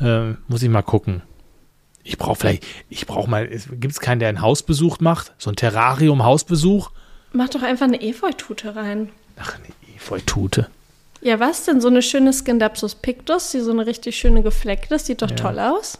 Äh, 0.00 0.32
muss 0.48 0.62
ich 0.62 0.68
mal 0.68 0.82
gucken. 0.82 1.22
Ich 2.02 2.18
brauche 2.18 2.36
vielleicht, 2.36 2.64
ich 2.88 3.06
brauche 3.06 3.28
mal, 3.30 3.46
gibt 3.46 3.92
es 3.92 4.00
keinen, 4.00 4.18
der 4.18 4.30
einen 4.30 4.40
Hausbesuch 4.40 5.00
macht? 5.00 5.32
So 5.38 5.50
ein 5.50 5.56
Terrarium-Hausbesuch? 5.56 6.90
Mach 7.32 7.48
doch 7.50 7.62
einfach 7.62 7.86
eine 7.86 8.02
Efeutute 8.02 8.74
rein. 8.74 9.10
Ach, 9.38 9.54
eine 9.54 9.96
Efeutute. 9.96 10.68
Ja, 11.22 11.38
was 11.40 11.64
denn? 11.66 11.80
So 11.80 11.88
eine 11.88 12.02
schöne 12.02 12.32
Scindapsus 12.32 12.94
pictus, 12.94 13.50
die 13.52 13.60
so 13.60 13.72
eine 13.72 13.86
richtig 13.86 14.16
schöne 14.16 14.42
gefleckte 14.42 14.94
ist, 14.94 15.06
sieht 15.06 15.22
doch 15.22 15.30
Ja. 15.30 15.36
toll 15.36 15.58
aus. 15.58 15.98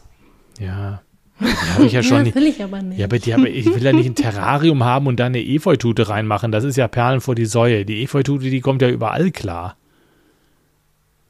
Ja. 0.58 1.02
Die 1.40 1.46
habe 1.74 1.86
ich 1.86 1.92
ja 1.92 2.02
schon 2.02 2.22
nicht. 2.22 2.34
will 2.34 2.46
ich 2.46 2.62
aber 2.62 2.80
nicht. 2.82 2.98
Ja, 2.98 3.06
aber 3.06 3.18
die 3.18 3.32
habe, 3.34 3.48
ich 3.48 3.66
will 3.66 3.82
ja 3.82 3.92
nicht 3.92 4.06
ein 4.06 4.14
Terrarium 4.14 4.84
haben 4.84 5.06
und 5.06 5.20
da 5.20 5.26
eine 5.26 5.40
Efeutute 5.42 6.08
reinmachen. 6.08 6.52
Das 6.52 6.64
ist 6.64 6.76
ja 6.76 6.88
Perlen 6.88 7.20
vor 7.20 7.34
die 7.34 7.46
Säue. 7.46 7.84
Die 7.84 8.02
Efeutute, 8.02 8.44
die 8.50 8.60
kommt 8.60 8.82
ja 8.82 8.88
überall 8.88 9.30
klar. 9.30 9.76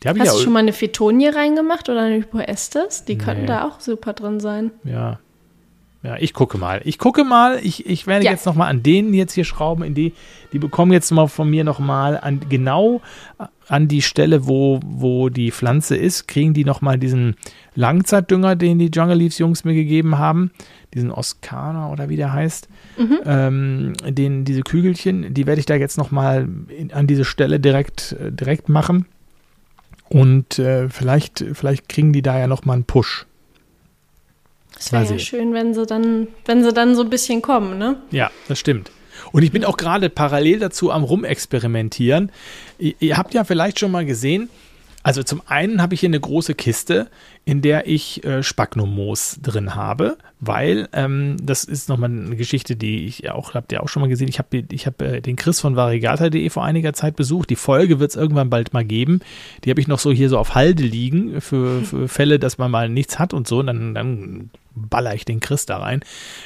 Hast 0.05 0.17
ja. 0.17 0.25
du 0.33 0.39
schon 0.39 0.53
mal 0.55 0.61
eine 0.61 0.73
Fetonie 0.73 1.29
reingemacht 1.29 1.89
oder 1.91 2.01
eine 2.03 2.17
Hypoestes? 2.17 3.05
Die 3.05 3.19
könnten 3.19 3.43
Nee. 3.43 3.49
da 3.49 3.69
auch 3.69 3.81
super 3.81 4.15
drin 4.15 4.41
sein. 4.41 4.71
Ja. 4.85 5.19
Ja, 6.03 6.17
ich 6.19 6.33
gucke 6.33 6.57
mal. 6.57 6.81
Ich 6.85 6.99
gucke 6.99 7.25
mal. 7.25 7.61
Ich, 7.63 7.85
ich 7.85 8.07
werde 8.07 8.25
Ja. 8.25 8.31
jetzt 8.31 8.47
noch 8.47 8.55
mal 8.55 8.69
an 8.69 8.83
denen 8.83 9.13
jetzt 9.13 9.35
hier 9.35 9.45
schrauben. 9.45 9.85
In 9.85 9.95
die, 9.95 10.15
die 10.55 10.59
bekommen 10.59 10.93
jetzt 10.93 11.11
mal 11.11 11.27
von 11.27 11.51
mir 11.51 11.63
noch 11.65 11.79
mal 11.79 12.19
an, 12.19 12.41
genau 12.49 13.03
an 13.71 13.87
die 13.87 14.03
Stelle, 14.03 14.49
wo, 14.49 14.81
wo 14.85 15.29
die 15.29 15.53
Pflanze 15.53 15.97
ist, 15.97 16.27
kriegen 16.27 16.55
die 16.55 16.65
noch 16.65 16.81
mal 16.81 16.99
diesen 16.99 17.37
Langzeitdünger, 17.77 18.57
den 18.57 18.81
die 18.81 18.91
Jungle 18.93 19.17
Leaves 19.17 19.39
Jungs 19.39 19.63
mir 19.63 19.75
gegeben 19.75 20.19
haben. 20.19 20.51
Diesen 20.93 21.13
Oscana 21.13 21.93
oder 21.93 22.09
wie 22.09 22.17
der 22.17 22.33
heißt. 22.33 22.69
Ähm, 23.25 23.93
den, 24.09 24.45
diese 24.45 24.63
Kügelchen, 24.63 25.33
die 25.33 25.47
werde 25.47 25.61
ich 25.61 25.67
da 25.67 25.77
jetzt 25.77 25.99
noch 25.99 26.11
mal 26.11 26.49
in, 26.77 26.93
an 26.93 27.07
diese 27.07 27.25
Stelle 27.25 27.61
direkt, 27.61 28.17
äh, 28.21 28.33
direkt 28.33 28.69
machen. 28.69 29.07
Und 30.09 30.59
äh, 30.59 30.89
vielleicht, 30.89 31.45
vielleicht 31.53 31.89
kriegen 31.89 32.13
die 32.13 32.23
da 32.23 32.37
ja 32.37 32.49
noch 32.49 32.65
mal 32.65 32.73
einen 32.73 32.85
Push. 32.85 33.27
Es 34.77 34.91
wäre 34.91 35.05
ja 35.05 35.19
schön, 35.21 35.55
wenn 35.55 35.75
sie 35.75 35.87
dann, 35.87 36.27
wenn 36.45 36.65
sie 36.65 36.73
dann 36.73 36.97
so 36.97 37.03
ein 37.03 37.11
bisschen 37.11 37.41
kommen, 37.41 37.79
ne? 37.79 37.99
Ja, 38.11 38.33
das 38.49 38.59
stimmt. 38.59 38.91
Und 39.33 39.43
ich 39.43 39.53
bin 39.53 39.65
auch 39.65 39.77
gerade 39.77 40.11
parallel 40.11 40.59
dazu 40.59 40.91
am 40.91 41.05
Rumexperimentieren. 41.05 42.33
Ihr, 42.81 42.95
ihr 42.99 43.17
habt 43.17 43.35
ja 43.35 43.45
vielleicht 43.45 43.79
schon 43.79 43.93
mal 43.93 44.05
gesehen, 44.05 44.49
also 45.03 45.23
zum 45.23 45.43
einen 45.47 45.81
habe 45.81 45.95
ich 45.95 46.01
hier 46.01 46.09
eine 46.09 46.21
große 46.21 46.55
Kiste, 46.55 47.09
in 47.45 47.63
der 47.63 47.87
ich 47.87 48.25
äh, 48.25 48.43
Spagnomoos 48.43 49.39
drin 49.41 49.75
habe, 49.75 50.19
weil 50.41 50.89
ähm, 50.95 51.37
das 51.43 51.65
ist 51.65 51.91
nochmal 51.91 52.11
eine 52.11 52.35
Geschichte, 52.35 52.75
die 52.75 53.07
ich 53.07 53.31
auch, 53.31 53.53
habt 53.53 53.73
ihr 53.73 53.83
auch 53.83 53.89
schon 53.89 54.01
mal 54.01 54.09
gesehen, 54.09 54.29
ich 54.29 54.39
habe 54.39 54.65
ich 54.71 54.87
hab, 54.87 55.01
äh, 55.03 55.21
den 55.21 55.37
Chris 55.37 55.61
von 55.61 55.77
variegata.de 55.77 56.49
vor 56.49 56.65
einiger 56.65 56.95
Zeit 56.95 57.15
besucht. 57.15 57.51
Die 57.51 57.57
Folge 57.57 58.01
wird 58.01 58.11
es 58.11 58.17
irgendwann 58.17 58.49
bald 58.49 58.73
mal 58.73 58.85
geben. 58.85 59.21
Die 59.65 59.71
habe 59.71 59.81
ich 59.81 59.89
noch 59.89 59.99
so 59.99 60.11
hier 60.11 60.31
so 60.31 60.39
auf 60.39 60.55
Halde 60.55 60.83
liegen 60.83 61.43
für, 61.43 61.83
für 61.83 62.09
Fälle, 62.09 62.39
dass 62.39 62.57
man 62.57 62.71
mal 62.71 62.89
nichts 62.89 63.19
hat 63.19 63.35
und 63.35 63.47
so. 63.47 63.59
Und 63.59 63.67
dann, 63.67 63.95
dann 63.95 64.51
baller 64.75 65.15
ich 65.15 65.27
den 65.27 65.41
Chris 65.41 65.67
da 65.67 65.77
rein. 65.77 66.01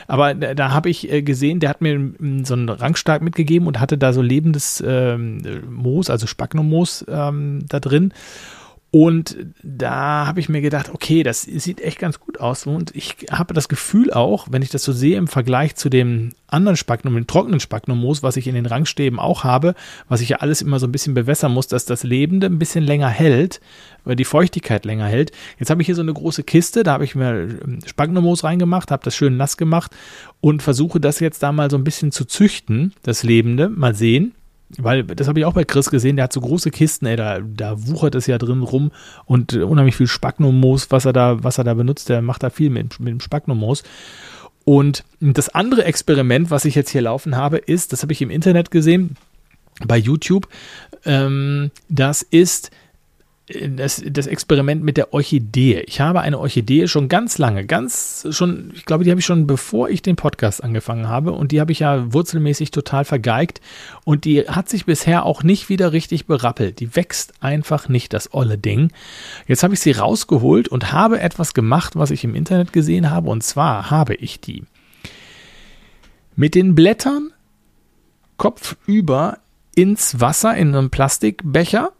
Aber 0.08 0.34
da, 0.34 0.54
da 0.54 0.72
habe 0.72 0.90
ich 0.90 1.12
äh, 1.12 1.22
gesehen, 1.22 1.60
der 1.60 1.70
hat 1.70 1.80
mir 1.80 1.96
mm, 1.96 2.44
so 2.44 2.54
einen 2.54 2.68
Rangstark 2.68 3.22
mitgegeben 3.22 3.68
und 3.68 3.78
hatte 3.78 3.96
da 3.96 4.12
so 4.12 4.22
lebendes 4.22 4.82
ähm, 4.84 5.42
Moos, 5.70 6.10
also 6.10 6.26
Spagnomoos 6.26 7.04
ähm, 7.08 7.64
da 7.68 7.78
drin. 7.78 8.12
Und 8.94 9.36
da 9.64 10.24
habe 10.24 10.38
ich 10.38 10.48
mir 10.48 10.60
gedacht, 10.60 10.88
okay, 10.94 11.24
das 11.24 11.42
sieht 11.42 11.80
echt 11.80 11.98
ganz 11.98 12.20
gut 12.20 12.38
aus. 12.38 12.64
Und 12.64 12.94
ich 12.94 13.26
habe 13.28 13.52
das 13.52 13.68
Gefühl 13.68 14.12
auch, 14.12 14.46
wenn 14.52 14.62
ich 14.62 14.70
das 14.70 14.84
so 14.84 14.92
sehe 14.92 15.16
im 15.16 15.26
Vergleich 15.26 15.74
zu 15.74 15.88
dem 15.88 16.30
anderen 16.46 16.76
Spagnum, 16.76 17.16
dem 17.16 17.26
trockenen 17.26 17.58
Spagnomoos, 17.58 18.22
was 18.22 18.36
ich 18.36 18.46
in 18.46 18.54
den 18.54 18.66
Rangstäben 18.66 19.18
auch 19.18 19.42
habe, 19.42 19.74
was 20.08 20.20
ich 20.20 20.28
ja 20.28 20.36
alles 20.36 20.62
immer 20.62 20.78
so 20.78 20.86
ein 20.86 20.92
bisschen 20.92 21.12
bewässern 21.12 21.50
muss, 21.50 21.66
dass 21.66 21.86
das 21.86 22.04
Lebende 22.04 22.46
ein 22.46 22.60
bisschen 22.60 22.84
länger 22.84 23.08
hält, 23.08 23.60
weil 24.04 24.14
die 24.14 24.24
Feuchtigkeit 24.24 24.84
länger 24.84 25.06
hält. 25.06 25.32
Jetzt 25.58 25.70
habe 25.70 25.82
ich 25.82 25.86
hier 25.86 25.96
so 25.96 26.02
eine 26.02 26.14
große 26.14 26.44
Kiste, 26.44 26.84
da 26.84 26.92
habe 26.92 27.04
ich 27.04 27.16
mir 27.16 27.48
ähm, 27.64 27.80
Spagnomoos 27.84 28.44
reingemacht, 28.44 28.92
habe 28.92 29.02
das 29.02 29.16
schön 29.16 29.36
nass 29.36 29.56
gemacht 29.56 29.90
und 30.40 30.62
versuche 30.62 31.00
das 31.00 31.18
jetzt 31.18 31.42
da 31.42 31.50
mal 31.50 31.68
so 31.68 31.76
ein 31.76 31.82
bisschen 31.82 32.12
zu 32.12 32.26
züchten, 32.26 32.92
das 33.02 33.24
Lebende, 33.24 33.68
mal 33.70 33.96
sehen. 33.96 34.34
Weil, 34.78 35.04
das 35.04 35.28
habe 35.28 35.38
ich 35.38 35.44
auch 35.44 35.52
bei 35.52 35.64
Chris 35.64 35.90
gesehen, 35.90 36.16
der 36.16 36.24
hat 36.24 36.32
so 36.32 36.40
große 36.40 36.70
Kisten, 36.70 37.06
ey, 37.06 37.16
da, 37.16 37.38
da 37.40 37.86
wuchert 37.86 38.14
es 38.14 38.26
ja 38.26 38.38
drin 38.38 38.62
rum 38.62 38.90
und 39.24 39.54
unheimlich 39.54 39.96
viel 39.96 40.08
Spagnomoos, 40.08 40.90
was 40.90 41.04
er 41.04 41.12
da, 41.12 41.44
was 41.44 41.58
er 41.58 41.64
da 41.64 41.74
benutzt, 41.74 42.08
der 42.08 42.22
macht 42.22 42.42
da 42.42 42.50
viel 42.50 42.70
mit, 42.70 42.98
mit 42.98 43.12
dem 43.12 43.20
Spagnomoos. 43.20 43.84
Und 44.64 45.04
das 45.20 45.50
andere 45.50 45.84
Experiment, 45.84 46.50
was 46.50 46.64
ich 46.64 46.74
jetzt 46.74 46.90
hier 46.90 47.02
laufen 47.02 47.36
habe, 47.36 47.58
ist, 47.58 47.92
das 47.92 48.02
habe 48.02 48.12
ich 48.12 48.22
im 48.22 48.30
Internet 48.30 48.70
gesehen, 48.70 49.16
bei 49.86 49.96
YouTube, 49.96 50.48
ähm, 51.04 51.70
das 51.88 52.22
ist 52.22 52.70
das, 53.46 54.02
das 54.06 54.26
Experiment 54.26 54.82
mit 54.82 54.96
der 54.96 55.12
Orchidee. 55.12 55.80
Ich 55.86 56.00
habe 56.00 56.22
eine 56.22 56.38
Orchidee 56.38 56.88
schon 56.88 57.08
ganz 57.08 57.36
lange, 57.36 57.66
ganz 57.66 58.26
schon, 58.30 58.72
ich 58.74 58.86
glaube, 58.86 59.04
die 59.04 59.10
habe 59.10 59.20
ich 59.20 59.26
schon 59.26 59.46
bevor 59.46 59.90
ich 59.90 60.00
den 60.00 60.16
Podcast 60.16 60.64
angefangen 60.64 61.08
habe 61.08 61.32
und 61.32 61.52
die 61.52 61.60
habe 61.60 61.70
ich 61.70 61.80
ja 61.80 62.10
wurzelmäßig 62.12 62.70
total 62.70 63.04
vergeigt 63.04 63.60
und 64.04 64.24
die 64.24 64.48
hat 64.48 64.70
sich 64.70 64.86
bisher 64.86 65.26
auch 65.26 65.42
nicht 65.42 65.68
wieder 65.68 65.92
richtig 65.92 66.24
berappelt. 66.24 66.80
Die 66.80 66.96
wächst 66.96 67.34
einfach 67.40 67.88
nicht, 67.90 68.14
das 68.14 68.32
olle 68.32 68.56
Ding. 68.56 68.90
Jetzt 69.46 69.62
habe 69.62 69.74
ich 69.74 69.80
sie 69.80 69.92
rausgeholt 69.92 70.68
und 70.68 70.92
habe 70.92 71.20
etwas 71.20 71.52
gemacht, 71.52 71.96
was 71.96 72.10
ich 72.10 72.24
im 72.24 72.34
Internet 72.34 72.72
gesehen 72.72 73.10
habe 73.10 73.28
und 73.28 73.42
zwar 73.42 73.90
habe 73.90 74.14
ich 74.14 74.40
die 74.40 74.64
mit 76.34 76.54
den 76.54 76.74
Blättern 76.74 77.30
kopfüber 78.38 79.38
ins 79.74 80.18
Wasser 80.18 80.56
in 80.56 80.74
einem 80.74 80.90
Plastikbecher 80.90 81.92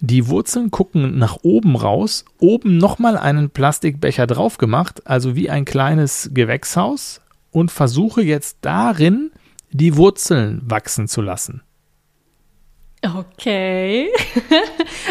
die 0.00 0.28
Wurzeln 0.28 0.70
gucken 0.70 1.18
nach 1.18 1.38
oben 1.42 1.76
raus, 1.76 2.24
oben 2.38 2.78
nochmal 2.78 3.16
einen 3.16 3.50
Plastikbecher 3.50 4.26
drauf 4.26 4.58
gemacht, 4.58 5.06
also 5.06 5.36
wie 5.36 5.50
ein 5.50 5.64
kleines 5.64 6.30
Gewächshaus 6.32 7.20
und 7.50 7.70
versuche 7.70 8.22
jetzt 8.22 8.58
darin 8.60 9.30
die 9.70 9.96
Wurzeln 9.96 10.62
wachsen 10.64 11.08
zu 11.08 11.22
lassen. 11.22 11.62
Okay. 13.14 14.08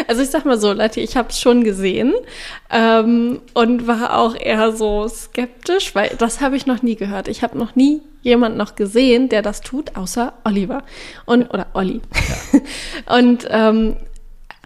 Also 0.08 0.22
ich 0.22 0.30
sag 0.30 0.44
mal 0.44 0.58
so, 0.58 0.72
Leute, 0.72 1.00
ich 1.00 1.16
habe 1.16 1.30
es 1.30 1.40
schon 1.40 1.64
gesehen 1.64 2.14
ähm, 2.70 3.40
und 3.54 3.88
war 3.88 4.18
auch 4.18 4.36
eher 4.38 4.70
so 4.70 5.08
skeptisch, 5.08 5.96
weil 5.96 6.10
das 6.18 6.40
habe 6.40 6.56
ich 6.56 6.66
noch 6.66 6.82
nie 6.82 6.94
gehört. 6.94 7.26
Ich 7.26 7.42
habe 7.42 7.58
noch 7.58 7.74
nie 7.74 8.02
jemand 8.22 8.56
noch 8.56 8.76
gesehen, 8.76 9.28
der 9.28 9.42
das 9.42 9.62
tut, 9.62 9.96
außer 9.96 10.34
Oliver 10.44 10.84
und 11.24 11.52
oder 11.52 11.66
Olli. 11.72 12.02
und 13.06 13.48
ähm, 13.50 13.96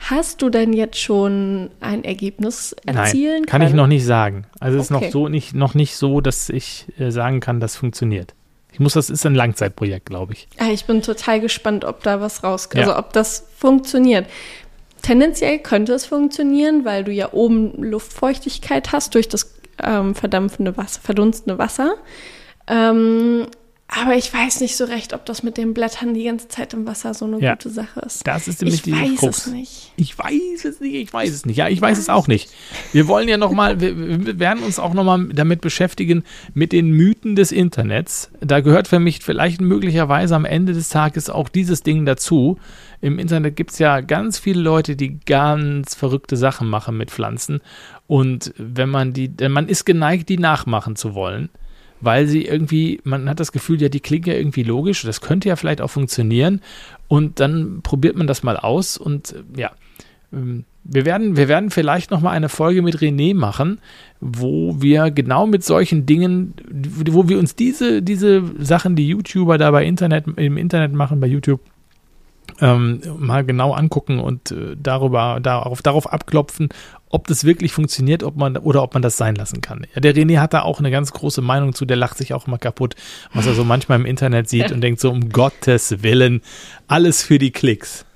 hast 0.09 0.43
du 0.43 0.49
denn 0.51 0.73
jetzt 0.73 0.99
schon 0.99 1.71
ein 1.81 2.05
Ergebnis 2.05 2.75
erzielen 2.87 3.43
Nein, 3.43 3.47
kann 3.47 3.61
können? 3.61 3.71
ich 3.71 3.77
noch 3.77 3.87
nicht 3.87 4.05
sagen. 4.05 4.47
Also 4.59 4.79
es 4.79 4.85
ist 4.91 4.93
Okay. 4.97 5.05
noch 5.07 5.13
so 5.13 5.29
nicht 5.29 5.55
noch 5.55 5.75
nicht 5.75 5.95
so, 5.97 6.21
dass 6.21 6.49
ich 6.49 6.87
äh, 6.99 7.11
sagen 7.11 7.41
kann, 7.41 7.61
das 7.61 7.77
funktioniert. 7.77 8.35
Ich 8.73 8.81
muss, 8.81 8.95
das 8.95 9.11
ist 9.11 9.27
ein 9.27 9.35
Langzeitprojekt, 9.35 10.07
glaube 10.07 10.33
ich. 10.33 10.49
Ah, 10.59 10.71
ich 10.73 10.85
bin 10.87 11.03
total 11.03 11.41
gespannt, 11.41 11.85
ob 11.85 12.03
da 12.03 12.21
was 12.21 12.43
rauskommt, 12.45 12.81
Ja. 12.83 12.89
also 12.93 12.99
ob 12.99 13.13
das 13.13 13.47
funktioniert. 13.57 14.27
tendenziell 15.03 15.59
könnte 15.59 15.93
es 15.95 16.07
funktionieren, 16.07 16.85
weil 16.85 17.05
du 17.05 17.11
ja 17.13 17.33
oben 17.33 17.73
Luftfeuchtigkeit 17.83 18.93
hast 18.93 19.15
durch 19.15 19.29
das 19.29 19.55
ähm, 19.83 20.15
verdampfende 20.15 20.77
Wasser, 20.77 21.01
verdunstende 21.03 21.59
Wasser. 21.59 21.95
Ähm, 22.67 23.47
aber 23.93 24.15
ich 24.15 24.33
weiß 24.33 24.61
nicht 24.61 24.77
so 24.77 24.85
recht, 24.85 25.13
ob 25.15 25.25
das 25.27 25.43
mit 25.43 25.57
den 25.57 25.75
Blättern 25.75 26.15
die 26.15 26.25
ganze 26.25 26.47
Zeit 26.49 26.75
im 26.75 26.87
Wasser 26.87 27.13
so 27.13 27.25
eine 27.25 27.41
Ja. 27.41 27.55
gute 27.55 27.71
Sache 27.71 28.01
ist. 28.01 28.27
Das 28.27 28.47
ist 28.47 28.61
nämlich 28.63 28.77
ich 28.77 28.83
die 28.83 28.93
weiß 28.93 29.19
Krux. 29.19 29.39
es 29.39 29.53
nicht. 29.53 29.93
Ich 29.97 30.17
weiß 30.19 30.65
es 30.65 30.81
nicht, 30.81 30.95
ich 30.95 31.13
weiß 31.13 31.31
es 31.31 31.45
nicht. 31.47 31.57
Ja, 31.57 31.69
ich 31.69 31.81
weiß 31.81 31.99
es 31.99 32.09
auch 32.09 32.29
nicht. 32.29 32.51
Wir 32.93 33.09
wollen 33.09 33.29
ja 33.29 33.37
noch 33.37 33.51
mal, 33.53 33.81
wir, 33.81 33.97
wir 34.27 34.39
werden 34.39 34.63
uns 34.63 34.79
auch 34.79 34.95
noch 34.95 35.03
mal 35.05 35.29
damit 35.33 35.61
beschäftigen 35.61 36.23
mit 36.55 36.73
den 36.73 36.91
Mythen 36.93 37.35
des 37.35 37.51
Internets. 37.53 38.31
Da 38.41 38.61
gehört 38.61 38.87
für 38.87 39.01
mich 39.01 39.21
vielleicht 39.25 39.61
möglicherweise 39.61 40.37
am 40.37 40.45
Ende 40.45 40.73
des 40.73 40.89
Tages 40.89 41.29
auch 41.29 41.49
dieses 41.49 41.83
Ding 41.83 42.07
dazu. 42.07 42.59
Im 43.01 43.19
Internet 43.19 43.57
gibt 43.57 43.73
es 43.73 43.79
ja 43.79 44.01
ganz 44.03 44.39
viele 44.39 44.61
Leute, 44.61 44.95
die 44.95 45.19
ganz 45.27 45.95
verrückte 45.95 46.37
Sachen 46.37 46.69
machen 46.69 46.97
mit 46.97 47.11
Pflanzen. 47.11 47.61
Und 48.07 48.53
wenn 48.57 48.89
man 48.91 49.13
die, 49.13 49.29
denn 49.29 49.53
man 49.53 49.69
ist 49.69 49.85
geneigt, 49.85 50.29
die 50.29 50.39
nachmachen 50.39 50.97
zu 50.97 51.15
wollen 51.15 51.49
weil 52.01 52.27
sie 52.27 52.45
irgendwie, 52.45 53.01
man 53.05 53.29
hat 53.29 53.41
das 53.41 53.53
Gefühl, 53.53 53.81
ja, 53.81 53.89
die 53.89 54.01
klingen 54.01 54.27
ja 54.27 54.35
irgendwie 54.35 54.63
logisch, 54.63 55.03
das 55.03 55.21
könnte 55.21 55.49
ja 55.49 55.57
vielleicht 55.57 55.81
auch 55.81 55.91
funktionieren. 55.91 56.61
Und 57.09 57.41
dann 57.41 57.81
probiert 57.83 58.17
man 58.17 58.27
das 58.27 58.43
mal 58.43 58.57
aus 58.57 58.97
und 58.97 59.33
äh, 59.33 59.61
ja, 59.61 59.73
ähm, 60.33 60.65
wir 60.83 61.05
werden, 61.05 61.37
wir 61.37 61.49
werden 61.49 61.71
vielleicht 61.71 62.11
noch 62.11 62.21
mal 62.21 62.31
eine 62.31 62.49
Folge 62.49 62.81
mit 62.83 62.99
René 62.99 63.35
machen, 63.35 63.81
wo 64.21 64.81
wir 64.81 65.11
genau 65.11 65.47
mit 65.47 65.63
solchen 65.63 66.07
Dingen, 66.07 66.55
wo 67.11 67.29
wir 67.29 67.39
uns 67.39 67.55
diese, 67.55 68.03
diese 68.03 68.43
Sachen, 68.59 68.97
die 68.97 69.07
YouTuber 69.09 69.59
da 69.59 69.71
bei 69.71 69.85
Internet, 69.85 70.27
im 70.37 70.57
Internet 70.57 70.93
machen, 70.93 71.21
bei 71.21 71.27
YouTube, 71.27 71.61
ähm, 72.61 73.01
mal 73.19 73.45
genau 73.45 73.73
angucken 73.73 74.19
und 74.19 74.53
äh, 74.53 74.77
darüber, 74.81 75.39
darauf, 75.41 75.83
darauf 75.83 76.13
abklopfen, 76.13 76.71
ob 77.11 77.27
das 77.27 77.45
wirklich 77.45 77.73
funktioniert, 77.73 78.23
ob 78.23 78.37
man 78.37 78.57
oder 78.57 78.83
ob 78.83 78.95
man 78.95 79.03
das 79.03 79.17
sein 79.17 79.35
lassen 79.35 79.61
kann. 79.61 79.87
Ja, 79.95 80.01
der 80.01 80.15
René 80.15 80.39
hat 80.39 80.55
da 80.55 80.63
auch 80.63 80.79
eine 80.79 80.91
ganz 80.91 81.13
große 81.13 81.43
Meinung 81.43 81.75
zu, 81.75 81.85
der 81.85 81.97
lacht 81.97 82.17
sich 82.17 82.33
auch 82.33 82.47
immer 82.47 82.59
kaputt, 82.59 82.95
was 83.35 83.47
er 83.47 83.55
so 83.55 83.65
manchmal 83.65 83.99
im 83.99 84.07
Internet 84.07 84.49
sieht 84.49 84.73
und 84.73 84.81
denkt 84.81 85.01
so, 85.01 85.11
um 85.11 85.29
Gottes 85.29 86.03
Willen, 86.03 86.41
alles 86.87 87.23
für 87.23 87.39
die 87.39 87.51
Klicks. 87.51 88.07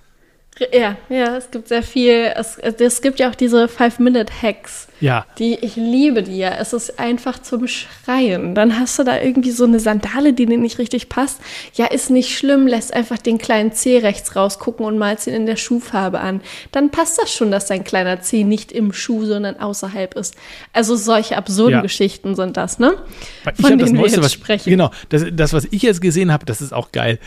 Ja, 0.72 0.96
ja, 1.08 1.36
es 1.36 1.50
gibt 1.50 1.66
sehr 1.66 1.82
viel. 1.82 2.32
Es, 2.36 2.58
es 2.58 3.02
gibt 3.02 3.18
ja 3.18 3.28
auch 3.28 3.34
diese 3.34 3.66
Five-Minute-Hacks. 3.66 4.86
Ja, 5.00 5.26
Die, 5.38 5.54
ich 5.56 5.74
liebe 5.74 6.22
die 6.22 6.38
ja. 6.38 6.50
Es 6.58 6.72
ist 6.72 7.00
einfach 7.00 7.42
zum 7.42 7.66
Schreien. 7.66 8.54
Dann 8.54 8.78
hast 8.78 8.96
du 8.98 9.02
da 9.02 9.20
irgendwie 9.20 9.50
so 9.50 9.64
eine 9.64 9.80
Sandale, 9.80 10.32
die 10.32 10.46
dir 10.46 10.56
nicht 10.56 10.78
richtig 10.78 11.08
passt. 11.08 11.40
Ja, 11.74 11.86
ist 11.86 12.08
nicht 12.08 12.38
schlimm, 12.38 12.68
lässt 12.68 12.94
einfach 12.94 13.18
den 13.18 13.38
kleinen 13.38 13.72
Zeh 13.72 13.98
rechts 13.98 14.36
rausgucken 14.36 14.86
und 14.86 14.96
malst 14.96 15.26
ihn 15.26 15.34
in 15.34 15.46
der 15.46 15.56
Schuhfarbe 15.56 16.20
an. 16.20 16.40
Dann 16.70 16.90
passt 16.90 17.18
das 17.20 17.32
schon, 17.34 17.50
dass 17.50 17.66
dein 17.66 17.82
kleiner 17.82 18.20
Zeh 18.20 18.44
nicht 18.44 18.70
im 18.70 18.92
Schuh, 18.92 19.24
sondern 19.24 19.58
außerhalb 19.58 20.14
ist. 20.14 20.36
Also 20.72 20.94
solche 20.94 21.36
absurden 21.36 21.78
Ja. 21.78 21.82
Geschichten 21.82 22.36
sind 22.36 22.56
das, 22.56 22.78
ne? 22.78 22.94
Weil 23.42 23.54
Von 23.56 23.78
das 23.78 23.88
denen 23.88 23.96
wir 23.96 24.00
Neueste, 24.02 24.16
jetzt 24.18 24.24
was, 24.26 24.32
sprechen. 24.32 24.70
Genau, 24.70 24.90
das, 25.08 25.24
das, 25.32 25.52
was 25.52 25.64
ich 25.70 25.82
jetzt 25.82 26.00
gesehen 26.00 26.32
habe, 26.32 26.46
das 26.46 26.60
ist 26.62 26.72
auch 26.72 26.92
geil. 26.92 27.18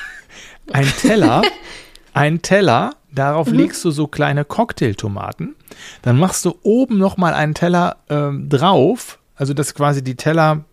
Ein 0.72 0.92
Teller, 1.00 1.42
ein 2.16 2.42
Teller, 2.42 2.94
darauf 3.12 3.48
Mhm. 3.50 3.56
legst 3.58 3.84
du 3.84 3.90
so 3.90 4.06
kleine 4.06 4.44
Cocktailtomaten. 4.44 5.54
Dann 6.02 6.18
machst 6.18 6.44
du 6.44 6.54
oben 6.62 6.98
nochmal 6.98 7.34
einen 7.34 7.54
Teller 7.54 7.96
ähm, 8.08 8.48
drauf, 8.48 9.18
also 9.34 9.54
dass 9.54 9.74
quasi 9.74 10.02
die 10.02 10.16
Teller 10.16 10.64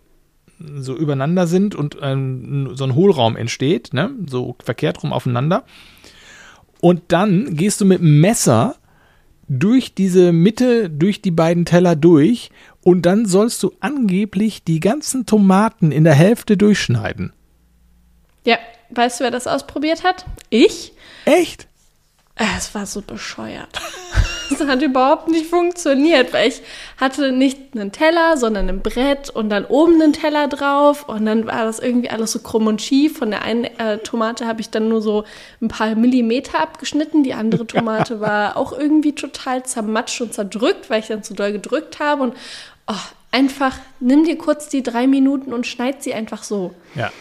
so 0.75 0.95
übereinander 0.95 1.45
sind 1.47 1.75
und 1.75 1.97
ähm, 2.01 2.71
so 2.73 2.85
ein 2.85 2.95
Hohlraum 2.95 3.35
entsteht, 3.35 3.93
ne? 3.93 4.11
so 4.27 4.55
verkehrt 4.63 5.03
rum 5.03 5.11
aufeinander. 5.11 5.63
Und 6.79 7.01
dann 7.09 7.55
gehst 7.55 7.81
du 7.81 7.85
mit 7.85 7.99
dem 7.99 8.21
Messer 8.21 8.75
durch 9.49 9.93
diese 9.93 10.31
Mitte, 10.31 10.89
durch 10.89 11.21
die 11.21 11.31
beiden 11.31 11.65
Teller 11.65 11.95
durch 11.97 12.49
und 12.81 13.05
dann 13.05 13.25
sollst 13.25 13.61
du 13.63 13.73
angeblich 13.81 14.63
die 14.63 14.79
ganzen 14.79 15.25
Tomaten 15.25 15.91
in 15.91 16.05
der 16.05 16.13
Hälfte 16.13 16.55
durchschneiden. 16.55 17.33
Ja, 18.45 18.57
weißt 18.91 19.19
du, 19.19 19.23
wer 19.25 19.31
das 19.31 19.47
ausprobiert 19.47 20.03
hat? 20.03 20.25
Ich? 20.49 20.93
Echt? 21.25 21.67
Äh, 22.35 22.45
Es 22.57 22.73
war 22.73 22.85
so 22.85 23.01
bescheuert. 23.01 23.79
Es 24.51 24.59
hat 24.67 24.81
überhaupt 24.83 25.29
nicht 25.29 25.47
funktioniert, 25.47 26.31
weil 26.31 26.49
ich 26.49 26.61
hatte 26.97 27.31
nicht 27.31 27.73
einen 27.73 27.91
Teller, 27.91 28.37
sondern 28.37 28.69
ein 28.69 28.81
Brett 28.81 29.31
und 29.31 29.49
dann 29.49 29.65
oben 29.65 29.99
einen 29.99 30.13
Teller 30.13 30.47
drauf 30.47 31.09
und 31.09 31.25
dann 31.25 31.47
war 31.47 31.65
das 31.65 31.79
irgendwie 31.79 32.11
alles 32.11 32.33
so 32.33 32.39
krumm 32.39 32.67
und 32.67 32.79
schief. 32.79 33.17
Von 33.17 33.31
der 33.31 33.41
einen 33.41 33.63
äh, 33.63 33.97
Tomate 33.99 34.45
habe 34.45 34.61
ich 34.61 34.69
dann 34.69 34.89
nur 34.89 35.01
so 35.01 35.23
ein 35.59 35.69
paar 35.69 35.95
Millimeter 35.95 36.59
abgeschnitten, 36.59 37.23
die 37.23 37.33
andere 37.33 37.65
Tomate 37.65 38.19
war 38.19 38.55
auch 38.55 38.73
irgendwie 38.73 39.15
total 39.15 39.63
zermatscht 39.63 40.21
und 40.21 40.33
zerdrückt, 40.35 40.89
weil 40.89 40.99
ich 40.99 41.07
dann 41.07 41.23
zu 41.23 41.33
doll 41.33 41.51
gedrückt 41.51 41.99
habe 41.99 42.21
und 42.21 42.35
oh, 42.87 42.93
einfach 43.31 43.77
nimm 43.99 44.23
dir 44.23 44.37
kurz 44.37 44.69
die 44.69 44.83
drei 44.83 45.07
Minuten 45.07 45.51
und 45.51 45.65
schneid 45.65 46.03
sie 46.03 46.13
einfach 46.13 46.43
so. 46.43 46.75
Ja. 46.93 47.11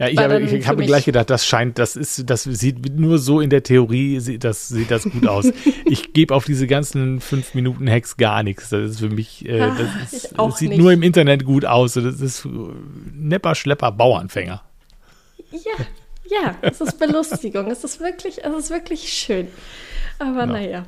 Ja, 0.00 0.08
ich 0.08 0.16
habe, 0.18 0.40
ich 0.40 0.66
habe 0.66 0.78
mich- 0.78 0.86
gleich 0.86 1.04
gedacht, 1.04 1.28
das 1.28 1.46
scheint, 1.46 1.78
das 1.78 1.94
ist, 1.94 2.28
das 2.30 2.44
sieht 2.44 2.98
nur 2.98 3.18
so 3.18 3.38
in 3.40 3.50
der 3.50 3.62
Theorie, 3.62 4.18
das, 4.38 4.68
sieht 4.68 4.90
das 4.90 5.04
gut 5.04 5.26
aus. 5.26 5.46
ich 5.84 6.14
gebe 6.14 6.34
auf 6.34 6.46
diese 6.46 6.66
ganzen 6.66 7.20
fünf 7.20 7.52
Minuten 7.54 7.88
Hacks 7.88 8.16
gar 8.16 8.42
nichts. 8.42 8.70
Das 8.70 8.92
ist 8.92 9.00
für 9.00 9.10
mich, 9.10 9.46
äh, 9.46 9.60
Ah, 9.60 9.76
das, 9.78 10.12
ist, 10.12 10.24
ich 10.24 10.30
das 10.36 10.58
sieht 10.58 10.70
nicht. 10.70 10.78
nur 10.78 10.90
im 10.92 11.02
Internet 11.02 11.44
gut 11.44 11.66
aus. 11.66 11.92
Das 11.94 12.20
ist 12.20 12.48
Nepper, 13.14 13.54
Schlepper, 13.54 13.92
Bauernfänger. 13.92 14.62
Ja, 15.52 15.84
ja, 16.30 16.56
es 16.62 16.80
ist 16.80 16.98
Belustigung. 16.98 17.66
es 17.70 17.84
ist 17.84 18.00
wirklich, 18.00 18.42
es 18.42 18.54
ist 18.56 18.70
wirklich 18.70 19.12
schön. 19.12 19.48
Aber 20.20 20.44
naja. 20.44 20.84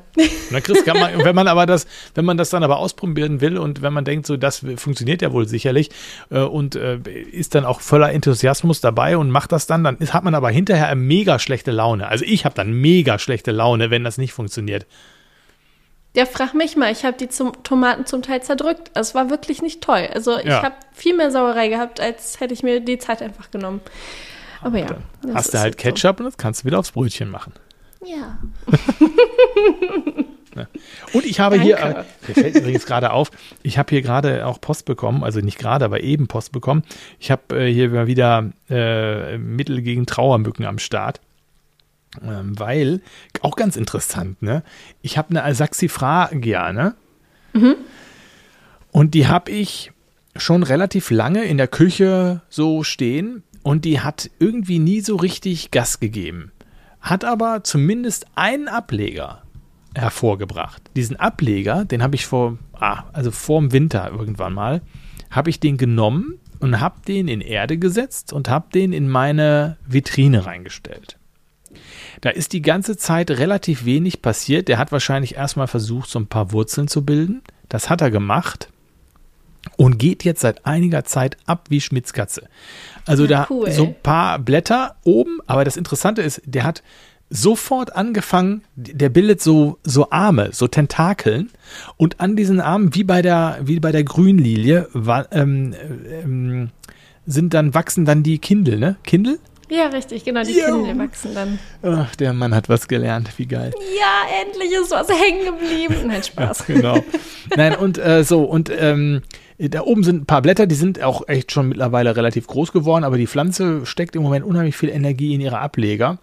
Na, 0.50 0.60
Chris, 0.60 0.84
kann 0.84 0.98
man, 1.00 1.24
wenn 1.24 1.34
man 1.34 1.48
aber 1.48 1.64
das, 1.64 1.86
wenn 2.14 2.26
man 2.26 2.36
das 2.36 2.50
dann 2.50 2.62
aber 2.62 2.76
ausprobieren 2.78 3.40
will 3.40 3.56
und 3.56 3.80
wenn 3.80 3.92
man 3.94 4.04
denkt, 4.04 4.26
so 4.26 4.36
das 4.36 4.58
funktioniert 4.76 5.22
ja 5.22 5.32
wohl 5.32 5.48
sicherlich 5.48 5.88
äh, 6.30 6.40
und 6.40 6.76
äh, 6.76 6.98
ist 6.98 7.54
dann 7.54 7.64
auch 7.64 7.80
voller 7.80 8.12
Enthusiasmus 8.12 8.82
dabei 8.82 9.16
und 9.16 9.30
macht 9.30 9.50
das 9.50 9.66
dann, 9.66 9.84
dann 9.84 9.96
ist, 9.96 10.12
hat 10.12 10.22
man 10.22 10.34
aber 10.34 10.50
hinterher 10.50 10.88
eine 10.88 11.00
mega 11.00 11.38
schlechte 11.38 11.70
Laune. 11.70 12.08
Also 12.08 12.26
ich 12.26 12.44
habe 12.44 12.54
dann 12.54 12.72
mega 12.72 13.18
schlechte 13.18 13.52
Laune, 13.52 13.90
wenn 13.90 14.04
das 14.04 14.18
nicht 14.18 14.34
funktioniert. 14.34 14.86
Ja, 16.14 16.26
frag 16.26 16.52
mich 16.52 16.76
mal, 16.76 16.92
ich 16.92 17.06
habe 17.06 17.16
die 17.16 17.30
zum, 17.30 17.62
Tomaten 17.62 18.04
zum 18.04 18.20
Teil 18.20 18.42
zerdrückt. 18.42 18.90
Es 18.92 19.14
war 19.14 19.30
wirklich 19.30 19.62
nicht 19.62 19.80
toll. 19.80 20.08
Also 20.12 20.38
ich 20.38 20.44
Ja. 20.44 20.62
habe 20.62 20.74
viel 20.92 21.16
mehr 21.16 21.30
Sauerei 21.30 21.68
gehabt, 21.68 22.00
als 22.00 22.38
hätte 22.38 22.52
ich 22.52 22.62
mir 22.62 22.80
die 22.80 22.98
Zeit 22.98 23.22
einfach 23.22 23.50
genommen. 23.50 23.80
Aber 24.60 24.78
ja. 24.78 24.88
Hast 25.32 25.54
du 25.54 25.58
halt 25.58 25.80
so. 25.80 25.82
Ketchup 25.82 26.20
und 26.20 26.26
das 26.26 26.36
kannst 26.36 26.62
du 26.62 26.66
wieder 26.66 26.78
aufs 26.78 26.90
Brötchen 26.92 27.30
machen. 27.30 27.54
Ja. 28.04 28.38
Und 31.12 31.24
ich 31.24 31.40
habe 31.40 31.58
hier, 31.58 31.78
äh, 31.78 31.80
Danke. 31.80 32.04
mir 32.28 32.34
fällt 32.34 32.56
übrigens 32.56 32.84
gerade 32.84 33.12
auf, 33.12 33.30
ich 33.62 33.78
habe 33.78 33.90
hier 33.90 34.02
gerade 34.02 34.46
auch 34.46 34.60
Post 34.60 34.84
bekommen, 34.84 35.24
also 35.24 35.40
nicht 35.40 35.58
gerade, 35.58 35.84
aber 35.84 36.02
eben 36.02 36.26
Post 36.26 36.52
bekommen. 36.52 36.82
Ich 37.18 37.30
habe 37.30 37.64
äh, 37.64 37.72
hier 37.72 37.88
mal 37.88 38.06
wieder 38.06 38.50
äh, 38.68 39.38
Mittel 39.38 39.82
gegen 39.82 40.04
Trauermücken 40.06 40.66
am 40.66 40.78
Start. 40.78 41.20
Ähm, 42.22 42.58
weil, 42.58 43.00
auch 43.40 43.56
ganz 43.56 43.76
interessant, 43.76 44.42
ne? 44.42 44.62
Ich 45.00 45.16
habe 45.16 45.38
eine 45.38 45.54
Saxifragia, 45.54 46.72
ne? 46.72 46.94
Und 48.90 49.14
die 49.14 49.26
habe 49.28 49.50
ich 49.50 49.92
schon 50.36 50.62
relativ 50.62 51.10
lange 51.10 51.44
in 51.44 51.56
der 51.56 51.68
Küche 51.68 52.42
so 52.50 52.84
stehen 52.84 53.42
und 53.62 53.84
die 53.86 54.00
hat 54.00 54.30
irgendwie 54.38 54.78
nie 54.78 55.00
so 55.00 55.16
richtig 55.16 55.70
Gas 55.70 56.00
gegeben. 56.00 56.51
Hat 57.02 57.24
aber 57.24 57.64
zumindest 57.64 58.26
einen 58.36 58.68
Ableger 58.68 59.42
hervorgebracht. 59.94 60.82
Diesen 60.96 61.16
Ableger, 61.16 61.84
den 61.84 62.02
habe 62.02 62.14
ich 62.14 62.26
vor, 62.26 62.58
ah, 62.72 63.04
also 63.12 63.30
vor 63.30 63.60
dem 63.60 63.72
Winter 63.72 64.10
irgendwann 64.10 64.54
mal, 64.54 64.80
habe 65.30 65.50
ich 65.50 65.60
den 65.60 65.76
genommen 65.76 66.38
und 66.60 66.80
habe 66.80 66.96
den 67.06 67.28
in 67.28 67.40
Erde 67.40 67.76
gesetzt 67.76 68.32
und 68.32 68.48
habe 68.48 68.66
den 68.72 68.92
in 68.92 69.08
meine 69.08 69.76
Vitrine 69.86 70.46
reingestellt. 70.46 71.18
Da 72.20 72.30
ist 72.30 72.52
die 72.52 72.62
ganze 72.62 72.96
Zeit 72.96 73.30
relativ 73.30 73.84
wenig 73.84 74.22
passiert. 74.22 74.68
Der 74.68 74.78
hat 74.78 74.92
wahrscheinlich 74.92 75.34
erstmal 75.34 75.66
versucht, 75.66 76.08
so 76.08 76.18
ein 76.18 76.26
paar 76.26 76.52
Wurzeln 76.52 76.86
zu 76.86 77.04
bilden. 77.04 77.42
Das 77.68 77.90
hat 77.90 78.00
er 78.00 78.10
gemacht 78.10 78.68
und 79.76 79.98
geht 79.98 80.24
jetzt 80.24 80.40
seit 80.40 80.66
einiger 80.66 81.04
Zeit 81.04 81.36
ab 81.46 81.66
wie 81.68 81.80
Schmitzkatze. 81.80 82.48
Also 83.06 83.24
Ja, 83.24 83.28
da 83.28 83.46
cool. 83.50 83.70
so 83.70 83.84
ein 83.86 83.94
paar 84.02 84.38
Blätter 84.38 84.96
oben, 85.04 85.40
aber 85.46 85.64
das 85.64 85.76
Interessante 85.76 86.22
ist, 86.22 86.42
der 86.44 86.64
hat 86.64 86.82
sofort 87.30 87.96
angefangen, 87.96 88.62
der 88.76 89.08
bildet 89.08 89.40
so, 89.42 89.78
so 89.82 90.10
Arme, 90.10 90.50
so 90.52 90.68
Tentakeln 90.68 91.50
und 91.96 92.20
an 92.20 92.36
diesen 92.36 92.60
Armen, 92.60 92.94
wie 92.94 93.04
bei 93.04 93.22
der, 93.22 93.58
wie 93.62 93.80
bei 93.80 93.90
der 93.90 94.04
Grünlilie, 94.04 94.88
wa- 94.92 95.26
ähm, 95.32 95.74
ähm, 96.22 96.68
sind 97.24 97.54
dann, 97.54 97.72
wachsen 97.74 98.04
dann 98.04 98.22
die 98.22 98.38
Kindel, 98.38 98.78
ne? 98.78 98.96
Kindel? 99.04 99.38
Ja, 99.70 99.86
richtig, 99.86 100.24
genau. 100.24 100.42
Die 100.42 100.52
Jo. 100.58 100.82
Kinder 100.84 101.02
wachsen 101.02 101.34
dann. 101.34 101.58
Ach, 101.82 102.14
der 102.16 102.34
Mann 102.34 102.54
hat 102.54 102.68
was 102.68 102.86
gelernt, 102.88 103.30
wie 103.38 103.46
geil. 103.46 103.72
Ja, 103.98 104.42
endlich 104.44 104.70
ist 104.72 104.90
was 104.90 105.08
hängen 105.08 105.46
geblieben. 105.46 106.08
Nein, 106.08 106.22
Spaß. 106.22 106.66
genau. 106.66 107.02
Nein, 107.56 107.76
und 107.76 107.96
äh, 107.96 108.22
so, 108.24 108.42
und 108.42 108.70
ähm, 108.76 109.22
da 109.58 109.82
oben 109.82 110.02
sind 110.02 110.22
ein 110.22 110.26
paar 110.26 110.42
Blätter, 110.42 110.66
die 110.66 110.74
sind 110.74 111.02
auch 111.02 111.28
echt 111.28 111.52
schon 111.52 111.68
mittlerweile 111.68 112.16
relativ 112.16 112.46
groß 112.46 112.72
geworden, 112.72 113.04
aber 113.04 113.18
die 113.18 113.26
Pflanze 113.26 113.86
steckt 113.86 114.16
im 114.16 114.22
Moment 114.22 114.44
unheimlich 114.44 114.76
viel 114.76 114.88
Energie 114.88 115.34
in 115.34 115.40
ihre 115.40 115.58
Ableger. 115.58 116.18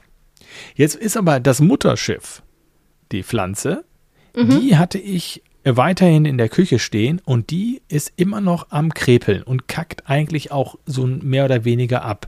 Jetzt 0.76 0.96
ist 0.96 1.18
aber 1.18 1.40
das 1.40 1.62
Mutterschiff, 1.62 2.42
die 3.12 3.24
Pflanze, 3.24 3.84
die 4.36 4.78
hatte 4.78 4.98
ich 5.00 5.44
weiterhin 5.64 6.26
in 6.26 6.38
der 6.38 6.50
Küche 6.50 6.80
stehen 6.80 7.22
und 7.26 7.50
die 7.50 7.82
ist 7.88 8.14
immer 8.16 8.42
noch 8.42 8.68
am 8.70 8.94
Krepeln 8.94 9.44
und 9.44 9.68
kackt 9.68 10.10
eigentlich 10.10 10.52
auch 10.52 10.76
so 10.86 11.06
mehr 11.06 11.46
oder 11.46 11.66
weniger 11.66 12.04
ab. 12.04 12.28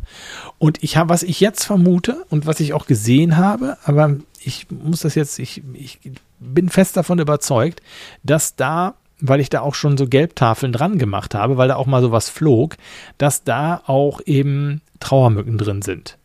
Und 0.57 0.84
ich 0.84 0.98
habe, 0.98 1.10
was 1.10 1.23
ich 1.23 1.40
jetzt 1.40 1.64
vermute 1.64 2.26
und 2.30 2.45
was 2.45 2.60
ich 2.60 2.73
auch 2.73 2.86
gesehen 2.86 3.38
habe, 3.38 3.78
aber 3.86 4.18
ich 4.44 4.68
muss 4.69 5.02
das 5.02 5.15
jetzt, 5.15 5.40
ich, 5.40 5.64
ich 5.73 5.99
bin 6.40 6.69
fest 6.69 6.98
davon 6.98 7.19
überzeugt, 7.19 7.82
dass 8.23 8.56
da 8.56 8.95
weil 9.22 9.39
ich 9.39 9.49
da 9.49 9.61
auch 9.61 9.76
schon 9.76 9.98
so 9.98 10.07
Gelbtafeln 10.07 10.73
dran 10.73 10.98
gemacht 10.98 11.35
habe, 11.35 11.57
weil 11.57 11.68
da 11.68 11.76
auch 11.76 11.85
mal 11.85 12.02
sowas 12.02 12.30
flog, 12.30 12.77
dass 13.18 13.43
da 13.43 13.81
auch 13.85 14.22
eben 14.26 14.81
Trauermücken 14.99 15.57
drin 15.57 15.81
sind. 15.81 16.18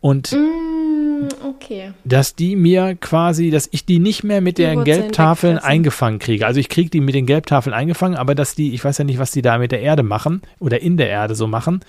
Und 0.00 0.32
Mm, 0.32 1.28
okay. 1.44 1.92
dass 2.04 2.34
die 2.34 2.56
mir 2.56 2.94
quasi, 2.94 3.50
dass 3.50 3.68
ich 3.72 3.84
die 3.84 3.98
nicht 3.98 4.24
mehr 4.24 4.40
mit 4.40 4.58
den 4.58 4.84
Gelbtafeln 4.84 5.56
wegfressen. 5.56 5.70
eingefangen 5.70 6.18
kriege. 6.18 6.46
Also 6.46 6.60
ich 6.60 6.68
kriege 6.68 6.90
die 6.90 7.00
mit 7.00 7.14
den 7.14 7.26
Gelbtafeln 7.26 7.74
eingefangen, 7.74 8.16
aber 8.16 8.34
dass 8.34 8.54
die, 8.54 8.74
ich 8.74 8.84
weiß 8.84 8.98
ja 8.98 9.04
nicht, 9.04 9.18
was 9.18 9.32
die 9.32 9.42
da 9.42 9.58
mit 9.58 9.72
der 9.72 9.80
Erde 9.80 10.02
machen 10.02 10.42
oder 10.58 10.80
in 10.80 10.96
der 10.96 11.08
Erde 11.08 11.34
so 11.34 11.46
machen, 11.46 11.80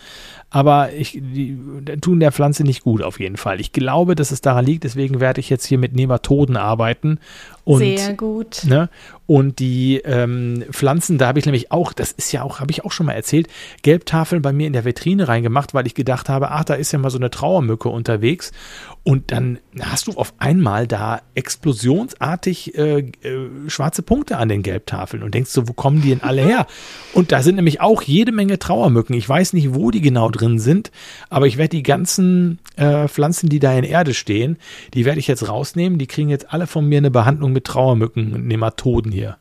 aber 0.50 0.94
ich, 0.94 1.12
die 1.22 1.58
tun 2.02 2.20
der 2.20 2.32
Pflanze 2.32 2.64
nicht 2.64 2.84
gut 2.84 3.04
auf 3.04 3.20
jeden 3.20 3.38
Fall. 3.38 3.60
Ich 3.60 3.72
glaube, 3.72 4.16
dass 4.16 4.32
es 4.32 4.41
daran 4.41 4.66
liegt, 4.66 4.84
deswegen 4.84 5.20
werde 5.20 5.40
ich 5.40 5.50
jetzt 5.50 5.66
hier 5.66 5.78
mit 5.78 5.96
Nematoden 5.96 6.58
arbeiten 6.58 7.20
und 7.70 7.82
Sehr 7.82 8.16
gut. 8.16 8.64
Ne? 8.66 8.90
Und 9.28 9.60
die 9.60 9.98
ähm, 9.98 10.66
Pflanzen, 10.72 11.20
da 11.20 11.28
habe 11.28 11.38
ich 11.38 11.46
nämlich 11.46 11.72
auch, 11.72 11.94
das 11.94 12.12
ist 12.12 12.32
ja 12.32 12.41
auch, 12.41 12.60
habe 12.62 12.72
ich 12.72 12.84
auch 12.84 12.91
schon 12.91 13.06
mal 13.06 13.14
erzählt, 13.14 13.48
Gelbtafeln 13.84 14.41
bei 14.41 14.52
mir 14.52 14.66
in 14.66 14.74
der 14.74 14.86
Vitrine 14.86 15.28
reingemacht, 15.28 15.76
weil 15.76 15.86
ich 15.86 15.94
gedacht 15.94 16.30
habe, 16.30 16.50
ach, 16.50 16.64
da 16.64 16.74
ist 16.74 16.91
ja 16.91 16.98
mal 16.98 17.12
so 17.12 17.20
eine 17.20 17.30
Trauermücke 17.30 17.88
unterwegs. 17.90 18.52
Und 19.04 19.32
dann 19.32 19.60
hast 19.80 20.08
du 20.08 20.14
auf 20.14 20.34
einmal 20.40 20.88
da 20.88 21.22
explosionsartig 21.36 22.76
äh, 22.76 23.00
äh, 23.00 23.50
schwarze 23.68 24.02
Punkte 24.02 24.38
an 24.38 24.50
den 24.50 24.64
Gelbtafeln 24.64 25.22
und 25.22 25.36
denkst 25.36 25.52
so, 25.52 25.68
wo 25.68 25.74
kommen 25.74 26.02
die 26.02 26.10
denn 26.10 26.24
alle 26.24 26.41
her? 26.41 26.66
Und 27.14 27.32
da 27.32 27.41
sind 27.41 27.56
nämlich 27.56 27.82
auch 27.82 28.02
jede 28.02 28.32
Menge 28.32 28.60
Trauermücken. 28.60 29.16
Ich 29.16 29.28
weiß 29.28 29.54
nicht, 29.54 29.74
wo 29.74 29.90
die 29.90 30.02
genau 30.02 30.30
drin 30.30 30.60
sind, 30.60 30.91
aber 31.30 31.48
ich 31.48 31.58
werde 31.58 31.70
die 31.70 31.84
ganzen 31.84 32.60
äh, 32.76 33.08
Pflanzen, 33.08 33.50
die 33.50 33.60
da 33.60 33.74
in 33.74 33.84
Erde 33.84 34.14
stehen, 34.14 34.58
die 34.94 35.06
werde 35.06 35.20
ich 35.20 35.28
jetzt 35.28 35.48
rausnehmen. 35.48 35.98
Die 35.98 36.08
kriegen 36.08 36.30
jetzt 36.30 36.54
alle 36.54 36.68
von 36.68 36.86
mir 36.86 36.98
eine 36.98 37.12
Behandlung 37.12 37.52
mit 37.52 37.59
Trauermücken 37.61 38.34
und 38.34 38.48
Nematoden 38.48 39.11
hier. 39.11 39.38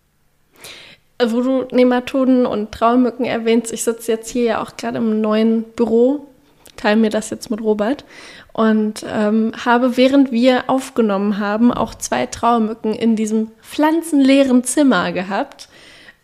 Wo 1.23 1.41
du 1.41 1.67
Nematoden 1.73 2.47
und 2.47 2.71
Traumücken 2.71 3.25
erwähnst, 3.25 3.73
ich 3.73 3.83
sitze 3.83 4.13
jetzt 4.13 4.31
hier 4.31 4.45
ja 4.45 4.63
auch 4.63 4.77
gerade 4.77 4.99
im 4.99 5.21
neuen 5.21 5.65
Büro, 5.65 6.29
teile 6.77 6.97
mir 6.97 7.11
das 7.11 7.31
jetzt 7.31 7.51
mit 7.51 7.61
Robert 7.61 8.05
und 8.53 9.05
ähm, 9.09 9.53
habe, 9.65 9.97
während 9.97 10.31
wir 10.31 10.71
aufgenommen 10.71 11.39
haben, 11.39 11.73
auch 11.73 11.95
zwei 11.95 12.27
Traumücken 12.27 12.95
in 12.95 13.17
diesem 13.17 13.51
pflanzenleeren 13.63 14.63
Zimmer 14.63 15.13
gehabt. 15.13 15.69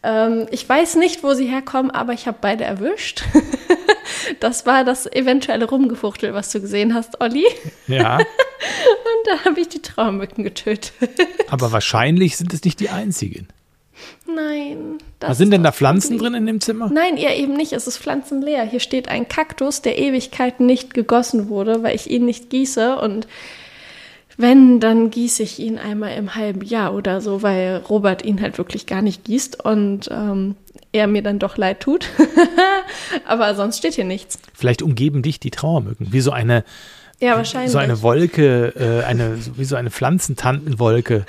Ähm, 0.05 0.47
ich 0.51 0.69
weiß 0.69 0.97
nicht, 0.97 1.25
wo 1.25 1.35
sie 1.35 1.47
herkommen, 1.47 1.91
aber 1.91 2.13
ich 2.13 2.27
habe 2.27 2.39
beide 2.41 2.65
erwischt. 2.65 3.25
das 4.41 4.67
war 4.67 4.85
das 4.85 5.07
eventuelle 5.07 5.67
Rumgefuchtel, 5.67 6.35
was 6.35 6.51
du 6.51 6.61
gesehen 6.61 6.95
hast, 6.95 7.21
Olli. 7.21 7.47
Ja, 7.87 8.19
Und 8.65 9.27
da 9.27 9.45
habe 9.45 9.61
ich 9.61 9.69
die 9.69 9.83
Traumücken 9.83 10.45
getötet. 10.45 10.93
aber 11.49 11.73
wahrscheinlich 11.73 12.37
sind 12.37 12.55
es 12.55 12.65
nicht 12.65 12.81
die 12.81 12.91
einzigen. 12.91 13.49
Nein. 14.27 14.99
Was 15.21 15.39
sind 15.39 15.51
denn 15.51 15.63
da 15.63 15.73
Pflanzen 15.73 16.19
drin 16.19 16.35
in 16.35 16.47
dem 16.47 16.61
Zimmer? 16.61 16.91
Nein, 16.93 17.17
eher 17.17 17.37
eben 17.37 17.55
nicht. 17.55 17.73
Es 17.73 17.87
ist 17.87 17.99
pflanzenleer. 17.99 18.65
Hier 18.65 18.81
steht 18.81 19.09
ein 19.09 19.29
Kaktus, 19.29 19.83
der 19.83 19.99
Ewigkeiten 19.99 20.67
nicht 20.67 20.95
gegossen 20.95 21.49
wurde, 21.49 21.83
weil 21.83 21.95
ich 21.95 22.11
ihn 22.11 22.25
nicht 22.25 22.51
gieße. 22.51 22.97
Und 22.99 23.27
wenn, 24.37 24.81
dann 24.81 25.11
gieße 25.11 25.43
ich 25.43 25.59
ihn 25.59 25.79
einmal 25.79 26.17
im 26.17 26.35
halben 26.35 26.63
Jahr 26.63 26.95
oder 26.95 27.21
so, 27.21 27.43
weil 27.43 27.77
Robert 27.89 28.25
ihn 28.25 28.41
halt 28.41 28.59
wirklich 28.59 28.87
gar 28.87 29.03
nicht 29.03 29.25
gießt 29.25 29.65
und 29.65 30.09
ähm, 30.11 30.57
er 30.93 31.07
mir 31.07 31.23
dann 31.23 31.39
doch 31.39 31.57
leid 31.57 31.81
tut. 31.81 32.07
Aber 33.27 33.55
sonst 33.55 33.79
steht 33.79 33.95
hier 33.95 34.05
nichts. 34.05 34.39
Vielleicht 34.55 34.83
umgeben 34.83 35.23
dich 35.23 35.41
die 35.41 35.51
Trauermücken, 35.51 36.13
wie 36.13 36.21
so 36.21 36.31
eine, 36.31 36.65
Ja, 37.21 37.37
wahrscheinlich. 37.37 37.73
so 37.73 37.79
eine 37.79 38.03
Wolke, 38.03 38.73
äh, 38.77 39.05
eine, 39.05 39.39
wie 39.57 39.65
so 39.65 39.77
eine 39.77 39.91
Pflanzentantenwolke. 39.91 41.27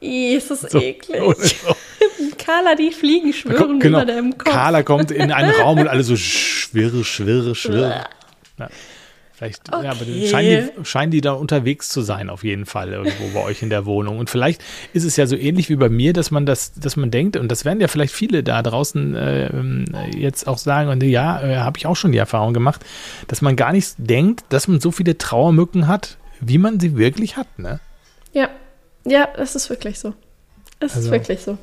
Ih, 0.00 0.34
ist 0.36 0.50
das 0.50 0.62
So, 0.62 0.80
eklig. 0.80 1.20
so. 1.20 1.74
Carla, 2.38 2.74
die 2.76 2.92
Fliegen 2.92 3.32
Da 3.32 3.36
schwören 3.36 3.56
kommt- 3.58 3.82
genau. 3.82 3.98
über 4.02 4.06
deinem 4.06 4.38
Kopf. 4.38 4.50
Carla 4.52 4.82
kommt 4.82 5.10
in 5.10 5.32
einen 5.32 5.50
Raum 5.60 5.78
und 5.80 5.88
alle 5.88 6.02
so 6.02 6.16
schwirre, 6.16 7.04
schwirre, 7.04 7.54
schwirre. 7.54 8.06
Ja, 8.58 8.68
vielleicht 9.38 9.68
ja, 9.68 9.74
aber 9.74 9.84
dann 10.04 10.08
Okay. 10.08 10.28
scheinen, 10.28 10.70
die, 10.78 10.84
scheinen 10.84 11.10
die 11.12 11.20
da 11.20 11.32
unterwegs 11.32 11.88
zu 11.88 12.02
sein, 12.02 12.28
auf 12.28 12.44
jeden 12.44 12.66
Fall, 12.66 12.92
irgendwo 12.92 13.28
bei 13.32 13.42
euch 13.44 13.62
in 13.62 13.70
der 13.70 13.86
Wohnung. 13.86 14.18
Und 14.18 14.28
vielleicht 14.30 14.60
ist 14.92 15.04
es 15.04 15.16
ja 15.16 15.26
so 15.26 15.36
ähnlich 15.36 15.68
wie 15.70 15.76
bei 15.76 15.88
mir, 15.88 16.12
dass 16.12 16.30
man 16.30 16.44
das, 16.44 16.72
dass 16.74 16.96
man 16.96 17.10
denkt, 17.10 17.36
und 17.36 17.48
das 17.50 17.64
werden 17.64 17.80
ja 17.80 17.88
vielleicht 17.88 18.12
viele 18.12 18.42
da 18.42 18.62
draußen 18.62 19.14
äh, 19.14 19.50
jetzt 20.16 20.46
auch 20.48 20.58
sagen, 20.58 20.90
und 20.90 21.02
ja, 21.04 21.40
äh, 21.42 21.56
habe 21.58 21.78
ich 21.78 21.86
auch 21.86 21.96
schon 21.96 22.12
die 22.12 22.18
Erfahrung 22.18 22.52
gemacht, 22.52 22.84
dass 23.28 23.40
man 23.40 23.56
gar 23.56 23.72
nicht 23.72 23.94
denkt, 23.98 24.44
dass 24.50 24.68
man 24.68 24.80
so 24.80 24.90
viele 24.90 25.16
Trauermücken 25.16 25.86
hat, 25.86 26.18
wie 26.40 26.58
man 26.58 26.78
sie 26.80 26.96
wirklich 26.96 27.36
hat, 27.36 27.58
ne? 27.58 27.80
Ja, 28.32 28.48
ja, 29.06 29.28
es 29.36 29.54
ist 29.54 29.70
wirklich 29.70 29.98
so. 29.98 30.14
Es 30.80 30.94
Also- 30.94 31.06
ist 31.06 31.10
wirklich 31.12 31.40
so. 31.40 31.56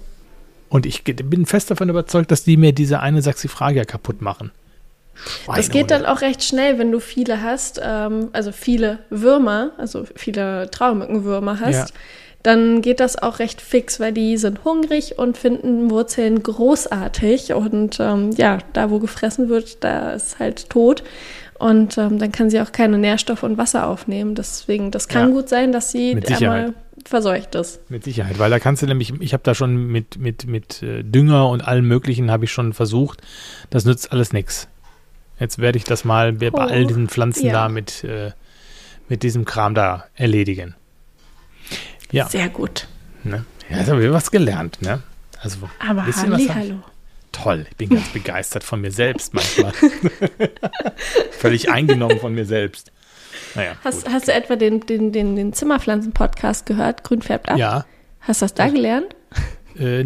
Und 0.67 0.85
ich 0.87 1.03
bin 1.03 1.45
fest 1.45 1.69
davon 1.71 1.89
überzeugt, 1.89 2.31
dass 2.31 2.43
die 2.43 2.57
mir 2.57 2.73
diese 2.73 2.99
eine 2.99 3.21
Saxifragia 3.21 3.85
kaputt 3.85 4.21
machen. 4.21 4.51
Das 5.55 5.69
geht 5.69 5.91
dann 5.91 6.05
auch 6.05 6.21
recht 6.21 6.43
schnell, 6.43 6.77
wenn 6.77 6.91
du 6.91 6.99
viele 6.99 7.41
hast, 7.41 7.81
ähm, 7.83 8.29
also 8.33 8.51
viele 8.51 8.99
Würmer, 9.09 9.71
also 9.77 10.05
viele 10.15 10.69
Traumückenwürmer 10.71 11.59
hast. 11.59 11.89
Ja. 11.89 11.95
Dann 12.43 12.83
geht 12.83 12.99
das 12.99 13.17
auch 13.17 13.39
recht 13.39 13.59
fix, 13.59 13.99
weil 13.99 14.13
die 14.13 14.37
sind 14.37 14.63
hungrig 14.63 15.17
und 15.17 15.35
finden 15.35 15.89
Wurzeln 15.89 16.43
großartig. 16.43 17.53
Und 17.53 17.99
ähm, 17.99 18.31
ja, 18.37 18.59
da 18.73 18.91
wo 18.91 18.99
gefressen 18.99 19.49
wird, 19.49 19.83
da 19.83 20.11
ist 20.11 20.37
halt 20.37 20.69
tot. 20.69 21.03
Und 21.57 21.97
ähm, 21.97 22.19
dann 22.19 22.31
kann 22.31 22.51
sie 22.51 22.61
auch 22.61 22.71
keine 22.71 22.97
Nährstoffe 22.99 23.41
und 23.41 23.57
Wasser 23.57 23.87
aufnehmen. 23.87 24.35
Deswegen, 24.35 24.91
das 24.91 25.07
kann 25.07 25.29
Ja. 25.29 25.33
gut 25.33 25.49
sein, 25.49 25.71
dass 25.71 25.91
sie 25.91 26.15
einmal 26.27 26.73
verseucht 27.03 27.55
ist. 27.55 27.79
Mit 27.89 28.03
Sicherheit, 28.03 28.37
weil 28.39 28.49
da 28.51 28.59
kannst 28.59 28.81
du 28.81 28.87
nämlich, 28.87 29.13
ich 29.19 29.33
habe 29.33 29.43
da 29.43 29.55
schon 29.55 29.87
mit, 29.87 30.19
mit, 30.19 30.47
mit 30.47 30.83
äh, 30.83 31.03
Dünger 31.03 31.49
und 31.49 31.67
allem 31.67 31.87
Möglichen 31.87 32.29
habe 32.29 32.45
ich 32.45 32.51
schon 32.51 32.73
versucht. 32.73 33.21
Das 33.69 33.85
nützt 33.85 34.11
alles 34.11 34.33
nichts. 34.33 34.67
Jetzt 35.39 35.59
werde 35.59 35.77
ich 35.77 35.83
das 35.83 36.05
mal 36.05 36.33
bei 36.33 36.51
Oh, 36.51 36.57
all 36.57 36.85
diesen 36.85 37.09
Pflanzen 37.09 37.47
ja. 37.47 37.53
da 37.53 37.69
mit, 37.69 38.03
äh, 38.03 38.31
mit 39.09 39.23
diesem 39.23 39.45
Kram 39.45 39.75
da 39.75 40.05
erledigen. 40.15 40.75
Ja, 42.11 42.27
Sehr 42.29 42.49
gut. 42.49 42.87
ne? 43.23 43.45
ja 43.69 43.77
jetzt 43.79 43.89
haben 43.89 43.99
wir 43.99 44.13
was 44.13 44.31
gelernt, 44.31 44.81
ne? 44.81 45.01
Also, 45.41 45.57
Aber 45.85 46.05
Halli, 46.05 46.47
hallo. 46.47 46.79
toll. 47.31 47.65
Ich 47.69 47.75
bin 47.75 47.89
ganz 47.89 48.07
begeistert 48.13 48.63
von 48.63 48.79
mir 48.81 48.91
selbst 48.91 49.33
manchmal. 49.33 49.73
Völlig 51.31 51.69
eingenommen 51.71 52.19
von 52.19 52.33
mir 52.33 52.45
selbst. 52.45 52.91
Naja, 53.55 53.73
Hast, 53.83 54.09
hast 54.09 54.27
du 54.27 54.33
etwa 54.33 54.55
den, 54.55 54.81
den, 54.81 55.11
den, 55.11 55.35
den 55.35 55.53
Zimmerpflanzen-Podcast 55.53 56.65
gehört? 56.65 57.03
Grün 57.03 57.21
färbt 57.21 57.49
ab? 57.49 57.57
Ja, 57.57 57.85
Hast 58.21 58.41
du 58.41 58.45
das 58.45 58.53
da 58.53 58.67
gelernt? 58.69 59.15
äh, 59.77 60.03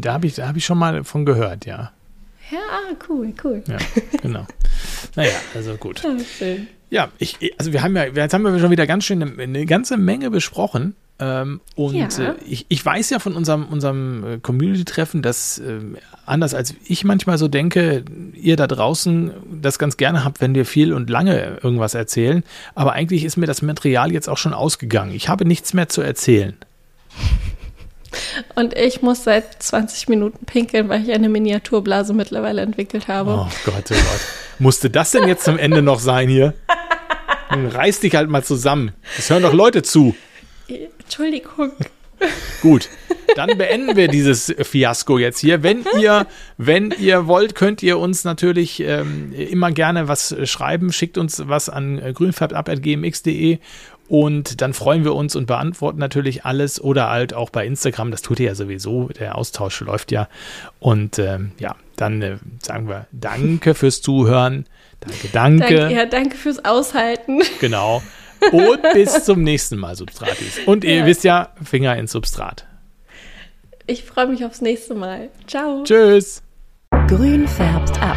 da 0.00 0.12
habe 0.14 0.26
ich, 0.26 0.34
da 0.34 0.48
hab 0.48 0.56
ich 0.56 0.64
schon 0.64 0.78
mal 0.78 1.04
von 1.04 1.24
gehört, 1.24 1.64
ja. 1.66 1.92
Ja, 2.50 2.58
ah, 2.70 2.94
cool, 3.08 3.32
cool. 3.44 3.62
Ja, 3.66 3.78
genau. 4.22 4.46
naja, 5.16 5.32
also 5.54 5.74
gut. 5.76 6.02
Ah, 6.04 6.16
schön. 6.38 6.68
Ja, 6.90 7.08
ich, 7.18 7.36
also 7.58 7.72
wir 7.72 7.82
haben 7.82 7.96
ja, 7.96 8.04
jetzt 8.04 8.32
haben 8.32 8.42
wir 8.42 8.58
schon 8.60 8.70
wieder 8.70 8.86
ganz 8.86 9.04
schön 9.04 9.20
eine, 9.22 9.42
eine 9.42 9.66
ganze 9.66 9.96
Menge 9.96 10.30
besprochen. 10.30 10.94
Ähm, 11.18 11.60
und 11.74 11.94
Ja. 11.94 12.06
äh, 12.06 12.34
ich, 12.46 12.66
ich 12.68 12.84
weiß 12.84 13.10
ja 13.10 13.18
von 13.18 13.34
unserem, 13.34 13.64
unserem 13.66 14.24
äh, 14.24 14.38
Community-Treffen, 14.38 15.22
dass 15.22 15.58
ähm, 15.58 15.96
anders 16.26 16.52
als 16.54 16.74
ich 16.84 17.04
manchmal 17.04 17.38
so 17.38 17.48
denke, 17.48 18.04
ihr 18.34 18.56
da 18.56 18.66
draußen 18.66 19.32
das 19.62 19.78
ganz 19.78 19.96
gerne 19.96 20.24
habt, 20.24 20.40
wenn 20.42 20.54
wir 20.54 20.66
viel 20.66 20.92
und 20.92 21.08
lange 21.08 21.58
irgendwas 21.62 21.94
erzählen. 21.94 22.44
Aber 22.74 22.92
eigentlich 22.92 23.24
ist 23.24 23.36
mir 23.36 23.46
das 23.46 23.62
Material 23.62 24.12
jetzt 24.12 24.28
auch 24.28 24.36
schon 24.38 24.52
ausgegangen. 24.52 25.12
Ich 25.14 25.28
habe 25.30 25.46
nichts 25.46 25.72
mehr 25.72 25.88
zu 25.88 26.02
erzählen. 26.02 26.54
Und 28.54 28.76
ich 28.76 29.02
muss 29.02 29.24
seit 29.24 29.62
20 29.62 30.08
Minuten 30.08 30.46
pinkeln, 30.46 30.88
weil 30.88 31.02
ich 31.02 31.12
eine 31.12 31.28
Miniaturblase 31.28 32.12
mittlerweile 32.12 32.62
entwickelt 32.62 33.08
habe. 33.08 33.32
Oh 33.32 33.48
Gott, 33.64 33.84
oh 33.90 33.94
Gott. 33.94 34.20
Musste 34.58 34.90
das 34.90 35.10
denn 35.10 35.28
jetzt 35.28 35.44
zum 35.44 35.58
Ende 35.58 35.82
noch 35.82 36.00
sein 36.00 36.28
hier? 36.28 36.54
Dann 37.50 37.66
reiß 37.66 38.00
dich 38.00 38.14
halt 38.16 38.28
mal 38.28 38.42
zusammen. 38.42 38.92
Es 39.18 39.30
hören 39.30 39.42
doch 39.42 39.52
Leute 39.52 39.82
zu. 39.82 40.14
Entschuldigung. 40.98 41.72
Gut, 42.62 42.88
dann 43.34 43.58
beenden 43.58 43.94
wir 43.96 44.08
dieses 44.08 44.54
Fiasko 44.62 45.18
jetzt 45.18 45.38
hier. 45.38 45.62
Wenn 45.62 45.84
ihr, 46.00 46.26
wenn 46.56 46.94
ihr 46.98 47.26
wollt, 47.26 47.54
könnt 47.54 47.82
ihr 47.82 47.98
uns 47.98 48.24
natürlich 48.24 48.80
ähm, 48.80 49.32
immer 49.32 49.70
gerne 49.70 50.08
was 50.08 50.34
schreiben. 50.44 50.92
Schickt 50.92 51.18
uns 51.18 51.42
was 51.46 51.68
an 51.68 51.98
äh, 51.98 52.12
grünfärbtab.gmx.de 52.14 53.58
und 54.08 54.60
dann 54.60 54.72
freuen 54.74 55.04
wir 55.04 55.14
uns 55.14 55.36
und 55.36 55.46
beantworten 55.46 55.98
natürlich 55.98 56.44
alles 56.44 56.80
oder 56.80 57.10
halt 57.10 57.34
auch 57.34 57.50
bei 57.50 57.66
Instagram. 57.66 58.10
Das 58.10 58.22
tut 58.22 58.40
ihr 58.40 58.46
ja 58.46 58.54
sowieso. 58.54 59.08
Der 59.08 59.36
Austausch 59.36 59.80
läuft 59.80 60.12
ja. 60.12 60.28
Und 60.78 61.18
ähm, 61.18 61.52
ja, 61.58 61.74
dann 61.96 62.22
äh, 62.22 62.36
sagen 62.62 62.88
wir 62.88 63.06
Danke 63.12 63.74
fürs 63.74 64.02
Zuhören. 64.02 64.66
Danke, 65.00 65.28
danke. 65.32 65.76
Danke, 65.76 65.94
ja, 65.94 66.06
danke 66.06 66.36
fürs 66.36 66.64
Aushalten. 66.64 67.42
Genau. 67.60 68.02
Und 68.52 68.80
bis 68.92 69.24
zum 69.24 69.42
nächsten 69.42 69.76
Mal, 69.78 69.96
Substratis. 69.96 70.60
Und 70.66 70.84
ihr 70.84 70.96
Ja. 70.96 71.06
wisst 71.06 71.24
ja, 71.24 71.48
Finger 71.64 71.96
ins 71.96 72.12
Substrat. 72.12 72.66
Ich 73.86 74.04
freue 74.04 74.26
mich 74.26 74.44
aufs 74.44 74.60
nächste 74.60 74.94
Mal. 74.94 75.30
Ciao. 75.46 75.84
Tschüss. 75.84 76.42
Grün 77.08 77.46
färbt 77.48 78.00
ab. 78.02 78.16